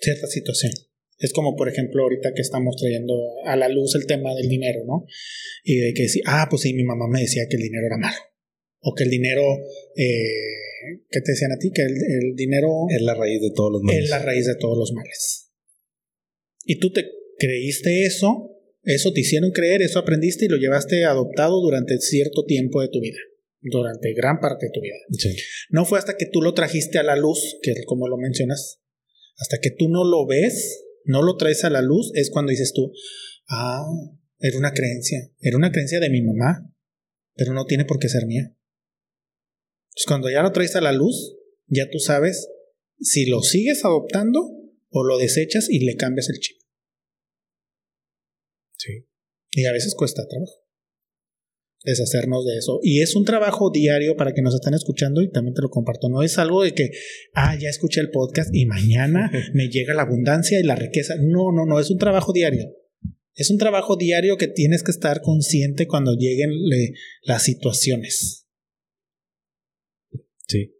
cierta 0.00 0.26
situación. 0.26 0.72
Es 1.18 1.32
como, 1.32 1.54
por 1.56 1.68
ejemplo, 1.68 2.02
ahorita 2.02 2.32
que 2.34 2.42
estamos 2.42 2.76
trayendo 2.76 3.14
a 3.44 3.56
la 3.56 3.68
luz 3.68 3.94
el 3.94 4.06
tema 4.06 4.34
del 4.34 4.48
dinero, 4.48 4.80
¿no? 4.84 5.06
Y 5.62 5.76
de 5.76 5.94
que 5.94 6.08
sí, 6.08 6.20
ah, 6.26 6.48
pues 6.50 6.62
sí, 6.62 6.74
mi 6.74 6.82
mamá 6.82 7.06
me 7.08 7.20
decía 7.20 7.44
que 7.48 7.56
el 7.56 7.62
dinero 7.62 7.86
era 7.86 7.96
malo. 7.96 8.16
O 8.80 8.94
que 8.94 9.04
el 9.04 9.10
dinero, 9.10 9.42
eh, 9.96 10.98
¿qué 11.10 11.20
te 11.20 11.32
decían 11.32 11.52
a 11.52 11.58
ti? 11.58 11.70
Que 11.72 11.82
el, 11.82 12.34
dinero... 12.34 12.68
Es 12.90 13.00
la 13.00 13.14
raíz 13.14 13.40
de 13.40 13.50
todos 13.54 13.72
los 13.72 13.82
males. 13.82 14.04
Es 14.04 14.10
la 14.10 14.18
raíz 14.18 14.46
de 14.46 14.56
todos 14.56 14.76
los 14.76 14.92
males. 14.92 15.53
Y 16.64 16.78
tú 16.78 16.90
te 16.90 17.10
creíste 17.38 18.04
eso, 18.04 18.50
eso 18.82 19.12
te 19.12 19.20
hicieron 19.20 19.50
creer, 19.50 19.82
eso 19.82 19.98
aprendiste 19.98 20.46
y 20.46 20.48
lo 20.48 20.56
llevaste 20.56 21.04
adoptado 21.04 21.60
durante 21.60 21.98
cierto 21.98 22.44
tiempo 22.44 22.80
de 22.80 22.88
tu 22.88 23.00
vida 23.00 23.18
durante 23.64 24.12
gran 24.12 24.40
parte 24.40 24.66
de 24.66 24.72
tu 24.72 24.80
vida. 24.80 24.96
Sí. 25.10 25.34
No 25.70 25.84
fue 25.84 25.98
hasta 25.98 26.16
que 26.16 26.26
tú 26.26 26.42
lo 26.42 26.54
trajiste 26.54 26.98
a 26.98 27.02
la 27.02 27.16
luz, 27.16 27.58
que 27.62 27.72
como 27.86 28.08
lo 28.08 28.16
mencionas, 28.18 28.80
hasta 29.38 29.58
que 29.58 29.70
tú 29.70 29.88
no 29.88 30.04
lo 30.04 30.26
ves, 30.26 30.84
no 31.04 31.22
lo 31.22 31.36
traes 31.36 31.64
a 31.64 31.70
la 31.70 31.82
luz, 31.82 32.12
es 32.14 32.30
cuando 32.30 32.50
dices 32.50 32.72
tú, 32.74 32.92
ah, 33.48 33.84
era 34.38 34.58
una 34.58 34.72
creencia, 34.72 35.30
era 35.40 35.56
una 35.56 35.72
creencia 35.72 36.00
de 36.00 36.10
mi 36.10 36.22
mamá, 36.22 36.70
pero 37.34 37.52
no 37.52 37.64
tiene 37.64 37.84
por 37.84 37.98
qué 37.98 38.08
ser 38.08 38.26
mía. 38.26 38.42
Entonces, 38.42 40.06
cuando 40.06 40.30
ya 40.30 40.42
lo 40.42 40.52
traes 40.52 40.76
a 40.76 40.80
la 40.80 40.92
luz, 40.92 41.36
ya 41.66 41.88
tú 41.90 41.98
sabes 41.98 42.48
si 43.00 43.26
lo 43.26 43.40
sigues 43.42 43.84
adoptando 43.84 44.40
o 44.94 45.04
lo 45.04 45.18
desechas 45.18 45.68
y 45.68 45.84
le 45.84 45.96
cambias 45.96 46.30
el 46.30 46.38
chip. 46.38 46.56
Sí. 48.78 49.06
Y 49.50 49.66
a 49.66 49.72
veces 49.72 49.94
cuesta 49.94 50.26
trabajo 50.26 50.64
deshacernos 51.84 52.46
de 52.46 52.56
eso. 52.56 52.80
Y 52.82 53.02
es 53.02 53.14
un 53.14 53.24
trabajo 53.24 53.70
diario 53.70 54.16
para 54.16 54.32
que 54.32 54.40
nos 54.40 54.54
estén 54.54 54.74
escuchando 54.74 55.20
y 55.20 55.30
también 55.30 55.54
te 55.54 55.62
lo 55.62 55.68
comparto. 55.68 56.08
No 56.08 56.22
es 56.22 56.38
algo 56.38 56.62
de 56.62 56.72
que, 56.72 56.90
ah, 57.34 57.56
ya 57.60 57.68
escuché 57.68 58.00
el 58.00 58.10
podcast 58.10 58.50
y 58.52 58.66
mañana 58.66 59.30
me 59.54 59.68
llega 59.68 59.94
la 59.94 60.02
abundancia 60.02 60.58
y 60.58 60.62
la 60.62 60.76
riqueza. 60.76 61.14
No, 61.20 61.52
no, 61.52 61.66
no, 61.66 61.78
es 61.78 61.90
un 61.90 61.98
trabajo 61.98 62.32
diario. 62.32 62.72
Es 63.34 63.50
un 63.50 63.58
trabajo 63.58 63.96
diario 63.96 64.36
que 64.36 64.48
tienes 64.48 64.82
que 64.82 64.92
estar 64.92 65.20
consciente 65.20 65.86
cuando 65.86 66.14
lleguen 66.14 66.50
las 67.22 67.42
situaciones. 67.42 68.46
Sí. 70.46 70.72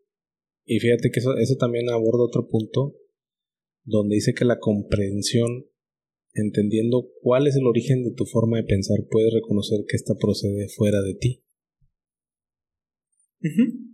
Y 0.64 0.78
fíjate 0.78 1.10
que 1.10 1.20
eso, 1.20 1.36
eso 1.36 1.56
también 1.56 1.90
aborda 1.90 2.24
otro 2.24 2.48
punto 2.48 2.94
donde 3.84 4.16
dice 4.16 4.34
que 4.34 4.44
la 4.44 4.58
comprensión 4.58 5.66
entendiendo 6.34 7.08
cuál 7.22 7.46
es 7.46 7.56
el 7.56 7.66
origen 7.66 8.02
de 8.02 8.10
tu 8.10 8.26
forma 8.26 8.58
de 8.58 8.64
pensar, 8.64 8.98
puedes 9.10 9.32
reconocer 9.32 9.80
que 9.88 9.96
ésta 9.96 10.14
procede 10.20 10.68
fuera 10.68 11.00
de 11.00 11.14
ti. 11.14 11.44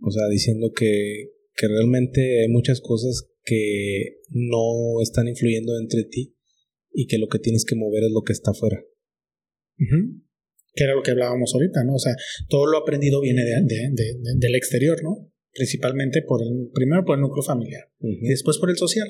O 0.01 0.11
sea, 0.11 0.27
diciendo 0.29 0.71
que, 0.73 1.31
que, 1.55 1.67
realmente 1.67 2.41
hay 2.41 2.47
muchas 2.47 2.79
cosas 2.79 3.29
que 3.43 4.21
no 4.29 5.01
están 5.01 5.27
influyendo 5.27 5.77
entre 5.77 6.05
ti 6.05 6.35
y 6.93 7.05
que 7.07 7.17
lo 7.17 7.27
que 7.27 7.39
tienes 7.39 7.65
que 7.65 7.75
mover 7.75 8.03
es 8.03 8.11
lo 8.11 8.21
que 8.21 8.31
está 8.31 8.51
afuera. 8.51 8.81
Que 10.73 10.83
era 10.85 10.95
lo 10.95 11.03
que 11.03 11.11
hablábamos 11.11 11.53
ahorita, 11.53 11.83
¿no? 11.83 11.95
O 11.95 11.99
sea, 11.99 12.15
todo 12.47 12.65
lo 12.65 12.77
aprendido 12.77 13.19
viene 13.19 13.43
de, 13.43 13.91
del 14.37 14.55
exterior, 14.55 15.03
¿no? 15.03 15.29
Principalmente 15.53 16.21
por 16.21 16.41
el, 16.41 16.69
primero 16.73 17.03
por 17.03 17.17
el 17.17 17.21
núcleo 17.21 17.43
familiar 17.43 17.91
y 17.99 18.29
después 18.29 18.57
por 18.57 18.69
el 18.69 18.77
social. 18.77 19.07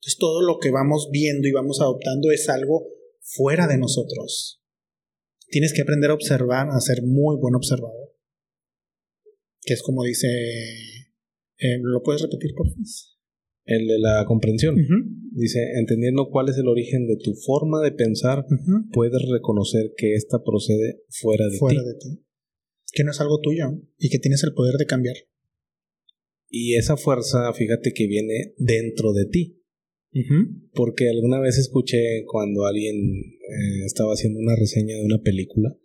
Entonces 0.00 0.16
todo 0.18 0.40
lo 0.40 0.58
que 0.58 0.70
vamos 0.70 1.10
viendo 1.12 1.46
y 1.46 1.52
vamos 1.52 1.80
adoptando 1.82 2.30
es 2.30 2.48
algo 2.48 2.86
fuera 3.20 3.66
de 3.66 3.76
nosotros. 3.76 4.62
Tienes 5.48 5.74
que 5.74 5.82
aprender 5.82 6.10
a 6.10 6.14
observar, 6.14 6.68
a 6.70 6.80
ser 6.80 7.02
muy 7.02 7.36
buen 7.36 7.54
observador. 7.54 8.16
Que 9.60 9.74
es 9.74 9.82
como 9.82 10.04
dice... 10.04 10.26
Eh, 11.58 11.76
¿Lo 11.82 12.02
puedes 12.02 12.22
repetir, 12.22 12.52
por 12.56 12.66
favor? 12.66 12.82
El 13.66 13.86
de 13.86 13.98
la 13.98 14.24
comprensión. 14.26 14.74
Dice, 15.32 15.60
entendiendo 15.78 16.30
cuál 16.30 16.48
es 16.48 16.56
el 16.56 16.68
origen 16.68 17.06
de 17.06 17.16
tu 17.16 17.34
forma 17.34 17.82
de 17.82 17.92
pensar, 17.92 18.46
puedes 18.92 19.20
reconocer 19.30 19.92
que 19.98 20.14
ésta 20.14 20.42
procede 20.42 21.02
fuera 21.08 21.44
de 21.44 21.50
ti. 21.50 21.58
Fuera 21.58 21.82
de 21.82 21.94
ti. 21.94 22.24
Que 22.92 23.04
no 23.04 23.10
es 23.10 23.20
algo 23.20 23.38
tuyo 23.40 23.66
y 23.98 24.08
que 24.08 24.18
tienes 24.18 24.42
el 24.44 24.54
poder 24.54 24.76
de 24.76 24.86
cambiar. 24.86 25.16
Y 26.48 26.76
esa 26.76 26.96
fuerza, 26.96 27.52
fíjate 27.52 27.92
que 27.92 28.06
viene 28.06 28.54
dentro 28.56 29.12
de 29.12 29.26
ti. 29.26 29.59
Porque 30.74 31.08
alguna 31.08 31.40
vez 31.40 31.56
escuché 31.58 32.24
cuando 32.26 32.66
alguien 32.66 32.96
eh, 32.96 33.84
estaba 33.86 34.12
haciendo 34.12 34.40
una 34.40 34.56
reseña 34.56 34.96
de 34.96 35.04
una 35.04 35.22
película 35.22 35.76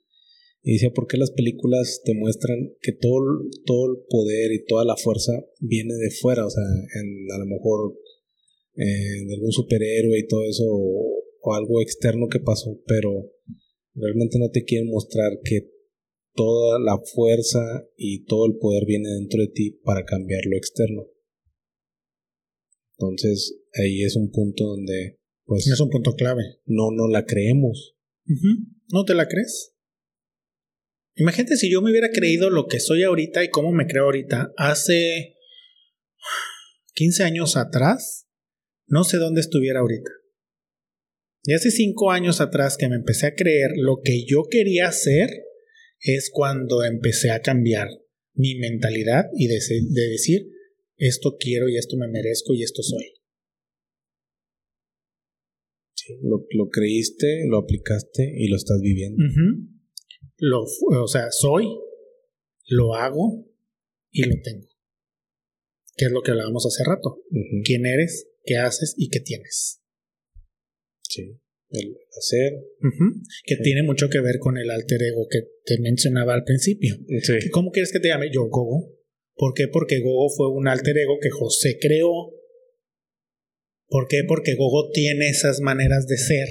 y 0.67 0.73
decía, 0.73 0.89
¿por 0.89 1.05
qué 1.05 1.17
las 1.17 1.29
películas 1.29 2.01
te 2.03 2.15
muestran 2.15 2.73
que 2.81 2.91
todo, 2.91 3.19
todo 3.65 3.91
el 3.91 3.97
poder 4.09 4.51
y 4.51 4.65
toda 4.65 4.83
la 4.83 4.97
fuerza 4.97 5.33
viene 5.59 5.93
de 5.93 6.09
fuera? 6.09 6.43
O 6.43 6.49
sea, 6.49 6.63
en, 6.63 7.31
a 7.31 7.37
lo 7.37 7.45
mejor 7.45 7.95
eh, 8.75 9.25
de 9.27 9.35
algún 9.35 9.51
superhéroe 9.51 10.17
y 10.17 10.27
todo 10.27 10.43
eso, 10.43 10.63
o, 10.67 11.53
algo 11.53 11.79
externo 11.79 12.27
que 12.27 12.39
pasó, 12.39 12.81
pero 12.87 13.31
realmente 13.93 14.39
no 14.39 14.49
te 14.49 14.63
quieren 14.63 14.89
mostrar 14.89 15.39
que 15.43 15.69
toda 16.33 16.79
la 16.79 16.99
fuerza 17.13 17.87
y 17.95 18.25
todo 18.25 18.47
el 18.47 18.57
poder 18.57 18.87
viene 18.87 19.09
dentro 19.09 19.41
de 19.41 19.49
ti 19.49 19.79
para 19.83 20.03
cambiar 20.03 20.41
lo 20.47 20.57
externo. 20.57 21.05
Entonces, 22.97 23.61
ahí 23.75 24.03
es 24.03 24.15
un 24.15 24.31
punto 24.31 24.65
donde, 24.65 25.19
pues. 25.45 25.67
Es 25.67 25.79
un 25.79 25.89
punto 25.89 26.13
clave. 26.13 26.43
No, 26.65 26.91
no 26.91 27.07
la 27.07 27.25
creemos. 27.25 27.95
¿No 28.91 29.05
te 29.05 29.13
la 29.13 29.27
crees? 29.27 29.73
Imagínate 31.15 31.55
si 31.55 31.71
yo 31.71 31.81
me 31.81 31.91
hubiera 31.91 32.09
creído 32.09 32.49
lo 32.49 32.67
que 32.67 32.79
soy 32.79 33.03
ahorita 33.03 33.43
y 33.43 33.49
cómo 33.49 33.71
me 33.71 33.87
creo 33.87 34.05
ahorita 34.05 34.51
hace 34.57 35.35
15 36.93 37.23
años 37.23 37.55
atrás, 37.55 38.27
no 38.87 39.03
sé 39.03 39.17
dónde 39.17 39.41
estuviera 39.41 39.79
ahorita. 39.79 40.11
Y 41.43 41.53
hace 41.53 41.71
5 41.71 42.11
años 42.11 42.41
atrás 42.41 42.75
que 42.75 42.89
me 42.89 42.95
empecé 42.95 43.27
a 43.27 43.35
creer 43.35 43.71
lo 43.77 44.01
que 44.03 44.25
yo 44.25 44.43
quería 44.49 44.87
hacer 44.87 45.29
es 45.99 46.29
cuando 46.33 46.83
empecé 46.83 47.31
a 47.31 47.41
cambiar 47.41 47.87
mi 48.33 48.55
mentalidad 48.55 49.25
y 49.37 49.47
de, 49.47 49.59
de 49.89 50.09
decir, 50.09 50.49
esto 50.97 51.37
quiero 51.39 51.69
y 51.69 51.77
esto 51.77 51.95
me 51.97 52.07
merezco 52.07 52.53
y 52.53 52.63
esto 52.63 52.81
soy. 52.81 53.14
Sí, 55.95 56.17
lo, 56.21 56.45
lo 56.51 56.69
creíste, 56.69 57.45
lo 57.47 57.57
aplicaste 57.57 58.31
y 58.37 58.47
lo 58.49 58.57
estás 58.57 58.79
viviendo. 58.81 59.23
lo, 60.37 60.63
o 60.63 61.07
sea, 61.07 61.31
soy, 61.31 61.65
lo 62.67 62.95
hago 62.95 63.47
y 64.11 64.23
lo 64.23 64.35
tengo. 64.43 64.67
¿Qué 65.95 66.05
es 66.05 66.11
lo 66.11 66.21
que 66.21 66.31
hablábamos 66.31 66.65
hace 66.65 66.83
rato? 66.85 67.21
¿Quién 67.63 67.85
eres? 67.85 68.27
¿Qué 68.43 68.57
haces? 68.57 68.93
¿Y 68.97 69.09
qué 69.09 69.21
tienes? 69.21 69.81
Sí, 71.03 71.39
el 71.69 71.97
hacer. 72.17 72.53
Que 73.45 73.55
tiene 73.57 73.83
mucho 73.83 74.09
que 74.09 74.19
ver 74.19 74.39
con 74.39 74.57
el 74.57 74.69
alter 74.69 75.01
ego 75.01 75.27
que 75.29 75.39
te 75.63 75.79
mencionaba 75.79 76.33
al 76.33 76.43
principio. 76.43 76.97
Sí. 77.21 77.49
¿Cómo 77.51 77.71
quieres 77.71 77.91
que 77.91 77.99
te 77.99 78.09
llame? 78.09 78.29
Yo, 78.33 78.43
Gogo. 78.49 78.91
¿Por 79.35 79.53
qué? 79.53 79.67
Porque 79.69 80.01
Gogo 80.01 80.29
fue 80.35 80.51
un 80.51 80.67
alter 80.67 80.97
ego 80.97 81.17
que 81.21 81.29
José 81.29 81.77
creó. 81.79 82.33
¿Por 83.87 84.07
qué? 84.07 84.23
Porque 84.27 84.55
Gogo 84.55 84.89
tiene 84.91 85.29
esas 85.29 85.61
maneras 85.61 86.07
de 86.07 86.17
ser. 86.17 86.47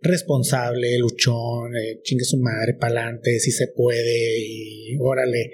Responsable, 0.00 0.98
luchón, 0.98 1.76
eh, 1.76 2.00
chingue 2.02 2.24
su 2.24 2.38
madre, 2.38 2.74
pa'lante, 2.74 3.40
si 3.40 3.50
se 3.50 3.68
puede, 3.68 4.38
y 4.38 4.96
órale. 5.00 5.52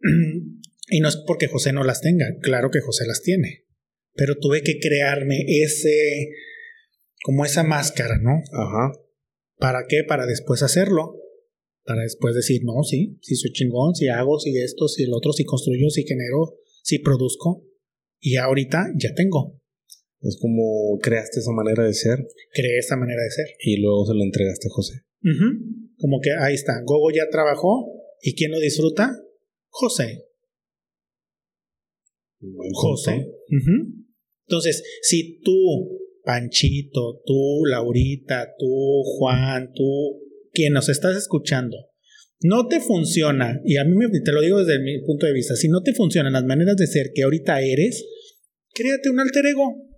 Y 0.92 0.98
no 0.98 1.08
es 1.08 1.18
porque 1.24 1.46
José 1.46 1.72
no 1.72 1.84
las 1.84 2.00
tenga, 2.00 2.26
claro 2.42 2.72
que 2.72 2.80
José 2.80 3.06
las 3.06 3.22
tiene. 3.22 3.64
Pero 4.14 4.34
tuve 4.40 4.62
que 4.64 4.80
crearme 4.80 5.44
ese, 5.46 6.30
como 7.22 7.44
esa 7.44 7.62
máscara, 7.62 8.18
¿no? 8.20 8.42
Ajá. 8.52 8.90
¿Para 9.56 9.86
qué? 9.88 10.02
Para 10.02 10.26
después 10.26 10.64
hacerlo 10.64 11.20
para 11.90 12.02
después 12.02 12.34
decir, 12.34 12.62
no, 12.64 12.82
sí, 12.84 13.18
sí 13.20 13.34
soy 13.34 13.52
chingón, 13.52 13.94
si 13.94 14.08
hago, 14.08 14.38
si 14.38 14.56
esto, 14.56 14.86
si 14.86 15.02
el 15.02 15.12
otro, 15.12 15.32
si 15.32 15.44
construyo, 15.44 15.90
si 15.90 16.04
genero, 16.04 16.56
si 16.82 16.98
produzco. 17.00 17.64
Y 18.20 18.36
ahorita 18.36 18.92
ya 18.96 19.14
tengo. 19.14 19.59
Es 20.22 20.38
como 20.40 20.98
creaste 21.00 21.40
esa 21.40 21.52
manera 21.52 21.84
de 21.84 21.94
ser. 21.94 22.18
Creé 22.52 22.78
esa 22.78 22.96
manera 22.96 23.22
de 23.22 23.30
ser. 23.30 23.46
Y 23.60 23.80
luego 23.80 24.06
se 24.06 24.14
lo 24.14 24.22
entregaste 24.22 24.68
a 24.68 24.72
José. 24.72 25.02
Como 25.98 26.20
que 26.20 26.30
ahí 26.32 26.54
está, 26.54 26.72
Gogo 26.84 27.10
ya 27.10 27.28
trabajó. 27.30 28.00
¿Y 28.22 28.34
quién 28.34 28.50
lo 28.50 28.60
disfruta? 28.60 29.10
José. 29.68 30.26
José. 32.72 33.26
Entonces, 34.46 34.82
si 35.02 35.40
tú, 35.40 36.00
Panchito, 36.24 37.22
tú, 37.24 37.64
Laurita, 37.66 38.54
tú, 38.58 39.02
Juan, 39.04 39.72
tú, 39.74 40.20
quien 40.52 40.72
nos 40.72 40.88
estás 40.88 41.16
escuchando, 41.16 41.76
no 42.42 42.66
te 42.66 42.80
funciona, 42.80 43.60
y 43.64 43.76
a 43.76 43.84
mí 43.84 43.94
te 44.24 44.32
lo 44.32 44.40
digo 44.40 44.64
desde 44.64 44.82
mi 44.82 45.00
punto 45.02 45.26
de 45.26 45.34
vista, 45.34 45.54
si 45.56 45.68
no 45.68 45.82
te 45.82 45.92
funcionan 45.92 46.32
las 46.32 46.44
maneras 46.44 46.76
de 46.76 46.86
ser 46.86 47.10
que 47.14 47.22
ahorita 47.22 47.60
eres, 47.60 48.04
créate 48.72 49.10
un 49.10 49.20
alter 49.20 49.44
ego. 49.46 49.89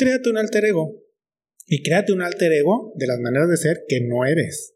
Créate 0.00 0.30
un 0.30 0.38
alter 0.38 0.64
ego. 0.64 1.04
Y 1.66 1.82
créate 1.82 2.14
un 2.14 2.22
alter 2.22 2.50
ego 2.52 2.94
de 2.96 3.06
las 3.06 3.18
maneras 3.18 3.50
de 3.50 3.58
ser 3.58 3.84
que 3.86 4.00
no 4.00 4.24
eres. 4.24 4.74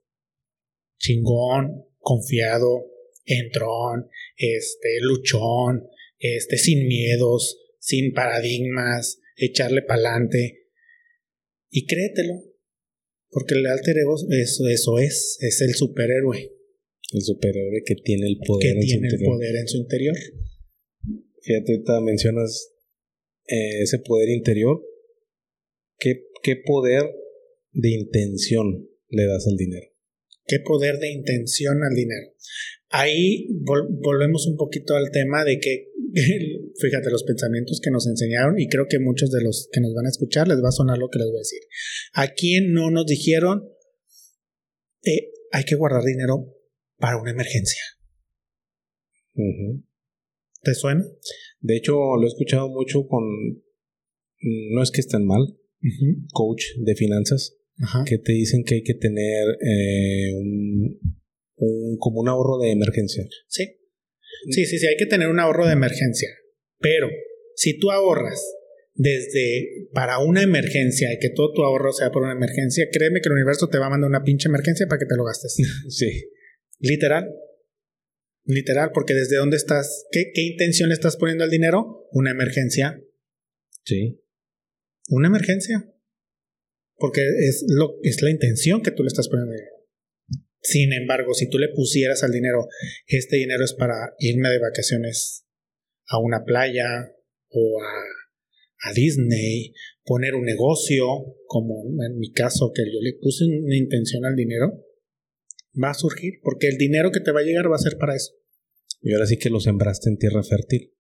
Chingón, 0.99 1.87
confiado, 1.99 2.85
entrón, 3.25 4.11
este, 4.37 5.01
luchón, 5.01 5.89
este, 6.19 6.59
sin 6.59 6.87
miedos, 6.87 7.59
sin 7.79 8.13
paradigmas, 8.13 9.19
echarle 9.37 9.81
pa'lante. 9.81 10.69
Y 11.71 11.87
créetelo. 11.87 12.35
Porque 13.31 13.55
el 13.55 13.67
alter 13.67 13.97
ego 13.97 14.17
eso, 14.31 14.69
eso 14.69 14.99
es, 14.99 15.39
es 15.41 15.63
el 15.63 15.75
superhéroe. 15.75 16.53
El 17.13 17.23
superhéroe 17.23 17.83
que 17.83 17.95
tiene 17.95 18.27
el 18.27 18.37
poder 18.47 18.75
que 18.75 18.81
tiene 18.81 19.09
el 19.09 19.25
poder 19.25 19.57
en 19.57 19.69
su 19.69 19.79
interior. 19.79 20.17
Fíjate, 21.41 21.73
ahorita 21.73 22.01
mencionas 22.03 22.75
eh, 23.47 23.81
ese 23.83 24.01
poder 24.01 24.29
interior. 24.29 24.83
¿Qué, 25.99 26.27
¿Qué 26.43 26.57
poder 26.65 27.05
de 27.73 27.91
intención 27.91 28.89
le 29.09 29.27
das 29.27 29.47
al 29.47 29.57
dinero? 29.57 29.87
¿Qué 30.47 30.59
poder 30.61 30.99
de 30.99 31.11
intención 31.11 31.83
al 31.83 31.95
dinero? 31.95 32.35
Ahí 32.91 33.49
volvemos 34.03 34.47
un 34.47 34.57
poquito 34.57 34.95
al 34.95 35.11
tema 35.11 35.45
de 35.45 35.59
que, 35.59 35.91
fíjate, 36.81 37.11
los 37.11 37.25
pensamientos 37.25 37.81
que 37.83 37.91
nos 37.91 38.07
enseñaron, 38.07 38.59
y 38.59 38.69
creo 38.69 38.87
que 38.89 38.99
muchos 38.99 39.31
de 39.31 39.43
los 39.43 39.69
que 39.73 39.81
nos 39.81 39.95
van 39.95 40.07
a 40.07 40.11
escuchar 40.11 40.47
les 40.47 40.59
va 40.59 40.69
a 40.69 40.73
sonar 40.73 40.99
lo 40.99 41.09
que 41.09 41.19
les 41.19 41.29
voy 41.29 41.39
a 41.39 41.41
decir. 41.41 41.61
¿A 42.13 42.29
quién 42.35 42.73
no 42.73 42.91
nos 42.91 43.07
dijeron 43.07 43.71
eh, 45.03 45.31
hay 45.51 45.65
que 45.65 45.77
guardar 45.77 46.03
dinero 46.03 46.55
para 46.99 47.21
una 47.21 47.31
emergencia? 47.31 47.83
¿Te 50.63 50.75
suena? 50.75 51.05
De 51.61 51.77
hecho, 51.77 51.95
lo 51.95 52.23
he 52.23 52.29
escuchado 52.29 52.69
mucho 52.69 53.07
con. 53.07 53.25
No 54.41 54.83
es 54.83 54.91
que 54.91 55.01
estén 55.01 55.27
mal, 55.27 55.59
coach 56.33 56.65
de 56.79 56.95
finanzas, 56.95 57.57
que 58.07 58.19
te 58.19 58.33
dicen 58.33 58.65
que 58.65 58.77
hay 58.77 58.83
que 58.83 58.95
tener 58.95 59.59
eh, 59.61 60.33
un, 60.35 61.97
como 61.99 62.21
un 62.21 62.29
ahorro 62.29 62.59
de 62.59 62.71
emergencia. 62.71 63.27
Sí. 63.49 63.77
Sí, 64.51 64.67
sí, 64.67 64.79
sí, 64.79 64.87
hay 64.87 64.97
que 64.97 65.07
tener 65.07 65.29
un 65.29 65.41
ahorro 65.41 65.67
de 65.67 65.73
emergencia. 65.73 66.29
Pero 66.79 67.09
si 67.57 67.79
tú 67.79 67.91
ahorras 67.91 68.41
desde 68.95 69.89
para 69.93 70.19
una 70.19 70.43
emergencia 70.43 71.13
y 71.13 71.19
que 71.19 71.31
todo 71.31 71.53
tu 71.53 71.63
ahorro 71.63 71.93
sea 71.93 72.11
por 72.11 72.23
una 72.23 72.33
emergencia, 72.33 72.87
créeme 72.93 73.21
que 73.21 73.29
el 73.29 73.35
universo 73.35 73.69
te 73.69 73.79
va 73.79 73.87
a 73.87 73.91
mandar 73.91 74.09
una 74.09 74.23
pinche 74.23 74.49
emergencia 74.49 74.87
para 74.87 74.99
que 74.99 75.07
te 75.07 75.17
lo 75.17 75.25
gastes. 75.25 75.57
sí. 75.89 76.31
Literal. 76.79 77.31
Literal, 78.47 78.91
porque 78.93 79.15
desde 79.15 79.37
dónde 79.37 79.57
estás, 79.57 80.05
¿qué, 80.11 80.31
qué 80.35 80.43
intención 80.43 80.91
le 80.91 80.95
estás 80.95 81.17
poniendo 81.17 81.45
al 81.45 81.51
dinero? 81.51 82.07
Una 82.13 82.31
emergencia. 82.31 83.03
Sí. 83.85 84.21
Una 85.09 85.29
emergencia. 85.29 85.91
Porque 86.97 87.23
es, 87.23 87.65
lo, 87.69 87.99
es 88.03 88.23
la 88.23 88.31
intención 88.31 88.83
que 88.83 88.91
tú 88.91 89.03
le 89.03 89.09
estás 89.09 89.29
poniendo. 89.29 89.53
Sin 90.63 90.93
embargo, 90.93 91.35
si 91.35 91.49
tú 91.49 91.59
le 91.59 91.69
pusieras 91.69 92.23
al 92.23 92.33
dinero, 92.33 92.69
este 93.07 93.37
dinero 93.37 93.65
es 93.65 93.75
para 93.75 94.15
irme 94.19 94.49
de 94.49 94.61
vacaciones 94.61 95.45
a 96.07 96.19
una 96.19 96.45
playa 96.45 97.13
o 97.49 97.83
a, 97.83 98.89
a 98.89 98.93
Disney, 98.95 99.75
poner 100.05 100.35
un 100.35 100.45
negocio, 100.45 101.07
como 101.47 101.85
en 102.07 102.19
mi 102.19 102.33
caso, 102.33 102.73
que 102.75 102.83
yo 102.85 102.99
le 103.01 103.15
puse 103.21 103.45
una 103.45 103.77
intención 103.77 104.25
al 104.25 104.37
dinero, 104.37 104.85
va 105.83 105.91
a 105.91 105.95
surgir, 105.95 106.41
porque 106.43 106.69
el 106.69 106.79
dinero 106.79 107.11
que 107.11 107.21
te 107.21 107.33
va 107.33 107.41
a 107.41 107.45
llegar 107.45 107.71
va 107.71 107.77
a 107.77 107.79
ser 107.79 107.99
para 107.99 108.15
eso. 108.15 108.33
Y 109.01 109.13
ahora 109.13 109.27
sí 109.27 109.37
que 109.37 109.51
lo 109.51 109.61
sembraste 109.61 110.09
en 110.09 110.19
tierra 110.19 110.43
fértil. 110.43 110.95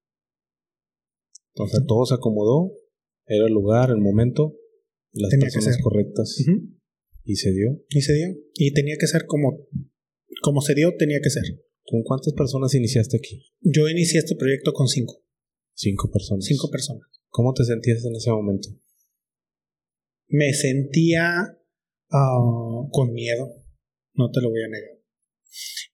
Entonces 1.54 1.80
todo 1.86 2.04
se 2.04 2.14
acomodó, 2.14 2.72
era 3.26 3.46
el 3.46 3.52
lugar, 3.52 3.90
el 3.90 4.00
momento, 4.00 4.56
las 5.12 5.30
personas 5.38 5.78
correctas. 5.82 6.36
¿Y 7.24 7.36
se 7.36 7.52
dio? 7.52 7.82
Y 7.88 8.02
se 8.02 8.12
dio. 8.12 8.36
Y 8.54 8.72
tenía 8.72 8.96
que 8.98 9.06
ser 9.06 9.24
como, 9.26 9.66
como 10.42 10.60
se 10.60 10.74
dio, 10.74 10.94
tenía 10.98 11.20
que 11.22 11.30
ser. 11.30 11.44
¿Con 11.84 12.02
cuántas 12.02 12.32
personas 12.34 12.74
iniciaste 12.74 13.16
aquí? 13.16 13.46
Yo 13.60 13.88
inicié 13.88 14.18
este 14.18 14.36
proyecto 14.36 14.72
con 14.72 14.88
cinco. 14.88 15.22
Cinco 15.74 16.10
personas. 16.10 16.44
Cinco 16.44 16.70
personas. 16.70 17.02
¿Cómo 17.28 17.52
te 17.52 17.64
sentías 17.64 18.04
en 18.04 18.14
ese 18.14 18.30
momento? 18.30 18.68
Me 20.28 20.52
sentía 20.52 21.58
ah, 22.10 22.88
con 22.90 23.12
miedo, 23.12 23.64
no 24.14 24.30
te 24.30 24.40
lo 24.40 24.50
voy 24.50 24.62
a 24.62 24.68
negar. 24.68 24.94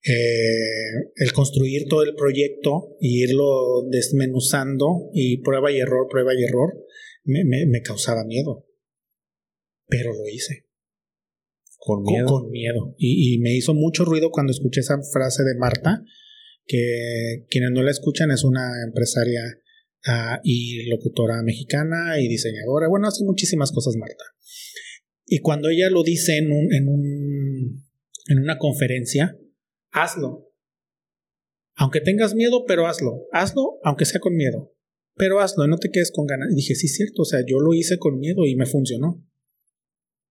Eh, 0.02 1.12
el 1.16 1.32
construir 1.32 1.86
todo 1.88 2.02
el 2.02 2.14
proyecto 2.14 2.96
y 3.00 3.22
irlo 3.22 3.84
desmenuzando 3.90 5.10
y 5.12 5.42
prueba 5.42 5.70
y 5.70 5.78
error, 5.78 6.06
prueba 6.10 6.32
y 6.34 6.42
error, 6.42 6.72
me, 7.24 7.44
me 7.44 7.82
causaba 7.82 8.24
miedo. 8.24 8.66
Pero 9.86 10.12
lo 10.12 10.28
hice. 10.28 10.66
Con 11.76 12.02
miedo. 12.02 12.26
Con, 12.26 12.50
miedo. 12.50 12.94
Y, 12.98 13.38
me 13.40 13.54
hizo 13.54 13.74
mucho 13.74 14.04
ruido 14.04 14.30
cuando 14.30 14.52
escuché 14.52 14.80
esa 14.80 14.98
frase 15.12 15.42
de 15.42 15.58
Marta, 15.58 16.04
que 16.66 17.46
quienes 17.48 17.70
no 17.72 17.82
la 17.82 17.90
escuchan 17.90 18.30
es 18.30 18.44
una 18.44 18.84
empresaria 18.86 19.42
ah, 20.06 20.40
y 20.44 20.88
locutora 20.88 21.42
mexicana 21.42 22.20
y 22.20 22.28
diseñadora. 22.28 22.88
Bueno, 22.88 23.08
hace 23.08 23.24
muchísimas 23.24 23.72
cosas 23.72 23.96
Marta. 23.96 24.24
Y 25.24 25.40
cuando 25.40 25.70
ella 25.70 25.88
lo 25.90 26.02
dice 26.02 26.36
en, 26.36 26.52
un, 26.52 26.72
en, 26.72 26.88
un, 26.88 27.84
en 28.28 28.38
una 28.38 28.58
conferencia, 28.58 29.38
hazlo. 29.90 30.52
Aunque 31.76 32.00
tengas 32.00 32.34
miedo, 32.34 32.64
pero 32.66 32.86
hazlo. 32.86 33.26
Hazlo 33.32 33.78
aunque 33.82 34.04
sea 34.04 34.20
con 34.20 34.34
miedo. 34.34 34.74
Pero 35.16 35.40
hazlo, 35.40 35.66
no 35.66 35.78
te 35.78 35.90
quedes 35.90 36.10
con 36.12 36.26
ganas. 36.26 36.52
Y 36.52 36.56
dije, 36.56 36.74
sí, 36.74 36.86
es 36.86 36.94
cierto, 36.94 37.22
o 37.22 37.24
sea, 37.24 37.40
yo 37.46 37.58
lo 37.60 37.74
hice 37.74 37.98
con 37.98 38.18
miedo 38.18 38.46
y 38.46 38.56
me 38.56 38.66
funcionó. 38.66 39.26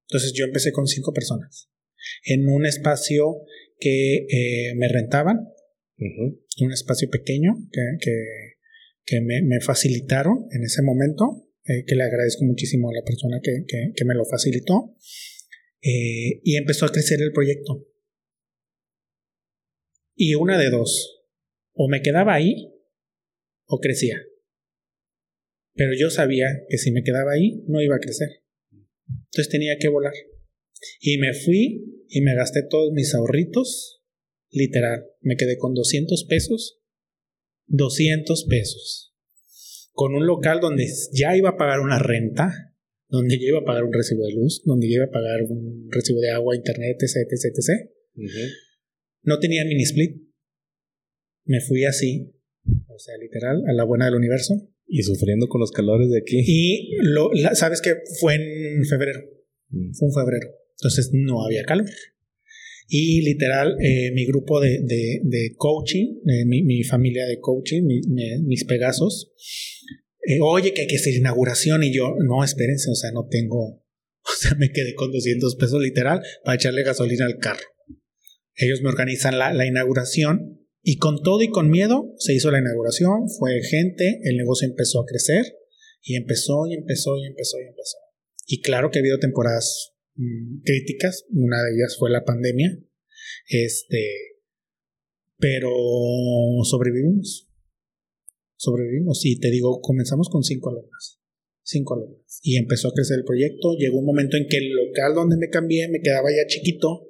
Entonces 0.08 0.34
yo 0.34 0.46
empecé 0.46 0.72
con 0.72 0.88
cinco 0.88 1.14
personas 1.14 1.70
en 2.24 2.48
un 2.48 2.66
espacio 2.66 3.42
que 3.80 4.26
eh, 4.30 4.76
me 4.76 4.88
rentaban, 4.88 5.48
un 5.98 6.72
espacio 6.72 7.10
pequeño 7.10 7.54
que, 7.72 7.82
que, 9.06 9.22
me, 9.22 9.60
facilitaron 9.62 10.48
en 10.52 10.64
ese 10.64 10.82
momento, 10.82 11.48
eh, 11.66 11.84
que 11.86 11.96
le 11.96 12.04
agradezco 12.04 12.46
muchísimo 12.46 12.90
a 12.90 12.94
la 12.94 13.04
persona 13.06 13.40
que, 13.44 13.66
que 13.68 14.06
me 14.06 14.16
lo 14.16 14.26
facilitó, 14.26 14.96
eh, 15.82 16.42
y 16.44 16.58
empezó 16.58 16.86
a 16.86 16.92
crecer 16.92 17.22
el 17.22 17.32
proyecto. 17.32 17.86
Y 20.16 20.36
una 20.36 20.58
de 20.58 20.70
dos, 20.70 21.24
o 21.74 21.88
me 21.88 22.02
quedaba 22.02 22.34
ahí 22.34 22.74
o 23.66 23.80
crecía. 23.80 24.22
Pero 25.80 25.94
yo 25.98 26.10
sabía 26.10 26.48
que 26.68 26.78
si 26.78 26.92
me 26.92 27.04
quedaba 27.04 27.32
ahí 27.32 27.64
no 27.68 27.82
iba 27.82 27.96
a 27.96 28.00
crecer. 28.00 28.28
Entonces 29.08 29.48
tenía 29.48 29.78
que 29.80 29.88
volar. 29.88 30.12
Y 31.00 31.18
me 31.20 31.34
fui 31.34 32.04
y 32.10 32.20
me 32.20 32.36
gasté 32.36 32.64
todos 32.70 32.92
mis 32.92 33.16
ahorritos. 33.16 34.02
Literal, 34.52 35.06
me 35.22 35.38
quedé 35.38 35.58
con 35.58 35.74
200 35.74 36.26
pesos. 36.26 36.82
200 37.68 38.46
pesos. 38.50 39.16
Con 39.94 40.16
un 40.16 40.28
local 40.28 40.60
donde 40.60 40.86
ya 41.14 41.38
iba 41.38 41.52
a 41.52 41.58
pagar 41.58 41.80
una 41.80 41.98
renta, 41.98 42.76
donde 43.08 43.40
ya 43.40 43.48
iba 43.48 43.60
a 43.60 43.66
pagar 43.66 43.86
un 43.86 43.94
recibo 43.94 44.26
de 44.26 44.34
luz, 44.34 44.62
donde 44.66 44.90
ya 44.90 44.96
iba 44.96 45.06
a 45.06 45.12
pagar 45.12 45.44
un 45.44 45.88
recibo 45.92 46.20
de 46.20 46.32
agua, 46.32 46.58
internet, 46.58 46.98
etc, 47.00 47.26
etc, 47.32 47.56
etc. 47.56 48.52
No 49.24 49.40
tenía 49.40 49.64
mini 49.64 49.84
split. 49.84 50.28
Me 51.46 51.62
fui 51.62 51.86
así, 51.86 52.36
o 52.66 53.00
sea, 53.00 53.16
literal, 53.18 53.64
a 53.66 53.72
la 53.72 53.86
buena 53.86 54.08
del 54.08 54.16
universo. 54.16 54.70
Y 54.90 55.04
sufriendo 55.04 55.48
con 55.48 55.62
los 55.62 55.72
calores 55.72 56.10
de 56.10 56.18
aquí. 56.18 56.42
Y 56.46 56.96
lo, 57.02 57.30
sabes 57.54 57.80
que 57.82 57.94
fue 58.20 58.36
en 58.36 58.84
febrero. 58.86 59.20
Mm. 59.70 59.94
Fue 59.94 60.08
en 60.08 60.14
febrero. 60.14 60.48
Entonces 60.80 61.12
no 61.14 61.46
había 61.46 61.64
calor. 61.64 61.86
Y 62.92 63.22
literal, 63.22 63.76
eh, 63.80 64.12
mi 64.14 64.26
grupo 64.26 64.60
de, 64.60 64.80
de, 64.82 65.54
coaching, 65.58 66.22
eh, 66.26 66.46
mi, 66.46 66.84
familia 66.84 67.28
de 67.28 67.40
coaching, 67.40 67.84
mis 67.84 68.66
Pegasos, 68.66 69.32
eh, 70.24 70.40
oye, 70.42 70.74
que 70.74 70.82
hay 70.82 70.88
que 70.88 70.96
hacer 70.96 71.14
inauguración. 71.14 71.84
Y 71.84 71.94
yo, 71.94 72.16
no, 72.18 72.44
espérense, 72.44 72.90
o 72.90 72.96
sea, 72.96 73.12
no 73.12 73.28
tengo, 73.30 73.84
o 74.24 74.36
sea, 74.40 74.56
me 74.58 74.72
quedé 74.72 74.96
con 74.96 75.12
200 75.12 75.56
pesos 75.58 75.80
literal 75.80 76.22
para 76.44 76.56
echarle 76.56 76.82
gasolina 76.82 77.26
al 77.26 77.38
carro. 77.38 77.62
Ellos 78.56 78.82
me 78.82 78.90
organizan 78.90 79.38
la, 79.38 79.54
la 79.54 79.68
inauguración 79.68 80.59
y 80.82 80.98
con 80.98 81.22
todo 81.22 81.42
y 81.42 81.50
con 81.50 81.70
miedo 81.70 82.14
se 82.18 82.34
hizo 82.34 82.52
la 82.52 82.60
inauguración, 82.60 83.28
fue 83.38 83.62
gente, 83.62 84.22
el 84.24 84.38
negocio 84.38 84.68
empezó 84.68 85.02
a 85.02 85.06
crecer 85.06 85.46
y 86.02 86.16
empezó 86.16 86.66
y 86.68 86.76
empezó 86.76 87.18
y 87.18 87.26
empezó 87.26 87.60
y 87.60 87.68
empezó. 87.68 87.98
Y 88.48 88.62
claro 88.62 88.90
que 88.90 89.00
ha 89.00 89.02
habido 89.02 89.20
temporadas 89.20 89.94
mm, 90.16 90.62
críticas, 90.64 91.26
una 91.32 91.62
de 91.64 91.72
ellas 91.76 91.98
fue 92.00 92.10
la 92.10 92.24
pandemia, 92.24 92.80
este, 93.48 94.40
pero 95.38 95.70
sobrevivimos. 96.64 97.48
Sobrevivimos 98.56 99.26
y 99.26 99.40
te 99.40 99.52
digo, 99.52 99.82
comenzamos 99.82 100.30
con 100.30 100.44
cinco 100.44 100.70
alumnas. 100.70 101.20
Cinco 101.62 101.96
alumnas. 101.96 102.40
Y 102.42 102.58
empezó 102.58 102.88
a 102.88 102.94
crecer 102.94 103.20
el 103.20 103.24
proyecto. 103.26 103.76
Llegó 103.78 104.00
un 104.00 104.06
momento 104.06 104.38
en 104.38 104.48
que 104.48 104.58
el 104.58 104.70
local 104.72 105.14
donde 105.14 105.38
me 105.38 105.50
cambié 105.50 105.88
me 105.88 106.02
quedaba 106.02 106.30
ya 106.32 106.48
chiquito 106.48 107.08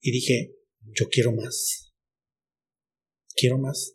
y 0.00 0.10
dije, 0.10 0.56
yo 0.94 1.08
quiero 1.08 1.32
más 1.32 1.87
quiero 3.38 3.58
más. 3.58 3.94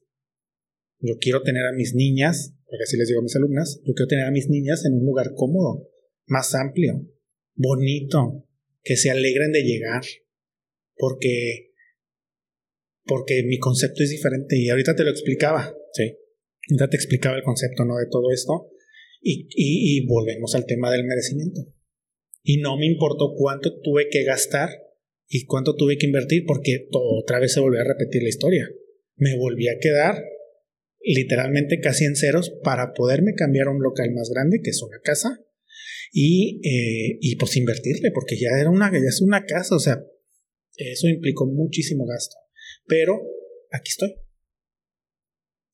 Yo 0.99 1.15
quiero 1.20 1.44
tener 1.44 1.65
a 1.65 1.74
mis 1.74 1.94
niñas, 1.94 2.56
porque 2.65 2.84
así 2.84 2.98
les 2.98 3.10
digo 3.10 3.20
a 3.20 3.24
mis 3.24 3.36
alumnas, 3.36 3.82
yo 3.86 3.94
quiero 3.94 4.07
tener 4.07 4.26
a 4.26 4.32
mis 4.32 4.49
niñas 4.49 4.86
en 4.86 4.94
un 4.94 5.06
lugar 5.06 5.34
cómodo, 5.36 5.90
más 6.26 6.56
amplio, 6.56 7.06
bonito, 7.56 8.48
que 8.82 8.95
se 8.95 9.11
alegren 9.11 9.52
de 9.52 9.64
llegar, 9.64 10.02
porque 10.95 11.72
porque 13.06 13.44
mi 13.44 13.60
concepto 13.60 14.02
es 14.02 14.11
diferente 14.11 14.57
y 14.57 14.70
ahorita 14.70 14.95
te 14.95 15.03
lo 15.03 15.10
explicaba. 15.10 15.76
Sí. 15.91 16.15
Ahorita 16.70 16.90
te 16.90 16.95
explicaba 16.95 17.36
el 17.36 17.44
concepto, 17.44 17.84
¿no? 17.84 17.98
De 17.98 18.07
todo 18.10 18.32
esto. 18.32 18.70
Y, 19.22 19.48
y, 19.49 20.06
volvemos 20.06 20.56
al 20.56 20.65
tema 20.65 20.90
del 20.90 21.03
merecimiento. 21.03 21.61
Y 22.44 22.57
no 22.61 22.78
me 22.78 22.86
importó 22.86 23.34
cuánto 23.36 23.78
tuve 23.82 24.07
que 24.10 24.24
gastar 24.24 24.70
y 25.28 25.45
cuánto 25.45 25.76
tuve 25.76 25.98
que 25.98 26.06
invertir 26.06 26.45
porque 26.45 26.88
otra 26.91 27.40
vez 27.40 27.53
se 27.53 27.60
volvió 27.60 27.82
a 27.82 27.86
repetir 27.86 28.24
la 28.24 28.30
historia 28.30 28.70
me 29.15 29.38
volví 29.38 29.68
a 29.68 29.80
quedar 29.80 30.23
literalmente 31.03 31.80
casi 31.80 32.06
en 32.06 32.15
ceros 32.15 32.52
para 32.64 32.94
poderme 32.94 33.34
cambiar 33.35 33.68
a 33.68 33.72
un 33.72 33.84
local 33.84 34.11
más 34.14 34.30
grande, 34.30 34.61
que 34.64 34.69
es 34.69 34.81
una 34.81 34.99
casa, 35.03 35.40
y, 36.11 36.61
eh, 36.64 37.18
y 37.19 37.35
pues 37.35 37.57
invertirle, 37.57 38.11
porque 38.11 38.38
ya 38.38 38.49
era 38.60 38.69
una, 38.69 38.91
ya 38.91 39.07
es 39.07 39.22
una 39.22 39.45
casa, 39.45 39.76
o 39.76 39.80
sea, 39.80 40.02
eso 40.77 41.07
implicó 41.07 41.45
muchísimo 41.45 42.06
gasto. 42.06 42.35
Pero 42.85 43.22
aquí 43.72 43.90
estoy. 43.90 44.15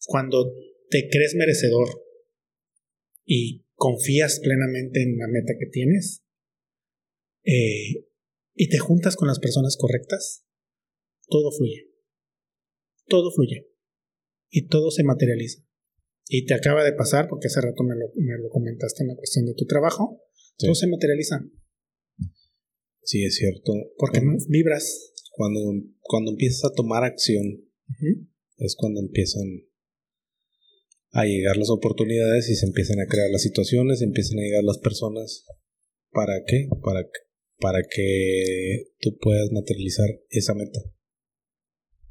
Cuando 0.05 0.55
te 0.89 1.07
crees 1.09 1.35
merecedor 1.35 2.03
y 3.25 3.65
confías 3.75 4.39
plenamente 4.39 5.03
en 5.03 5.17
la 5.17 5.27
meta 5.27 5.53
que 5.59 5.67
tienes, 5.67 6.23
eh, 7.43 8.05
y 8.55 8.69
te 8.69 8.79
juntas 8.79 9.15
con 9.15 9.27
las 9.27 9.39
personas 9.39 9.77
correctas, 9.77 10.45
todo 11.27 11.51
fluye 11.51 11.88
todo 13.09 13.31
fluye 13.31 13.67
y 14.49 14.67
todo 14.67 14.91
se 14.91 15.03
materializa. 15.03 15.61
Y 16.27 16.45
te 16.45 16.53
acaba 16.53 16.83
de 16.83 16.93
pasar, 16.93 17.27
porque 17.27 17.47
hace 17.47 17.59
rato 17.59 17.83
me 17.83 17.95
lo, 17.95 18.11
me 18.15 18.37
lo 18.37 18.49
comentaste 18.49 19.03
en 19.03 19.09
la 19.09 19.15
cuestión 19.15 19.45
de 19.45 19.55
tu 19.55 19.65
trabajo, 19.65 20.21
todo 20.57 20.75
se 20.75 20.87
materializa. 20.87 21.43
Sí, 23.01 23.23
es 23.25 23.35
cierto. 23.35 23.73
Porque 23.97 24.21
vibras. 24.47 25.13
Cuando, 25.31 25.59
cuando 26.01 26.31
empiezas 26.31 26.65
a 26.65 26.75
tomar 26.75 27.05
acción, 27.05 27.63
es 28.57 28.75
cuando 28.75 28.99
empiezan 28.99 29.47
a 31.11 31.23
llegar 31.23 31.55
las 31.55 31.69
oportunidades 31.69 32.49
y 32.49 32.55
se 32.55 32.65
empiezan 32.65 32.99
a 32.99 33.07
crear 33.07 33.29
las 33.31 33.41
situaciones, 33.41 34.01
empiezan 34.01 34.39
a 34.39 34.41
llegar 34.41 34.63
las 34.65 34.79
personas. 34.79 35.45
¿Para 36.11 36.43
qué? 36.45 36.67
Para, 36.83 37.07
para 37.57 37.79
que 37.89 38.91
tú 38.99 39.17
puedas 39.17 39.49
materializar 39.51 40.09
esa 40.29 40.53
meta. 40.55 40.79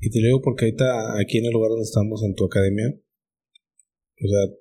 Y 0.00 0.10
te 0.10 0.20
lo 0.20 0.26
digo 0.26 0.42
porque 0.42 0.66
ahorita 0.66 1.18
aquí 1.18 1.38
en 1.38 1.46
el 1.46 1.52
lugar 1.52 1.70
donde 1.70 1.84
estamos, 1.84 2.22
en 2.22 2.34
tu 2.34 2.44
academia, 2.44 2.88
o 2.88 4.28
sea, 4.28 4.56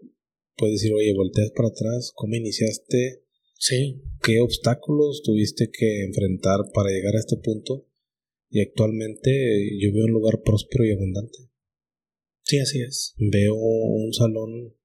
puedes 0.56 0.76
decir, 0.76 0.94
oye, 0.94 1.14
volteas 1.14 1.52
para 1.56 1.70
atrás, 1.70 2.12
¿cómo 2.16 2.36
iniciaste? 2.36 3.24
Sí. 3.60 4.02
¿Qué 4.24 4.40
obstáculos 4.40 5.22
tuviste 5.24 5.70
que 5.72 6.04
enfrentar 6.04 6.60
para 6.74 6.90
llegar 6.90 7.16
a 7.16 7.20
este 7.20 7.38
punto? 7.38 7.88
Y 8.50 8.62
actualmente 8.62 9.32
yo 9.80 9.92
veo 9.94 10.06
un 10.06 10.12
lugar 10.12 10.42
próspero 10.44 10.86
y 10.86 10.92
abundante. 10.92 11.38
Sí, 12.44 12.60
así 12.60 12.82
es. 12.82 13.14
Veo 13.18 13.56
un 13.56 14.14
salón 14.14 14.76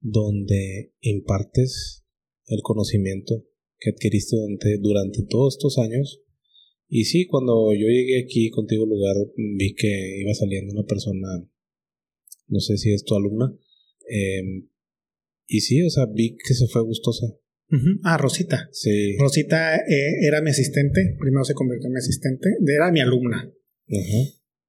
donde 0.00 0.92
impartes 1.00 2.04
el 2.46 2.60
conocimiento 2.62 3.46
que 3.78 3.90
adquiriste 3.90 4.36
durante, 4.36 4.78
durante 4.78 5.22
todos 5.22 5.54
estos 5.54 5.78
años 5.78 6.22
y 6.96 7.06
sí, 7.06 7.26
cuando 7.26 7.72
yo 7.72 7.88
llegué 7.88 8.22
aquí 8.22 8.50
contigo 8.50 8.84
al 8.84 8.90
lugar, 8.90 9.16
vi 9.36 9.74
que 9.74 10.20
iba 10.20 10.32
saliendo 10.32 10.74
una 10.74 10.86
persona, 10.86 11.26
no 12.46 12.60
sé 12.60 12.78
si 12.78 12.92
es 12.92 13.02
tu 13.02 13.16
alumna, 13.16 13.52
em, 14.08 14.68
y 15.48 15.60
sí, 15.62 15.82
o 15.82 15.90
sea, 15.90 16.06
vi 16.06 16.36
que 16.36 16.54
se 16.54 16.68
fue 16.68 16.84
gustosa. 16.84 17.26
Ah, 18.04 18.16
Rosita. 18.16 18.68
Sí. 18.70 19.16
Rosita 19.18 19.74
eh, 19.74 20.24
era 20.24 20.40
mi 20.40 20.50
asistente, 20.50 21.16
primero 21.18 21.42
se 21.42 21.54
convirtió 21.54 21.88
en 21.88 21.94
mi 21.94 21.98
asistente, 21.98 22.50
era 22.64 22.92
mi 22.92 23.00
alumna. 23.00 23.52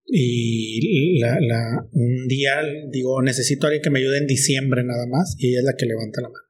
Y 0.07 1.19
la, 1.19 1.37
la, 1.39 1.87
un 1.91 2.27
día 2.27 2.55
digo, 2.91 3.21
necesito 3.21 3.67
a 3.67 3.69
alguien 3.69 3.83
que 3.83 3.91
me 3.91 3.99
ayude 3.99 4.17
en 4.17 4.25
diciembre 4.25 4.83
nada 4.83 5.05
más, 5.05 5.35
y 5.37 5.49
ella 5.49 5.59
es 5.59 5.65
la 5.65 5.75
que 5.77 5.85
levanta 5.85 6.21
la 6.21 6.29
mano. 6.29 6.45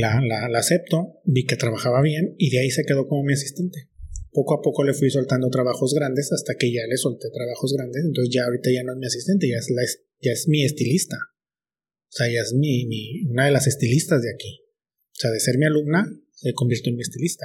La, 0.00 0.20
la, 0.26 0.48
la, 0.48 0.60
acepto, 0.60 1.20
vi 1.26 1.44
que 1.44 1.56
trabajaba 1.56 2.00
bien 2.00 2.34
y 2.38 2.48
de 2.48 2.60
ahí 2.60 2.70
se 2.70 2.84
quedó 2.86 3.06
como 3.06 3.22
mi 3.24 3.34
asistente. 3.34 3.90
Poco 4.32 4.58
a 4.58 4.62
poco 4.62 4.84
le 4.84 4.94
fui 4.94 5.10
soltando 5.10 5.48
trabajos 5.48 5.94
grandes 5.94 6.32
hasta 6.32 6.54
que 6.54 6.72
ya 6.72 6.86
le 6.88 6.96
solté 6.96 7.28
trabajos 7.30 7.72
grandes, 7.74 8.04
entonces 8.04 8.34
ya 8.34 8.44
ahorita 8.44 8.70
ya 8.70 8.82
no 8.84 8.92
es 8.92 8.98
mi 8.98 9.06
asistente, 9.06 9.48
ya 9.48 9.56
es, 9.56 9.70
la, 9.70 9.82
ya 10.20 10.32
es 10.32 10.48
mi 10.48 10.64
estilista. 10.64 11.16
O 11.16 12.12
sea, 12.12 12.26
ya 12.26 12.40
es 12.40 12.54
mi, 12.54 12.86
mi, 12.86 13.24
una 13.30 13.46
de 13.46 13.52
las 13.52 13.66
estilistas 13.66 14.22
de 14.22 14.32
aquí. 14.32 14.64
O 15.12 15.20
sea, 15.20 15.30
de 15.30 15.40
ser 15.40 15.58
mi 15.58 15.66
alumna, 15.66 16.06
se 16.32 16.52
convirtió 16.54 16.90
en 16.90 16.96
mi 16.96 17.02
estilista. 17.02 17.44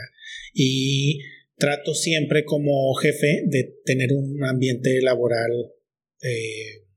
Y 0.54 1.20
trato 1.58 1.94
siempre 1.94 2.46
como 2.46 2.94
jefe 2.96 3.44
de 3.48 3.80
tener 3.86 4.14
un 4.14 4.44
ambiente 4.44 5.02
laboral 5.02 5.52
eh, 6.22 6.88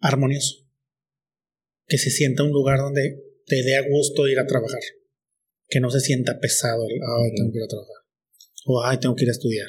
armonioso. 0.00 0.66
que 1.86 1.98
se 1.98 2.10
sienta 2.10 2.42
un 2.42 2.52
lugar 2.52 2.78
donde 2.78 3.22
te 3.46 3.62
dé 3.62 3.76
a 3.76 3.88
gusto 3.88 4.28
ir 4.28 4.38
a 4.38 4.46
trabajar. 4.46 4.80
Que 5.68 5.80
no 5.80 5.90
se 5.90 6.00
sienta 6.00 6.38
pesado 6.40 6.86
el, 6.86 6.94
ay, 6.94 7.34
tengo 7.34 7.52
que 7.52 7.58
ir 7.58 7.64
a 7.64 7.68
trabajar. 7.68 8.07
Ay, 8.84 8.98
tengo 9.00 9.14
que 9.14 9.24
ir 9.24 9.30
a 9.30 9.32
estudiar. 9.32 9.68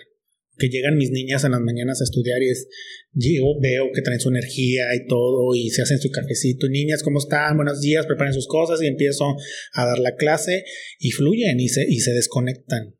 Que 0.58 0.68
llegan 0.68 0.98
mis 0.98 1.12
niñas 1.12 1.44
en 1.46 1.52
las 1.52 1.62
mañanas 1.62 2.02
a 2.02 2.04
estudiar 2.04 2.42
y 2.42 2.50
es, 2.50 2.68
yo 3.14 3.44
veo 3.62 3.92
que 3.94 4.02
traen 4.02 4.20
su 4.20 4.30
energía 4.30 4.84
y 4.94 5.08
todo 5.08 5.56
y 5.56 5.70
se 5.70 5.82
hacen 5.82 6.00
su 6.00 6.10
cafecito. 6.10 6.68
Niñas, 6.68 7.02
¿cómo 7.02 7.20
están? 7.20 7.56
Buenos 7.56 7.80
días, 7.80 8.06
preparen 8.06 8.34
sus 8.34 8.48
cosas 8.48 8.82
y 8.82 8.88
empiezo 8.88 9.26
a 9.74 9.86
dar 9.86 10.00
la 10.00 10.16
clase 10.16 10.66
y 11.00 11.12
fluyen 11.12 11.60
y 11.60 11.70
se, 11.70 11.86
y 11.88 12.00
se 12.00 12.12
desconectan. 12.12 12.96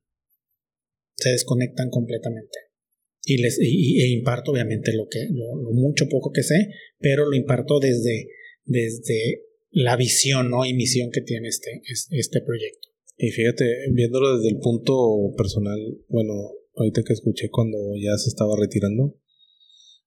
Se 1.18 1.32
desconectan 1.32 1.90
completamente. 1.90 2.58
Y 3.26 3.42
les 3.42 3.60
e 3.60 4.08
imparto 4.08 4.52
obviamente 4.52 4.94
lo 4.94 5.08
que 5.12 5.28
lo 5.30 5.72
mucho 5.74 6.08
poco 6.08 6.32
que 6.32 6.44
sé, 6.44 6.70
pero 7.00 7.26
lo 7.26 7.36
imparto 7.36 7.80
desde 7.80 8.30
desde 8.70 9.46
la 9.72 9.98
visión 9.98 10.50
¿no? 10.50 10.66
y 10.66 10.74
misión 10.74 11.10
que 11.12 11.22
tiene 11.22 11.50
este, 11.50 11.82
este 12.12 12.42
proyecto. 12.42 12.90
Y 13.22 13.32
fíjate, 13.32 13.66
viéndolo 13.92 14.38
desde 14.38 14.48
el 14.48 14.60
punto 14.60 14.96
personal, 15.36 15.78
bueno, 16.08 16.34
ahorita 16.76 17.04
que 17.04 17.12
escuché 17.12 17.50
cuando 17.50 17.78
ya 18.02 18.16
se 18.18 18.30
estaba 18.30 18.56
retirando, 18.58 19.20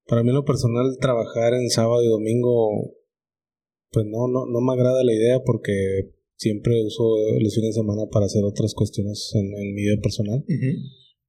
para 0.06 0.22
mí 0.22 0.32
lo 0.32 0.46
personal 0.46 0.96
trabajar 0.98 1.52
en 1.52 1.68
sábado 1.68 2.02
y 2.02 2.08
domingo, 2.08 2.96
pues 3.90 4.06
no, 4.06 4.28
no, 4.28 4.46
no 4.46 4.60
me 4.62 4.72
agrada 4.72 5.04
la 5.04 5.12
idea 5.12 5.40
porque 5.44 6.14
siempre 6.36 6.82
uso 6.82 7.04
los 7.38 7.54
fines 7.54 7.74
de 7.74 7.80
semana 7.82 8.08
para 8.10 8.24
hacer 8.24 8.44
otras 8.44 8.72
cuestiones 8.72 9.30
en, 9.34 9.74
mi 9.74 9.82
vida 9.82 10.00
personal. 10.02 10.42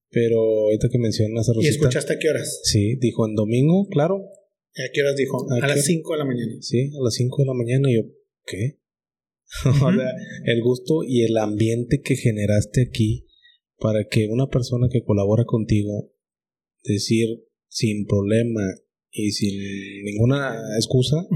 Pero 0.10 0.40
ahorita 0.40 0.88
que 0.88 1.00
mencionas 1.00 1.50
a 1.50 1.54
¿Y 1.60 1.68
escuchaste 1.68 2.14
a 2.14 2.18
qué 2.18 2.30
horas? 2.30 2.62
Sí, 2.64 2.96
dijo 2.96 3.28
en 3.28 3.36
domingo, 3.36 3.90
claro. 3.90 4.24
¿A 4.24 4.90
qué 4.94 5.02
horas 5.02 5.18
dijo? 5.18 5.52
A, 5.52 5.68
las 5.68 5.84
5 5.84 6.14
de 6.14 6.18
la 6.18 6.26
mañana. 6.26 6.54
Sí, 6.62 6.92
a 6.98 7.04
las 7.04 7.14
5 7.16 7.42
de 7.42 7.46
la 7.46 7.54
mañana. 7.54 7.92
Y 7.92 7.96
yo, 7.96 8.02
¿qué? 8.46 8.80
o 9.66 9.94
sea, 9.94 10.12
el 10.46 10.62
gusto 10.62 11.04
y 11.04 11.24
el 11.24 11.38
ambiente 11.38 12.02
que 12.02 12.16
generaste 12.16 12.88
aquí 12.90 13.28
para 13.78 14.06
que 14.10 14.28
una 14.28 14.48
persona 14.48 14.88
que 14.92 15.04
colabora 15.04 15.46
contigo, 15.46 16.12
decir 16.84 17.44
sin 17.68 18.06
problema 18.06 18.62
y 19.12 19.32
sin 19.32 19.60
ninguna 20.06 20.56
excusa, 20.78 21.28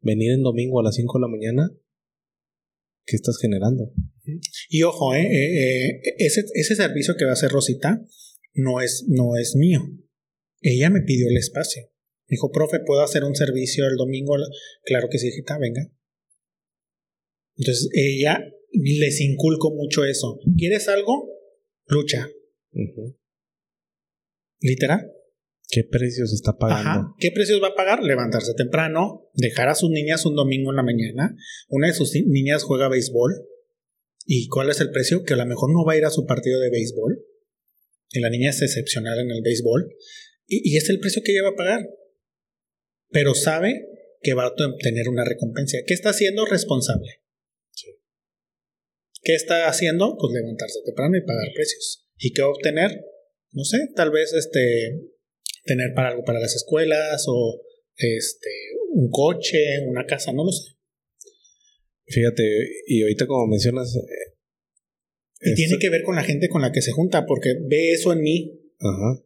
venir 0.00 0.32
en 0.32 0.42
domingo 0.42 0.80
a 0.80 0.84
las 0.84 0.94
5 0.96 1.18
de 1.18 1.22
la 1.22 1.28
mañana, 1.28 1.70
¿qué 3.04 3.16
estás 3.16 3.38
generando? 3.40 3.92
Y 4.68 4.82
ojo, 4.82 5.14
eh, 5.14 5.22
eh, 5.22 5.88
eh, 5.88 6.14
ese, 6.18 6.44
ese 6.54 6.74
servicio 6.74 7.14
que 7.16 7.24
va 7.24 7.30
a 7.30 7.34
hacer 7.34 7.50
Rosita 7.50 8.02
no 8.54 8.80
es, 8.80 9.04
no 9.08 9.36
es 9.36 9.54
mío. 9.56 9.80
Ella 10.60 10.90
me 10.90 11.02
pidió 11.02 11.28
el 11.28 11.36
espacio. 11.36 11.82
Dijo, 12.28 12.50
profe, 12.50 12.80
¿puedo 12.80 13.02
hacer 13.02 13.22
un 13.22 13.36
servicio 13.36 13.86
el 13.86 13.96
domingo? 13.96 14.34
Claro 14.84 15.08
que 15.10 15.18
sí, 15.18 15.28
hijita, 15.28 15.58
venga. 15.58 15.92
Entonces 17.56 17.88
ella 17.92 18.40
les 18.72 19.20
inculco 19.20 19.74
mucho 19.74 20.04
eso. 20.04 20.38
¿Quieres 20.56 20.88
algo? 20.88 21.30
Lucha. 21.86 22.30
Literal. 24.60 25.12
¿Qué 25.68 25.82
precios 25.84 26.32
está 26.32 26.56
pagando? 26.56 27.14
¿Qué 27.18 27.32
precios 27.32 27.60
va 27.62 27.68
a 27.68 27.74
pagar? 27.74 28.02
Levantarse 28.02 28.54
temprano, 28.54 29.30
dejar 29.34 29.68
a 29.68 29.74
sus 29.74 29.90
niñas 29.90 30.24
un 30.24 30.36
domingo 30.36 30.70
en 30.70 30.76
la 30.76 30.82
mañana. 30.82 31.34
Una 31.68 31.88
de 31.88 31.94
sus 31.94 32.12
niñas 32.14 32.62
juega 32.62 32.88
béisbol. 32.88 33.32
¿Y 34.24 34.48
cuál 34.48 34.70
es 34.70 34.80
el 34.80 34.90
precio? 34.90 35.24
Que 35.24 35.34
a 35.34 35.36
lo 35.36 35.46
mejor 35.46 35.72
no 35.72 35.84
va 35.84 35.94
a 35.94 35.96
ir 35.96 36.04
a 36.04 36.10
su 36.10 36.24
partido 36.26 36.60
de 36.60 36.70
béisbol. 36.70 37.24
Y 38.12 38.20
la 38.20 38.30
niña 38.30 38.50
es 38.50 38.62
excepcional 38.62 39.18
en 39.18 39.30
el 39.30 39.42
béisbol. 39.42 39.92
Y, 40.46 40.72
y 40.72 40.76
es 40.76 40.88
el 40.88 41.00
precio 41.00 41.22
que 41.24 41.32
ella 41.32 41.42
va 41.42 41.50
a 41.50 41.56
pagar 41.56 41.80
pero 43.10 43.34
sabe 43.34 43.86
que 44.20 44.34
va 44.34 44.44
a 44.44 44.48
obtener 44.48 45.08
una 45.08 45.24
recompensa. 45.24 45.78
¿Qué 45.86 45.94
está 45.94 46.10
haciendo? 46.10 46.44
Responsable. 46.44 47.22
¿Qué 49.26 49.34
está 49.34 49.66
haciendo? 49.66 50.16
Pues 50.20 50.32
levantarse 50.32 50.78
temprano 50.84 51.16
y 51.16 51.26
pagar 51.26 51.48
precios. 51.52 52.06
¿Y 52.16 52.32
qué 52.32 52.42
obtener? 52.42 52.92
No 53.50 53.64
sé, 53.64 53.78
tal 53.96 54.12
vez 54.12 54.32
este 54.32 55.00
tener 55.64 55.94
para 55.96 56.10
algo 56.10 56.22
para 56.22 56.38
las 56.38 56.54
escuelas 56.54 57.24
o 57.26 57.60
este 57.96 58.50
un 58.92 59.10
coche, 59.10 59.84
una 59.88 60.06
casa, 60.06 60.32
no 60.32 60.44
lo 60.44 60.52
sé. 60.52 60.76
Fíjate, 62.06 62.44
y 62.86 63.02
ahorita 63.02 63.26
como 63.26 63.48
mencionas 63.48 63.96
eh, 63.96 64.36
y 65.40 65.54
tiene 65.56 65.76
que 65.80 65.90
ver 65.90 66.04
con 66.04 66.14
la 66.14 66.22
gente 66.22 66.48
con 66.48 66.62
la 66.62 66.70
que 66.70 66.80
se 66.80 66.92
junta 66.92 67.26
porque 67.26 67.54
ve 67.68 67.90
eso 67.90 68.12
en 68.12 68.20
mí. 68.20 68.60
Ajá. 68.78 69.24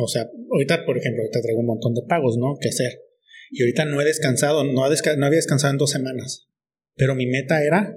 O 0.00 0.08
sea, 0.08 0.28
ahorita, 0.50 0.84
por 0.84 0.98
ejemplo, 0.98 1.22
ahorita 1.22 1.42
traigo 1.42 1.60
un 1.60 1.66
montón 1.66 1.94
de 1.94 2.02
pagos, 2.08 2.38
¿no? 2.38 2.56
Que 2.60 2.70
hacer. 2.70 3.02
Y 3.52 3.62
ahorita 3.62 3.84
no 3.84 4.00
he 4.00 4.04
descansado, 4.04 4.64
no, 4.64 4.72
no 4.72 4.82
había 4.82 5.36
descansado 5.36 5.70
en 5.70 5.78
dos 5.78 5.92
semanas. 5.92 6.48
Pero 6.96 7.14
mi 7.14 7.26
meta 7.26 7.62
era 7.64 7.96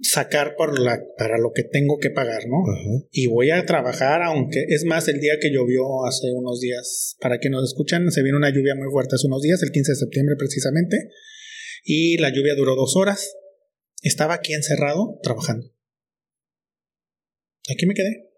sacar 0.00 0.54
por 0.56 0.78
la, 0.78 1.00
para 1.16 1.38
lo 1.38 1.52
que 1.52 1.62
tengo 1.62 1.98
que 1.98 2.10
pagar, 2.10 2.42
¿no? 2.48 2.56
Y 3.10 3.26
voy 3.26 3.50
a 3.50 3.64
trabajar, 3.64 4.22
aunque 4.22 4.64
es 4.68 4.84
más, 4.84 5.08
el 5.08 5.20
día 5.20 5.34
que 5.40 5.52
llovió 5.52 6.04
hace 6.06 6.32
unos 6.34 6.60
días, 6.60 7.16
para 7.20 7.38
que 7.38 7.50
nos 7.50 7.64
escuchan, 7.64 8.10
se 8.10 8.22
vino 8.22 8.36
una 8.36 8.50
lluvia 8.50 8.74
muy 8.74 8.90
fuerte 8.90 9.14
hace 9.14 9.26
unos 9.26 9.42
días, 9.42 9.62
el 9.62 9.70
15 9.70 9.92
de 9.92 9.96
septiembre 9.96 10.36
precisamente, 10.36 11.10
y 11.84 12.18
la 12.18 12.30
lluvia 12.30 12.54
duró 12.54 12.74
dos 12.74 12.96
horas. 12.96 13.36
Estaba 14.02 14.34
aquí 14.34 14.52
encerrado 14.52 15.18
trabajando. 15.22 15.72
Aquí 17.72 17.86
me 17.86 17.94
quedé. 17.94 18.30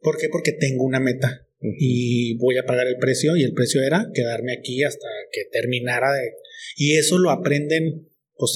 ¿Por 0.00 0.16
qué? 0.16 0.28
Porque 0.30 0.52
tengo 0.52 0.84
una 0.84 1.00
meta 1.00 1.48
y 1.60 2.36
voy 2.38 2.56
a 2.56 2.64
pagar 2.64 2.86
el 2.86 2.98
precio 2.98 3.36
y 3.36 3.42
el 3.42 3.52
precio 3.52 3.82
era 3.82 4.06
quedarme 4.14 4.52
aquí 4.52 4.84
hasta 4.84 5.08
que 5.32 5.44
terminara 5.50 6.12
de... 6.12 6.32
Y 6.76 6.96
eso 6.96 7.18
lo 7.18 7.30
aprenden 7.30 8.07
pues 8.38 8.54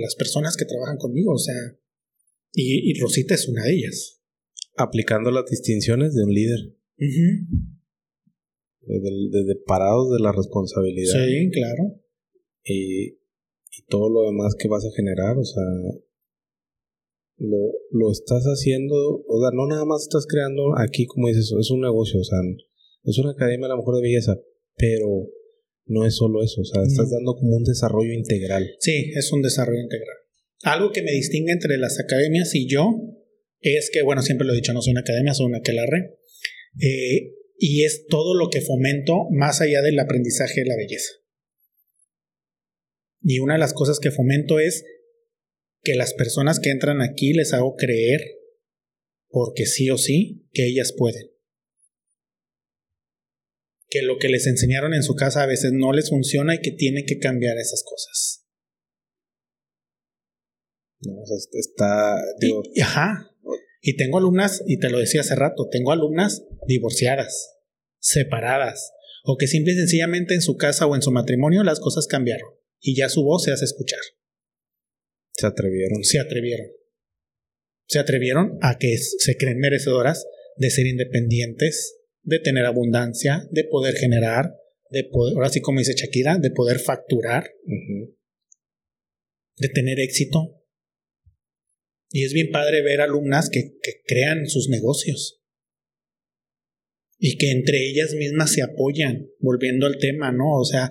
las 0.00 0.16
personas 0.16 0.56
que 0.56 0.64
trabajan 0.64 0.96
conmigo, 0.96 1.32
o 1.32 1.38
sea, 1.38 1.54
y, 2.52 2.98
Rosita 2.98 3.34
es 3.34 3.46
una 3.48 3.64
de 3.64 3.74
ellas. 3.74 4.20
Aplicando 4.76 5.30
las 5.30 5.44
distinciones 5.50 6.14
de 6.14 6.24
un 6.24 6.32
líder. 6.32 6.58
desde, 8.80 9.56
parados 9.66 10.10
de 10.10 10.20
la 10.20 10.32
responsabilidad. 10.32 11.26
Sí, 11.26 11.50
claro. 11.50 12.00
Y, 12.64 13.08
y 13.08 13.82
todo 13.88 14.08
lo 14.08 14.22
demás 14.22 14.54
que 14.58 14.68
vas 14.68 14.84
a 14.84 14.96
generar, 14.96 15.36
o 15.36 15.44
sea, 15.44 15.62
lo, 17.36 17.58
lo 17.90 18.10
estás 18.10 18.44
haciendo, 18.44 19.24
o 19.26 19.40
sea, 19.40 19.50
no 19.52 19.66
nada 19.66 19.84
más 19.84 20.02
estás 20.02 20.26
creando 20.26 20.76
aquí, 20.78 21.06
como 21.06 21.28
dices, 21.28 21.52
es 21.58 21.70
un 21.70 21.80
negocio, 21.82 22.20
o 22.20 22.24
sea, 22.24 22.38
es 23.04 23.18
una 23.18 23.32
academia 23.32 23.66
a 23.66 23.70
lo 23.70 23.76
mejor 23.78 23.96
de 23.96 24.02
belleza, 24.02 24.40
pero 24.76 25.28
no 25.88 26.06
es 26.06 26.16
solo 26.16 26.42
eso, 26.42 26.60
o 26.60 26.64
sea, 26.64 26.82
estás 26.82 27.10
dando 27.10 27.34
como 27.34 27.56
un 27.56 27.64
desarrollo 27.64 28.12
integral. 28.12 28.76
Sí, 28.78 29.10
es 29.14 29.32
un 29.32 29.42
desarrollo 29.42 29.80
integral. 29.80 30.16
Algo 30.62 30.92
que 30.92 31.02
me 31.02 31.12
distingue 31.12 31.52
entre 31.52 31.78
las 31.78 31.98
academias 31.98 32.54
y 32.54 32.68
yo 32.68 32.90
es 33.60 33.90
que, 33.92 34.02
bueno, 34.02 34.22
siempre 34.22 34.46
lo 34.46 34.52
he 34.52 34.56
dicho, 34.56 34.72
no 34.72 34.82
soy 34.82 34.92
una 34.92 35.00
academia, 35.00 35.34
soy 35.34 35.46
una 35.46 35.58
aquelarre, 35.58 36.18
eh, 36.80 37.32
y 37.58 37.84
es 37.84 38.06
todo 38.06 38.34
lo 38.34 38.50
que 38.50 38.60
fomento 38.60 39.26
más 39.30 39.60
allá 39.60 39.82
del 39.82 39.98
aprendizaje 39.98 40.60
de 40.60 40.66
la 40.66 40.76
belleza. 40.76 41.10
Y 43.20 43.40
una 43.40 43.54
de 43.54 43.60
las 43.60 43.72
cosas 43.72 43.98
que 43.98 44.10
fomento 44.10 44.60
es 44.60 44.84
que 45.82 45.94
las 45.94 46.14
personas 46.14 46.60
que 46.60 46.70
entran 46.70 47.02
aquí 47.02 47.32
les 47.32 47.52
hago 47.52 47.74
creer, 47.76 48.20
porque 49.28 49.66
sí 49.66 49.90
o 49.90 49.98
sí, 49.98 50.46
que 50.52 50.66
ellas 50.66 50.94
pueden. 50.96 51.30
Que 53.88 54.02
lo 54.02 54.18
que 54.18 54.28
les 54.28 54.46
enseñaron 54.46 54.94
en 54.94 55.02
su 55.02 55.14
casa 55.14 55.42
a 55.42 55.46
veces 55.46 55.72
no 55.72 55.92
les 55.92 56.10
funciona 56.10 56.54
y 56.54 56.60
que 56.60 56.72
tienen 56.72 57.06
que 57.06 57.18
cambiar 57.18 57.56
esas 57.58 57.82
cosas. 57.84 58.44
No, 61.00 61.12
está. 61.52 62.16
y, 62.74 62.80
ajá. 62.80 63.30
Y 63.80 63.96
tengo 63.96 64.18
alumnas, 64.18 64.62
y 64.66 64.78
te 64.78 64.90
lo 64.90 64.98
decía 64.98 65.20
hace 65.20 65.36
rato, 65.36 65.68
tengo 65.70 65.92
alumnas 65.92 66.42
divorciadas, 66.66 67.54
separadas, 68.00 68.90
o 69.24 69.36
que 69.36 69.46
simple 69.46 69.72
y 69.72 69.76
sencillamente 69.76 70.34
en 70.34 70.42
su 70.42 70.56
casa 70.56 70.86
o 70.86 70.96
en 70.96 71.02
su 71.02 71.12
matrimonio 71.12 71.62
las 71.62 71.80
cosas 71.80 72.06
cambiaron 72.06 72.58
y 72.80 72.96
ya 72.96 73.08
su 73.08 73.22
voz 73.22 73.44
se 73.44 73.52
hace 73.52 73.64
escuchar. 73.64 74.00
Se 75.32 75.46
atrevieron. 75.46 76.02
Se 76.04 76.18
atrevieron. 76.18 76.66
Se 77.86 77.98
atrevieron 77.98 78.58
a 78.60 78.76
que 78.78 78.96
se 78.98 79.36
creen 79.36 79.58
merecedoras 79.58 80.26
de 80.56 80.70
ser 80.70 80.86
independientes, 80.86 81.97
de 82.28 82.38
tener 82.40 82.66
abundancia, 82.66 83.48
de 83.50 83.64
poder 83.64 83.94
generar, 83.94 84.54
de 84.90 85.04
poder, 85.04 85.34
ahora 85.34 85.48
sí 85.48 85.62
como 85.62 85.78
dice 85.78 85.94
Shakira, 85.94 86.36
de 86.38 86.50
poder 86.50 86.78
facturar, 86.78 87.50
de 89.56 89.68
tener 89.70 89.98
éxito. 89.98 90.54
Y 92.10 92.24
es 92.24 92.34
bien 92.34 92.50
padre 92.50 92.82
ver 92.82 93.00
alumnas 93.00 93.48
que, 93.48 93.78
que 93.82 94.02
crean 94.06 94.46
sus 94.46 94.68
negocios 94.68 95.42
y 97.18 97.38
que 97.38 97.50
entre 97.50 97.88
ellas 97.88 98.14
mismas 98.14 98.52
se 98.52 98.62
apoyan, 98.62 99.30
volviendo 99.40 99.86
al 99.86 99.98
tema, 99.98 100.30
¿no? 100.30 100.58
O 100.58 100.64
sea, 100.64 100.90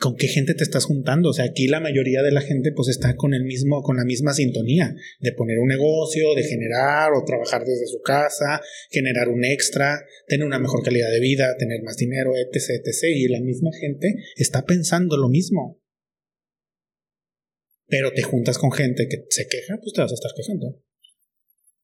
con 0.00 0.16
qué 0.16 0.26
gente 0.28 0.54
te 0.54 0.64
estás 0.64 0.86
juntando. 0.86 1.28
O 1.28 1.32
sea, 1.32 1.44
aquí 1.44 1.68
la 1.68 1.78
mayoría 1.78 2.22
de 2.22 2.32
la 2.32 2.40
gente 2.40 2.72
pues 2.74 2.88
está 2.88 3.14
con 3.16 3.34
el 3.34 3.44
mismo, 3.44 3.82
con 3.82 3.98
la 3.98 4.04
misma 4.04 4.32
sintonía 4.32 4.94
de 5.20 5.32
poner 5.32 5.58
un 5.58 5.68
negocio, 5.68 6.34
de 6.34 6.42
generar 6.42 7.12
o 7.12 7.24
trabajar 7.24 7.64
desde 7.64 7.86
su 7.86 8.00
casa, 8.00 8.60
generar 8.90 9.28
un 9.28 9.44
extra, 9.44 10.00
tener 10.26 10.46
una 10.46 10.58
mejor 10.58 10.82
calidad 10.82 11.10
de 11.10 11.20
vida, 11.20 11.54
tener 11.58 11.82
más 11.82 11.96
dinero, 11.96 12.32
etc, 12.34 12.80
etc. 12.82 13.04
Y 13.14 13.28
la 13.28 13.40
misma 13.40 13.70
gente 13.78 14.14
está 14.36 14.64
pensando 14.64 15.16
lo 15.16 15.28
mismo. 15.28 15.78
pero 17.90 18.12
te 18.12 18.22
juntas 18.22 18.56
con 18.56 18.70
gente 18.70 19.08
que 19.08 19.24
se 19.28 19.48
queja, 19.48 19.76
pues 19.82 19.92
te 19.92 20.00
vas 20.00 20.12
a 20.12 20.14
estar 20.14 20.30
quejando. 20.34 20.80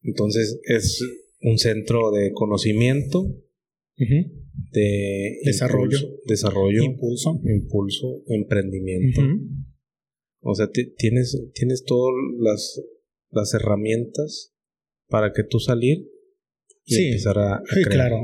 Entonces 0.03 0.61
es 0.63 1.03
un 1.41 1.59
centro 1.59 2.13
de 2.13 2.31
conocimiento, 2.33 3.43
de 3.97 5.39
desarrollo, 5.45 5.99
desarrollo, 6.27 6.83
impulso, 6.83 7.41
impulso, 7.45 8.23
emprendimiento. 8.27 9.21
O 10.41 10.55
sea, 10.55 10.69
tienes, 10.97 11.37
tienes 11.55 11.85
todas 11.85 12.15
las, 12.39 12.83
las 13.31 13.55
herramientas 13.55 14.55
para 15.09 15.33
que 15.33 15.43
tú 15.43 15.59
salir 15.59 16.09
y 16.85 17.07
empezar 17.07 17.39
a, 17.39 17.63
sí, 17.75 17.83
claro. 17.85 18.19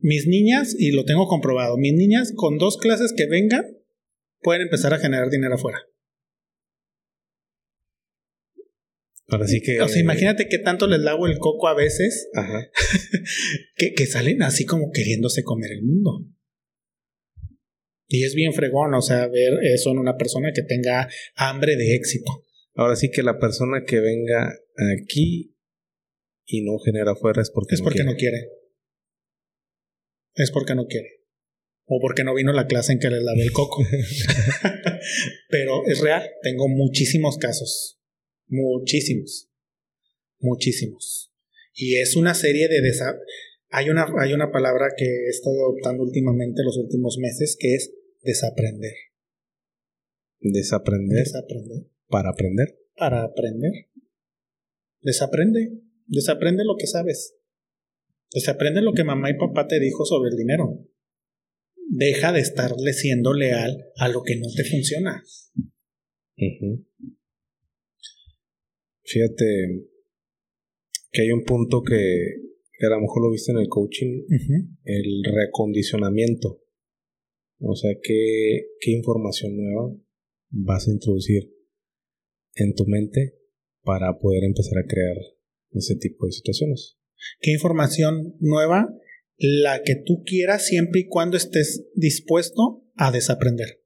Mis 0.00 0.26
niñas, 0.26 0.74
y 0.78 0.90
lo 0.92 1.04
tengo 1.04 1.28
comprobado, 1.28 1.76
mis 1.76 1.92
niñas 1.92 2.32
con 2.34 2.58
dos 2.58 2.78
clases 2.78 3.12
que 3.16 3.26
vengan 3.26 3.64
pueden 4.40 4.62
empezar 4.62 4.94
a 4.94 4.98
generar 4.98 5.30
dinero 5.30 5.54
afuera. 5.54 5.78
Así 9.40 9.60
que. 9.60 9.80
O 9.80 9.88
sea, 9.88 10.00
imagínate 10.00 10.48
qué 10.48 10.58
tanto 10.58 10.86
les 10.86 11.00
lavo 11.00 11.26
el 11.26 11.38
coco 11.38 11.68
a 11.68 11.74
veces. 11.74 12.28
Ajá. 12.34 12.70
que, 13.76 13.94
que 13.94 14.06
salen 14.06 14.42
así 14.42 14.64
como 14.64 14.90
queriéndose 14.92 15.42
comer 15.42 15.72
el 15.72 15.82
mundo. 15.82 16.26
Y 18.08 18.24
es 18.24 18.34
bien 18.34 18.52
fregón, 18.52 18.92
o 18.92 19.00
sea, 19.00 19.26
ver 19.28 19.54
eso 19.62 19.90
en 19.90 19.98
una 19.98 20.18
persona 20.18 20.52
que 20.54 20.62
tenga 20.62 21.08
hambre 21.34 21.76
de 21.76 21.94
éxito. 21.94 22.44
Ahora 22.74 22.94
sí 22.94 23.10
que 23.10 23.22
la 23.22 23.38
persona 23.38 23.84
que 23.86 24.00
venga 24.00 24.52
aquí 25.00 25.56
y 26.44 26.62
no 26.62 26.78
genera 26.78 27.12
afuera 27.12 27.40
es 27.40 27.50
porque, 27.50 27.74
es 27.74 27.80
porque 27.80 28.04
no 28.04 28.14
quiere. 28.14 28.48
Es 30.34 30.50
porque 30.50 30.74
no 30.74 30.86
quiere. 30.86 31.22
O 31.86 32.00
porque 32.00 32.24
no 32.24 32.34
vino 32.34 32.52
la 32.52 32.66
clase 32.66 32.92
en 32.92 32.98
que 32.98 33.08
le 33.08 33.22
lavé 33.22 33.42
el 33.42 33.52
coco. 33.52 33.82
Pero 35.48 35.86
es 35.86 36.00
real, 36.00 36.28
tengo 36.42 36.68
muchísimos 36.68 37.38
casos. 37.38 38.01
Muchísimos. 38.48 39.50
Muchísimos. 40.38 41.32
Y 41.74 41.96
es 41.96 42.16
una 42.16 42.34
serie 42.34 42.68
de 42.68 42.80
desa 42.82 43.16
hay 43.74 43.88
una, 43.88 44.04
hay 44.20 44.34
una 44.34 44.52
palabra 44.52 44.88
que 44.94 45.06
he 45.06 45.28
estado 45.30 45.56
adoptando 45.64 46.02
últimamente 46.02 46.62
los 46.62 46.76
últimos 46.76 47.16
meses 47.18 47.56
que 47.58 47.74
es 47.74 47.94
desaprender. 48.20 48.92
Desaprender. 50.40 51.24
Desaprender. 51.24 51.86
Para 52.06 52.30
aprender. 52.30 52.78
Para 52.94 53.22
aprender. 53.22 53.88
Desaprende. 55.00 55.80
Desaprende 56.06 56.64
lo 56.66 56.76
que 56.76 56.86
sabes. 56.86 57.34
Desaprende 58.30 58.82
lo 58.82 58.92
que 58.92 59.04
mamá 59.04 59.30
y 59.30 59.38
papá 59.38 59.66
te 59.66 59.80
dijo 59.80 60.04
sobre 60.04 60.28
el 60.32 60.36
dinero. 60.36 60.86
Deja 61.88 62.32
de 62.32 62.40
estarle 62.40 62.92
siendo 62.92 63.32
leal 63.32 63.86
a 63.96 64.08
lo 64.10 64.22
que 64.22 64.36
no 64.36 64.48
te 64.54 64.64
funciona. 64.64 65.24
Fíjate 69.04 69.88
que 71.10 71.22
hay 71.22 71.30
un 71.30 71.44
punto 71.44 71.82
que, 71.82 71.96
a 72.84 72.90
lo 72.90 73.00
mejor 73.00 73.22
lo 73.22 73.30
viste 73.30 73.52
en 73.52 73.58
el 73.58 73.68
coaching, 73.68 74.24
el 74.84 75.22
recondicionamiento. 75.24 76.62
O 77.60 77.76
sea, 77.76 77.92
¿qué, 78.02 78.66
¿qué 78.80 78.90
información 78.90 79.56
nueva 79.56 79.94
vas 80.50 80.88
a 80.88 80.92
introducir 80.92 81.52
en 82.56 82.74
tu 82.74 82.86
mente 82.86 83.38
para 83.82 84.18
poder 84.18 84.44
empezar 84.44 84.78
a 84.78 84.86
crear 84.86 85.16
ese 85.70 85.96
tipo 85.96 86.26
de 86.26 86.32
situaciones? 86.32 86.98
¿Qué 87.40 87.52
información 87.52 88.34
nueva? 88.40 88.88
La 89.36 89.82
que 89.82 89.96
tú 89.96 90.22
quieras 90.24 90.66
siempre 90.66 91.02
y 91.02 91.08
cuando 91.08 91.36
estés 91.36 91.88
dispuesto 91.94 92.84
a 92.96 93.10
desaprender. 93.10 93.82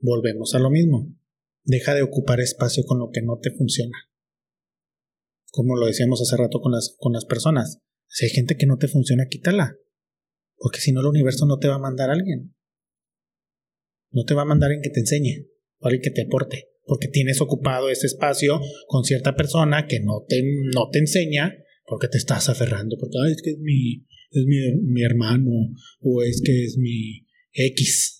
Volvemos 0.00 0.54
a 0.54 0.58
lo 0.58 0.70
mismo. 0.70 1.17
Deja 1.68 1.94
de 1.94 2.00
ocupar 2.00 2.40
espacio 2.40 2.82
con 2.84 2.98
lo 2.98 3.10
que 3.12 3.20
no 3.20 3.38
te 3.42 3.50
funciona. 3.50 4.08
Como 5.50 5.76
lo 5.76 5.84
decíamos 5.84 6.22
hace 6.22 6.34
rato 6.34 6.60
con 6.62 6.72
las, 6.72 6.96
con 6.98 7.12
las 7.12 7.26
personas. 7.26 7.82
Si 8.06 8.24
hay 8.24 8.30
gente 8.30 8.56
que 8.56 8.64
no 8.64 8.78
te 8.78 8.88
funciona, 8.88 9.26
quítala. 9.28 9.76
Porque 10.56 10.80
si 10.80 10.92
no, 10.92 11.00
el 11.00 11.06
universo 11.08 11.44
no 11.44 11.58
te 11.58 11.68
va 11.68 11.74
a 11.74 11.78
mandar 11.78 12.08
a 12.08 12.14
alguien. 12.14 12.54
No 14.10 14.24
te 14.24 14.32
va 14.32 14.42
a 14.42 14.46
mandar 14.46 14.72
en 14.72 14.80
que 14.80 14.88
te 14.88 15.00
enseñe 15.00 15.46
o 15.80 15.88
alguien 15.88 16.00
que 16.00 16.10
te 16.10 16.22
aporte. 16.22 16.70
Porque 16.84 17.08
tienes 17.08 17.42
ocupado 17.42 17.90
ese 17.90 18.06
espacio 18.06 18.62
con 18.86 19.04
cierta 19.04 19.36
persona 19.36 19.86
que 19.86 20.00
no 20.00 20.24
te, 20.26 20.42
no 20.74 20.88
te 20.90 21.00
enseña 21.00 21.54
porque 21.84 22.08
te 22.08 22.16
estás 22.16 22.48
aferrando. 22.48 22.96
Porque 22.98 23.18
es 23.30 23.42
que 23.42 23.50
es 23.50 23.58
mi, 23.58 24.06
es 24.30 24.44
mi, 24.46 25.02
hermano 25.02 25.50
o 26.00 26.22
es 26.22 26.40
que 26.42 26.64
es 26.64 26.78
mi 26.78 27.26
X. 27.52 28.17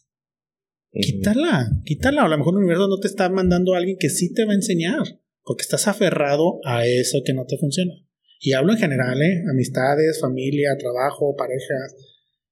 Quítala, 0.93 1.71
quítala. 1.85 2.23
O 2.23 2.27
a 2.27 2.29
lo 2.29 2.39
mejor 2.39 2.55
el 2.55 2.59
universo 2.59 2.89
no 2.89 2.99
te 2.99 3.09
está 3.09 3.29
mandando 3.29 3.75
a 3.75 3.79
alguien 3.79 3.97
que 3.99 4.11
sí 4.11 4.33
te 4.33 4.45
va 4.45 4.53
a 4.53 4.57
enseñar. 4.57 5.03
Porque 5.43 5.63
estás 5.63 5.89
aferrado 5.89 6.61
a 6.65 6.87
eso 6.87 7.23
que 7.25 7.35
no 7.35 7.47
te 7.47 7.59
funciona. 7.59 7.93
Y 8.41 8.53
hablo 8.53 8.73
en 8.73 8.79
general, 8.79 9.21
¿eh? 9.23 9.43
Amistades, 9.51 10.21
familia, 10.21 10.77
trabajo, 10.79 11.35
parejas, 11.37 11.95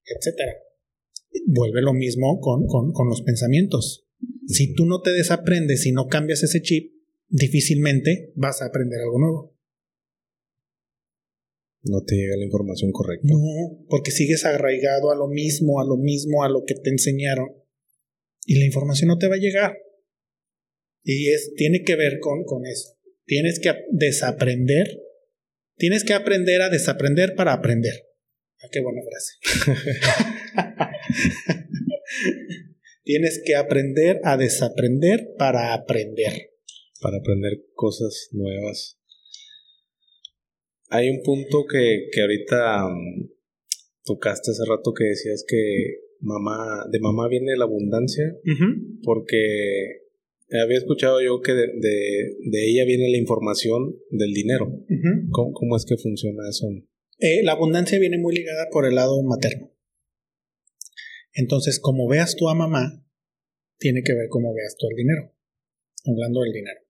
etcétera 0.05 0.53
vuelve 1.45 1.83
lo 1.83 1.93
mismo 1.93 2.41
con, 2.41 2.67
con, 2.67 3.09
los 3.09 3.23
pensamientos. 3.23 4.07
Si 4.47 4.75
tú 4.75 4.87
no 4.87 5.01
te 5.01 5.11
desaprendes 5.11 5.87
y 5.87 5.93
no 5.93 6.07
cambias 6.07 6.43
ese 6.43 6.63
chip, 6.63 6.93
difícilmente 7.29 8.33
vas 8.37 8.63
a 8.63 8.67
aprender 8.67 9.01
algo 9.01 9.19
nuevo. 9.19 9.57
No 11.83 12.03
te 12.05 12.17
llega 12.17 12.37
la 12.37 12.45
información 12.45 12.91
correcta. 12.93 13.29
No, 13.29 13.39
porque 13.89 14.11
sigues 14.11 14.45
arraigado 14.45 15.11
a 15.11 15.17
lo 15.17 15.29
mismo, 15.29 15.81
a 15.81 15.85
lo 15.85 15.97
mismo, 15.97 16.43
a 16.43 16.49
lo 16.49 16.65
que 16.65 16.75
te 16.75 16.91
enseñaron. 16.91 17.49
Y 18.47 18.59
la 18.59 18.65
información 18.65 19.09
no 19.09 19.19
te 19.19 19.29
va 19.29 19.35
a 19.35 19.39
llegar. 19.39 19.77
Y 21.03 21.31
es, 21.33 21.53
tiene 21.57 21.83
que 21.83 21.97
ver 21.97 22.21
con, 22.21 22.45
con 22.45 22.65
eso. 22.65 22.97
Tienes 23.27 23.59
que 23.59 23.75
desaprender. 23.91 25.03
Tienes 25.77 26.05
que 26.05 26.15
aprender 26.15 26.63
a 26.63 26.71
desaprender 26.71 27.35
para 27.35 27.53
aprender. 27.53 28.07
Ah, 28.63 28.69
qué 28.71 28.81
buena 28.81 29.03
frase. 29.03 29.35
Tienes 33.03 33.43
que 33.45 33.57
aprender 33.57 34.21
a 34.25 34.37
desaprender 34.37 35.35
para 35.37 35.75
aprender. 35.75 36.53
Para 37.01 37.19
aprender 37.19 37.67
cosas 37.75 38.29
nuevas. 38.33 38.99
Hay 40.89 41.11
un 41.11 41.23
punto 41.23 41.67
que, 41.67 42.09
que 42.13 42.21
ahorita 42.21 42.87
um, 42.87 43.29
tocaste 44.05 44.53
hace 44.53 44.63
rato 44.69 44.93
que 44.95 45.05
decías 45.05 45.45
que 45.47 46.06
mamá, 46.21 46.87
de 46.91 47.01
mamá 47.01 47.29
viene 47.29 47.57
la 47.57 47.65
abundancia, 47.65 48.25
porque 49.03 50.07
había 50.51 50.79
escuchado 50.79 51.21
yo 51.23 51.41
que 51.41 51.53
de, 51.53 51.67
de, 51.67 52.71
ella 52.71 52.85
viene 52.85 53.11
la 53.11 53.17
información 53.17 53.97
del 54.11 54.33
dinero. 54.33 54.67
¿Cómo, 55.31 55.53
¿Cómo, 55.53 55.77
es 55.77 55.85
que 55.85 55.97
funciona 55.97 56.49
eso? 56.49 56.69
Eh, 57.19 57.43
la 57.43 57.53
abundancia 57.53 57.99
viene 57.99 58.19
muy 58.19 58.35
ligada 58.35 58.69
por 58.71 58.87
el 58.87 58.95
lado 58.95 59.23
materno. 59.23 59.73
Entonces, 61.33 61.81
como 61.81 62.09
veas 62.09 62.37
tú 62.37 62.49
a 62.49 62.55
mamá, 62.55 63.05
tiene 63.79 64.03
que 64.03 64.15
ver 64.15 64.29
cómo 64.31 64.55
veas 64.55 64.77
tú 64.79 64.87
el 64.91 64.97
dinero. 64.97 65.33
Hablando 66.07 66.41
del 66.43 66.53
dinero. 66.53 66.81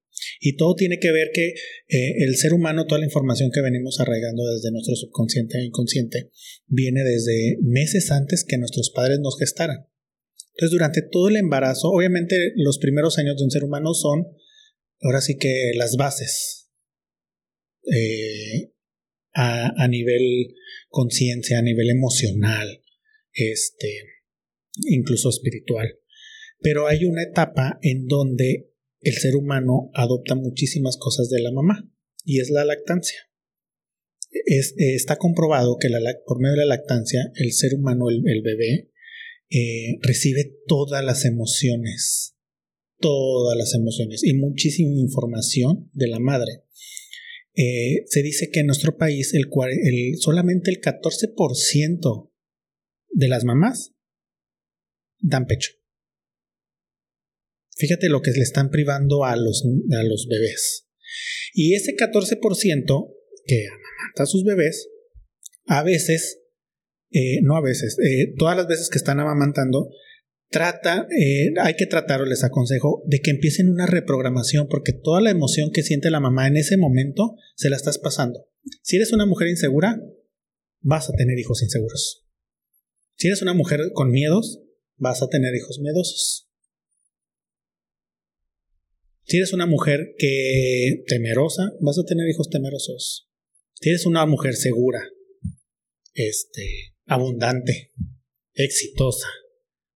Y 0.40 0.56
todo 0.56 0.74
tiene 0.74 0.98
que 0.98 1.12
ver 1.12 1.30
que 1.32 1.48
eh, 1.48 2.24
el 2.24 2.36
ser 2.36 2.52
humano, 2.52 2.86
toda 2.86 3.00
la 3.00 3.06
información 3.06 3.50
que 3.52 3.62
venimos 3.62 4.00
arraigando 4.00 4.42
desde 4.52 4.70
nuestro 4.70 4.94
subconsciente 4.96 5.58
e 5.58 5.64
inconsciente, 5.64 6.30
viene 6.66 7.02
desde 7.02 7.58
meses 7.62 8.10
antes 8.10 8.44
que 8.44 8.58
nuestros 8.58 8.90
padres 8.90 9.18
nos 9.20 9.38
gestaran. 9.38 9.86
Entonces, 10.54 10.72
durante 10.72 11.02
todo 11.02 11.28
el 11.28 11.36
embarazo, 11.36 11.88
obviamente 11.90 12.52
los 12.56 12.78
primeros 12.78 13.18
años 13.18 13.36
de 13.36 13.44
un 13.44 13.50
ser 13.50 13.64
humano 13.64 13.94
son, 13.94 14.26
ahora 15.00 15.20
sí 15.20 15.36
que 15.36 15.72
las 15.76 15.96
bases. 15.96 16.70
Eh, 17.92 18.72
a, 19.32 19.70
a 19.76 19.88
nivel 19.88 20.54
conciencia, 20.88 21.58
a 21.58 21.62
nivel 21.62 21.90
emocional, 21.90 22.82
este, 23.32 24.00
incluso 24.88 25.28
espiritual. 25.28 25.98
Pero 26.60 26.86
hay 26.86 27.04
una 27.04 27.22
etapa 27.22 27.78
en 27.82 28.06
donde 28.06 28.70
el 29.00 29.14
ser 29.14 29.36
humano 29.36 29.90
adopta 29.94 30.34
muchísimas 30.34 30.96
cosas 30.96 31.28
de 31.30 31.40
la 31.40 31.52
mamá 31.52 31.88
y 32.24 32.40
es 32.40 32.50
la 32.50 32.64
lactancia. 32.64 33.18
Es, 34.30 34.74
está 34.76 35.16
comprobado 35.16 35.76
que 35.78 35.88
por 36.26 36.40
medio 36.40 36.54
de 36.54 36.66
la 36.66 36.76
lactancia 36.76 37.30
el 37.36 37.52
ser 37.52 37.74
humano, 37.74 38.06
el, 38.10 38.42
bebé, 38.42 38.90
eh, 39.50 39.98
recibe 40.02 40.56
todas 40.66 41.04
las 41.04 41.24
emociones, 41.24 42.36
todas 42.98 43.56
las 43.56 43.74
emociones 43.74 44.22
y 44.24 44.34
muchísima 44.34 44.98
información 44.98 45.88
de 45.92 46.08
la 46.08 46.18
madre. 46.18 46.64
Eh, 47.54 48.04
se 48.06 48.22
dice 48.22 48.50
que 48.50 48.60
en 48.60 48.66
nuestro 48.66 48.98
país 48.98 49.32
el, 49.32 49.48
el, 49.82 50.16
solamente 50.18 50.70
el 50.70 50.80
14% 50.80 52.30
de 53.12 53.28
las 53.28 53.44
mamás 53.44 53.94
dan 55.20 55.46
pecho. 55.46 55.72
Fíjate 57.76 58.08
lo 58.08 58.22
que 58.22 58.30
le 58.30 58.42
están 58.42 58.70
privando 58.70 59.24
a 59.24 59.36
los, 59.36 59.64
a 59.92 60.02
los 60.02 60.26
bebés. 60.28 60.86
Y 61.52 61.74
ese 61.74 61.94
14% 61.94 63.14
que 63.46 63.66
amamanta 63.66 64.22
a 64.22 64.26
sus 64.26 64.44
bebés, 64.44 64.88
a 65.66 65.82
veces, 65.82 66.40
eh, 67.10 67.40
no 67.42 67.56
a 67.56 67.60
veces, 67.60 67.98
eh, 67.98 68.34
todas 68.38 68.56
las 68.56 68.66
veces 68.66 68.88
que 68.90 68.98
están 68.98 69.20
amamantando, 69.20 69.90
trata, 70.48 71.06
eh, 71.18 71.52
hay 71.60 71.74
que 71.74 71.86
tratar, 71.86 72.22
o 72.22 72.24
les 72.24 72.44
aconsejo, 72.44 73.02
de 73.06 73.20
que 73.20 73.30
empiecen 73.30 73.68
una 73.68 73.86
reprogramación, 73.86 74.68
porque 74.68 74.92
toda 74.92 75.20
la 75.20 75.30
emoción 75.30 75.70
que 75.72 75.82
siente 75.82 76.10
la 76.10 76.20
mamá 76.20 76.46
en 76.46 76.56
ese 76.56 76.76
momento 76.76 77.36
se 77.56 77.68
la 77.68 77.76
estás 77.76 77.98
pasando. 77.98 78.48
Si 78.82 78.96
eres 78.96 79.12
una 79.12 79.26
mujer 79.26 79.48
insegura, 79.48 80.00
vas 80.80 81.10
a 81.10 81.12
tener 81.12 81.38
hijos 81.38 81.62
inseguros. 81.62 82.26
Si 83.16 83.28
eres 83.28 83.42
una 83.42 83.54
mujer 83.54 83.80
con 83.92 84.10
miedos, 84.10 84.62
vas 84.96 85.22
a 85.22 85.28
tener 85.28 85.54
hijos 85.54 85.78
miedosos. 85.80 86.45
Si 89.26 89.38
eres 89.38 89.52
una 89.52 89.66
mujer 89.66 90.14
que 90.18 91.02
temerosa, 91.08 91.72
vas 91.80 91.98
a 91.98 92.04
tener 92.04 92.28
hijos 92.28 92.48
temerosos. 92.48 93.28
Si 93.74 93.88
eres 93.88 94.06
una 94.06 94.24
mujer 94.24 94.54
segura, 94.54 95.02
este, 96.14 96.94
abundante, 97.06 97.92
exitosa, 98.54 99.26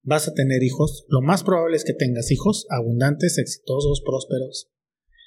vas 0.02 0.26
a 0.26 0.34
tener 0.34 0.64
hijos. 0.64 1.06
Lo 1.08 1.22
más 1.22 1.44
probable 1.44 1.76
es 1.76 1.84
que 1.84 1.94
tengas 1.94 2.32
hijos 2.32 2.66
abundantes, 2.70 3.38
exitosos, 3.38 4.02
prósperos. 4.04 4.72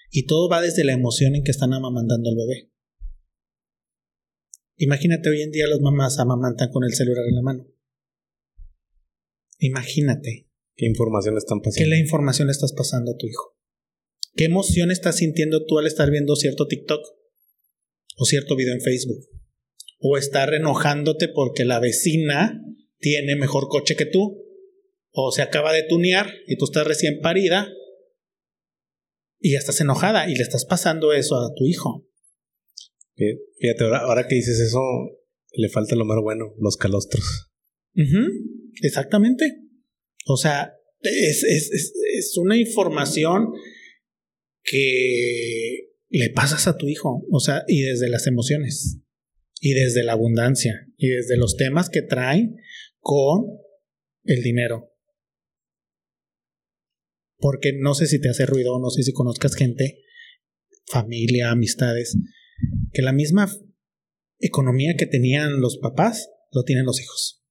Y 0.09 0.25
todo 0.25 0.49
va 0.49 0.61
desde 0.61 0.83
la 0.83 0.93
emoción 0.93 1.35
en 1.35 1.43
que 1.43 1.51
están 1.51 1.71
amamantando 1.71 2.29
al 2.29 2.35
bebé. 2.35 2.71
Imagínate 4.75 5.29
hoy 5.29 5.43
en 5.43 5.51
día 5.51 5.67
los 5.69 5.79
mamás 5.79 6.19
amamantan 6.19 6.69
con 6.71 6.83
el 6.83 6.93
celular 6.93 7.23
en 7.25 7.35
la 7.35 7.41
mano. 7.41 7.67
Imagínate. 9.59 10.49
¿Qué 10.75 10.87
información 10.87 11.37
están 11.37 11.61
pasando? 11.61 11.77
¿Qué 11.77 11.89
la 11.89 11.97
información 11.97 12.47
le 12.47 12.51
estás 12.51 12.73
pasando 12.73 13.13
a 13.13 13.17
tu 13.17 13.27
hijo? 13.27 13.55
¿Qué 14.35 14.45
emoción 14.45 14.91
estás 14.91 15.17
sintiendo 15.17 15.65
tú 15.65 15.77
al 15.79 15.87
estar 15.87 16.09
viendo 16.09 16.35
cierto 16.35 16.67
TikTok? 16.67 17.01
O 18.17 18.25
cierto 18.25 18.55
video 18.55 18.73
en 18.73 18.81
Facebook. 18.81 19.27
O 19.99 20.17
estar 20.17 20.53
enojándote 20.53 21.27
porque 21.27 21.65
la 21.65 21.79
vecina 21.79 22.61
tiene 22.99 23.35
mejor 23.35 23.67
coche 23.67 23.95
que 23.95 24.05
tú. 24.05 24.43
O 25.11 25.31
se 25.31 25.43
acaba 25.43 25.71
de 25.71 25.83
tunear 25.83 26.31
y 26.47 26.57
tú 26.57 26.65
estás 26.65 26.87
recién 26.87 27.19
parida. 27.21 27.71
Y 29.39 29.53
ya 29.53 29.59
estás 29.59 29.79
enojada 29.81 30.29
y 30.29 30.35
le 30.35 30.43
estás 30.43 30.65
pasando 30.65 31.13
eso 31.13 31.35
a 31.35 31.53
tu 31.55 31.67
hijo. 31.67 32.07
Fíjate, 33.15 33.83
ahora, 33.83 34.27
que 34.27 34.35
dices 34.35 34.59
eso, 34.59 34.79
le 35.51 35.69
falta 35.69 35.95
lo 35.95 36.05
más 36.05 36.17
bueno, 36.21 36.55
los 36.59 36.77
calostros. 36.77 37.51
Exactamente. 38.81 39.45
O 40.25 40.37
sea, 40.37 40.73
es, 41.01 41.43
es, 41.43 42.37
una 42.37 42.57
información 42.57 43.49
que 44.63 45.91
le 46.09 46.29
pasas 46.29 46.67
a 46.67 46.77
tu 46.77 46.87
hijo. 46.87 47.25
O 47.31 47.39
sea, 47.39 47.63
y 47.67 47.81
desde 47.81 48.09
las 48.09 48.27
emociones, 48.27 48.99
y 49.59 49.73
desde 49.73 50.03
la 50.03 50.13
abundancia, 50.13 50.87
y 50.97 51.09
desde 51.09 51.37
los 51.37 51.57
temas 51.57 51.89
que 51.89 52.01
traen 52.01 52.57
con 52.99 53.45
el 54.23 54.41
dinero. 54.41 54.91
Porque 57.37 57.73
no 57.73 57.93
sé 57.93 58.07
si 58.07 58.21
te 58.21 58.29
hace 58.29 58.45
ruido, 58.45 58.79
no 58.79 58.89
sé 58.89 59.03
si 59.03 59.11
conozcas 59.11 59.55
gente, 59.55 60.01
familia, 60.85 61.51
amistades, 61.51 62.17
que 62.93 63.01
la 63.01 63.11
misma 63.11 63.51
economía 64.39 64.95
que 64.97 65.05
tenían 65.05 65.59
los 65.59 65.77
papás, 65.77 66.29
lo 66.51 66.63
tienen 66.63 66.85
los 66.85 67.01
hijos. 67.01 67.43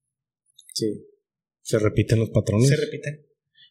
Sí. 0.75 1.07
¿Se 1.63 1.79
repiten 1.79 2.19
los 2.19 2.31
patrones? 2.31 2.69
Se 2.69 2.77
repiten. 2.77 3.27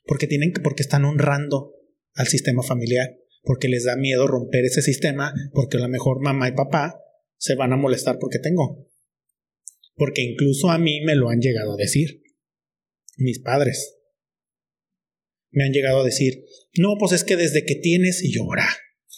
Porque 0.06 0.28
tienen 0.28 0.52
porque 0.64 0.84
están 0.84 1.06
honrando 1.06 1.76
al 2.14 2.28
sistema 2.28 2.64
familiar, 2.64 3.18
porque 3.42 3.68
les 3.68 3.86
da 3.86 3.96
miedo 3.96 4.28
romper 4.28 4.66
ese 4.66 4.82
sistema, 4.82 5.34
porque 5.54 5.78
a 5.78 5.82
lo 5.82 5.90
mejor 5.90 6.22
mamá 6.22 6.48
y 6.50 6.54
papá 6.54 7.00
se 7.38 7.56
van 7.56 7.74
a 7.74 7.78
molestar 7.78 8.18
porque 8.20 8.40
tengo. 8.40 8.88
Porque 9.96 10.22
incluso 10.22 10.70
a 10.70 10.78
mí 10.78 11.02
me 11.02 11.16
lo 11.16 11.30
han 11.30 11.42
llegado 11.42 11.74
a 11.74 11.78
decir. 11.78 12.24
Mis 13.18 13.40
padres. 13.40 13.98
Me 15.50 15.66
han 15.66 15.74
llegado 15.74 16.02
a 16.02 16.06
decir, 16.06 16.46
no, 16.78 16.96
pues 17.00 17.12
es 17.12 17.24
que 17.24 17.36
desde 17.36 17.66
que 17.66 17.76
tienes 17.76 18.24
y 18.24 18.32
llora. 18.34 18.68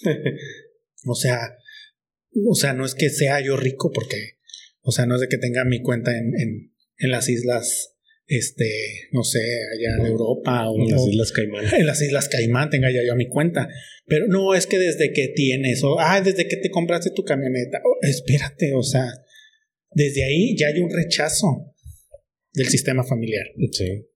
o 1.05 1.15
sea, 1.15 1.57
o 2.45 2.55
sea, 2.55 2.73
no 2.73 2.85
es 2.85 2.95
que 2.95 3.09
sea 3.09 3.39
yo 3.41 3.55
rico 3.55 3.91
porque, 3.93 4.39
o 4.81 4.91
sea, 4.91 5.05
no 5.05 5.15
es 5.15 5.21
de 5.21 5.27
que 5.27 5.37
tenga 5.37 5.63
mi 5.65 5.81
cuenta 5.81 6.17
en, 6.17 6.33
en, 6.39 6.73
en 6.97 7.11
las 7.11 7.29
islas, 7.29 7.92
este, 8.25 9.09
no 9.11 9.23
sé, 9.23 9.39
allá 9.39 9.97
en 9.99 10.05
Europa 10.11 10.69
o 10.69 10.79
en 10.79 10.91
las 10.91 11.07
Islas 11.07 11.31
Caimán. 11.31 11.65
En 11.73 11.85
las 11.85 12.01
Islas 12.01 12.29
Caimán 12.29 12.69
tenga 12.69 12.91
ya 12.91 13.01
yo 13.05 13.15
mi 13.15 13.27
cuenta. 13.27 13.67
Pero 14.05 14.27
no 14.27 14.53
es 14.53 14.67
que 14.67 14.77
desde 14.77 15.13
que 15.13 15.29
tienes, 15.29 15.83
o, 15.83 15.99
ah, 15.99 16.21
desde 16.21 16.47
que 16.47 16.57
te 16.57 16.69
compraste 16.69 17.11
tu 17.11 17.23
camioneta, 17.23 17.81
espérate, 18.01 18.73
o 18.73 18.83
sea, 18.83 19.05
desde 19.91 20.23
ahí 20.23 20.55
ya 20.57 20.67
hay 20.67 20.79
un 20.79 20.89
rechazo 20.89 21.73
del 22.53 22.67
sistema 22.67 23.03
familiar. 23.03 23.45
Sí. 23.71 24.07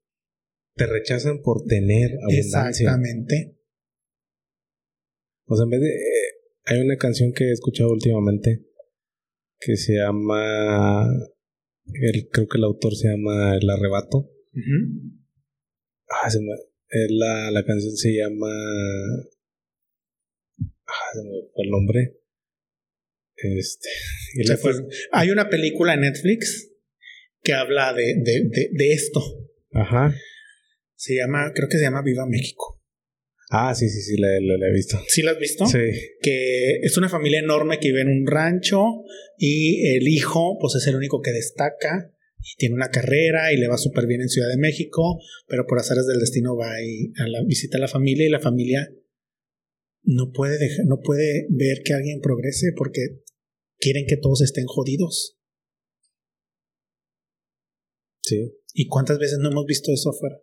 Te 0.75 0.85
rechazan 0.85 1.41
por 1.41 1.65
tener 1.65 2.11
abundancia. 2.21 2.89
Exactamente. 2.89 3.55
O 5.45 5.55
sea, 5.55 5.63
en 5.63 5.69
vez 5.69 5.81
de 5.81 5.93
hay 6.65 6.81
una 6.81 6.97
canción 6.97 7.31
que 7.33 7.45
he 7.45 7.51
escuchado 7.51 7.91
últimamente 7.91 8.65
que 9.59 9.75
se 9.77 9.93
llama. 9.93 11.07
El, 11.93 12.27
creo 12.29 12.47
que 12.47 12.57
el 12.57 12.63
autor 12.63 12.95
se 12.95 13.07
llama 13.09 13.57
El 13.57 13.69
Arrebato. 13.69 14.29
ah, 16.09 16.29
se 16.29 16.39
me, 16.39 16.53
la, 17.09 17.51
la 17.51 17.65
canción 17.65 17.95
se 17.95 18.13
llama. 18.15 18.47
Ah, 20.85 21.09
se 21.13 21.23
me 21.23 21.49
fue 21.53 21.63
el 21.65 21.69
nombre. 21.69 22.17
Este. 23.35 23.89
Hay 25.11 25.29
una 25.29 25.49
película 25.49 25.93
en 25.93 26.01
Netflix 26.01 26.71
que 27.43 27.53
habla 27.53 27.93
de, 27.93 28.15
de, 28.23 28.49
de, 28.49 28.69
de 28.73 28.93
esto. 28.93 29.21
Ajá. 29.71 30.13
Se 30.95 31.15
llama, 31.15 31.51
creo 31.53 31.69
que 31.69 31.77
se 31.77 31.83
llama 31.83 32.01
Viva 32.01 32.25
México. 32.27 32.76
Ah, 33.49 33.73
sí, 33.73 33.87
sí, 33.89 34.01
sí, 34.01 34.17
la, 34.17 34.27
he 34.27 34.73
visto. 34.73 34.99
¿Sí 35.07 35.21
la 35.21 35.31
has 35.31 35.39
visto? 35.39 35.65
Sí. 35.67 35.79
Que 36.21 36.79
es 36.81 36.97
una 36.97 37.07
familia 37.07 37.39
enorme 37.39 37.79
que 37.79 37.89
vive 37.89 38.01
en 38.01 38.09
un 38.09 38.27
rancho 38.27 39.03
y 39.37 39.95
el 39.95 40.07
hijo, 40.07 40.57
pues 40.59 40.75
es 40.75 40.87
el 40.87 40.95
único 40.95 41.21
que 41.21 41.31
destaca 41.31 42.13
y 42.39 42.57
tiene 42.57 42.75
una 42.75 42.89
carrera 42.89 43.53
y 43.53 43.57
le 43.57 43.69
va 43.69 43.77
súper 43.77 44.05
bien 44.05 44.21
en 44.21 44.29
Ciudad 44.29 44.49
de 44.49 44.57
México, 44.57 45.19
pero 45.47 45.65
por 45.65 45.79
azares 45.79 46.05
del 46.07 46.19
destino 46.19 46.57
va 46.57 46.81
y 46.81 47.13
a 47.17 47.27
la, 47.27 47.43
visita 47.45 47.77
a 47.77 47.81
la 47.81 47.87
familia 47.87 48.25
y 48.25 48.29
la 48.29 48.41
familia 48.41 48.93
no 50.03 50.31
puede, 50.33 50.57
dejar, 50.57 50.85
no 50.85 50.99
puede 51.01 51.47
ver 51.49 51.83
que 51.83 51.93
alguien 51.93 52.19
progrese 52.19 52.73
porque 52.75 53.21
quieren 53.77 54.05
que 54.07 54.17
todos 54.17 54.41
estén 54.41 54.65
jodidos. 54.65 55.37
Sí. 58.23 58.51
¿Y 58.73 58.87
cuántas 58.87 59.19
veces 59.19 59.39
no 59.39 59.49
hemos 59.49 59.65
visto 59.65 59.93
eso 59.93 60.09
afuera? 60.09 60.37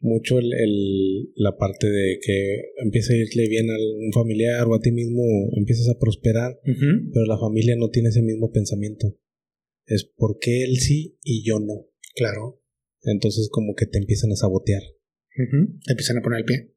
Mucho 0.00 0.38
el, 0.38 1.32
la 1.36 1.56
parte 1.56 1.88
de 1.88 2.18
que 2.20 2.62
empieza 2.82 3.12
a 3.12 3.16
irle 3.16 3.48
bien 3.48 3.70
a 3.70 3.74
un 3.74 4.12
familiar 4.12 4.66
o 4.66 4.74
a 4.74 4.80
ti 4.80 4.92
mismo 4.92 5.22
empiezas 5.56 5.88
a 5.88 5.98
prosperar, 5.98 6.58
pero 6.64 7.26
la 7.26 7.38
familia 7.38 7.76
no 7.76 7.90
tiene 7.90 8.10
ese 8.10 8.22
mismo 8.22 8.50
pensamiento. 8.52 9.18
Es 9.86 10.04
porque 10.16 10.64
él 10.64 10.76
sí 10.78 11.18
y 11.22 11.44
yo 11.44 11.60
no. 11.60 11.86
Claro. 12.14 12.62
Entonces 13.02 13.48
como 13.50 13.74
que 13.74 13.86
te 13.86 13.98
empiezan 13.98 14.32
a 14.32 14.36
sabotear. 14.36 14.82
Te 15.34 15.92
empiezan 15.92 16.18
a 16.18 16.22
poner 16.22 16.40
el 16.40 16.44
pie. 16.44 16.74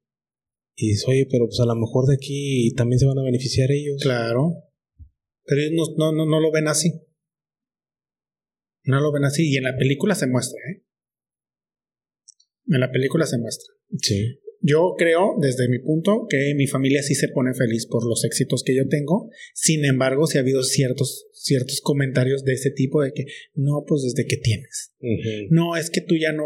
Y 0.76 0.90
dices, 0.90 1.06
oye, 1.08 1.28
pero 1.30 1.46
pues 1.46 1.60
a 1.60 1.66
lo 1.66 1.76
mejor 1.76 2.08
de 2.08 2.16
aquí 2.16 2.74
también 2.76 3.00
se 3.00 3.06
van 3.06 3.20
a 3.20 3.24
beneficiar 3.24 3.72
ellos. 3.72 4.02
Claro. 4.02 4.54
Pero 5.44 5.62
ellos 5.62 5.96
no, 5.98 6.14
no, 6.14 6.26
no 6.26 6.40
lo 6.40 6.52
ven 6.52 6.68
así. 6.68 6.94
No 8.84 9.02
lo 9.02 9.12
ven 9.12 9.26
así. 9.26 9.52
Y 9.52 9.58
en 9.58 9.64
la 9.64 9.76
película 9.78 10.16
se 10.16 10.28
muestra, 10.28 10.60
¿eh? 10.72 10.84
En 12.70 12.80
la 12.80 12.92
película 12.92 13.26
se 13.26 13.38
muestra. 13.38 13.74
Sí. 13.98 14.40
Yo 14.62 14.96
creo, 14.98 15.36
desde 15.40 15.70
mi 15.70 15.80
punto, 15.80 16.28
que 16.30 16.54
mi 16.56 16.68
familia 16.68 17.02
sí 17.02 17.16
se 17.16 17.30
pone 17.30 17.54
feliz 17.54 17.86
por 17.86 18.06
los 18.06 18.26
éxitos 18.26 18.64
que 18.64 18.76
yo 18.76 18.88
tengo. 18.88 19.30
Sin 19.54 19.86
embargo, 19.86 20.28
sí 20.28 20.38
ha 20.38 20.42
habido 20.42 20.64
ciertos, 20.64 21.28
ciertos 21.32 21.80
comentarios 21.82 22.44
de 22.44 22.54
ese 22.54 22.72
tipo 22.72 23.02
de 23.02 23.14
que, 23.14 23.26
no, 23.56 23.86
pues 23.88 24.04
desde 24.04 24.28
que 24.28 24.38
tienes. 24.38 24.94
No, 25.50 25.78
es 25.78 25.90
que 25.90 26.02
tú 26.02 26.16
ya 26.18 26.34
no 26.34 26.44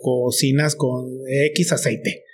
cocinas 0.00 0.76
con 0.76 1.20
X 1.52 1.72
aceite. 1.72 2.24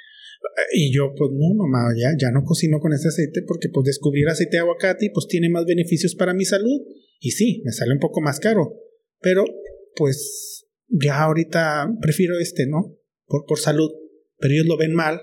Y 0.75 0.93
yo, 0.93 1.15
pues 1.17 1.31
no, 1.33 1.55
mamá, 1.55 1.95
ya, 1.97 2.13
ya 2.19 2.33
no 2.33 2.43
cocino 2.45 2.81
con 2.81 2.93
ese 2.93 3.09
aceite 3.09 3.43
porque 3.47 3.69
pues 3.69 3.85
descubrir 3.85 4.29
aceite 4.29 4.57
de 4.57 4.61
aguacate 4.61 5.11
pues 5.13 5.27
tiene 5.29 5.49
más 5.49 5.65
beneficios 5.65 6.17
para 6.17 6.35
mi 6.35 6.45
salud. 6.45 6.81
Y 7.21 7.33
sí, 7.33 7.63
me 7.65 7.73
sale 7.73 7.93
un 7.93 8.01
poco 8.01 8.21
más 8.21 8.41
caro. 8.41 8.75
Pero, 9.21 9.45
pues, 9.95 10.67
ya 10.89 11.23
ahorita 11.23 11.89
prefiero 12.01 12.39
este, 12.39 12.67
¿no? 12.67 13.00
Por, 13.31 13.47
por 13.47 13.59
salud, 13.59 13.91
pero 14.37 14.53
ellos 14.53 14.67
lo 14.67 14.77
ven 14.77 14.93
mal 14.93 15.23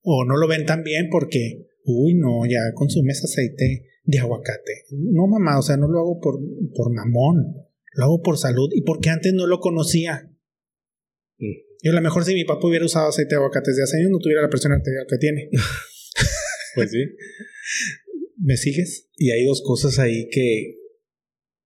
o 0.00 0.24
no 0.24 0.36
lo 0.36 0.46
ven 0.46 0.64
tan 0.64 0.84
bien 0.84 1.08
porque, 1.10 1.66
uy, 1.84 2.14
no, 2.14 2.46
ya 2.46 2.60
consumes 2.74 3.22
aceite 3.24 3.88
de 4.04 4.18
aguacate. 4.18 4.84
No, 4.92 5.26
mamá, 5.26 5.58
o 5.58 5.62
sea, 5.62 5.76
no 5.76 5.88
lo 5.88 5.98
hago 5.98 6.20
por, 6.20 6.38
por 6.74 6.94
mamón, 6.94 7.56
lo 7.94 8.04
hago 8.04 8.22
por 8.22 8.38
salud 8.38 8.70
y 8.72 8.82
porque 8.82 9.10
antes 9.10 9.34
no 9.34 9.46
lo 9.46 9.58
conocía. 9.58 10.30
Mm. 11.38 11.66
Y 11.82 11.88
a 11.88 11.92
lo 11.92 12.00
mejor 12.00 12.24
si 12.24 12.34
mi 12.34 12.44
papá 12.44 12.66
hubiera 12.66 12.86
usado 12.86 13.08
aceite 13.08 13.34
de 13.34 13.36
aguacate 13.36 13.72
desde 13.72 13.82
hace 13.82 13.96
años, 13.98 14.10
no 14.12 14.18
tuviera 14.18 14.42
la 14.42 14.48
presión 14.48 14.72
arterial 14.72 15.06
que 15.08 15.18
tiene. 15.18 15.50
pues 16.76 16.90
sí. 16.92 17.04
¿Me 18.38 18.56
sigues? 18.56 19.10
Y 19.16 19.32
hay 19.32 19.44
dos 19.44 19.60
cosas 19.62 19.98
ahí 19.98 20.28
que, 20.30 20.76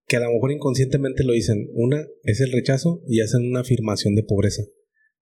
que 0.07 0.17
a 0.17 0.21
lo 0.21 0.33
mejor 0.33 0.53
inconscientemente 0.53 1.25
lo 1.25 1.35
dicen. 1.35 1.69
Una 1.75 2.07
es 2.25 2.41
el 2.41 2.53
rechazo 2.53 3.03
y 3.07 3.21
hacen 3.21 3.47
una 3.47 3.61
afirmación 3.61 4.15
de 4.15 4.23
pobreza 4.23 4.63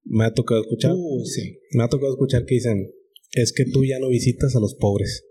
me 0.08 0.24
ha 0.24 0.32
tocado 0.32 0.62
escuchar. 0.62 0.92
Uy, 0.94 1.26
sí. 1.26 1.60
Me 1.72 1.84
ha 1.84 1.88
tocado 1.88 2.12
escuchar 2.12 2.44
que 2.44 2.56
dicen, 2.56 2.90
es 3.32 3.52
que 3.52 3.64
tú 3.64 3.84
ya 3.84 3.98
no 3.98 4.08
visitas 4.08 4.54
a 4.56 4.60
los 4.60 4.74
pobres. 4.74 5.24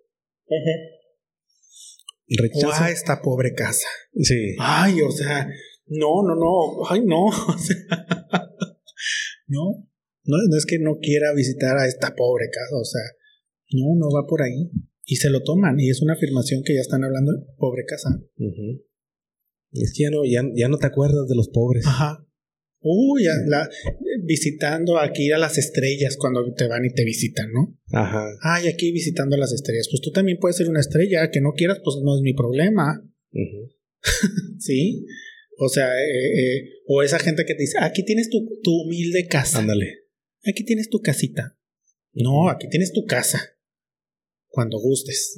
Rechazo. 2.27 2.69
Ah, 2.73 2.91
esta 2.91 3.21
pobre 3.21 3.53
casa. 3.53 3.87
Sí. 4.15 4.55
Ay, 4.59 5.01
o 5.01 5.11
sea, 5.11 5.47
no, 5.87 6.23
no, 6.23 6.35
no. 6.35 6.89
Ay, 6.89 7.01
no. 7.05 7.25
O 7.47 7.57
sea, 7.57 7.75
no. 9.47 9.87
No, 10.27 10.35
no 10.49 10.57
es 10.57 10.65
que 10.65 10.77
no 10.77 10.97
quiera 10.99 11.33
visitar 11.33 11.77
a 11.77 11.87
esta 11.87 12.13
pobre 12.13 12.49
casa, 12.51 12.75
o 12.75 12.83
sea, 12.83 13.01
no, 13.71 13.95
no 13.95 14.07
va 14.13 14.27
por 14.27 14.41
ahí. 14.41 14.69
Y 15.05 15.15
se 15.15 15.29
lo 15.29 15.41
toman, 15.41 15.79
y 15.79 15.89
es 15.89 16.01
una 16.01 16.13
afirmación 16.13 16.63
que 16.65 16.75
ya 16.75 16.81
están 16.81 17.05
hablando 17.05 17.31
de 17.31 17.45
pobre 17.57 17.85
casa. 17.85 18.09
Es 19.71 19.93
que 19.95 20.03
ya 20.03 20.09
no, 20.09 20.25
ya, 20.25 20.43
ya 20.53 20.67
no 20.67 20.77
te 20.77 20.87
acuerdas 20.87 21.29
de 21.29 21.35
los 21.35 21.47
pobres. 21.47 21.85
Ajá. 21.87 22.27
Uy, 22.81 23.23
la, 23.47 23.69
visitando 24.27 24.99
aquí 24.99 25.31
a 25.31 25.37
las 25.37 25.57
estrellas 25.57 26.17
cuando 26.17 26.53
te 26.53 26.67
van 26.67 26.85
y 26.85 26.93
te 26.93 27.03
visitan, 27.03 27.51
¿no? 27.51 27.79
Ajá. 27.91 28.27
Ay, 28.41 28.67
aquí 28.67 28.91
visitando 28.91 29.35
a 29.35 29.39
las 29.39 29.53
estrellas. 29.53 29.87
Pues 29.89 30.01
tú 30.01 30.11
también 30.11 30.37
puedes 30.39 30.57
ser 30.57 30.69
una 30.69 30.81
estrella, 30.81 31.31
que 31.31 31.41
no 31.41 31.53
quieras, 31.53 31.79
pues 31.83 31.97
no 32.03 32.15
es 32.15 32.21
mi 32.21 32.33
problema. 32.33 33.03
¿Sí? 34.59 35.05
O 35.57 35.69
sea, 35.69 35.87
eh, 35.87 36.39
eh, 36.39 36.69
o 36.87 37.01
esa 37.01 37.17
gente 37.19 37.45
que 37.45 37.55
te 37.55 37.61
dice, 37.61 37.77
aquí 37.81 38.03
tienes 38.03 38.29
tu, 38.29 38.45
tu 38.61 38.71
humilde 38.71 39.27
casa. 39.27 39.59
Ándale. 39.59 40.03
Aquí 40.45 40.63
tienes 40.63 40.89
tu 40.89 40.99
casita. 40.99 41.57
No, 42.13 42.49
aquí 42.49 42.67
tienes 42.69 42.93
tu 42.93 43.05
casa. 43.05 43.41
Cuando 44.47 44.79
gustes. 44.79 45.37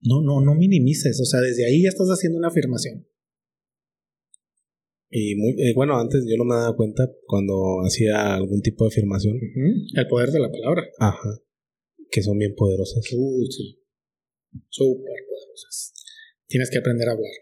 No, 0.00 0.22
no, 0.22 0.40
no 0.40 0.54
minimices. 0.54 1.20
O 1.20 1.24
sea, 1.24 1.40
desde 1.40 1.66
ahí 1.66 1.82
ya 1.82 1.88
estás 1.88 2.08
haciendo 2.08 2.38
una 2.38 2.48
afirmación. 2.48 3.06
Y 5.10 5.36
muy, 5.36 5.52
eh, 5.52 5.72
bueno, 5.74 5.98
antes 5.98 6.24
yo 6.28 6.36
no 6.36 6.44
me 6.44 6.54
daba 6.54 6.76
cuenta 6.76 7.04
cuando 7.26 7.80
hacía 7.86 8.34
algún 8.34 8.60
tipo 8.60 8.84
de 8.84 8.88
afirmación. 8.88 9.38
El 9.94 10.06
poder 10.06 10.30
de 10.30 10.40
la 10.40 10.50
palabra. 10.50 10.86
Ajá. 10.98 11.40
Que 12.10 12.22
son 12.22 12.38
bien 12.38 12.54
poderosas. 12.54 13.04
Uy, 13.16 13.46
sí. 13.50 13.82
Súper 14.68 15.24
poderosas. 15.28 15.94
Tienes 16.46 16.70
que 16.70 16.78
aprender 16.78 17.08
a 17.08 17.12
hablar. 17.12 17.32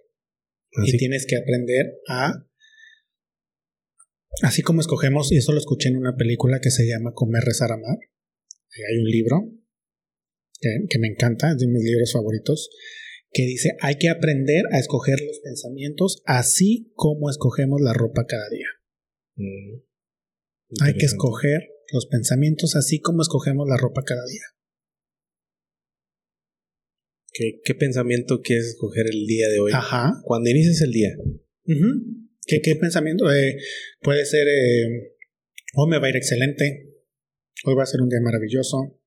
Y 0.85 0.97
tienes 0.97 1.27
que 1.27 1.37
aprender 1.37 2.01
a. 2.09 2.47
Así 4.43 4.63
como 4.63 4.81
escogemos, 4.81 5.33
y 5.33 5.39
eso 5.39 5.53
lo 5.53 5.59
escuché 5.59 5.89
en 5.89 5.97
una 5.97 6.15
película 6.15 6.61
que 6.61 6.71
se 6.71 6.87
llama 6.87 7.13
Comer, 7.15 7.43
Rezar, 7.43 7.73
Amar. 7.73 7.97
Hay 7.99 8.99
un 8.99 9.09
libro 9.09 9.51
que, 10.61 10.69
que 10.91 10.99
me 10.99 11.09
encanta, 11.09 11.53
es 11.53 11.59
de 11.59 11.67
mis 11.67 11.83
libros 11.83 12.13
favoritos 12.13 12.69
que 13.37 13.43
dice, 13.43 13.77
hay 13.81 13.97
que 13.97 14.09
aprender 14.09 14.65
a 14.73 14.79
escoger 14.79 15.19
los 15.21 15.41
pensamientos 15.41 16.23
así 16.25 16.91
como 16.95 17.29
escogemos 17.29 17.83
la 17.83 17.93
ropa 17.93 18.25
cada 18.27 18.49
día. 18.49 18.67
Mm, 19.35 19.83
hay 20.81 20.95
que 20.95 21.05
escoger 21.05 21.69
los 21.93 22.07
pensamientos 22.07 22.77
así 22.77 22.99
como 22.99 23.21
escogemos 23.21 23.69
la 23.69 23.77
ropa 23.77 24.01
cada 24.07 24.25
día. 24.25 24.41
¿Qué, 27.63 27.75
pensamiento 27.75 28.41
quieres 28.41 28.69
escoger 28.69 29.05
el 29.13 29.27
día 29.27 29.51
de 29.51 29.61
hoy? 29.61 29.73
Ajá. 29.75 30.15
Cuando 30.25 30.49
inicies 30.49 30.81
el 30.81 30.93
día. 30.93 31.11
¿Qué, 32.47 32.77
pensamiento? 32.81 33.31
Eh, 33.31 33.59
puede 34.01 34.25
ser, 34.25 34.49
eh, 34.49 35.13
hoy 35.75 35.91
me 35.91 35.99
va 35.99 36.07
a 36.07 36.09
ir 36.09 36.17
excelente, 36.17 36.95
hoy 37.67 37.75
va 37.75 37.83
a 37.83 37.87
ser 37.87 38.01
un 38.01 38.09
día 38.09 38.21
maravilloso, 38.23 38.99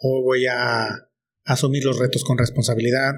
hoy 0.00 0.22
voy 0.24 0.46
a 0.46 0.88
asumir 1.44 1.84
los 1.84 2.00
retos 2.00 2.24
con 2.24 2.36
responsabilidad, 2.36 3.12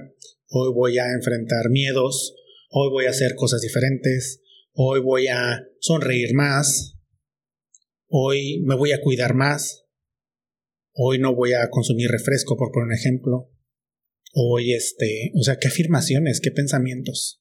hoy 0.51 0.73
voy 0.75 0.99
a 0.99 1.13
enfrentar 1.13 1.71
miedos, 1.71 2.35
hoy 2.71 2.91
voy 2.91 3.07
a 3.07 3.11
hacer 3.11 3.35
cosas 3.37 3.61
diferentes, 3.61 4.43
hoy 4.73 5.01
voy 5.01 5.29
a 5.29 5.65
sonreír 5.79 6.35
más, 6.35 6.99
hoy 8.09 8.61
me 8.65 8.75
voy 8.75 8.93
a 8.93 9.01
cuidar 9.01 9.35
más, 9.35 9.87
hoy 10.93 11.19
no 11.21 11.35
voy 11.35 11.53
a 11.53 11.71
consumir 11.71 12.11
refresco, 12.11 12.57
por 12.57 12.73
poner 12.73 12.89
un 12.89 12.95
ejemplo, 12.95 13.51
hoy 14.35 14.75
este, 14.75 15.33
o 15.39 15.43
sea, 15.43 15.59
qué 15.59 15.69
afirmaciones, 15.69 16.41
qué 16.41 16.51
pensamientos. 16.51 17.41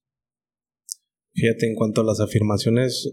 Fíjate, 1.34 1.68
en 1.68 1.76
cuanto 1.76 2.02
a 2.02 2.06
las 2.06 2.20
afirmaciones, 2.20 3.12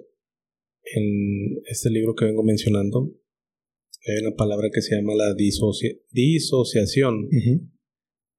en 0.94 1.62
este 1.66 1.90
libro 1.90 2.14
que 2.14 2.27
vengo 2.27 2.43
mencionando, 2.43 3.12
hay 4.06 4.24
una 4.24 4.36
palabra 4.36 4.68
que 4.73 4.82
se 4.82 4.94
llama 4.94 5.14
la 5.14 5.35
disociación. 5.35 7.28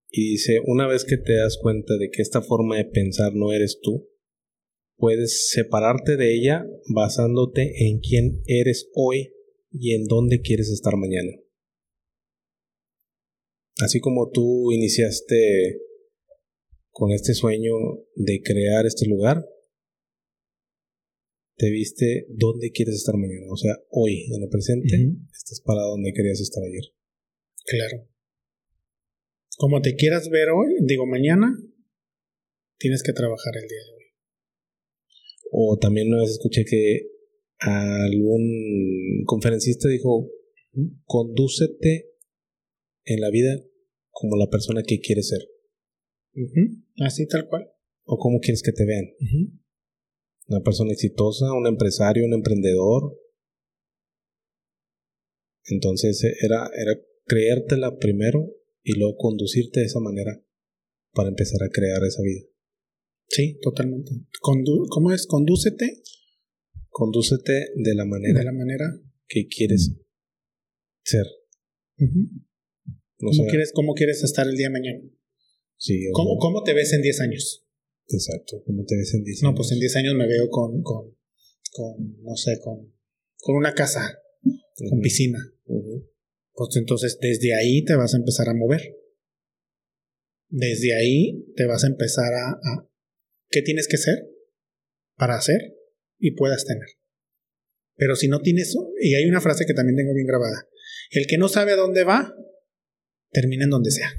Y 0.09 0.31
dice, 0.31 0.59
una 0.65 0.87
vez 0.87 1.03
que 1.03 1.17
te 1.17 1.35
das 1.35 1.57
cuenta 1.61 1.97
de 1.97 2.09
que 2.09 2.21
esta 2.21 2.41
forma 2.41 2.77
de 2.77 2.85
pensar 2.85 3.33
no 3.35 3.51
eres 3.51 3.79
tú, 3.81 4.09
puedes 4.95 5.49
separarte 5.49 6.15
de 6.15 6.33
ella 6.33 6.65
basándote 6.93 7.87
en 7.87 7.99
quién 7.99 8.41
eres 8.45 8.89
hoy 8.93 9.33
y 9.71 9.93
en 9.93 10.05
dónde 10.05 10.41
quieres 10.41 10.69
estar 10.69 10.95
mañana. 10.95 11.31
Así 13.79 13.99
como 13.99 14.31
tú 14.31 14.71
iniciaste 14.71 15.81
con 16.89 17.11
este 17.11 17.33
sueño 17.35 17.73
de 18.15 18.41
crear 18.41 18.87
este 18.87 19.05
lugar, 19.07 19.45
te 21.57 21.69
viste 21.69 22.25
dónde 22.29 22.71
quieres 22.71 22.95
estar 22.95 23.15
mañana. 23.17 23.45
O 23.51 23.57
sea, 23.57 23.75
hoy, 23.89 24.25
en 24.33 24.43
el 24.43 24.49
presente, 24.49 24.95
estás 25.31 25.61
para 25.61 25.81
donde 25.81 26.13
querías 26.13 26.39
estar 26.39 26.63
ayer. 26.63 26.83
Claro 27.65 28.16
como 29.57 29.81
te 29.81 29.95
quieras 29.95 30.29
ver 30.29 30.49
hoy, 30.49 30.75
digo 30.81 31.05
mañana, 31.07 31.57
tienes 32.77 33.01
que 33.01 33.11
trabajar 33.11 33.55
el 33.55 33.67
día 33.67 33.79
de 33.85 33.91
hoy. 33.91 34.03
O 35.51 35.77
también 35.79 36.09
una 36.09 36.21
vez 36.21 36.31
escuché 36.31 36.63
que 36.63 37.09
algún 37.59 39.23
conferencista 39.25 39.89
dijo, 39.89 40.29
condúcete 41.05 42.11
en 43.05 43.19
la 43.19 43.31
vida 43.31 43.59
como 44.11 44.37
la 44.37 44.47
persona 44.47 44.83
que 44.83 44.99
quieres 44.99 45.29
ser. 45.29 45.41
Así 46.99 47.27
tal 47.27 47.47
cual. 47.47 47.67
O 48.03 48.17
cómo 48.19 48.39
quieres 48.39 48.61
que 48.61 48.71
te 48.71 48.85
vean. 48.85 49.05
Una 50.49 50.61
persona 50.61 50.91
exitosa, 50.91 51.51
un 51.53 51.65
empresario, 51.65 52.25
un 52.25 52.33
emprendedor. 52.33 53.19
Entonces 55.65 56.23
era, 56.43 56.69
era 56.79 56.93
creértela 57.25 57.97
primero 57.97 58.53
y 58.87 58.97
luego 58.97 59.17
conducirte 59.17 59.81
de 59.81 59.87
esa 59.87 59.99
manera 59.99 60.41
para 61.11 61.27
empezar 61.27 61.61
a 61.61 61.69
crear 61.69 62.01
esa 62.05 62.21
vida. 62.23 62.47
Sí, 63.27 63.59
totalmente. 63.61 64.11
¿Cómo 64.39 65.11
es? 65.11 65.27
Condúcete. 65.27 66.03
Condúcete 66.87 67.71
de 67.75 67.95
la 67.95 68.05
manera. 68.05 68.39
De 68.39 68.45
la 68.45 68.53
manera 68.53 68.85
que 69.27 69.47
quieres 69.47 69.91
ser. 71.03 71.25
¿Cómo, 73.17 73.45
quieres, 73.49 73.73
¿Cómo 73.73 73.93
quieres 73.93 74.23
estar 74.23 74.47
el 74.47 74.55
día 74.55 74.67
de 74.67 74.71
mañana? 74.71 75.01
Sí. 75.75 76.07
¿Cómo, 76.13 76.37
¿Cómo, 76.37 76.63
te 76.63 76.73
ves 76.73 76.93
en 76.93 77.01
10 77.01 77.19
años? 77.19 77.65
Exacto. 78.07 78.63
¿Cómo 78.65 78.85
te 78.85 78.95
ves 78.95 79.13
en 79.15 79.23
10 79.25 79.43
años? 79.43 79.51
No, 79.51 79.55
pues 79.55 79.69
en 79.73 79.79
10 79.79 79.95
años 79.97 80.15
me 80.15 80.27
veo 80.27 80.47
con, 80.49 80.81
con, 80.81 81.13
con 81.73 82.21
no 82.21 82.37
sé, 82.37 82.57
con, 82.61 82.93
con 83.35 83.57
una 83.57 83.73
casa, 83.73 84.17
con 84.89 85.01
piscina. 85.01 85.39
Pues 86.57 86.75
entonces 86.75 87.19
desde 87.21 87.53
ahí 87.53 87.85
te 87.85 87.95
vas 87.95 88.15
a 88.15 88.17
empezar 88.17 88.49
a 88.49 88.55
mover. 88.55 88.81
Desde 90.49 90.97
ahí 90.97 91.45
te 91.55 91.67
vas 91.67 91.83
a 91.83 91.87
empezar 91.87 92.33
a, 92.33 92.89
¿Qué 93.51 93.61
tienes 93.61 93.87
que 93.87 93.97
ser 93.97 94.27
para 95.15 95.35
hacer 95.35 95.75
y 96.17 96.31
puedas 96.31 96.65
tener? 96.65 96.87
Pero 97.95 98.15
si 98.15 98.27
no 98.27 98.41
tienes... 98.41 98.75
Y 98.99 99.13
hay 99.13 99.25
una 99.25 99.39
frase 99.39 99.65
que 99.67 99.75
también 99.75 99.97
tengo 99.97 100.15
bien 100.15 100.25
grabada. 100.25 100.67
El 101.11 101.27
que 101.27 101.37
no 101.37 101.47
sabe 101.47 101.73
a 101.73 101.75
dónde 101.75 102.03
va, 102.03 102.33
termina 103.31 103.65
en 103.65 103.69
donde 103.69 103.91
sea. 103.91 104.09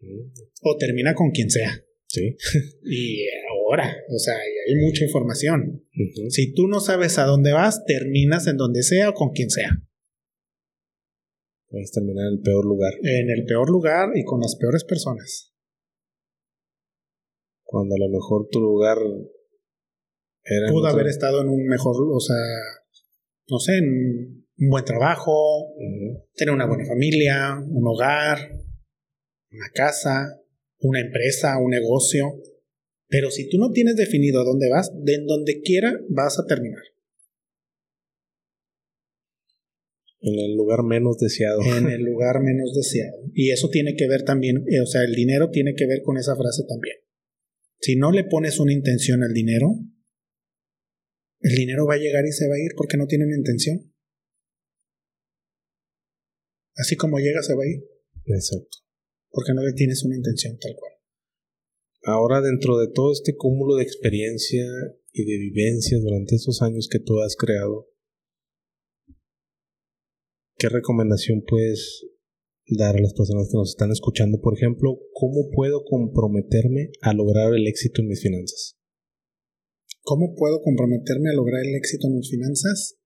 Mm. 0.00 0.32
O 0.62 0.76
termina 0.76 1.14
con 1.14 1.30
quien 1.30 1.50
sea. 1.50 1.84
Sí. 2.08 2.36
y 2.84 3.28
ahora, 3.48 3.96
o 4.08 4.18
sea, 4.18 4.34
hay 4.34 4.74
mucha 4.74 5.04
información. 5.04 5.86
Si 6.30 6.52
tú 6.52 6.66
no 6.66 6.80
sabes 6.80 7.16
a 7.18 7.26
dónde 7.26 7.52
vas, 7.52 7.84
terminas 7.86 8.48
en 8.48 8.56
donde 8.56 8.82
sea 8.82 9.10
o 9.10 9.14
con 9.14 9.30
quien 9.30 9.50
sea. 9.50 9.70
Puedes 11.70 11.92
terminar 11.92 12.26
en 12.26 12.38
el 12.38 12.42
peor 12.42 12.64
lugar. 12.64 12.92
En 13.00 13.30
el 13.30 13.44
peor 13.44 13.70
lugar 13.70 14.10
y 14.14 14.24
con 14.24 14.40
las 14.40 14.56
peores 14.56 14.82
personas. 14.82 15.54
Cuando 17.62 17.94
a 17.94 17.98
lo 17.98 18.08
mejor 18.08 18.48
tu 18.50 18.60
lugar 18.60 18.98
era. 20.42 20.68
Pudo 20.72 20.88
haber 20.88 21.06
estado 21.06 21.42
en 21.42 21.48
un 21.48 21.64
mejor, 21.66 21.94
o 22.12 22.18
sea, 22.18 22.36
no 23.48 23.58
sé, 23.60 23.78
en 23.78 24.44
un 24.58 24.68
buen 24.68 24.84
trabajo, 24.84 25.72
tener 26.34 26.52
una 26.52 26.66
buena 26.66 26.84
familia, 26.86 27.62
un 27.64 27.86
hogar, 27.86 28.50
una 29.52 29.70
casa, 29.72 30.40
una 30.80 31.00
empresa, 31.00 31.56
un 31.58 31.70
negocio. 31.70 32.26
Pero 33.06 33.30
si 33.30 33.48
tú 33.48 33.58
no 33.58 33.70
tienes 33.70 33.94
definido 33.94 34.40
a 34.40 34.44
dónde 34.44 34.68
vas, 34.70 34.90
de 35.04 35.14
en 35.14 35.26
donde 35.26 35.60
quiera 35.60 36.00
vas 36.08 36.36
a 36.40 36.46
terminar. 36.46 36.82
En 40.22 40.38
el 40.38 40.54
lugar 40.54 40.82
menos 40.84 41.18
deseado. 41.18 41.60
En 41.62 41.88
el 41.88 42.02
lugar 42.02 42.42
menos 42.42 42.74
deseado. 42.74 43.22
Y 43.32 43.50
eso 43.50 43.70
tiene 43.70 43.94
que 43.96 44.06
ver 44.06 44.22
también, 44.22 44.64
eh, 44.68 44.80
o 44.80 44.86
sea, 44.86 45.02
el 45.02 45.14
dinero 45.14 45.50
tiene 45.50 45.74
que 45.74 45.86
ver 45.86 46.02
con 46.02 46.18
esa 46.18 46.36
frase 46.36 46.64
también. 46.68 46.96
Si 47.80 47.96
no 47.96 48.12
le 48.12 48.24
pones 48.24 48.60
una 48.60 48.74
intención 48.74 49.22
al 49.22 49.32
dinero, 49.32 49.68
el 51.40 51.54
dinero 51.54 51.86
va 51.86 51.94
a 51.94 51.98
llegar 51.98 52.26
y 52.26 52.32
se 52.32 52.46
va 52.48 52.54
a 52.54 52.58
ir 52.58 52.72
porque 52.76 52.98
no 52.98 53.06
tiene 53.06 53.24
una 53.24 53.36
intención. 53.36 53.90
Así 56.76 56.96
como 56.96 57.18
llega, 57.18 57.42
se 57.42 57.54
va 57.54 57.62
a 57.64 57.68
ir. 57.68 57.82
Exacto. 58.26 58.78
Porque 59.30 59.54
no 59.54 59.62
le 59.62 59.72
tienes 59.72 60.04
una 60.04 60.16
intención 60.16 60.58
tal 60.58 60.74
cual. 60.76 60.92
Ahora, 62.02 62.40
dentro 62.40 62.78
de 62.78 62.88
todo 62.88 63.12
este 63.12 63.36
cúmulo 63.36 63.76
de 63.76 63.84
experiencia 63.84 64.64
y 65.12 65.24
de 65.24 65.38
vivencias 65.38 66.02
durante 66.02 66.36
estos 66.36 66.62
años 66.62 66.88
que 66.90 66.98
tú 66.98 67.20
has 67.20 67.36
creado, 67.36 67.89
¿qué 70.60 70.68
recomendación 70.68 71.42
puedes 71.48 72.06
dar 72.66 72.94
a 72.94 73.00
las 73.00 73.14
personas 73.14 73.48
que 73.50 73.56
nos 73.56 73.70
están 73.70 73.90
escuchando? 73.90 74.40
Por 74.40 74.54
ejemplo, 74.54 75.00
¿cómo 75.14 75.50
puedo 75.50 75.84
comprometerme 75.84 76.90
a 77.00 77.14
lograr 77.14 77.54
el 77.54 77.66
éxito 77.66 78.02
en 78.02 78.08
mis 78.08 78.20
finanzas? 78.20 78.76
¿Cómo 80.02 80.34
puedo 80.36 80.60
comprometerme 80.62 81.30
a 81.30 81.34
lograr 81.34 81.64
el 81.64 81.74
éxito 81.74 82.08
en 82.08 82.14
mis 82.14 82.30
finanzas? 82.30 82.98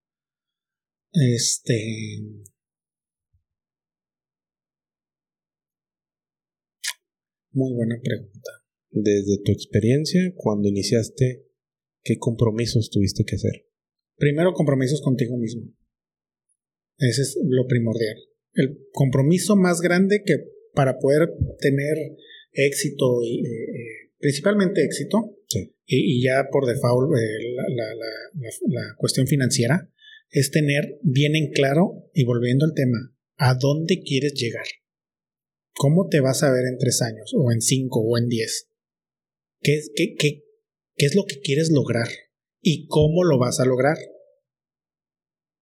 Este. 1.12 1.74
Muy 7.52 7.72
buena 7.72 8.00
pregunta. 8.02 8.50
Desde 8.90 9.38
tu 9.44 9.52
experiencia, 9.52 10.32
cuando 10.34 10.68
iniciaste, 10.68 11.46
¿qué 12.02 12.18
compromisos 12.18 12.90
tuviste 12.90 13.24
que 13.24 13.36
hacer? 13.36 13.68
Primero, 14.16 14.52
compromisos 14.54 15.00
contigo 15.00 15.36
mismo. 15.36 15.72
Ese 16.98 17.22
es 17.22 17.38
lo 17.42 17.66
primordial. 17.66 18.16
El 18.54 18.78
compromiso 18.92 19.56
más 19.56 19.80
grande 19.80 20.22
que 20.24 20.36
para 20.74 20.98
poder 20.98 21.30
tener 21.60 22.16
éxito 22.52 23.22
y 23.22 23.40
eh, 23.40 23.50
eh, 23.50 24.12
principalmente 24.18 24.84
éxito 24.84 25.36
y, 25.86 26.22
ya 26.24 26.46
por 26.50 26.66
default 26.66 27.10
eh, 27.16 27.54
la, 28.68 28.94
cuestión 28.96 29.26
financiera 29.26 29.90
es 30.30 30.50
tener 30.50 30.98
bien 31.02 31.36
en 31.36 31.50
claro 31.50 32.08
y 32.12 32.24
volviendo 32.24 32.64
al 32.64 32.74
tema 32.74 33.14
a 33.36 33.54
dónde 33.54 34.02
quieres 34.02 34.34
llegar 34.34 34.64
cómo 35.74 36.08
te 36.08 36.20
vas 36.20 36.42
a 36.42 36.52
ver 36.52 36.64
en 36.64 36.78
tres 36.78 37.02
años 37.02 37.34
o 37.36 37.52
en 37.52 37.60
cinco 37.60 38.00
o 38.00 38.18
en 38.18 38.28
diez 38.28 38.70
qué, 39.60 39.80
qué, 39.94 40.14
qué, 40.18 40.44
qué 40.96 41.06
es 41.06 41.14
lo 41.14 41.24
que 41.24 41.40
quieres 41.40 41.70
lograr 41.70 42.08
y 42.60 42.86
cómo 42.86 43.24
lo 43.24 43.38
vas 43.38 43.60
a 43.60 43.66
lograr 43.66 43.96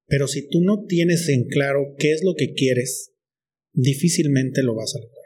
pero 0.06 0.26
si 0.28 0.48
tú 0.48 0.60
no 0.60 0.84
tienes 0.86 1.28
en 1.28 1.48
claro 1.48 1.94
qué 1.98 2.12
es 2.12 2.22
lo 2.22 2.34
que 2.34 2.52
quieres, 2.54 3.12
difícilmente 3.72 4.62
lo 4.62 4.74
vas 4.74 4.94
a 4.94 4.98
lograr. 4.98 5.22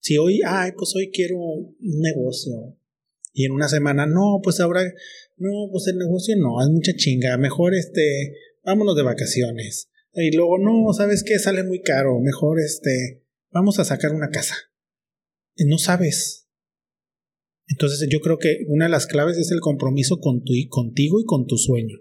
Si 0.00 0.18
hoy, 0.18 0.40
ay, 0.46 0.72
pues 0.76 0.94
hoy 0.96 1.10
quiero 1.10 1.38
un 1.38 1.76
negocio. 1.80 2.52
Y 3.32 3.46
en 3.46 3.52
una 3.52 3.68
semana, 3.68 4.06
no, 4.06 4.40
pues 4.42 4.60
ahora, 4.60 4.82
no, 5.38 5.68
pues 5.72 5.86
el 5.86 5.96
negocio 5.96 6.36
no, 6.36 6.60
hay 6.60 6.70
mucha 6.70 6.94
chinga. 6.94 7.36
Mejor 7.38 7.74
este, 7.74 8.34
vámonos 8.64 8.96
de 8.96 9.02
vacaciones. 9.02 9.88
Y 10.12 10.36
luego, 10.36 10.58
no, 10.58 10.92
¿sabes 10.92 11.24
qué? 11.24 11.38
Sale 11.38 11.64
muy 11.64 11.80
caro. 11.80 12.20
Mejor 12.20 12.60
este, 12.60 13.24
vamos 13.50 13.78
a 13.78 13.84
sacar 13.84 14.12
una 14.12 14.28
casa. 14.28 14.54
Y 15.56 15.64
no 15.64 15.78
sabes. 15.78 16.48
Entonces 17.66 18.06
yo 18.10 18.20
creo 18.20 18.38
que 18.38 18.58
una 18.68 18.84
de 18.84 18.90
las 18.90 19.06
claves 19.06 19.38
es 19.38 19.50
el 19.50 19.60
compromiso 19.60 20.20
con 20.20 20.44
tu, 20.44 20.52
contigo 20.68 21.20
y 21.20 21.24
con 21.24 21.46
tu 21.46 21.56
sueño. 21.56 21.98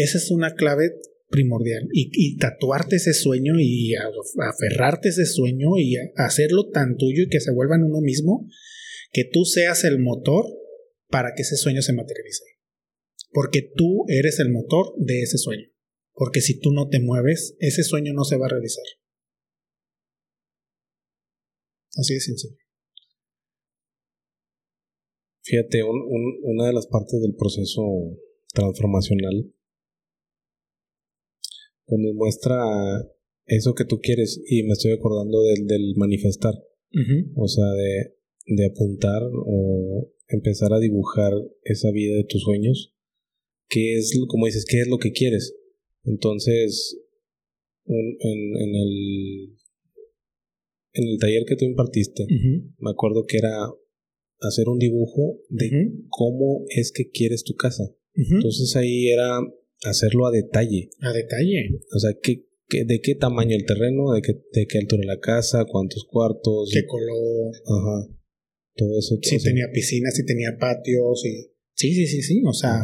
Esa 0.00 0.16
es 0.16 0.30
una 0.30 0.54
clave 0.54 0.94
primordial. 1.28 1.88
Y, 1.92 2.38
tatuarte 2.38 2.96
ese 2.96 3.12
sueño 3.12 3.54
y 3.58 3.94
aferrarte 3.94 5.10
ese 5.10 5.26
sueño 5.26 5.78
y 5.78 5.96
hacerlo 6.16 6.70
tan 6.70 6.96
tuyo 6.96 7.24
y 7.24 7.28
que 7.28 7.40
se 7.40 7.52
vuelva 7.52 7.76
en 7.76 7.84
uno 7.84 8.00
mismo, 8.00 8.46
que 9.12 9.24
tú 9.30 9.44
seas 9.44 9.84
el 9.84 9.98
motor 9.98 10.46
para 11.08 11.34
que 11.36 11.42
ese 11.42 11.56
sueño 11.56 11.82
se 11.82 11.92
materialice. 11.92 12.44
Porque 13.30 13.70
tú 13.76 14.04
eres 14.08 14.40
el 14.40 14.50
motor 14.50 14.94
de 14.96 15.20
ese 15.22 15.36
sueño. 15.36 15.68
Porque 16.14 16.40
si 16.40 16.58
tú 16.58 16.72
no 16.72 16.88
te 16.88 17.00
mueves, 17.00 17.56
ese 17.58 17.82
sueño 17.82 18.14
no 18.14 18.24
se 18.24 18.36
va 18.38 18.46
a 18.46 18.50
realizar. 18.50 18.84
Así 21.94 22.14
de 22.14 22.20
sencillo. 22.20 22.56
Fíjate, 25.42 25.82
una 25.82 26.66
de 26.68 26.72
las 26.72 26.86
partes 26.86 27.20
del 27.20 27.34
proceso 27.34 27.82
transformacional 28.54 29.52
cuando 31.90 32.14
muestra 32.14 32.56
eso 33.46 33.74
que 33.74 33.84
tú 33.84 33.98
quieres 34.00 34.40
y 34.46 34.62
me 34.62 34.74
estoy 34.74 34.92
acordando 34.92 35.42
del, 35.42 35.66
del 35.66 35.94
manifestar, 35.96 36.54
o 37.34 37.48
sea, 37.48 37.66
de, 37.66 38.14
de 38.46 38.66
apuntar 38.66 39.22
o 39.24 40.08
empezar 40.28 40.72
a 40.72 40.78
dibujar 40.78 41.32
esa 41.64 41.90
vida 41.90 42.14
de 42.14 42.24
tus 42.24 42.42
sueños, 42.42 42.94
qué 43.68 43.96
es, 43.96 44.16
como 44.28 44.46
dices, 44.46 44.64
qué 44.68 44.80
es 44.80 44.88
lo 44.88 44.98
que 44.98 45.10
quieres. 45.10 45.56
Entonces, 46.04 46.96
en, 47.86 48.16
en, 48.20 48.74
el, 48.76 49.56
en 50.92 51.08
el 51.08 51.18
taller 51.18 51.44
que 51.44 51.56
tú 51.56 51.64
impartiste, 51.64 52.24
me 52.78 52.90
acuerdo 52.90 53.24
que 53.26 53.38
era 53.38 53.66
hacer 54.42 54.68
un 54.68 54.78
dibujo 54.78 55.40
de 55.48 55.92
cómo 56.08 56.64
es 56.68 56.92
que 56.92 57.10
quieres 57.10 57.42
tu 57.42 57.56
casa. 57.56 57.82
Entonces 58.14 58.76
ahí 58.76 59.08
era 59.08 59.40
hacerlo 59.82 60.26
a 60.26 60.30
detalle. 60.30 60.90
A 61.00 61.12
detalle. 61.12 61.80
O 61.94 61.98
sea, 61.98 62.10
¿qué, 62.22 62.46
de 62.68 63.00
qué 63.00 63.14
tamaño 63.14 63.56
el 63.56 63.64
terreno, 63.64 64.12
de 64.12 64.22
qué, 64.22 64.32
de 64.52 64.66
qué 64.66 64.78
altura 64.78 65.02
la 65.04 65.20
casa, 65.20 65.64
cuántos 65.68 66.04
cuartos. 66.04 66.70
Qué 66.72 66.86
color. 66.86 67.52
Ajá. 67.54 68.14
Todo 68.74 68.98
eso. 68.98 69.18
Si 69.22 69.42
tenía 69.42 69.66
piscina, 69.72 70.10
si 70.10 70.24
tenía 70.24 70.56
patios. 70.58 71.24
Y... 71.24 71.52
Sí, 71.74 71.94
sí, 71.94 72.06
sí, 72.06 72.22
sí. 72.22 72.42
O 72.46 72.52
sea, 72.52 72.82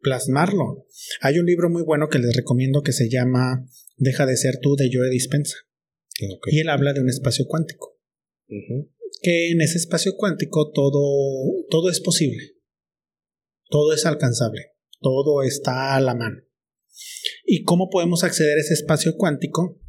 plasmarlo. 0.00 0.86
Hay 1.20 1.38
un 1.38 1.46
libro 1.46 1.70
muy 1.70 1.82
bueno 1.82 2.08
que 2.08 2.18
les 2.18 2.34
recomiendo 2.34 2.82
que 2.82 2.92
se 2.92 3.08
llama 3.08 3.66
Deja 3.96 4.26
de 4.26 4.36
ser 4.36 4.58
tú 4.60 4.76
de 4.76 4.90
Joe 4.92 5.10
Dispensa. 5.10 5.56
Y 6.50 6.60
él 6.60 6.68
habla 6.68 6.92
de 6.92 7.00
un 7.00 7.08
espacio 7.08 7.46
cuántico. 7.46 7.98
Que 9.22 9.50
en 9.50 9.60
ese 9.60 9.78
espacio 9.78 10.16
cuántico 10.16 10.70
todo, 10.72 11.64
todo 11.70 11.90
es 11.90 12.00
posible. 12.00 12.56
Todo 13.68 13.94
es 13.94 14.04
alcanzable 14.04 14.72
todo 15.00 15.42
está 15.42 15.96
a 15.96 16.00
la 16.00 16.14
mano. 16.14 16.42
¿Y 17.44 17.64
cómo 17.64 17.88
podemos 17.90 18.24
acceder 18.24 18.56
a 18.56 18.60
ese 18.60 18.74
espacio 18.74 19.16
cuántico? 19.16 19.80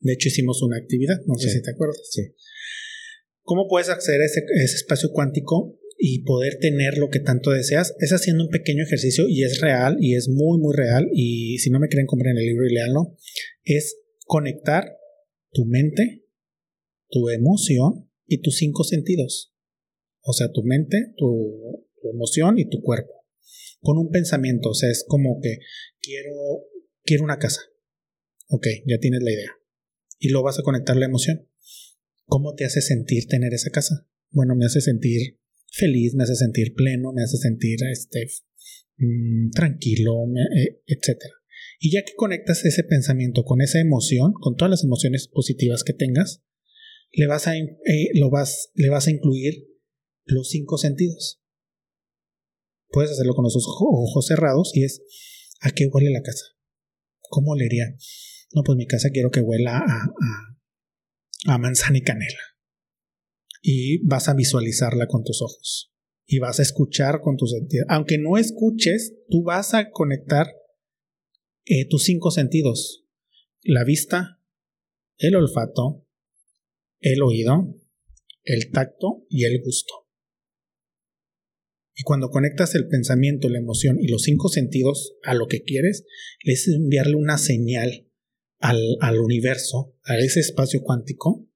De 0.00 0.14
hecho, 0.14 0.28
hicimos 0.28 0.62
una 0.62 0.78
actividad, 0.78 1.16
no 1.26 1.34
sé 1.34 1.50
si 1.50 1.62
te 1.62 1.70
acuerdas. 1.70 2.00
Sí. 2.10 2.22
¿Cómo 3.42 3.68
puedes 3.68 3.88
acceder 3.88 4.20
a 4.22 4.24
ese, 4.24 4.40
espacio 4.76 5.10
cuántico 5.12 5.78
y 5.98 6.22
poder 6.24 6.58
tener 6.58 6.96
lo 6.96 7.10
que 7.10 7.20
tanto 7.20 7.50
deseas? 7.50 7.94
Es 7.98 8.12
haciendo 8.12 8.44
un 8.44 8.50
pequeño 8.50 8.82
ejercicio 8.84 9.28
y 9.28 9.44
es 9.44 9.60
real 9.60 9.98
y 10.00 10.14
es 10.14 10.28
muy, 10.28 10.58
muy 10.58 10.74
real. 10.74 11.08
Y 11.12 11.58
si 11.58 11.70
no 11.70 11.78
me 11.78 11.88
creen, 11.88 12.06
compren 12.06 12.38
el 12.38 12.46
libro 12.46 12.66
y 12.66 12.74
leanlo. 12.74 13.16
Es 13.64 13.98
conectar 14.24 14.96
tu 15.52 15.66
mente, 15.66 16.24
tu 17.10 17.28
emoción 17.28 18.08
y 18.26 18.40
tus 18.40 18.56
cinco 18.56 18.84
sentidos. 18.84 19.52
O 20.22 20.32
sea, 20.32 20.50
tu 20.52 20.62
mente, 20.62 21.12
tu 21.16 21.86
emoción 22.02 22.58
y 22.58 22.68
tu 22.68 22.80
cuerpo 22.80 23.19
con 23.80 23.98
un 23.98 24.10
pensamiento, 24.10 24.70
o 24.70 24.74
sea, 24.74 24.90
es 24.90 25.04
como 25.06 25.40
que 25.40 25.58
quiero, 26.00 26.32
quiero 27.02 27.24
una 27.24 27.38
casa. 27.38 27.60
Ok, 28.48 28.66
ya 28.86 28.98
tienes 28.98 29.22
la 29.22 29.32
idea. 29.32 29.52
Y 30.18 30.28
lo 30.28 30.42
vas 30.42 30.58
a 30.58 30.62
conectar 30.62 30.96
la 30.96 31.06
emoción. 31.06 31.48
¿Cómo 32.26 32.54
te 32.54 32.64
hace 32.64 32.82
sentir 32.82 33.26
tener 33.26 33.54
esa 33.54 33.70
casa? 33.70 34.06
Bueno, 34.30 34.54
me 34.54 34.66
hace 34.66 34.80
sentir 34.80 35.38
feliz, 35.72 36.14
me 36.14 36.24
hace 36.24 36.36
sentir 36.36 36.74
pleno, 36.74 37.12
me 37.12 37.22
hace 37.22 37.38
sentir 37.38 37.78
este, 37.90 38.26
mm, 38.98 39.50
tranquilo, 39.50 40.24
eh, 40.56 40.82
etc. 40.86 41.18
Y 41.80 41.92
ya 41.92 42.02
que 42.04 42.14
conectas 42.14 42.64
ese 42.64 42.84
pensamiento 42.84 43.44
con 43.44 43.62
esa 43.62 43.80
emoción, 43.80 44.32
con 44.34 44.56
todas 44.56 44.70
las 44.70 44.84
emociones 44.84 45.28
positivas 45.28 45.84
que 45.84 45.94
tengas, 45.94 46.42
le 47.12 47.26
vas 47.26 47.46
a, 47.46 47.56
eh, 47.56 47.70
lo 48.14 48.30
vas, 48.30 48.70
le 48.74 48.90
vas 48.90 49.06
a 49.06 49.10
incluir 49.10 49.66
los 50.24 50.50
cinco 50.50 50.76
sentidos 50.76 51.39
puedes 52.90 53.10
hacerlo 53.10 53.34
con 53.34 53.44
los 53.44 53.56
ojos 53.56 54.26
cerrados 54.26 54.72
y 54.74 54.84
es 54.84 55.02
¿a 55.60 55.70
qué 55.70 55.86
huele 55.86 56.10
la 56.10 56.22
casa? 56.22 56.44
¿Cómo 57.28 57.52
olería? 57.52 57.84
No, 58.52 58.62
pues 58.64 58.76
mi 58.76 58.86
casa 58.86 59.10
quiero 59.10 59.30
que 59.30 59.40
huela 59.40 59.78
a, 59.78 61.52
a, 61.52 61.58
manzana 61.58 61.98
y 61.98 62.02
canela. 62.02 62.40
Y 63.62 64.04
vas 64.06 64.28
a 64.28 64.34
visualizarla 64.34 65.06
con 65.06 65.22
tus 65.22 65.40
ojos. 65.42 65.92
Y 66.26 66.38
vas 66.38 66.58
a 66.58 66.62
escuchar 66.62 67.20
con 67.20 67.36
tus 67.36 67.52
sentidos. 67.52 67.86
Aunque 67.88 68.18
no 68.18 68.36
escuches, 68.36 69.14
tú 69.28 69.42
vas 69.42 69.74
a 69.74 69.90
conectar 69.90 70.48
eh, 71.66 71.86
tus 71.88 72.04
cinco 72.04 72.30
sentidos. 72.30 73.04
La 73.62 73.84
vista, 73.84 74.40
el 75.18 75.36
olfato, 75.36 76.04
el 77.00 77.22
oído, 77.22 77.76
el 78.42 78.70
tacto 78.72 79.24
y 79.28 79.44
el 79.44 79.62
gusto. 79.62 80.08
Y 81.94 82.02
cuando 82.02 82.30
conectas 82.30 82.74
el 82.74 82.88
pensamiento, 82.88 83.48
la 83.48 83.58
emoción 83.58 83.98
y 84.00 84.08
los 84.08 84.22
cinco 84.22 84.48
sentidos 84.48 85.16
a 85.22 85.34
lo 85.34 85.46
que 85.48 85.62
quieres, 85.62 86.04
es 86.44 86.68
enviarle 86.68 87.16
una 87.16 87.36
señal 87.36 88.08
al, 88.58 88.96
al 89.00 89.18
universo, 89.18 89.96
a 90.04 90.18
ese 90.18 90.40
espacio 90.40 90.82
cuántico, 90.82 91.46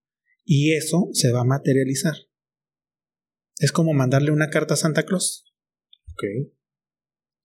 y 0.44 0.74
eso 0.74 1.08
se 1.12 1.32
va 1.32 1.40
a 1.40 1.44
materializar. 1.44 2.14
Es 3.58 3.72
como 3.72 3.92
mandarle 3.92 4.32
una 4.32 4.50
carta 4.50 4.74
a 4.74 4.78
Santa 4.78 5.04
Claus. 5.04 5.44
Ok. 6.12 6.52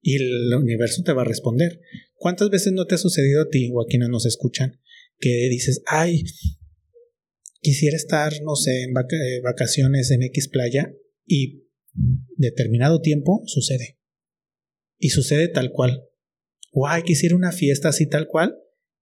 Y 0.01 0.15
el 0.15 0.53
universo 0.55 1.03
te 1.03 1.13
va 1.13 1.21
a 1.21 1.25
responder. 1.25 1.81
¿Cuántas 2.15 2.49
veces 2.49 2.73
no 2.73 2.85
te 2.85 2.95
ha 2.95 2.97
sucedido 2.97 3.41
a 3.41 3.49
ti 3.49 3.69
o 3.73 3.81
a 3.81 3.87
quienes 3.87 4.09
nos 4.09 4.25
escuchan 4.25 4.81
que 5.19 5.47
dices, 5.49 5.81
ay, 5.85 6.23
quisiera 7.61 7.97
estar, 7.97 8.33
no 8.43 8.55
sé, 8.55 8.83
en 8.83 8.91
eh, 8.91 9.41
vacaciones 9.43 10.11
en 10.11 10.23
X 10.23 10.47
playa 10.47 10.93
y 11.25 11.65
determinado 12.37 13.01
tiempo 13.01 13.43
sucede. 13.45 13.99
Y 14.97 15.09
sucede 15.09 15.47
tal 15.47 15.71
cual. 15.71 16.05
O 16.71 16.87
ay, 16.87 17.03
quisiera 17.03 17.35
una 17.35 17.51
fiesta 17.51 17.89
así 17.89 18.07
tal 18.07 18.27
cual 18.27 18.55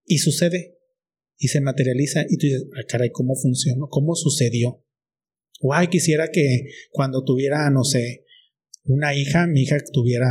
y 0.05 0.19
sucede. 0.19 0.77
Y 1.37 1.49
se 1.49 1.61
materializa 1.61 2.25
y 2.27 2.37
tú 2.37 2.47
dices, 2.47 2.65
ah, 2.75 2.83
caray, 2.87 3.11
¿cómo 3.11 3.35
funcionó? 3.35 3.87
¿Cómo 3.89 4.15
sucedió? 4.15 4.83
O 5.61 5.73
ay, 5.73 5.87
quisiera 5.87 6.29
que 6.31 6.65
cuando 6.91 7.23
tuviera, 7.23 7.69
no 7.69 7.83
sé, 7.83 8.25
una 8.83 9.15
hija, 9.15 9.47
mi 9.47 9.63
hija 9.63 9.77
tuviera 9.91 10.27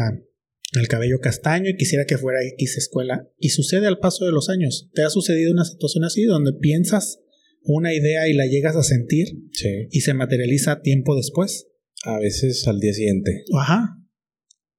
el 0.73 0.89
cabello 0.89 1.21
castaño 1.21 1.71
y 1.71 1.77
quisiera 1.77 2.07
que 2.07 2.19
fuera 2.19 2.45
X 2.55 2.79
escuela. 2.79 3.31
Y 3.39 3.51
sucede 3.51 3.87
al 3.87 3.99
paso 3.99 4.25
de 4.25 4.33
los 4.33 4.49
años. 4.49 4.91
¿Te 4.95 5.03
ha 5.03 5.11
sucedido 5.11 5.53
una 5.53 5.65
situación 5.65 6.05
así 6.05 6.25
donde 6.25 6.53
piensas 6.53 7.21
una 7.63 7.95
idea 7.95 8.29
y 8.29 8.35
la 8.35 8.47
llegas 8.47 8.77
a 8.77 8.83
sentir 8.83 9.29
y 9.91 10.01
se 10.01 10.15
materializa 10.15 10.81
tiempo 10.81 11.17
después? 11.17 11.69
A 12.05 12.19
veces 12.21 12.67
al 12.69 12.79
día 12.79 12.93
siguiente. 12.93 13.45
Ajá. 13.59 13.97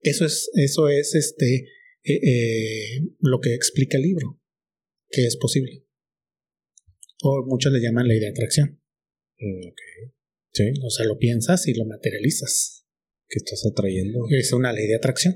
Eso 0.01 0.25
es, 0.25 0.49
eso 0.53 0.87
es 0.89 1.15
este, 1.15 1.67
eh, 2.03 2.19
eh, 2.23 3.01
lo 3.19 3.39
que 3.39 3.53
explica 3.53 3.97
el 3.97 4.03
libro, 4.03 4.39
que 5.09 5.25
es 5.25 5.35
posible. 5.37 5.83
O 7.23 7.45
muchos 7.47 7.73
le 7.73 7.79
llaman 7.79 8.07
ley 8.07 8.19
de 8.19 8.29
atracción. 8.29 8.79
Mm, 9.39 9.67
ok. 9.67 10.13
Sí. 10.53 10.63
O 10.83 10.89
sea, 10.89 11.05
lo 11.05 11.17
piensas 11.17 11.67
y 11.67 11.73
lo 11.73 11.85
materializas. 11.85 12.85
¿Qué 13.27 13.37
estás 13.37 13.65
atrayendo? 13.65 14.19
Es 14.29 14.53
una 14.53 14.71
ley 14.71 14.87
de 14.87 14.95
atracción. 14.95 15.35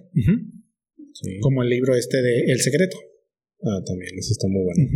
sí. 1.13 1.39
Como 1.41 1.63
el 1.63 1.69
libro 1.69 1.95
este 1.95 2.21
de 2.21 2.51
El 2.51 2.61
Secreto. 2.61 2.97
Ah, 3.63 3.83
también, 3.85 4.17
ese 4.17 4.31
está 4.31 4.47
muy 4.47 4.63
bueno. 4.63 4.89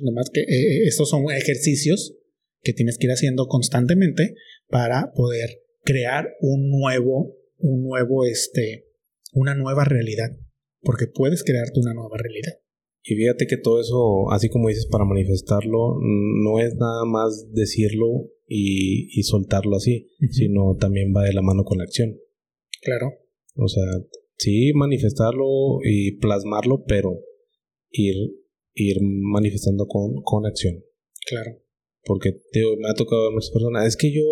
Nada 0.00 0.14
más 0.14 0.30
que 0.32 0.40
eh, 0.40 0.86
estos 0.86 1.10
son 1.10 1.24
ejercicios 1.30 2.14
que 2.62 2.72
tienes 2.72 2.98
que 2.98 3.06
ir 3.06 3.12
haciendo 3.12 3.46
constantemente 3.46 4.34
para 4.68 5.12
poder 5.14 5.50
crear 5.88 6.36
un 6.40 6.68
nuevo, 6.68 7.34
un 7.56 7.82
nuevo, 7.82 8.26
este, 8.26 8.84
una 9.32 9.54
nueva 9.54 9.84
realidad. 9.84 10.36
Porque 10.82 11.06
puedes 11.06 11.42
crearte 11.42 11.80
una 11.80 11.94
nueva 11.94 12.18
realidad. 12.18 12.60
Y 13.02 13.14
fíjate 13.14 13.46
que 13.46 13.56
todo 13.56 13.80
eso, 13.80 14.30
así 14.30 14.50
como 14.50 14.68
dices, 14.68 14.86
para 14.86 15.06
manifestarlo, 15.06 15.96
no 16.00 16.60
es 16.60 16.74
nada 16.74 17.06
más 17.06 17.48
decirlo 17.52 18.28
y, 18.46 19.18
y 19.18 19.22
soltarlo 19.22 19.76
así, 19.76 20.10
sino 20.30 20.76
también 20.78 21.14
va 21.16 21.24
de 21.24 21.32
la 21.32 21.40
mano 21.40 21.64
con 21.64 21.78
la 21.78 21.84
acción. 21.84 22.18
Claro. 22.82 23.14
O 23.56 23.66
sea, 23.66 23.84
sí 24.36 24.72
manifestarlo 24.74 25.78
y 25.82 26.18
plasmarlo, 26.18 26.84
pero 26.86 27.18
ir, 27.90 28.14
ir 28.74 28.98
manifestando 29.00 29.86
con, 29.86 30.22
con 30.22 30.44
acción. 30.44 30.84
Claro. 31.26 31.62
Porque 32.04 32.40
me 32.78 32.88
ha 32.88 32.94
tocado 32.94 33.28
a 33.28 33.30
muchas 33.32 33.50
personas, 33.50 33.86
es 33.86 33.96
que 33.96 34.12
yo 34.12 34.22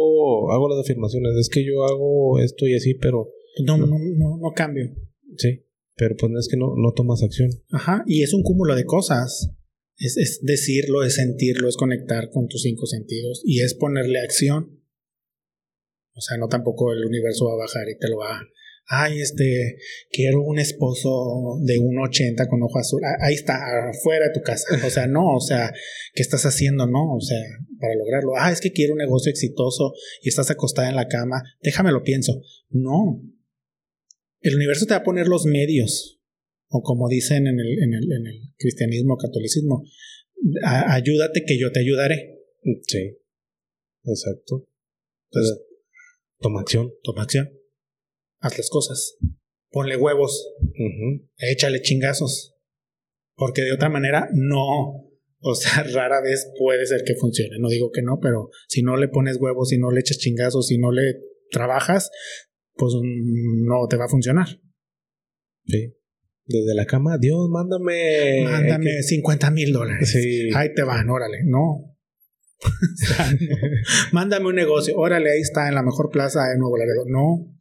hago 0.51 0.69
las 0.69 0.81
afirmaciones, 0.81 1.37
es 1.37 1.49
que 1.49 1.65
yo 1.65 1.85
hago 1.85 2.39
esto 2.41 2.67
y 2.67 2.75
así, 2.75 2.95
pero... 2.95 3.33
No, 3.65 3.77
no, 3.77 3.87
no, 3.87 4.39
no 4.39 4.53
cambio. 4.55 4.95
Sí, 5.37 5.65
pero 5.95 6.17
pues 6.17 6.33
es 6.39 6.49
que 6.49 6.57
no, 6.57 6.75
no 6.77 6.93
tomas 6.93 7.23
acción. 7.23 7.51
Ajá, 7.71 8.05
y 8.07 8.23
es 8.23 8.33
un 8.35 8.43
cúmulo 8.43 8.75
de 8.75 8.85
cosas. 8.85 9.51
Es, 9.99 10.17
es 10.17 10.41
decirlo, 10.43 11.03
es 11.05 11.15
sentirlo, 11.15 11.69
es 11.69 11.77
conectar 11.77 12.31
con 12.31 12.49
tus 12.49 12.63
cinco 12.63 12.87
sentidos 12.87 13.43
y 13.45 13.61
es 13.61 13.75
ponerle 13.75 14.21
acción. 14.21 14.83
O 16.15 16.21
sea, 16.21 16.37
no 16.39 16.49
tampoco 16.49 16.93
el 16.93 17.05
universo 17.05 17.47
va 17.47 17.55
a 17.55 17.65
bajar 17.67 17.89
y 17.89 17.99
te 17.99 18.09
lo 18.09 18.19
va 18.19 18.39
a 18.39 18.43
ay, 18.89 19.21
este, 19.21 19.79
quiero 20.11 20.43
un 20.43 20.59
esposo 20.59 21.59
de 21.63 21.79
1,80 21.79 22.49
con 22.49 22.63
ojo 22.63 22.79
azul. 22.79 23.01
Ahí 23.21 23.35
está, 23.35 23.57
afuera 23.91 24.27
de 24.27 24.33
tu 24.33 24.41
casa. 24.43 24.65
O 24.87 24.91
sea, 24.91 25.07
no, 25.07 25.37
o 25.37 25.41
sea, 25.41 25.73
¿qué 26.15 26.23
estás 26.23 26.47
haciendo, 26.47 26.87
no? 26.87 27.17
O 27.17 27.21
sea, 27.21 27.41
para 27.81 27.95
lograrlo. 27.95 28.33
Ah, 28.39 28.53
es 28.53 28.61
que 28.61 28.73
quiero 28.73 28.93
un 28.93 28.99
negocio 28.99 29.31
exitoso 29.31 29.93
y 30.23 30.29
estás 30.29 30.51
acostada 30.51 30.89
en 30.89 30.97
la 30.97 31.09
cama. 31.09 31.43
Déjame 31.63 31.93
lo 31.93 32.03
pienso. 32.03 32.41
No. 32.71 33.23
El 34.41 34.57
universo 34.57 34.87
te 34.87 34.95
va 34.95 34.99
a 34.99 35.05
poner 35.05 35.27
los 35.27 35.47
medios. 35.47 36.21
O 36.69 36.83
como 36.83 37.09
dicen 37.09 37.47
en 37.47 37.59
el, 37.59 37.83
en 37.83 37.95
el, 37.95 38.13
en 38.13 38.27
el 38.27 38.41
cristianismo, 38.57 39.17
catolicismo, 39.17 39.85
ayúdate 40.63 41.45
que 41.45 41.59
yo 41.59 41.71
te 41.73 41.81
ayudaré. 41.81 42.41
Sí. 42.87 43.19
Exacto. 44.05 44.69
Entonces, 45.31 45.63
toma 46.41 46.61
acción. 46.61 46.93
Toma 47.03 47.23
acción 47.23 47.49
haz 48.47 48.56
las 48.59 48.70
cosas. 48.70 49.16
Ponle 49.70 49.97
huevos. 49.97 50.55
Échale 51.39 51.82
chingazos. 51.82 52.55
Porque 53.35 53.62
de 53.62 53.73
otra 53.73 53.89
manera 53.89 54.28
no. 54.32 55.06
O 55.40 55.55
sea, 55.55 55.82
rara 55.94 56.20
vez 56.23 56.51
puede 56.59 56.86
ser 56.86 57.02
que 57.05 57.14
funcione. 57.14 57.59
No 57.59 57.68
digo 57.68 57.90
que 57.93 58.02
no, 58.02 58.18
pero 58.20 58.51
si 58.68 58.82
no 58.82 58.97
le 58.97 59.09
pones 59.09 59.36
huevos, 59.39 59.68
si 59.68 59.78
no 59.78 59.90
le 59.90 60.01
echas 60.01 60.18
chingazos, 60.18 60.66
si 60.66 60.78
no 60.78 60.93
le 60.93 61.02
trabajas, 61.51 62.10
pues 62.74 62.94
no 63.02 63.86
te 63.89 63.97
va 63.97 64.06
a 64.06 64.09
funcionar. 64.09 64.47
Sí. 65.66 65.94
Desde 66.47 66.74
la 66.74 66.86
cama, 66.86 67.18
Dios, 67.18 67.48
mándame. 67.51 68.44
Mándame 68.44 69.02
50 69.02 69.51
mil 69.51 69.73
dólares. 69.73 70.10
Sí. 70.10 70.51
Ahí 70.55 70.73
te 70.74 70.82
van, 70.82 71.09
órale. 71.10 71.39
No. 71.44 71.93
Mándame 74.12 74.47
un 74.47 74.55
negocio. 74.55 74.97
Órale, 74.97 75.31
ahí 75.31 75.40
está, 75.40 75.68
en 75.68 75.74
la 75.74 75.82
mejor 75.82 76.10
plaza 76.10 76.40
de 76.48 76.56
Nuevo 76.59 76.78
Laredo. 76.78 77.05
No. 77.06 77.56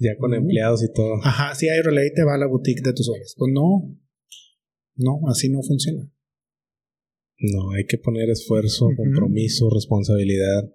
Ya 0.00 0.16
con 0.16 0.32
empleados 0.32 0.82
y 0.82 0.90
todo. 0.90 1.16
Ajá, 1.22 1.54
si 1.54 1.68
hay 1.68 1.82
relay 1.82 2.10
te 2.14 2.24
va 2.24 2.34
a 2.34 2.38
la 2.38 2.46
boutique 2.46 2.80
de 2.82 2.94
tus 2.94 3.04
sueños. 3.04 3.34
Pues 3.36 3.52
no, 3.52 3.94
no, 4.96 5.20
así 5.28 5.50
no 5.50 5.62
funciona. 5.62 6.10
No, 7.38 7.72
hay 7.72 7.84
que 7.84 7.98
poner 7.98 8.30
esfuerzo, 8.30 8.88
compromiso, 8.96 9.68
responsabilidad. 9.68 10.72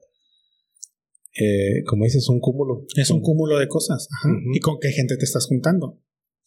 Eh, 1.41 1.83
como 1.87 2.05
dices, 2.05 2.21
es 2.21 2.29
un 2.29 2.39
cúmulo. 2.39 2.85
Es 2.95 3.09
un 3.09 3.21
cúmulo 3.21 3.57
de 3.57 3.67
cosas. 3.67 4.07
Ajá. 4.11 4.29
¿Y 4.53 4.59
con 4.59 4.77
qué 4.79 4.89
gente 4.91 5.17
te 5.17 5.25
estás 5.25 5.47
juntando? 5.47 5.99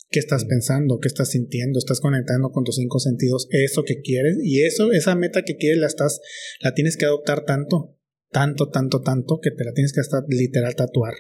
¿Qué 0.09 0.21
estás 0.21 0.45
pensando? 0.45 1.01
¿Qué 1.01 1.09
estás 1.09 1.33
sintiendo? 1.33 1.81
¿Estás 1.81 2.01
conectando 2.01 2.51
con 2.51 2.63
tus 2.63 2.77
cinco 2.77 3.01
sentidos 3.01 3.49
eso 3.51 3.83
que 3.83 4.03
quieres? 4.03 4.39
Y 4.41 4.63
eso, 4.63 4.93
esa 4.93 5.17
meta 5.17 5.43
que 5.43 5.57
quieres, 5.57 5.81
la 5.81 5.89
estás, 5.89 6.21
la 6.61 6.75
tienes 6.75 6.97
que 6.97 7.07
adoptar 7.07 7.45
tanto, 7.45 7.99
tanto, 8.31 8.71
tanto, 8.71 9.03
tanto, 9.03 9.41
que 9.43 9.51
te 9.51 9.65
la 9.65 9.73
tienes 9.73 9.93
que 9.93 10.01
hasta 10.01 10.23
literal 10.29 10.77
tatuar 10.77 11.15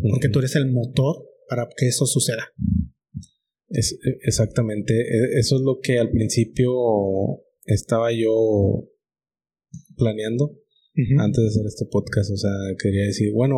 porque 0.00 0.28
tú 0.28 0.40
eres 0.40 0.56
el 0.56 0.70
motor 0.70 1.28
para 1.48 1.68
que 1.76 1.88
eso 1.88 2.06
suceda. 2.06 2.52
Es, 3.68 3.92
e, 3.92 4.18
exactamente, 4.22 4.94
e, 4.94 5.38
eso 5.38 5.56
es 5.56 5.62
lo 5.62 5.80
que 5.80 5.98
al 5.98 6.10
principio 6.10 6.72
estaba 7.64 8.12
yo 8.12 8.88
planeando 9.96 10.58
antes 11.18 11.42
de 11.42 11.48
hacer 11.48 11.66
este 11.66 11.84
podcast, 11.84 12.30
o 12.30 12.36
sea, 12.38 12.50
quería 12.82 13.02
decir, 13.02 13.30
bueno, 13.34 13.56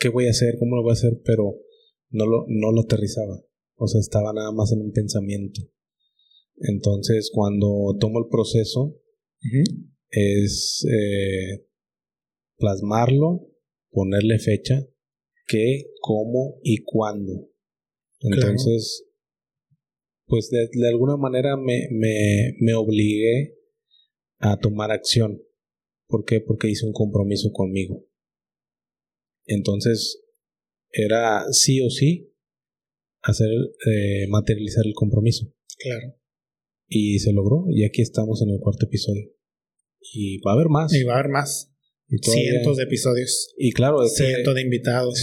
¿qué 0.00 0.08
voy 0.08 0.26
a 0.26 0.30
hacer? 0.30 0.56
¿Cómo 0.58 0.74
lo 0.74 0.82
voy 0.82 0.90
a 0.90 0.94
hacer? 0.94 1.20
Pero 1.24 1.54
no 2.10 2.26
lo, 2.26 2.46
no 2.48 2.72
lo 2.72 2.80
aterrizaba, 2.80 3.40
o 3.76 3.86
sea, 3.86 4.00
estaba 4.00 4.32
nada 4.32 4.50
más 4.50 4.72
en 4.72 4.80
un 4.80 4.90
pensamiento. 4.90 5.60
Entonces, 6.56 7.30
cuando 7.32 7.96
tomo 8.00 8.18
el 8.18 8.28
proceso, 8.28 8.96
es 10.10 10.84
eh, 10.90 11.64
plasmarlo, 12.56 13.46
ponerle 13.90 14.38
fecha, 14.38 14.84
qué, 15.48 15.90
cómo 16.00 16.60
y 16.62 16.84
cuándo. 16.84 17.50
Entonces, 18.20 19.04
pues 20.26 20.50
de, 20.50 20.88
alguna 20.88 21.16
manera 21.16 21.56
me, 21.56 21.88
me, 21.90 22.54
me 22.60 22.74
obligué 22.74 23.56
a 24.38 24.56
tomar 24.58 24.92
acción. 24.92 25.42
¿Por 26.06 26.24
qué? 26.24 26.40
Porque 26.40 26.68
hice 26.68 26.86
un 26.86 26.92
compromiso 26.92 27.50
conmigo. 27.52 28.04
Entonces, 29.46 30.22
era 30.92 31.44
sí 31.52 31.80
o 31.80 31.90
sí 31.90 32.32
hacer, 33.22 33.48
eh, 33.86 34.26
materializar 34.28 34.86
el 34.86 34.94
compromiso. 34.94 35.52
Claro. 35.78 36.14
Y 36.86 37.18
se 37.18 37.32
logró, 37.32 37.66
y 37.68 37.84
aquí 37.84 38.02
estamos 38.02 38.42
en 38.42 38.50
el 38.50 38.60
cuarto 38.60 38.86
episodio. 38.86 39.30
Y 40.12 40.40
va 40.40 40.52
a 40.52 40.54
haber 40.54 40.68
más. 40.68 40.94
Y 40.94 41.04
va 41.04 41.14
a 41.14 41.18
haber 41.18 41.30
más 41.30 41.70
cientos 42.16 42.76
de 42.76 42.84
episodios. 42.84 43.54
Y 43.56 43.72
claro, 43.72 44.06
cientos 44.08 44.54
de 44.54 44.62
invitados. 44.62 45.20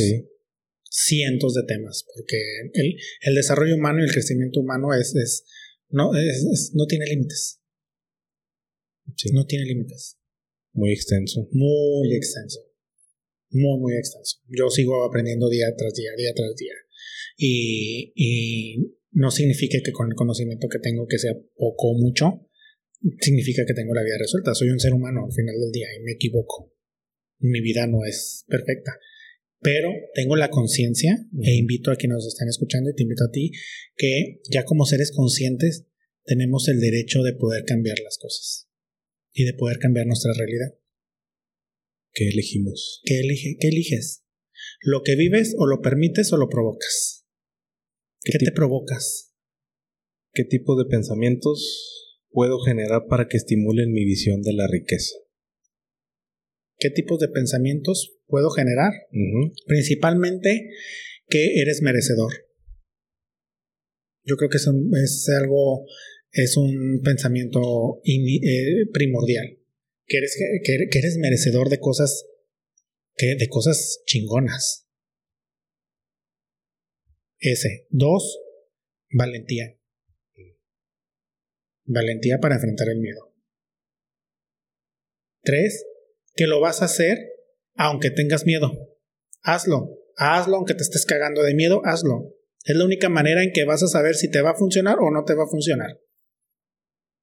Cientos 0.90 1.54
de 1.54 1.64
temas, 1.68 2.06
porque 2.16 2.38
el, 2.74 2.96
el, 3.22 3.36
desarrollo 3.36 3.76
humano 3.76 4.00
y 4.00 4.06
el 4.06 4.14
crecimiento 4.14 4.62
humano 4.62 4.94
es, 4.94 5.14
es 5.14 5.44
no, 5.90 6.16
es, 6.16 6.72
no 6.74 6.86
tiene 6.86 7.06
límites. 7.06 7.60
No 9.34 9.46
tiene 9.46 9.66
límites. 9.66 10.18
Muy 10.72 10.94
extenso. 10.94 11.50
Muy 11.52 12.16
extenso. 12.16 12.62
Muy, 13.50 13.80
muy 13.80 13.94
extenso. 13.98 14.40
Yo 14.48 14.70
sigo 14.70 15.04
aprendiendo 15.04 15.50
día 15.50 15.68
tras 15.76 15.94
día, 15.94 16.12
día 16.18 16.34
tras 16.34 16.56
día. 16.56 16.74
Y, 17.38 18.14
y 18.16 18.98
no 19.12 19.32
significa 19.32 19.78
que 19.84 19.92
con 19.92 20.08
el 20.08 20.16
conocimiento 20.16 20.70
que 20.70 20.80
tengo, 20.80 21.08
que 21.08 21.20
sea 21.20 21.34
poco 21.56 21.92
o 21.92 21.98
mucho, 21.98 22.50
significa 23.20 23.66
que 23.66 23.74
tengo 23.74 23.94
la 23.94 24.04
vida 24.04 24.18
resuelta. 24.18 24.56
Soy 24.56 24.70
un 24.70 24.80
ser 24.80 24.94
humano 24.94 25.26
al 25.26 25.34
final 25.34 25.60
del 25.60 25.72
día 25.72 25.88
y 25.98 26.04
me 26.04 26.14
equivoco 26.14 26.75
mi 27.40 27.62
vida 27.62 27.88
no 27.88 28.06
es 28.06 28.46
perfecta. 28.48 28.92
pero 29.62 29.90
tengo 30.14 30.36
la 30.36 30.50
conciencia 30.50 31.18
e 31.42 31.56
invito 31.56 31.90
a 31.90 31.96
quienes 31.96 32.18
nos 32.18 32.28
están 32.28 32.48
escuchando 32.48 32.92
y 32.92 32.96
te 32.96 33.04
invito 33.04 33.24
a 33.24 33.32
ti 33.32 33.52
que 33.96 34.42
ya 34.52 34.64
como 34.64 34.86
seres 34.86 35.12
conscientes 35.12 35.88
tenemos 36.24 36.68
el 36.68 36.80
derecho 36.80 37.24
de 37.24 37.34
poder 37.34 37.64
cambiar 37.66 37.98
las 38.04 38.18
cosas 38.18 38.70
y 39.34 39.44
de 39.44 39.54
poder 39.54 39.80
cambiar 39.80 40.06
nuestra 40.06 40.34
realidad. 40.34 40.78
¿Qué 42.14 42.30
elegimos? 42.30 43.02
¿Qué, 43.04 43.20
elige, 43.20 43.58
qué 43.60 43.68
eliges? 43.68 44.24
¿Lo 44.82 45.04
que 45.04 45.16
vives 45.16 45.54
o 45.58 45.68
lo 45.68 45.82
permites 45.82 46.32
o 46.32 46.38
lo 46.38 46.48
provocas? 46.48 47.26
¿Qué, 48.24 48.38
te 48.40 48.52
provocas? 48.52 49.34
¿Qué 50.34 50.46
tipo 50.46 50.78
de 50.78 50.90
pensamientos 50.90 52.24
puedo 52.30 52.60
generar 52.60 53.08
para 53.08 53.28
que 53.28 53.38
estimulen 53.38 53.92
mi 53.92 54.06
visión 54.06 54.42
de 54.42 54.54
la 54.54 54.68
riqueza? 54.68 55.16
¿Qué 56.78 56.90
tipos 56.90 57.20
de 57.20 57.30
pensamientos 57.30 58.18
puedo 58.28 58.50
generar? 58.50 58.92
Principalmente 59.66 60.70
que 61.28 61.62
eres 61.62 61.82
merecedor. 61.82 62.32
Yo 64.24 64.36
creo 64.38 64.50
que 64.50 64.58
es, 64.58 64.68
es 64.68 65.30
algo, 65.40 65.86
es 66.32 66.58
un 66.58 67.02
pensamiento 67.04 68.02
eh, 68.04 68.90
primordial. 68.92 69.60
Que 70.08 70.18
eres, 70.18 70.38
que, 70.64 71.00
eres 71.00 71.18
merecedor 71.18 71.70
de 71.70 71.80
cosas, 71.80 72.26
que, 73.16 73.36
de 73.36 73.48
cosas 73.48 74.02
chingonas. 74.06 74.88
Ese. 77.40 77.88
Dos, 77.90 78.40
valentía. 79.12 79.80
Valentía 81.86 82.40
para 82.40 82.56
enfrentar 82.56 82.90
el 82.90 83.00
miedo. 83.00 83.34
Tres, 85.44 85.86
que 86.36 86.48
lo 86.48 86.60
vas 86.60 86.82
a 86.82 86.86
hacer 86.86 87.18
aunque 87.76 88.12
tengas 88.12 88.46
miedo. 88.46 88.72
Hazlo, 89.42 89.90
hazlo 90.18 90.58
aunque 90.58 90.74
te 90.74 90.84
estés 90.84 91.06
cagando 91.06 91.44
de 91.44 91.56
miedo, 91.56 91.82
hazlo. 91.86 92.36
Es 92.64 92.76
la 92.76 92.86
única 92.86 93.10
manera 93.10 93.44
en 93.44 93.52
que 93.52 93.66
vas 93.66 93.84
a 93.84 93.88
saber 93.88 94.16
si 94.16 94.30
te 94.30 94.42
va 94.42 94.52
a 94.52 94.56
funcionar 94.56 94.98
o 95.00 95.12
no 95.12 95.24
te 95.24 95.36
va 95.36 95.44
a 95.44 95.50
funcionar. 95.50 96.00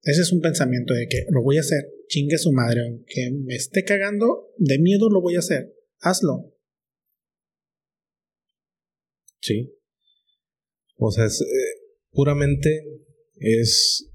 Ese 0.02 0.22
es 0.22 0.32
un 0.32 0.40
pensamiento 0.40 0.94
de 0.94 1.06
que 1.08 1.26
lo 1.30 1.42
voy 1.42 1.58
a 1.58 1.60
hacer, 1.60 1.88
chingue 2.08 2.38
su 2.38 2.52
madre, 2.52 2.80
aunque 2.80 3.30
me 3.32 3.54
esté 3.54 3.84
cagando 3.84 4.52
de 4.56 4.78
miedo, 4.78 5.08
lo 5.08 5.20
voy 5.20 5.36
a 5.36 5.40
hacer. 5.40 5.74
Hazlo. 6.00 6.52
Sí. 9.40 9.76
O 10.96 11.10
sea, 11.10 11.26
es, 11.26 11.40
eh, 11.40 11.98
puramente 12.10 12.84
es 13.36 14.10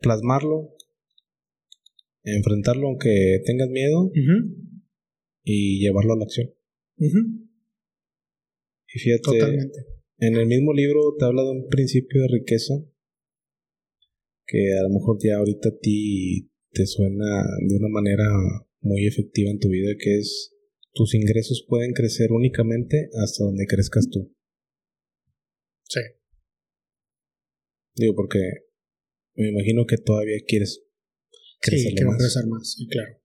plasmarlo, 0.00 0.74
enfrentarlo 2.24 2.88
aunque 2.88 3.40
tengas 3.44 3.68
miedo 3.68 4.10
y 5.44 5.80
llevarlo 5.80 6.14
a 6.14 6.18
la 6.18 6.24
acción. 6.24 6.50
Y 8.94 8.98
fíjate, 8.98 9.22
Totalmente. 9.22 9.78
en 10.18 10.36
el 10.36 10.46
mismo 10.46 10.72
libro 10.72 11.14
te 11.18 11.24
habla 11.24 11.42
de 11.42 11.50
un 11.50 11.68
principio 11.68 12.22
de 12.22 12.28
riqueza 12.28 12.74
que 14.46 14.72
a 14.78 14.82
lo 14.82 14.88
mejor 14.88 15.18
ya 15.22 15.36
ahorita 15.36 15.68
a 15.68 15.78
ti 15.78 16.50
te 16.72 16.86
suena 16.86 17.44
de 17.68 17.76
una 17.76 17.88
manera 17.88 18.24
muy 18.80 19.06
efectiva 19.06 19.50
en 19.50 19.58
tu 19.58 19.68
vida, 19.68 19.92
que 19.98 20.18
es 20.18 20.54
tus 20.94 21.14
ingresos 21.14 21.66
pueden 21.68 21.92
crecer 21.92 22.32
únicamente 22.32 23.10
hasta 23.22 23.44
donde 23.44 23.66
crezcas 23.66 24.08
tú. 24.10 24.34
Sí. 25.84 26.00
Digo, 27.94 28.14
porque 28.14 28.38
me 29.34 29.50
imagino 29.50 29.84
que 29.86 29.96
todavía 29.96 30.38
quieres 30.46 30.84
sí, 31.60 31.94
quiero 31.94 32.10
crecer 32.16 32.46
más, 32.46 32.72
sí, 32.72 32.86
claro. 32.88 33.18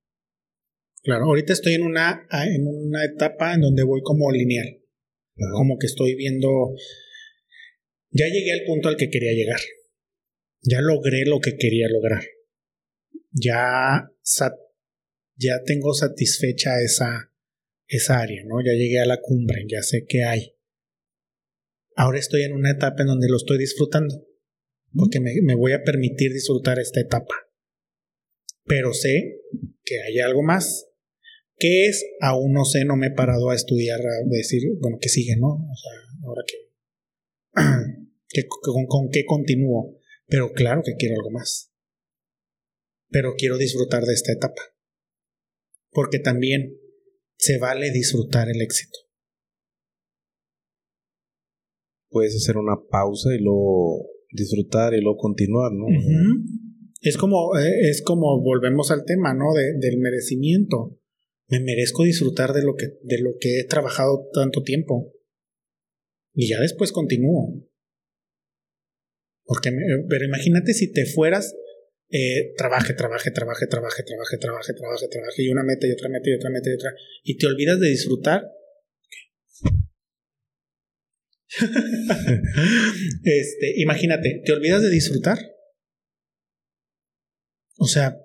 Claro, 1.04 1.26
ahorita 1.26 1.52
estoy 1.52 1.74
en 1.74 1.84
una, 1.84 2.26
ah, 2.30 2.48
en 2.48 2.66
una 2.66 3.04
etapa 3.04 3.54
en 3.54 3.62
donde 3.62 3.84
voy 3.84 4.02
como 4.04 4.32
lineal. 4.32 4.80
Como 5.36 5.78
que 5.78 5.88
estoy 5.88 6.16
viendo. 6.16 6.48
Ya 8.12 8.28
llegué 8.28 8.54
al 8.54 8.64
punto 8.66 8.88
al 8.88 8.96
que 8.96 9.10
quería 9.10 9.34
llegar. 9.34 9.60
Ya 10.62 10.80
logré 10.82 11.26
lo 11.26 11.42
que 11.42 11.58
quería 11.58 11.90
lograr. 11.90 12.24
Ya, 13.32 14.10
ya 15.36 15.62
tengo 15.66 15.94
satisfecha 15.94 16.82
esa, 16.82 17.34
esa 17.88 18.22
área, 18.22 18.44
¿no? 18.46 18.64
Ya 18.64 18.72
llegué 18.72 19.00
a 19.00 19.06
la 19.06 19.20
cumbre, 19.20 19.66
ya 19.68 19.82
sé 19.82 20.06
qué 20.08 20.24
hay. 20.24 20.56
Ahora 21.96 22.20
estoy 22.20 22.44
en 22.44 22.54
una 22.54 22.72
etapa 22.72 23.02
en 23.02 23.08
donde 23.08 23.28
lo 23.28 23.38
estoy 23.38 23.58
disfrutando. 23.58 24.26
Porque 24.96 25.20
me, 25.20 25.34
me 25.42 25.56
voy 25.56 25.74
a 25.74 25.84
permitir 25.84 26.32
disfrutar 26.32 26.80
esta 26.80 27.02
etapa 27.02 27.34
pero 28.66 28.94
sé 28.94 29.42
que 29.84 30.02
hay 30.02 30.20
algo 30.20 30.44
más. 30.44 30.90
¿Qué 31.58 31.88
es? 31.88 32.06
Aún 32.22 32.54
no 32.54 32.66
sé, 32.66 32.86
no 32.86 32.96
me 32.96 33.08
he 33.08 33.12
parado 33.12 33.50
a 33.50 33.56
estudiar, 33.56 34.00
a 34.00 34.30
decir, 34.30 34.64
bueno, 34.80 34.98
que 35.00 35.10
sigue, 35.10 35.36
¿no? 35.38 35.48
O 35.48 35.76
sea, 35.76 35.92
ahora 36.24 36.42
que, 36.48 38.46
con, 38.48 38.86
con 38.88 39.10
qué 39.12 39.26
continúo. 39.26 39.98
Pero 40.28 40.52
claro 40.54 40.82
que 40.84 40.96
quiero 40.96 41.16
algo 41.16 41.32
más. 41.32 41.72
Pero 43.10 43.36
quiero 43.38 43.58
disfrutar 43.58 44.04
de 44.04 44.14
esta 44.14 44.32
etapa. 44.32 44.62
Porque 45.92 46.20
también 46.20 46.80
se 47.38 47.60
vale 47.60 47.92
disfrutar 47.92 48.50
el 48.50 48.62
éxito. 48.62 48.98
Puedes 52.10 52.36
hacer 52.36 52.58
una 52.58 52.78
pausa 52.90 53.30
y 53.36 53.40
luego 53.40 54.08
disfrutar 54.32 54.94
y 54.94 55.02
luego 55.02 55.18
continuar, 55.18 55.72
¿no? 55.72 55.86
Es 57.04 57.18
como, 57.18 57.58
eh, 57.60 57.90
es 57.90 58.02
como 58.02 58.42
volvemos 58.42 58.90
al 58.90 59.04
tema, 59.04 59.34
¿no? 59.34 59.54
De, 59.54 59.74
del 59.78 59.98
merecimiento. 60.00 60.98
Me 61.50 61.60
merezco 61.60 62.04
disfrutar 62.04 62.54
de 62.54 62.64
lo, 62.64 62.76
que, 62.76 62.98
de 63.04 63.20
lo 63.20 63.36
que 63.42 63.60
he 63.60 63.66
trabajado 63.66 64.30
tanto 64.34 64.64
tiempo. 64.64 65.14
Y 66.34 66.48
ya 66.48 66.62
después 66.62 66.94
continúo. 66.94 67.62
Porque, 69.44 69.70
pero 70.08 70.24
imagínate 70.24 70.74
si 70.74 70.94
te 70.94 71.06
fueras, 71.06 71.54
eh, 72.10 72.54
trabaje, 72.56 72.94
trabaje, 72.94 73.32
trabaje, 73.32 73.68
trabaje, 73.68 74.04
trabaje, 74.04 74.38
trabaje, 74.38 74.74
trabaje, 74.74 75.08
trabaje, 75.10 75.44
y 75.44 75.50
una 75.50 75.64
meta 75.64 75.86
y 75.86 75.92
otra 75.92 76.08
meta 76.08 76.30
y 76.30 76.34
otra 76.36 76.50
meta 76.52 76.70
y 76.70 76.74
otra, 76.74 76.94
y 77.24 77.38
te 77.38 77.48
olvidas 77.48 77.82
de 77.82 77.90
disfrutar. 77.90 78.44
este, 83.24 83.74
imagínate, 83.82 84.42
te 84.46 84.54
olvidas 84.54 84.82
de 84.82 84.90
disfrutar 84.90 85.53
o 87.84 87.88
sea, 87.88 88.18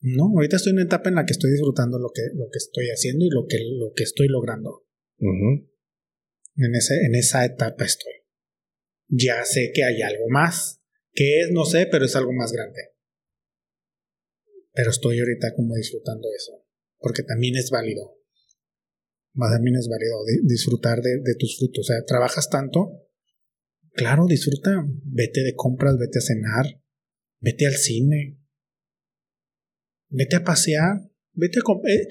no, 0.00 0.24
ahorita 0.34 0.56
estoy 0.56 0.70
en 0.70 0.76
una 0.76 0.84
etapa 0.84 1.08
en 1.08 1.16
la 1.16 1.24
que 1.24 1.32
estoy 1.32 1.50
disfrutando 1.50 1.98
lo 1.98 2.10
que, 2.14 2.22
lo 2.34 2.48
que 2.50 2.58
estoy 2.58 2.90
haciendo 2.90 3.24
y 3.24 3.30
lo 3.30 3.46
que, 3.48 3.58
lo 3.58 3.92
que 3.94 4.04
estoy 4.04 4.28
logrando. 4.28 4.86
en, 5.18 6.74
ese, 6.74 7.04
en 7.04 7.14
esa 7.14 7.44
etapa 7.44 7.84
estoy. 7.84 8.12
Ya 9.08 9.44
sé 9.44 9.72
que 9.74 9.84
hay 9.84 10.02
algo 10.02 10.28
más. 10.28 10.80
¿Qué 11.12 11.40
es? 11.40 11.50
No 11.50 11.64
sé, 11.64 11.88
pero 11.90 12.04
es 12.04 12.14
algo 12.14 12.32
más 12.32 12.52
grande. 12.52 12.80
Pero 14.72 14.90
estoy 14.90 15.18
ahorita 15.18 15.54
como 15.54 15.74
disfrutando 15.74 16.28
eso. 16.36 16.52
Porque 16.98 17.22
también 17.22 17.56
es 17.56 17.70
válido. 17.70 18.18
También 19.34 19.76
es 19.76 19.88
válido 19.88 20.18
disfrutar 20.44 21.00
de, 21.00 21.20
de 21.22 21.34
tus 21.36 21.56
frutos. 21.56 21.80
O 21.80 21.92
sea, 21.92 22.04
trabajas 22.04 22.50
tanto. 22.50 23.08
Claro, 23.92 24.26
disfruta. 24.26 24.84
Vete 25.04 25.42
de 25.42 25.54
compras, 25.54 25.96
vete 25.98 26.18
a 26.18 26.22
cenar, 26.22 26.66
vete 27.40 27.66
al 27.66 27.74
cine, 27.74 28.38
vete 30.08 30.36
a 30.36 30.44
pasear, 30.44 31.10
vete 31.32 31.60
a 31.60 31.62
comer. 31.62 31.90
Eh, 31.90 32.08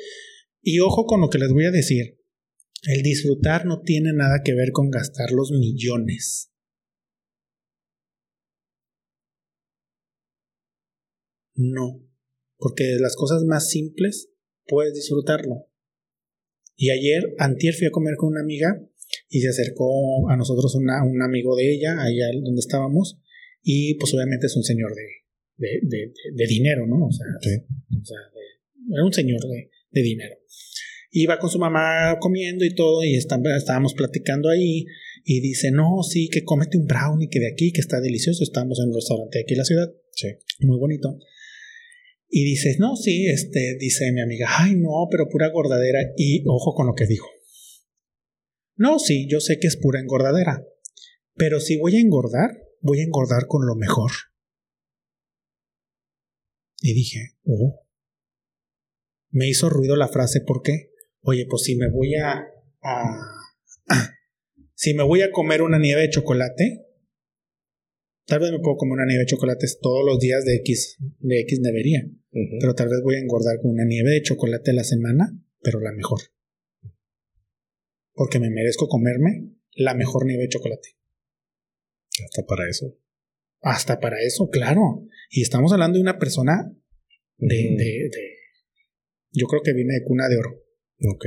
y 0.61 0.79
ojo 0.79 1.05
con 1.05 1.21
lo 1.21 1.29
que 1.29 1.37
les 1.37 1.51
voy 1.51 1.65
a 1.65 1.71
decir. 1.71 2.19
El 2.83 3.01
disfrutar 3.01 3.65
no 3.65 3.81
tiene 3.81 4.13
nada 4.13 4.41
que 4.43 4.53
ver 4.53 4.71
con 4.71 4.89
gastar 4.89 5.31
los 5.31 5.51
millones. 5.51 6.51
No, 11.55 12.03
porque 12.57 12.97
las 12.99 13.15
cosas 13.15 13.43
más 13.43 13.69
simples 13.69 14.29
puedes 14.67 14.93
disfrutarlo. 14.93 15.67
Y 16.75 16.89
ayer, 16.89 17.33
antier 17.39 17.73
fui 17.73 17.87
a 17.87 17.91
comer 17.91 18.15
con 18.17 18.29
una 18.29 18.41
amiga 18.41 18.81
y 19.29 19.41
se 19.41 19.49
acercó 19.49 20.29
a 20.29 20.35
nosotros 20.35 20.75
un 20.75 21.21
amigo 21.21 21.55
de 21.55 21.73
ella, 21.73 22.01
allá 22.01 22.25
donde 22.43 22.59
estábamos, 22.59 23.21
y 23.61 23.95
pues 23.95 24.13
obviamente 24.13 24.47
es 24.47 24.55
un 24.57 24.63
señor 24.63 24.93
de, 24.93 25.24
de, 25.57 25.79
de, 25.83 26.13
de 26.33 26.47
dinero, 26.47 26.87
¿no? 26.87 27.07
O 27.07 27.11
sea, 27.11 27.25
o 27.27 28.05
sea 28.05 28.17
era 28.93 29.03
un 29.03 29.13
señor 29.13 29.41
de, 29.41 29.71
de, 29.91 30.01
dinero. 30.01 30.35
Iba 31.11 31.39
con 31.39 31.49
su 31.49 31.59
mamá 31.59 32.17
comiendo 32.19 32.65
y 32.65 32.75
todo, 32.75 33.03
y 33.03 33.15
estábamos 33.15 33.93
platicando 33.93 34.49
ahí, 34.49 34.85
y 35.27 35.41
dice, 35.41 35.71
no, 35.71 36.03
sí, 36.03 36.29
que 36.29 36.43
cómete 36.43 36.77
un 36.77 36.85
brownie 36.85 37.29
que 37.29 37.39
de 37.39 37.51
aquí, 37.51 37.71
que 37.71 37.81
está 37.81 37.99
delicioso. 37.99 38.43
Estábamos 38.43 38.79
en 38.79 38.89
un 38.89 38.95
restaurante 38.95 39.39
de 39.39 39.43
aquí 39.43 39.53
en 39.53 39.57
la 39.57 39.65
ciudad. 39.65 39.91
Sí. 40.11 40.27
Muy 40.59 40.77
bonito. 40.77 41.17
Y 42.29 42.43
dice, 42.43 42.75
no, 42.79 42.95
sí, 42.95 43.25
este, 43.25 43.75
dice 43.79 44.11
mi 44.11 44.21
amiga, 44.21 44.47
ay, 44.49 44.75
no, 44.75 45.07
pero 45.09 45.27
pura 45.27 45.49
gordadera. 45.49 45.99
Y 46.15 46.43
ojo 46.45 46.75
con 46.75 46.85
lo 46.85 46.93
que 46.93 47.07
dijo. 47.07 47.27
No, 48.75 48.99
sí, 48.99 49.27
yo 49.27 49.39
sé 49.39 49.57
que 49.57 49.65
es 49.65 49.77
pura 49.77 49.99
engordadera. 49.99 50.63
Pero 51.33 51.59
si 51.59 51.77
voy 51.77 51.95
a 51.95 52.01
engordar, 52.01 52.51
voy 52.81 52.99
a 52.99 53.03
engordar 53.03 53.47
con 53.47 53.65
lo 53.65 53.75
mejor. 53.75 54.11
Y 56.85 56.93
dije, 56.93 57.37
oh. 57.45 57.83
Me 59.31 59.47
hizo 59.49 59.69
ruido 59.69 59.95
la 59.95 60.07
frase, 60.07 60.41
¿por 60.41 60.61
qué? 60.61 60.91
oye, 61.25 61.45
pues 61.49 61.63
si 61.63 61.75
me 61.75 61.89
voy 61.89 62.15
a, 62.15 62.47
si 64.75 64.93
me 64.93 65.03
voy 65.03 65.23
a 65.23 65.31
comer 65.31 65.61
una 65.61 65.79
nieve 65.79 66.01
de 66.01 66.09
chocolate, 66.09 66.85
tal 68.25 68.39
vez 68.39 68.51
me 68.51 68.59
puedo 68.59 68.77
comer 68.77 68.93
una 68.93 69.05
nieve 69.05 69.23
de 69.23 69.27
chocolate 69.27 69.65
todos 69.81 70.05
los 70.05 70.19
días 70.19 70.45
de 70.45 70.55
X, 70.57 70.97
de 70.99 71.39
X 71.41 71.61
debería, 71.61 72.07
pero 72.59 72.75
tal 72.75 72.89
vez 72.89 73.01
voy 73.03 73.15
a 73.15 73.19
engordar 73.19 73.59
con 73.61 73.71
una 73.71 73.85
nieve 73.85 74.11
de 74.11 74.21
chocolate 74.21 74.71
a 74.71 74.75
la 74.75 74.83
semana, 74.83 75.35
pero 75.61 75.79
la 75.79 75.91
mejor. 75.91 76.19
Porque 78.13 78.39
me 78.39 78.51
merezco 78.51 78.87
comerme 78.87 79.49
la 79.73 79.95
mejor 79.95 80.25
nieve 80.25 80.43
de 80.43 80.49
chocolate. 80.49 80.89
Hasta 82.23 82.45
para 82.45 82.69
eso. 82.69 82.95
Hasta 83.61 83.99
para 83.99 84.21
eso, 84.21 84.49
claro. 84.49 85.05
Y 85.29 85.41
estamos 85.41 85.71
hablando 85.73 85.97
de 85.97 86.03
una 86.03 86.19
persona 86.19 86.71
de, 87.37 87.55
de, 87.55 88.09
de 88.11 88.35
yo 89.31 89.47
creo 89.47 89.61
que 89.63 89.73
viene 89.73 89.93
de 89.93 90.03
cuna 90.03 90.27
de 90.29 90.37
oro. 90.37 90.63
Ok. 91.13 91.25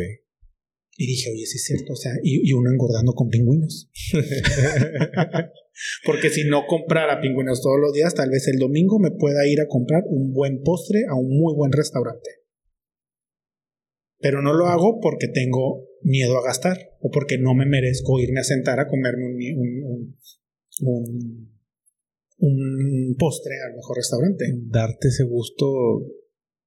Y 1.00 1.06
dije, 1.06 1.30
oye, 1.30 1.46
sí 1.46 1.58
es 1.58 1.64
cierto, 1.64 1.92
o 1.92 1.96
sea, 1.96 2.12
y, 2.24 2.52
uno 2.52 2.70
engordando 2.72 3.12
con 3.12 3.28
pingüinos. 3.28 3.88
Porque 6.04 6.28
si 6.28 6.42
no 6.42 6.66
comprara 6.66 7.20
pingüinos 7.20 7.62
todos 7.62 7.78
los 7.80 7.92
días, 7.92 8.14
tal 8.14 8.30
vez 8.30 8.48
el 8.48 8.58
domingo 8.58 8.98
me 8.98 9.12
pueda 9.12 9.46
ir 9.46 9.60
a 9.60 9.68
comprar 9.68 10.02
un 10.08 10.32
buen 10.32 10.60
postre 10.64 11.04
a 11.08 11.14
un 11.14 11.38
muy 11.38 11.54
buen 11.54 11.70
restaurante. 11.70 12.30
Pero 14.18 14.42
no 14.42 14.54
lo 14.54 14.66
hago 14.66 14.98
porque 15.00 15.28
tengo 15.28 15.86
miedo 16.02 16.36
a 16.36 16.44
gastar 16.44 16.76
o 17.00 17.10
porque 17.10 17.38
no 17.38 17.54
me 17.54 17.66
merezco 17.66 18.18
irme 18.18 18.40
a 18.40 18.44
sentar 18.44 18.80
a 18.80 18.88
comerme 18.88 19.26
un, 19.26 19.36
un, 19.84 20.16
un, 20.80 21.57
postre 23.18 23.54
al 23.66 23.76
mejor 23.76 23.96
restaurante. 23.96 24.44
Darte 24.66 25.08
ese 25.08 25.24
gusto, 25.24 25.66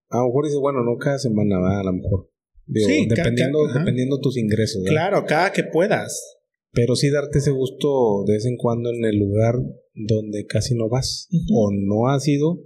a 0.09 0.17
lo 0.17 0.27
mejor 0.27 0.45
dice, 0.45 0.57
bueno, 0.57 0.83
no 0.83 0.97
cada 0.97 1.17
semana 1.17 1.59
va, 1.59 1.79
a 1.79 1.83
lo 1.83 1.93
mejor 1.93 2.31
sí, 2.73 3.07
dependiendo, 3.07 3.59
dependiendo 3.73 4.19
tus 4.19 4.37
ingresos. 4.37 4.83
Claro, 4.85 5.25
cada 5.25 5.51
que 5.51 5.63
puedas. 5.63 6.39
Pero 6.73 6.95
sí 6.95 7.09
darte 7.09 7.39
ese 7.39 7.51
gusto 7.51 8.23
de 8.25 8.33
vez 8.33 8.45
en 8.45 8.55
cuando 8.55 8.91
en 8.91 9.03
el 9.03 9.17
lugar 9.17 9.55
donde 9.93 10.45
casi 10.45 10.73
no 10.73 10.87
vas 10.89 11.27
o 11.53 11.69
no 11.71 12.07
has 12.07 12.27
ido. 12.27 12.63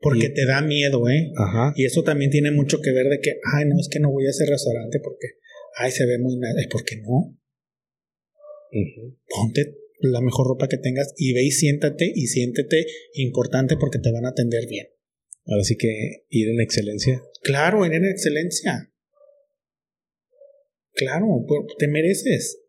Porque 0.00 0.28
te 0.28 0.46
da 0.46 0.62
miedo, 0.62 1.08
¿eh? 1.08 1.32
Ajá. 1.36 1.72
Y 1.74 1.84
eso 1.84 2.04
también 2.04 2.30
tiene 2.30 2.52
mucho 2.52 2.80
que 2.80 2.92
ver 2.92 3.06
de 3.06 3.18
que, 3.20 3.40
ay, 3.52 3.64
no, 3.66 3.80
es 3.80 3.88
que 3.90 3.98
no 3.98 4.12
voy 4.12 4.26
a 4.26 4.30
ese 4.30 4.46
restaurante 4.46 5.00
porque, 5.02 5.26
ay, 5.76 5.90
se 5.90 6.06
ve 6.06 6.18
muy 6.18 6.38
mal. 6.38 6.54
¿Por 6.70 6.84
qué 6.84 6.96
no? 7.02 7.36
Ponte 9.28 9.74
la 10.00 10.20
mejor 10.20 10.46
ropa 10.46 10.68
que 10.68 10.78
tengas 10.78 11.12
y 11.16 11.32
ve 11.32 11.44
y 11.44 11.50
siéntate 11.50 12.12
y 12.14 12.26
siéntete 12.26 12.86
importante 13.14 13.76
porque 13.78 13.98
te 13.98 14.12
van 14.12 14.26
a 14.26 14.30
atender 14.30 14.66
bien. 14.68 14.86
Ahora 15.46 15.64
sí 15.64 15.76
que 15.76 16.24
ir 16.28 16.48
en 16.48 16.60
excelencia. 16.60 17.22
Claro, 17.42 17.84
ir 17.86 17.92
en 17.92 18.04
excelencia. 18.04 18.92
Claro, 20.92 21.26
te 21.78 21.88
mereces. 21.88 22.64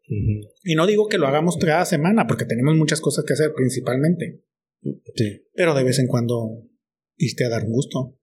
Y 0.63 0.75
no 0.75 0.87
digo 0.87 1.07
que 1.07 1.17
lo 1.17 1.27
hagamos 1.27 1.57
cada 1.57 1.85
semana, 1.85 2.25
porque 2.25 2.45
tenemos 2.45 2.75
muchas 2.75 3.01
cosas 3.01 3.25
que 3.25 3.33
hacer 3.33 3.51
principalmente. 3.55 4.43
Sí. 5.15 5.45
Pero 5.53 5.75
de 5.75 5.83
vez 5.83 5.99
en 5.99 6.07
cuando 6.07 6.67
irte 7.17 7.45
a 7.45 7.49
dar 7.49 7.65
un 7.65 7.71
gusto. 7.71 8.17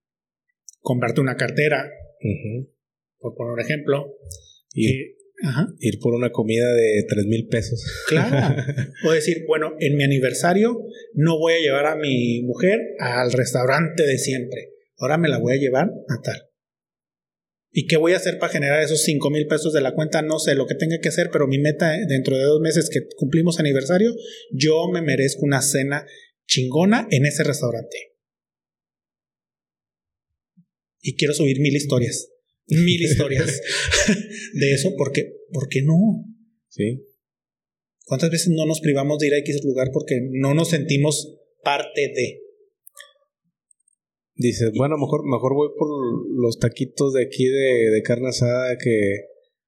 Comprarte 0.81 1.20
una 1.20 1.37
cartera, 1.37 1.91
por 3.19 3.35
poner 3.35 3.65
ejemplo. 3.65 4.16
Ir, 5.39 5.95
ir 5.95 6.01
por 6.01 6.15
una 6.15 6.31
comida 6.31 6.73
de 6.73 7.05
tres 7.09 7.27
mil 7.27 7.47
pesos. 7.49 7.85
Claro. 8.09 8.63
o 9.05 9.13
decir, 9.13 9.45
bueno, 9.47 9.75
en 9.81 9.97
mi 9.97 10.05
aniversario 10.05 10.79
no 11.15 11.39
voy 11.39 11.55
a 11.55 11.61
llevar 11.61 11.87
a 11.87 11.97
mi 11.97 12.43
mujer 12.43 12.81
al 12.99 13.33
restaurante 13.33 14.05
de 14.05 14.19
siempre. 14.19 14.71
Ahora 14.99 15.19
me 15.19 15.29
la 15.29 15.39
voy 15.39 15.55
a 15.55 15.61
llevar 15.61 15.91
a 16.09 16.23
tal. 16.23 16.47
¿Y 17.79 17.87
qué 17.87 17.99
voy 17.99 18.15
a 18.15 18.17
hacer 18.17 18.39
para 18.39 18.51
generar 18.51 18.83
esos 18.83 19.03
5 19.03 19.29
mil 19.29 19.47
pesos 19.47 19.75
de 19.75 19.83
la 19.83 19.95
cuenta? 19.95 20.23
No 20.23 20.39
sé 20.39 20.55
lo 20.55 20.67
que 20.67 20.75
tenga 20.75 20.99
que 20.99 21.11
hacer, 21.11 21.29
pero 21.31 21.47
mi 21.47 21.59
meta 21.59 21.95
eh, 21.95 22.07
dentro 22.09 22.35
de 22.35 22.45
dos 22.45 22.59
meses 22.59 22.89
que 22.89 23.01
cumplimos 23.17 23.61
aniversario, 23.61 24.15
yo 24.51 24.89
me 24.91 25.03
merezco 25.03 25.45
una 25.45 25.61
cena 25.61 26.07
chingona 26.47 27.07
en 27.11 27.27
ese 27.27 27.45
restaurante. 27.45 28.15
Y 31.03 31.17
quiero 31.17 31.35
subir 31.35 31.61
mil 31.61 31.77
historias. 31.77 32.31
Mil 32.68 33.02
historias 33.02 33.60
de 34.55 34.72
eso, 34.72 34.94
porque, 34.97 35.32
¿por 35.52 35.68
qué 35.68 35.82
no? 35.82 36.24
Sí. 36.68 37.05
¿Cuántas 38.05 38.30
veces 38.30 38.48
no 38.48 38.66
nos 38.66 38.80
privamos 38.80 39.18
de 39.18 39.28
ir 39.28 39.34
a 39.34 39.38
X 39.38 39.64
lugar 39.64 39.88
porque 39.93 40.20
no 40.30 40.55
nos 40.55 40.70
sentimos 40.70 41.36
parte 41.62 42.12
de? 42.14 42.40
Dices, 44.34 44.72
bueno, 44.76 44.97
mejor, 44.98 45.24
mejor 45.24 45.55
voy 45.55 45.68
por 45.78 45.88
los 46.38 46.59
taquitos 46.59 47.14
de 47.14 47.24
aquí 47.24 47.47
de, 47.47 47.90
de 47.90 48.02
carne 48.02 48.28
asada 48.28 48.76
que 48.76 49.22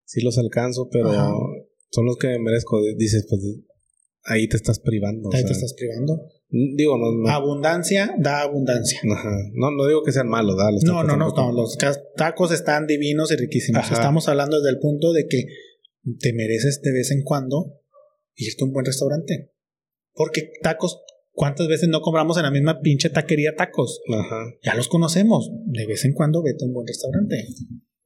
sí 0.04 0.20
los 0.20 0.38
alcanzo, 0.38 0.88
pero 0.90 1.10
son 1.90 2.04
los 2.04 2.16
que 2.16 2.28
me 2.28 2.38
merezco. 2.38 2.80
Dices, 2.96 3.26
pues 3.28 3.42
ahí 4.24 4.48
te 4.48 4.56
estás 4.56 4.78
privando. 4.80 5.30
Ahí 5.32 5.44
te 5.44 5.52
estás 5.52 5.74
privando. 5.74 6.20
Digo, 6.50 6.96
no, 6.96 7.30
Abundancia 7.30 8.14
da 8.18 8.40
abundancia. 8.40 9.00
Ajá. 9.12 9.36
No, 9.52 9.70
no 9.70 9.86
digo 9.86 10.02
que 10.02 10.12
sean 10.12 10.28
malos, 10.28 10.56
da. 10.56 10.70
no, 10.84 11.04
no, 11.04 11.16
no, 11.16 11.30
no, 11.30 11.52
Los 11.52 11.76
tacos 12.16 12.52
están 12.52 12.86
divinos 12.86 13.30
y 13.32 13.36
riquísimos. 13.36 13.90
Estamos 13.90 14.28
hablando 14.28 14.58
desde 14.58 14.70
el 14.70 14.80
punto 14.80 15.12
de 15.12 15.26
que 15.26 15.44
te 16.20 16.32
mereces 16.32 16.80
de 16.82 16.92
vez 16.92 17.10
en 17.10 17.22
cuando 17.22 17.80
irte 18.34 18.64
a 18.64 18.66
un 18.66 18.72
buen 18.72 18.86
restaurante. 18.86 19.52
Porque 20.14 20.50
tacos 20.62 21.02
¿Cuántas 21.38 21.68
veces 21.68 21.88
no 21.88 22.00
compramos 22.00 22.36
en 22.36 22.42
la 22.42 22.50
misma 22.50 22.80
pinche 22.80 23.10
taquería 23.10 23.54
tacos? 23.54 24.00
Ajá. 24.12 24.54
Ya 24.64 24.74
los 24.74 24.88
conocemos. 24.88 25.52
De 25.66 25.86
vez 25.86 26.04
en 26.04 26.12
cuando 26.12 26.42
vete 26.42 26.64
a 26.64 26.66
un 26.66 26.74
buen 26.74 26.84
restaurante. 26.84 27.36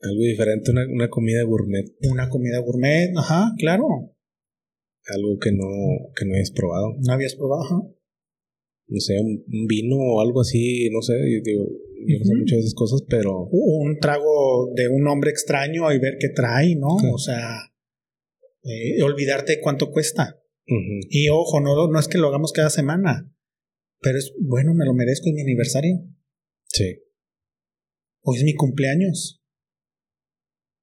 Algo 0.01 0.21
diferente, 0.21 0.71
una, 0.71 1.09
comida 1.09 1.43
gourmet. 1.43 1.87
Una 2.11 2.29
comida 2.29 2.59
gourmet, 2.59 3.11
ajá, 3.17 3.55
claro. 3.57 3.87
Algo 5.07 5.39
que 5.41 5.51
no, 5.51 5.65
que 6.15 6.27
no 6.27 6.35
hayas 6.35 6.51
probado. 6.51 6.89
No 6.99 7.15
habías 7.15 7.35
probado, 7.35 7.63
ajá. 7.63 7.77
No 8.93 9.01
sé, 9.01 9.15
un, 9.19 9.67
vino 9.67 9.97
o 9.97 10.21
algo 10.21 10.43
así, 10.43 10.91
no 10.91 11.01
sé, 11.01 11.15
yo 11.15 11.41
digo, 11.43 11.67
yo 12.07 12.19
no 12.19 12.25
sé 12.25 12.35
muchas 12.35 12.57
de 12.57 12.61
esas 12.61 12.75
cosas, 12.75 13.03
pero... 13.09 13.49
Un 13.51 13.99
trago 13.99 14.71
de 14.75 14.89
un 14.89 15.07
hombre 15.09 15.31
extraño 15.31 15.91
y 15.93 15.99
ver 15.99 16.17
qué 16.21 16.29
trae, 16.29 16.77
¿no? 16.77 16.97
O 17.13 17.19
sea, 17.19 17.73
eh, 18.65 19.03
olvidarte 19.03 19.61
cuánto 19.61 19.91
cuesta. 19.91 20.39
Y 21.09 21.29
ojo, 21.29 21.61
no, 21.61 21.89
no 21.89 21.99
es 21.99 22.09
que 22.09 22.19
lo 22.19 22.29
hagamos 22.29 22.53
cada 22.53 22.71
semana, 22.71 23.31
pero 24.01 24.19
es 24.19 24.33
bueno, 24.41 24.75
me 24.75 24.85
lo 24.85 24.95
merezco 24.95 25.29
en 25.29 25.35
mi 25.35 25.41
aniversario. 25.43 26.01
Sí. 26.69 27.03
Hoy 28.23 28.39
es 28.39 28.45
mi 28.45 28.55
cumpleaños. 28.55 29.43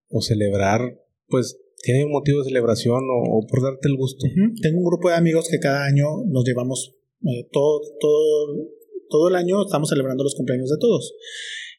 O 0.09 0.21
celebrar, 0.21 0.81
pues 1.27 1.59
tiene 1.81 2.05
un 2.05 2.11
motivo 2.11 2.39
de 2.39 2.49
celebración 2.49 3.03
o, 3.09 3.45
por 3.47 3.61
darte 3.61 3.87
el 3.87 3.95
gusto. 3.95 4.25
Tengo 4.61 4.79
un 4.79 4.85
grupo 4.85 5.09
de 5.09 5.15
amigos 5.15 5.47
que 5.49 5.59
cada 5.59 5.85
año 5.85 6.05
nos 6.27 6.43
llevamos 6.45 6.95
eh, 7.21 7.47
todo, 7.51 7.81
todo, 7.99 8.69
todo 9.09 9.29
el 9.29 9.35
año 9.35 9.63
estamos 9.63 9.89
celebrando 9.89 10.23
los 10.23 10.35
cumpleaños 10.35 10.69
de 10.69 10.77
todos. 10.79 11.13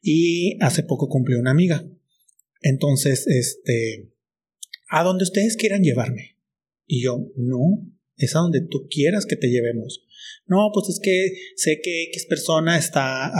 Y 0.03 0.57
hace 0.63 0.83
poco 0.83 1.09
cumplió 1.09 1.39
una 1.39 1.51
amiga. 1.51 1.87
Entonces, 2.63 3.27
este, 3.27 4.13
a 4.89 5.05
donde 5.05 5.25
ustedes 5.25 5.57
quieran 5.57 5.83
llevarme. 5.83 6.37
Y 6.87 7.03
yo, 7.03 7.31
no, 7.37 7.87
es 8.17 8.35
a 8.37 8.41
donde 8.41 8.61
tú 8.69 8.89
quieras 8.91 9.27
que 9.27 9.37
te 9.37 9.49
llevemos. 9.49 10.05
No, 10.47 10.71
pues 10.75 10.89
es 10.89 11.01
que 11.03 11.33
sé 11.57 11.81
que 11.83 12.05
X 12.05 12.27
persona 12.29 12.77
está 12.77 13.33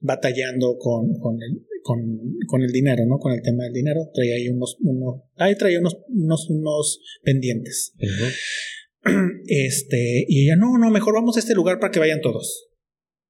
batallando 0.00 0.76
con, 0.78 1.14
con, 1.18 1.36
el, 1.42 1.64
con, 1.82 2.62
el 2.62 2.72
dinero, 2.72 3.06
¿no? 3.06 3.18
Con 3.18 3.32
el 3.32 3.42
tema 3.42 3.64
del 3.64 3.72
dinero. 3.72 4.00
Traía 4.12 4.34
ahí 4.34 4.48
unos, 4.48 4.76
ahí 5.36 5.56
traía 5.56 5.78
unos, 5.78 5.98
unos, 6.08 6.50
unos 6.50 7.00
pendientes. 7.22 7.94
Este, 9.46 10.24
y 10.28 10.44
ella, 10.44 10.56
no, 10.56 10.76
no, 10.78 10.90
mejor 10.90 11.14
vamos 11.14 11.36
a 11.36 11.40
este 11.40 11.54
lugar 11.54 11.78
para 11.78 11.92
que 11.92 12.00
vayan 12.00 12.20
todos. 12.20 12.68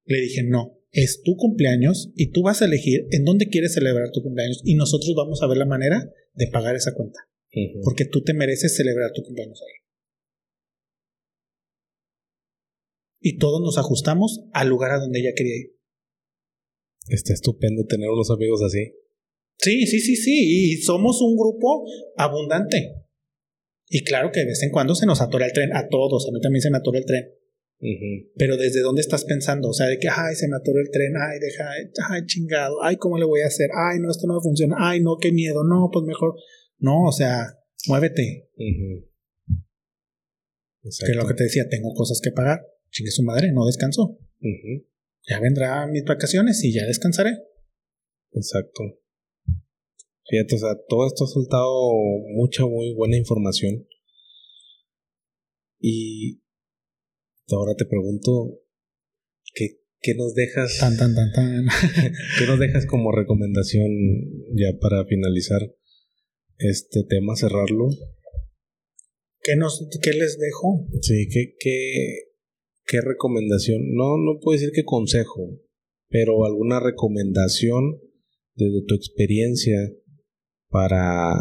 Le 0.06 0.20
dije, 0.20 0.42
no, 0.44 0.80
es 0.92 1.22
tu 1.22 1.36
cumpleaños 1.36 2.10
y 2.14 2.30
tú 2.30 2.42
vas 2.42 2.62
a 2.62 2.64
elegir 2.64 3.06
en 3.10 3.24
dónde 3.24 3.48
quieres 3.48 3.74
celebrar 3.74 4.10
tu 4.12 4.22
cumpleaños 4.22 4.62
y 4.64 4.74
nosotros 4.74 5.14
vamos 5.16 5.42
a 5.42 5.46
ver 5.46 5.58
la 5.58 5.66
manera 5.66 6.10
de 6.34 6.46
pagar 6.48 6.74
esa 6.74 6.94
cuenta. 6.94 7.20
Porque 7.82 8.04
tú 8.04 8.22
te 8.22 8.34
mereces 8.34 8.76
celebrar 8.76 9.12
tu 9.14 9.22
cumpleaños 9.22 9.60
ahí. 9.62 9.86
Y 13.20 13.38
todos 13.38 13.62
nos 13.62 13.78
ajustamos 13.78 14.44
al 14.52 14.68
lugar 14.68 14.92
a 14.92 14.98
donde 14.98 15.20
ella 15.20 15.32
quería 15.34 15.56
ir. 15.56 15.76
Está 17.08 17.32
estupendo 17.32 17.86
tener 17.86 18.10
unos 18.10 18.30
amigos 18.30 18.62
así. 18.62 18.92
Sí, 19.58 19.86
sí, 19.86 20.00
sí, 20.00 20.16
sí. 20.16 20.72
Y 20.72 20.76
somos 20.82 21.22
un 21.22 21.34
grupo 21.34 21.86
abundante. 22.16 23.05
Y 23.88 24.04
claro 24.04 24.32
que 24.32 24.40
de 24.40 24.46
vez 24.46 24.62
en 24.62 24.70
cuando 24.70 24.94
se 24.94 25.06
nos 25.06 25.20
atora 25.20 25.46
el 25.46 25.52
tren. 25.52 25.74
A 25.74 25.88
todos. 25.88 26.26
A 26.28 26.32
mí 26.32 26.40
también 26.40 26.62
se 26.62 26.70
me 26.70 26.78
atora 26.78 26.98
el 26.98 27.04
tren. 27.04 27.32
Pero 28.36 28.56
desde 28.56 28.80
dónde 28.80 29.02
estás 29.02 29.24
pensando? 29.24 29.68
O 29.68 29.72
sea, 29.72 29.86
de 29.86 29.98
que, 29.98 30.08
ay, 30.08 30.34
se 30.34 30.48
me 30.48 30.56
atoró 30.56 30.80
el 30.80 30.90
tren, 30.90 31.12
ay, 31.16 31.38
deja, 31.38 31.68
ay, 32.10 32.24
chingado, 32.24 32.82
ay, 32.82 32.96
¿cómo 32.96 33.18
le 33.18 33.26
voy 33.26 33.42
a 33.42 33.46
hacer? 33.46 33.68
Ay, 33.74 34.00
no, 34.00 34.10
esto 34.10 34.26
no 34.26 34.40
funciona, 34.40 34.76
ay, 34.78 35.00
no, 35.00 35.18
qué 35.20 35.30
miedo, 35.30 35.62
no, 35.62 35.90
pues 35.92 36.04
mejor. 36.06 36.36
No, 36.78 37.04
o 37.04 37.12
sea, 37.12 37.58
muévete. 37.86 38.48
Que 38.56 39.04
es 40.82 41.16
lo 41.16 41.26
que 41.26 41.34
te 41.34 41.44
decía, 41.44 41.68
tengo 41.68 41.92
cosas 41.94 42.20
que 42.22 42.32
pagar. 42.32 42.66
Chingue 42.90 43.10
su 43.10 43.22
madre, 43.22 43.52
no 43.52 43.66
descanso. 43.66 44.18
Ya 45.28 45.40
vendrán 45.40 45.90
mis 45.90 46.04
vacaciones 46.04 46.64
y 46.64 46.72
ya 46.72 46.86
descansaré. 46.86 47.36
Exacto. 48.32 49.00
Fíjate, 50.28 50.56
o 50.56 50.58
sea, 50.58 50.70
todo 50.88 51.06
esto 51.06 51.24
ha 51.24 51.28
soltado 51.28 51.92
mucha, 52.34 52.66
muy 52.66 52.94
buena 52.94 53.16
información. 53.16 53.86
Y 55.78 56.42
ahora 57.48 57.74
te 57.76 57.84
pregunto, 57.84 58.60
¿qué, 59.54 59.78
qué 60.00 60.14
nos 60.14 60.34
dejas? 60.34 60.78
Tan, 60.80 60.96
tan, 60.96 61.14
tan, 61.14 61.32
tan. 61.32 61.66
¿Qué 62.38 62.46
nos 62.46 62.58
dejas 62.58 62.86
como 62.86 63.12
recomendación 63.12 63.88
ya 64.54 64.76
para 64.80 65.04
finalizar 65.04 65.60
este 66.58 67.04
tema, 67.08 67.36
cerrarlo? 67.36 67.88
¿Qué, 69.42 69.54
nos, 69.54 69.86
qué 70.02 70.10
les 70.10 70.38
dejo? 70.38 70.88
Sí, 71.02 71.28
¿qué, 71.30 71.54
qué, 71.60 72.32
qué 72.84 73.00
recomendación? 73.00 73.94
No, 73.94 74.16
no 74.16 74.40
puedo 74.40 74.58
decir 74.58 74.72
qué 74.74 74.82
consejo, 74.84 75.60
pero 76.08 76.44
alguna 76.44 76.80
recomendación 76.80 78.00
desde 78.56 78.82
tu 78.86 78.96
experiencia 78.96 79.78
para 80.76 81.32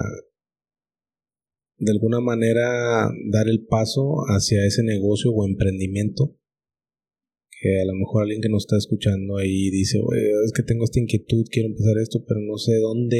de 1.77 1.91
alguna 1.91 2.21
manera 2.21 3.11
dar 3.29 3.49
el 3.49 3.65
paso 3.67 4.23
hacia 4.31 4.65
ese 4.65 4.81
negocio 4.81 5.31
o 5.31 5.45
emprendimiento 5.45 6.39
que 7.59 7.81
a 7.81 7.85
lo 7.85 7.95
mejor 7.95 8.23
alguien 8.23 8.41
que 8.41 8.47
nos 8.47 8.63
está 8.63 8.77
escuchando 8.77 9.37
ahí 9.37 9.69
dice, 9.71 9.99
es 10.45 10.53
que 10.53 10.63
tengo 10.63 10.85
esta 10.85 11.01
inquietud, 11.01 11.43
quiero 11.51 11.67
empezar 11.67 11.97
esto, 12.01 12.23
pero 12.25 12.39
no 12.39 12.57
sé 12.57 12.77
dónde 12.79 13.19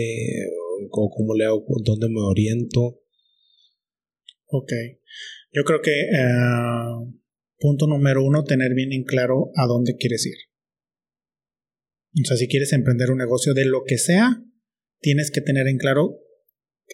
o 0.89 1.09
cómo 1.09 1.35
le 1.35 1.43
hago, 1.43 1.65
dónde 1.83 2.07
me 2.07 2.21
oriento. 2.21 3.01
Ok, 4.47 4.71
yo 5.51 5.63
creo 5.63 5.81
que 5.81 5.91
eh, 5.91 7.15
punto 7.59 7.87
número 7.87 8.23
uno, 8.23 8.45
tener 8.45 8.73
bien 8.73 8.93
en 8.93 9.03
claro 9.03 9.51
a 9.55 9.67
dónde 9.67 9.97
quieres 9.97 10.25
ir. 10.25 10.37
O 12.23 12.25
sea, 12.25 12.37
si 12.37 12.47
quieres 12.47 12.71
emprender 12.71 13.11
un 13.11 13.17
negocio 13.17 13.53
de 13.53 13.65
lo 13.65 13.83
que 13.85 13.97
sea, 13.97 14.45
tienes 14.99 15.31
que 15.31 15.41
tener 15.41 15.67
en 15.67 15.77
claro 15.77 16.19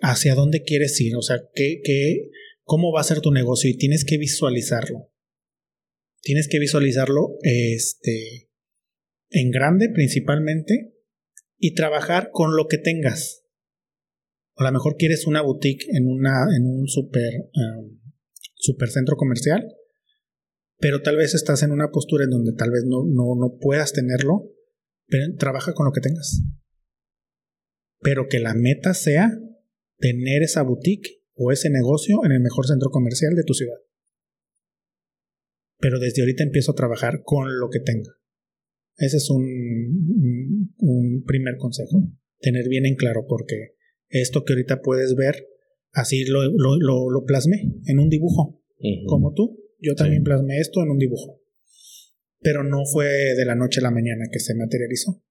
hacia 0.02 0.36
dónde 0.36 0.64
quieres 0.64 1.00
ir, 1.02 1.16
o 1.16 1.22
sea, 1.22 1.38
qué, 1.54 1.82
qué, 1.84 2.30
cómo 2.64 2.92
va 2.92 3.02
a 3.02 3.06
ser 3.06 3.22
tu 3.22 3.32
negocio 3.32 3.70
y 3.70 3.78
tienes 3.78 4.06
que 4.06 4.18
visualizarlo. 4.18 5.10
Tienes 6.22 6.48
que 6.48 6.60
visualizarlo 6.60 7.38
este, 7.42 8.50
en 9.30 9.50
grande 9.50 9.90
principalmente 9.90 10.94
y 11.58 11.74
trabajar 11.74 12.30
con 12.32 12.56
lo 12.56 12.68
que 12.68 12.78
tengas. 12.78 13.44
A 14.56 14.64
lo 14.64 14.72
mejor 14.72 14.96
quieres 14.98 15.26
una 15.26 15.42
boutique 15.42 15.86
en, 15.92 16.08
una, 16.08 16.46
en 16.56 16.66
un 16.66 16.88
super, 16.88 17.50
um, 17.56 18.00
super 18.56 18.90
centro 18.90 19.16
comercial, 19.16 19.66
pero 20.78 21.02
tal 21.02 21.18
vez 21.18 21.34
estás 21.34 21.64
en 21.64 21.72
una 21.72 21.92
postura 21.92 22.26
en 22.26 22.32
donde 22.32 22.54
tal 22.54 22.72
vez 22.72 22.84
no, 22.86 23.04
no, 23.06 23.36
no 23.36 23.58
puedas 23.60 23.94
tenerlo, 23.94 24.52
pero 25.08 25.36
trabaja 25.38 25.74
con 25.74 25.86
lo 25.86 25.92
que 25.92 26.02
tengas. 26.02 26.42
Pero 28.02 28.28
que 28.28 28.40
la 28.40 28.54
meta 28.54 28.94
sea 28.94 29.32
tener 29.98 30.44
esa 30.44 30.64
boutique 30.64 31.22
o 31.34 31.52
ese 31.52 31.70
negocio 31.70 32.18
en 32.26 32.32
el 32.32 32.42
mejor 32.42 32.68
centro 32.68 32.90
comercial 32.90 33.36
de 33.36 33.44
tu 33.44 33.54
ciudad. 33.54 33.78
Pero 35.80 36.00
desde 36.00 36.22
ahorita 36.22 36.44
empiezo 36.44 36.72
a 36.72 36.76
trabajar 36.76 37.22
con 37.24 37.60
lo 37.60 37.70
que 37.70 37.80
tenga. 37.80 38.12
Ese 38.98 39.18
es 39.18 39.30
un, 39.30 40.74
un 40.78 41.24
primer 41.26 41.58
consejo. 41.58 42.08
Tener 42.40 42.68
bien 42.70 42.86
en 42.86 42.96
claro 42.96 43.26
porque 43.28 43.76
esto 44.10 44.44
que 44.44 44.54
ahorita 44.54 44.82
puedes 44.82 45.16
ver, 45.16 45.48
así 45.92 46.26
lo, 46.26 46.44
lo, 46.44 47.10
lo, 47.10 47.26
plasmé 47.26 47.74
en 47.86 48.00
un 48.00 48.10
dibujo. 48.10 48.62
Como 49.08 49.34
tú, 49.34 49.60
yo 49.80 49.96
también 49.96 50.24
plasmé 50.24 50.60
esto 50.60 50.82
en 50.84 50.90
un 50.90 50.98
dibujo. 50.98 51.40
Pero 52.40 52.64
no 52.64 52.84
fue 52.92 53.08
de 53.08 53.46
la 53.46 53.56
noche 53.56 53.80
a 53.80 53.84
la 53.84 53.92
mañana 53.92 54.26
que 54.32 54.40
se 54.40 54.56
materializó. 54.56 55.24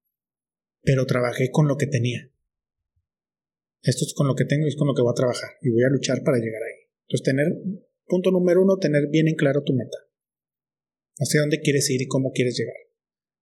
Pero 0.83 1.07
trabajé 1.07 1.51
con 1.51 1.69
lo 1.69 1.77
que 1.77 1.87
tenía. 1.87 2.31
Esto 3.83 4.05
es 4.05 4.13
con 4.15 4.27
lo 4.27 4.35
que 4.35 4.45
tengo 4.45 4.67
y 4.67 4.69
es 4.69 4.77
con 4.77 4.89
lo 4.89 4.95
que 4.95 5.03
voy 5.03 5.13
a 5.13 5.15
trabajar. 5.15 5.51
Y 5.63 5.71
voy 5.71 5.83
a 5.85 5.89
luchar 5.89 6.23
para 6.23 6.39
llegar 6.39 6.63
ahí. 6.63 6.87
Entonces, 7.09 7.25
tener, 7.25 7.47
punto 8.07 8.31
número 8.31 8.63
uno, 8.63 8.77
tener 8.77 9.09
bien 9.11 9.29
en 9.29 9.37
claro 9.37 9.63
tu 9.65 9.73
meta. 9.73 9.97
Hacia 11.19 11.41
dónde 11.41 11.61
quieres 11.61 11.89
ir 11.91 12.03
y 12.03 12.07
cómo 12.07 12.33
quieres 12.33 12.59
llegar. 12.59 12.77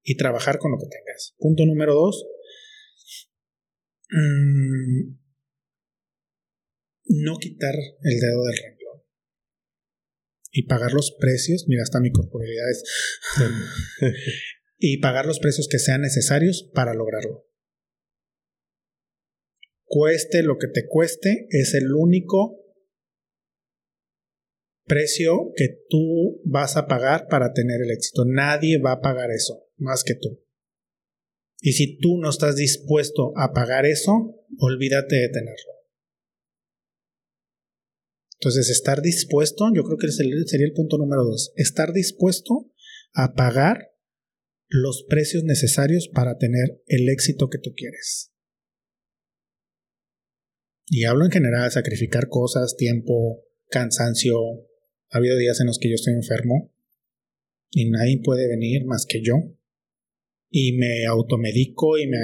Y 0.02 0.16
trabajar 0.16 0.58
con 0.58 0.70
lo 0.72 0.78
que 0.78 0.86
tengas. 0.86 1.34
Punto 1.38 1.66
número 1.66 1.94
dos. 1.94 2.24
Mm, 4.10 5.18
no 7.24 7.36
quitar 7.38 7.74
el 7.74 8.20
dedo 8.20 8.44
del 8.44 8.56
renglón. 8.62 9.02
Y 10.52 10.66
pagar 10.66 10.92
los 10.92 11.16
precios. 11.18 11.66
Mira, 11.68 11.82
hasta 11.82 12.00
mi 12.00 12.12
corporalidad 12.12 12.70
es. 12.70 12.84
y 14.78 14.98
pagar 14.98 15.26
los 15.26 15.40
precios 15.40 15.66
que 15.68 15.80
sean 15.80 16.00
necesarios 16.00 16.70
para 16.72 16.94
lograrlo 16.94 17.47
cueste 19.88 20.42
lo 20.42 20.58
que 20.58 20.68
te 20.68 20.86
cueste, 20.86 21.46
es 21.50 21.74
el 21.74 21.92
único 21.92 22.58
precio 24.86 25.52
que 25.56 25.84
tú 25.88 26.40
vas 26.44 26.76
a 26.76 26.86
pagar 26.86 27.26
para 27.28 27.52
tener 27.52 27.80
el 27.82 27.90
éxito. 27.90 28.24
Nadie 28.24 28.78
va 28.78 28.92
a 28.92 29.00
pagar 29.00 29.30
eso 29.30 29.66
más 29.76 30.02
que 30.04 30.14
tú. 30.14 30.40
Y 31.60 31.72
si 31.72 31.98
tú 31.98 32.18
no 32.18 32.30
estás 32.30 32.56
dispuesto 32.56 33.32
a 33.36 33.52
pagar 33.52 33.84
eso, 33.84 34.36
olvídate 34.58 35.16
de 35.16 35.28
tenerlo. 35.28 35.72
Entonces, 38.40 38.70
estar 38.70 39.02
dispuesto, 39.02 39.64
yo 39.74 39.82
creo 39.82 39.98
que 39.98 40.12
sería 40.12 40.66
el 40.66 40.72
punto 40.72 40.96
número 40.96 41.24
dos, 41.24 41.52
estar 41.56 41.92
dispuesto 41.92 42.70
a 43.12 43.34
pagar 43.34 43.92
los 44.68 45.04
precios 45.08 45.42
necesarios 45.42 46.08
para 46.08 46.38
tener 46.38 46.80
el 46.86 47.08
éxito 47.08 47.48
que 47.48 47.58
tú 47.58 47.72
quieres. 47.74 48.32
Y 50.90 51.04
hablo 51.04 51.24
en 51.24 51.30
general, 51.30 51.70
sacrificar 51.70 52.28
cosas, 52.28 52.76
tiempo, 52.76 53.44
cansancio. 53.68 54.36
Ha 55.10 55.18
habido 55.18 55.36
días 55.36 55.60
en 55.60 55.66
los 55.66 55.78
que 55.78 55.88
yo 55.88 55.94
estoy 55.94 56.14
enfermo 56.14 56.72
y 57.70 57.90
nadie 57.90 58.20
puede 58.22 58.48
venir 58.48 58.84
más 58.86 59.06
que 59.06 59.20
yo. 59.22 59.34
Y 60.50 60.72
me 60.78 61.06
automedico 61.06 61.98
y 61.98 62.06
me... 62.06 62.18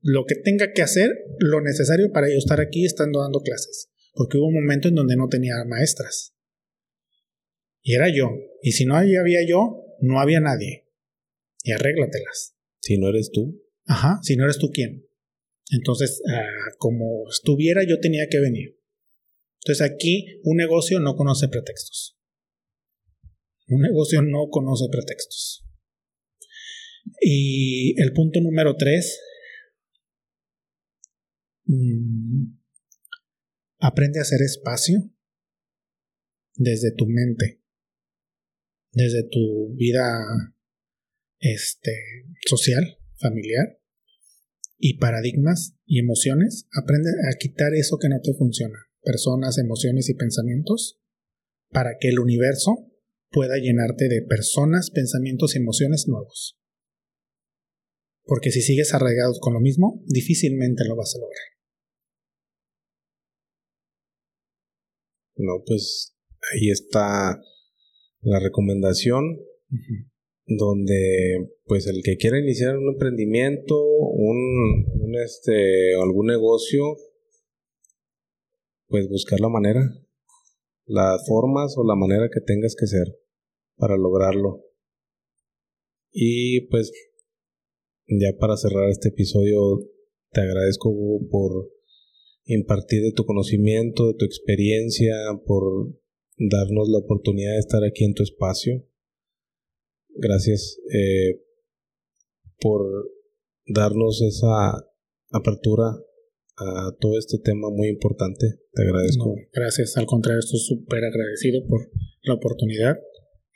Lo 0.00 0.24
que 0.26 0.36
tenga 0.36 0.72
que 0.72 0.82
hacer, 0.82 1.10
lo 1.38 1.60
necesario 1.60 2.12
para 2.12 2.28
yo 2.28 2.36
estar 2.36 2.60
aquí 2.60 2.86
estando 2.86 3.20
dando 3.20 3.40
clases. 3.40 3.90
Porque 4.14 4.38
hubo 4.38 4.46
un 4.46 4.54
momento 4.54 4.88
en 4.88 4.94
donde 4.94 5.16
no 5.16 5.28
tenía 5.28 5.54
maestras. 5.66 6.34
Y 7.82 7.94
era 7.94 8.08
yo. 8.08 8.30
Y 8.62 8.72
si 8.72 8.84
no 8.84 8.96
había 8.96 9.46
yo, 9.46 9.84
no 10.00 10.20
había 10.20 10.40
nadie. 10.40 10.86
Y 11.62 11.72
arréglatelas. 11.72 12.54
Si 12.80 12.96
no 12.96 13.08
eres 13.08 13.30
tú. 13.32 13.62
Ajá, 13.84 14.18
si 14.22 14.36
no 14.36 14.44
eres 14.44 14.58
tú, 14.58 14.70
¿quién? 14.72 15.07
Entonces, 15.70 16.22
ah, 16.32 16.74
como 16.78 17.28
estuviera, 17.30 17.82
yo 17.86 18.00
tenía 18.00 18.26
que 18.30 18.40
venir. 18.40 18.78
Entonces 19.62 19.90
aquí 19.90 20.40
un 20.44 20.56
negocio 20.56 21.00
no 21.00 21.14
conoce 21.14 21.48
pretextos. 21.48 22.18
Un 23.68 23.82
negocio 23.82 24.22
no 24.22 24.48
conoce 24.50 24.86
pretextos. 24.90 25.64
Y 27.20 28.00
el 28.00 28.12
punto 28.12 28.40
número 28.40 28.76
tres, 28.76 29.20
mm, 31.64 32.58
aprende 33.80 34.18
a 34.18 34.22
hacer 34.22 34.40
espacio 34.42 34.98
desde 36.54 36.92
tu 36.92 37.06
mente, 37.06 37.62
desde 38.92 39.28
tu 39.30 39.74
vida 39.76 40.02
este, 41.40 41.92
social, 42.46 42.98
familiar, 43.18 43.80
y 44.78 44.98
paradigmas 44.98 45.76
y 45.84 45.98
emociones, 45.98 46.68
aprende 46.72 47.10
a 47.10 47.36
quitar 47.36 47.74
eso 47.74 47.98
que 48.00 48.08
no 48.08 48.20
te 48.22 48.32
funciona, 48.34 48.78
personas, 49.02 49.58
emociones 49.58 50.08
y 50.08 50.14
pensamientos, 50.14 51.00
para 51.70 51.98
que 52.00 52.08
el 52.08 52.20
universo 52.20 52.86
pueda 53.30 53.58
llenarte 53.58 54.08
de 54.08 54.22
personas, 54.22 54.90
pensamientos 54.90 55.54
y 55.54 55.58
emociones 55.58 56.06
nuevos. 56.08 56.58
Porque 58.24 58.50
si 58.50 58.62
sigues 58.62 58.94
arraigado 58.94 59.34
con 59.40 59.54
lo 59.54 59.60
mismo, 59.60 60.02
difícilmente 60.06 60.84
lo 60.86 60.96
vas 60.96 61.14
a 61.14 61.18
lograr. 61.18 61.58
No, 65.36 65.62
pues 65.66 66.14
ahí 66.52 66.70
está 66.70 67.40
la 68.20 68.40
recomendación 68.40 69.38
donde 70.48 71.52
pues 71.66 71.86
el 71.86 72.02
que 72.02 72.16
quiera 72.16 72.38
iniciar 72.38 72.76
un 72.78 72.88
emprendimiento, 72.88 73.76
un, 73.76 75.14
este, 75.22 75.94
algún 75.94 76.26
negocio, 76.26 76.96
pues 78.88 79.08
buscar 79.08 79.40
la 79.40 79.50
manera, 79.50 79.82
las 80.86 81.26
formas 81.28 81.74
o 81.76 81.84
la 81.86 81.94
manera 81.94 82.30
que 82.32 82.40
tengas 82.40 82.74
que 82.74 82.86
ser 82.86 83.06
para 83.76 83.98
lograrlo. 83.98 84.64
Y 86.10 86.62
pues 86.68 86.92
ya 88.06 88.32
para 88.38 88.56
cerrar 88.56 88.88
este 88.88 89.10
episodio, 89.10 89.86
te 90.32 90.40
agradezco 90.40 90.90
por 91.30 91.70
impartir 92.46 93.02
de 93.02 93.12
tu 93.12 93.26
conocimiento, 93.26 94.06
de 94.06 94.14
tu 94.14 94.24
experiencia, 94.24 95.14
por 95.44 95.94
darnos 96.38 96.88
la 96.88 96.98
oportunidad 97.00 97.52
de 97.52 97.58
estar 97.58 97.84
aquí 97.84 98.04
en 98.04 98.14
tu 98.14 98.22
espacio 98.22 98.88
gracias 100.18 100.78
eh, 100.92 101.40
por 102.60 102.82
darnos 103.66 104.22
esa 104.22 104.84
apertura 105.30 105.94
a 106.56 106.90
todo 107.00 107.18
este 107.18 107.38
tema 107.38 107.70
muy 107.70 107.88
importante. 107.88 108.46
Te 108.72 108.82
agradezco. 108.82 109.34
gracias, 109.52 109.96
al 109.96 110.06
contrario, 110.06 110.40
estoy 110.40 110.58
súper 110.58 111.04
agradecido 111.04 111.64
por 111.66 111.90
la 112.22 112.34
oportunidad. 112.34 112.98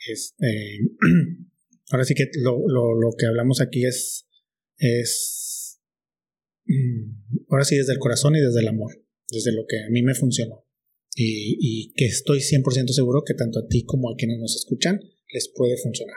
Este, 0.08 0.78
ahora 1.90 2.04
sí 2.04 2.14
que 2.14 2.26
lo, 2.36 2.56
que 3.18 3.26
hablamos 3.26 3.60
aquí 3.60 3.84
es, 3.84 4.28
es, 4.78 5.80
mm, 6.66 7.46
ahora 7.48 7.64
sí 7.64 7.76
desde 7.76 7.92
el 7.92 7.98
corazón 7.98 8.36
y 8.36 8.40
desde 8.40 8.60
el 8.60 8.68
amor, 8.68 8.92
desde 9.28 9.52
lo 9.52 9.64
que 9.66 9.78
a 9.78 9.90
mí 9.90 10.02
me 10.02 10.14
funcionó. 10.14 10.64
Y, 11.14 11.58
y 11.60 11.92
que 11.94 12.06
estoy 12.06 12.38
100% 12.38 12.88
seguro 12.88 13.22
que 13.26 13.34
tanto 13.34 13.58
a 13.58 13.66
ti 13.66 13.84
como 13.84 14.10
a 14.10 14.16
quienes 14.16 14.38
nos 14.38 14.56
escuchan 14.56 15.00
les 15.32 15.52
puede 15.54 15.76
funcionar. 15.76 16.16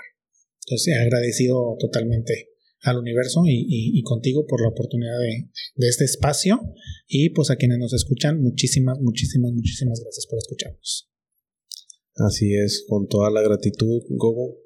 Entonces, 0.65 0.95
agradecido 0.99 1.75
totalmente 1.79 2.49
al 2.81 2.97
universo 2.97 3.41
y, 3.45 4.01
contigo 4.03 4.45
por 4.45 4.61
la 4.61 4.69
oportunidad 4.69 5.17
de, 5.19 5.49
de, 5.75 5.87
este 5.87 6.05
espacio. 6.05 6.59
Y 7.07 7.29
pues 7.29 7.49
a 7.49 7.55
quienes 7.55 7.77
nos 7.77 7.93
escuchan, 7.93 8.41
muchísimas, 8.41 8.99
muchísimas, 8.99 9.51
muchísimas 9.53 9.99
gracias 10.01 10.27
por 10.27 10.37
escucharnos. 10.37 11.09
Así 12.15 12.53
es, 12.55 12.85
con 12.87 13.07
toda 13.07 13.29
la 13.31 13.41
gratitud, 13.41 14.03
Gogo. 14.09 14.57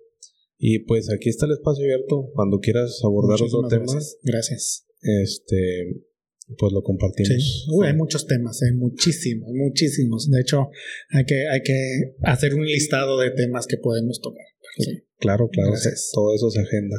Y 0.57 0.79
pues 0.79 1.09
aquí 1.09 1.29
está 1.29 1.45
el 1.45 1.53
espacio 1.53 1.83
abierto. 1.83 2.29
Cuando 2.33 2.59
quieras 2.59 2.99
abordar 3.03 3.41
otro 3.41 3.67
tema. 3.67 3.85
Gracias. 4.23 4.85
Este, 5.01 6.03
pues 6.57 6.73
lo 6.73 6.83
compartimos. 6.83 7.67
Uy, 7.73 7.87
hay 7.87 7.95
muchos 7.95 8.27
temas, 8.27 8.61
hay 8.61 8.75
muchísimos, 8.75 9.49
muchísimos. 9.53 10.29
De 10.29 10.41
hecho, 10.41 10.69
hay 11.09 11.25
que, 11.25 11.47
hay 11.47 11.61
que 11.63 12.15
hacer 12.23 12.53
un 12.55 12.65
listado 12.65 13.17
de 13.19 13.31
temas 13.31 13.65
que 13.67 13.77
podemos 13.77 14.19
tocar. 14.21 14.45
Claro, 15.19 15.49
claro. 15.49 15.73
Todo 16.13 16.33
eso 16.33 16.49
se 16.49 16.61
agenda. 16.61 16.95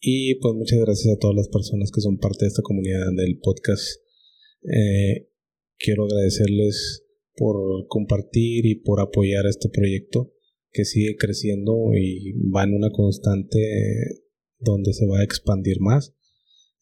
Y 0.00 0.34
pues 0.36 0.54
muchas 0.54 0.80
gracias 0.80 1.14
a 1.14 1.18
todas 1.18 1.36
las 1.36 1.48
personas 1.48 1.90
que 1.90 2.00
son 2.00 2.18
parte 2.18 2.44
de 2.44 2.48
esta 2.48 2.62
comunidad 2.62 3.06
del 3.16 3.38
podcast. 3.38 4.00
Eh, 4.64 5.28
quiero 5.78 6.04
agradecerles 6.04 7.04
por 7.36 7.86
compartir 7.88 8.66
y 8.66 8.74
por 8.76 9.00
apoyar 9.00 9.46
este 9.46 9.68
proyecto 9.68 10.32
que 10.72 10.84
sigue 10.84 11.16
creciendo 11.16 11.92
y 11.94 12.32
va 12.50 12.64
en 12.64 12.74
una 12.74 12.90
constante 12.90 13.58
donde 14.58 14.92
se 14.92 15.06
va 15.06 15.20
a 15.20 15.24
expandir 15.24 15.80
más. 15.80 16.14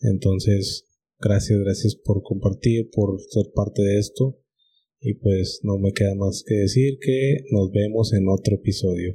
Entonces, 0.00 0.86
gracias, 1.18 1.58
gracias 1.60 1.96
por 1.96 2.22
compartir, 2.22 2.90
por 2.90 3.20
ser 3.20 3.52
parte 3.54 3.82
de 3.82 3.98
esto. 3.98 4.40
Y 5.00 5.14
pues 5.14 5.60
no 5.62 5.78
me 5.78 5.92
queda 5.92 6.14
más 6.14 6.42
que 6.46 6.54
decir 6.54 6.98
que 7.00 7.44
nos 7.50 7.70
vemos 7.70 8.12
en 8.12 8.28
otro 8.28 8.56
episodio. 8.56 9.14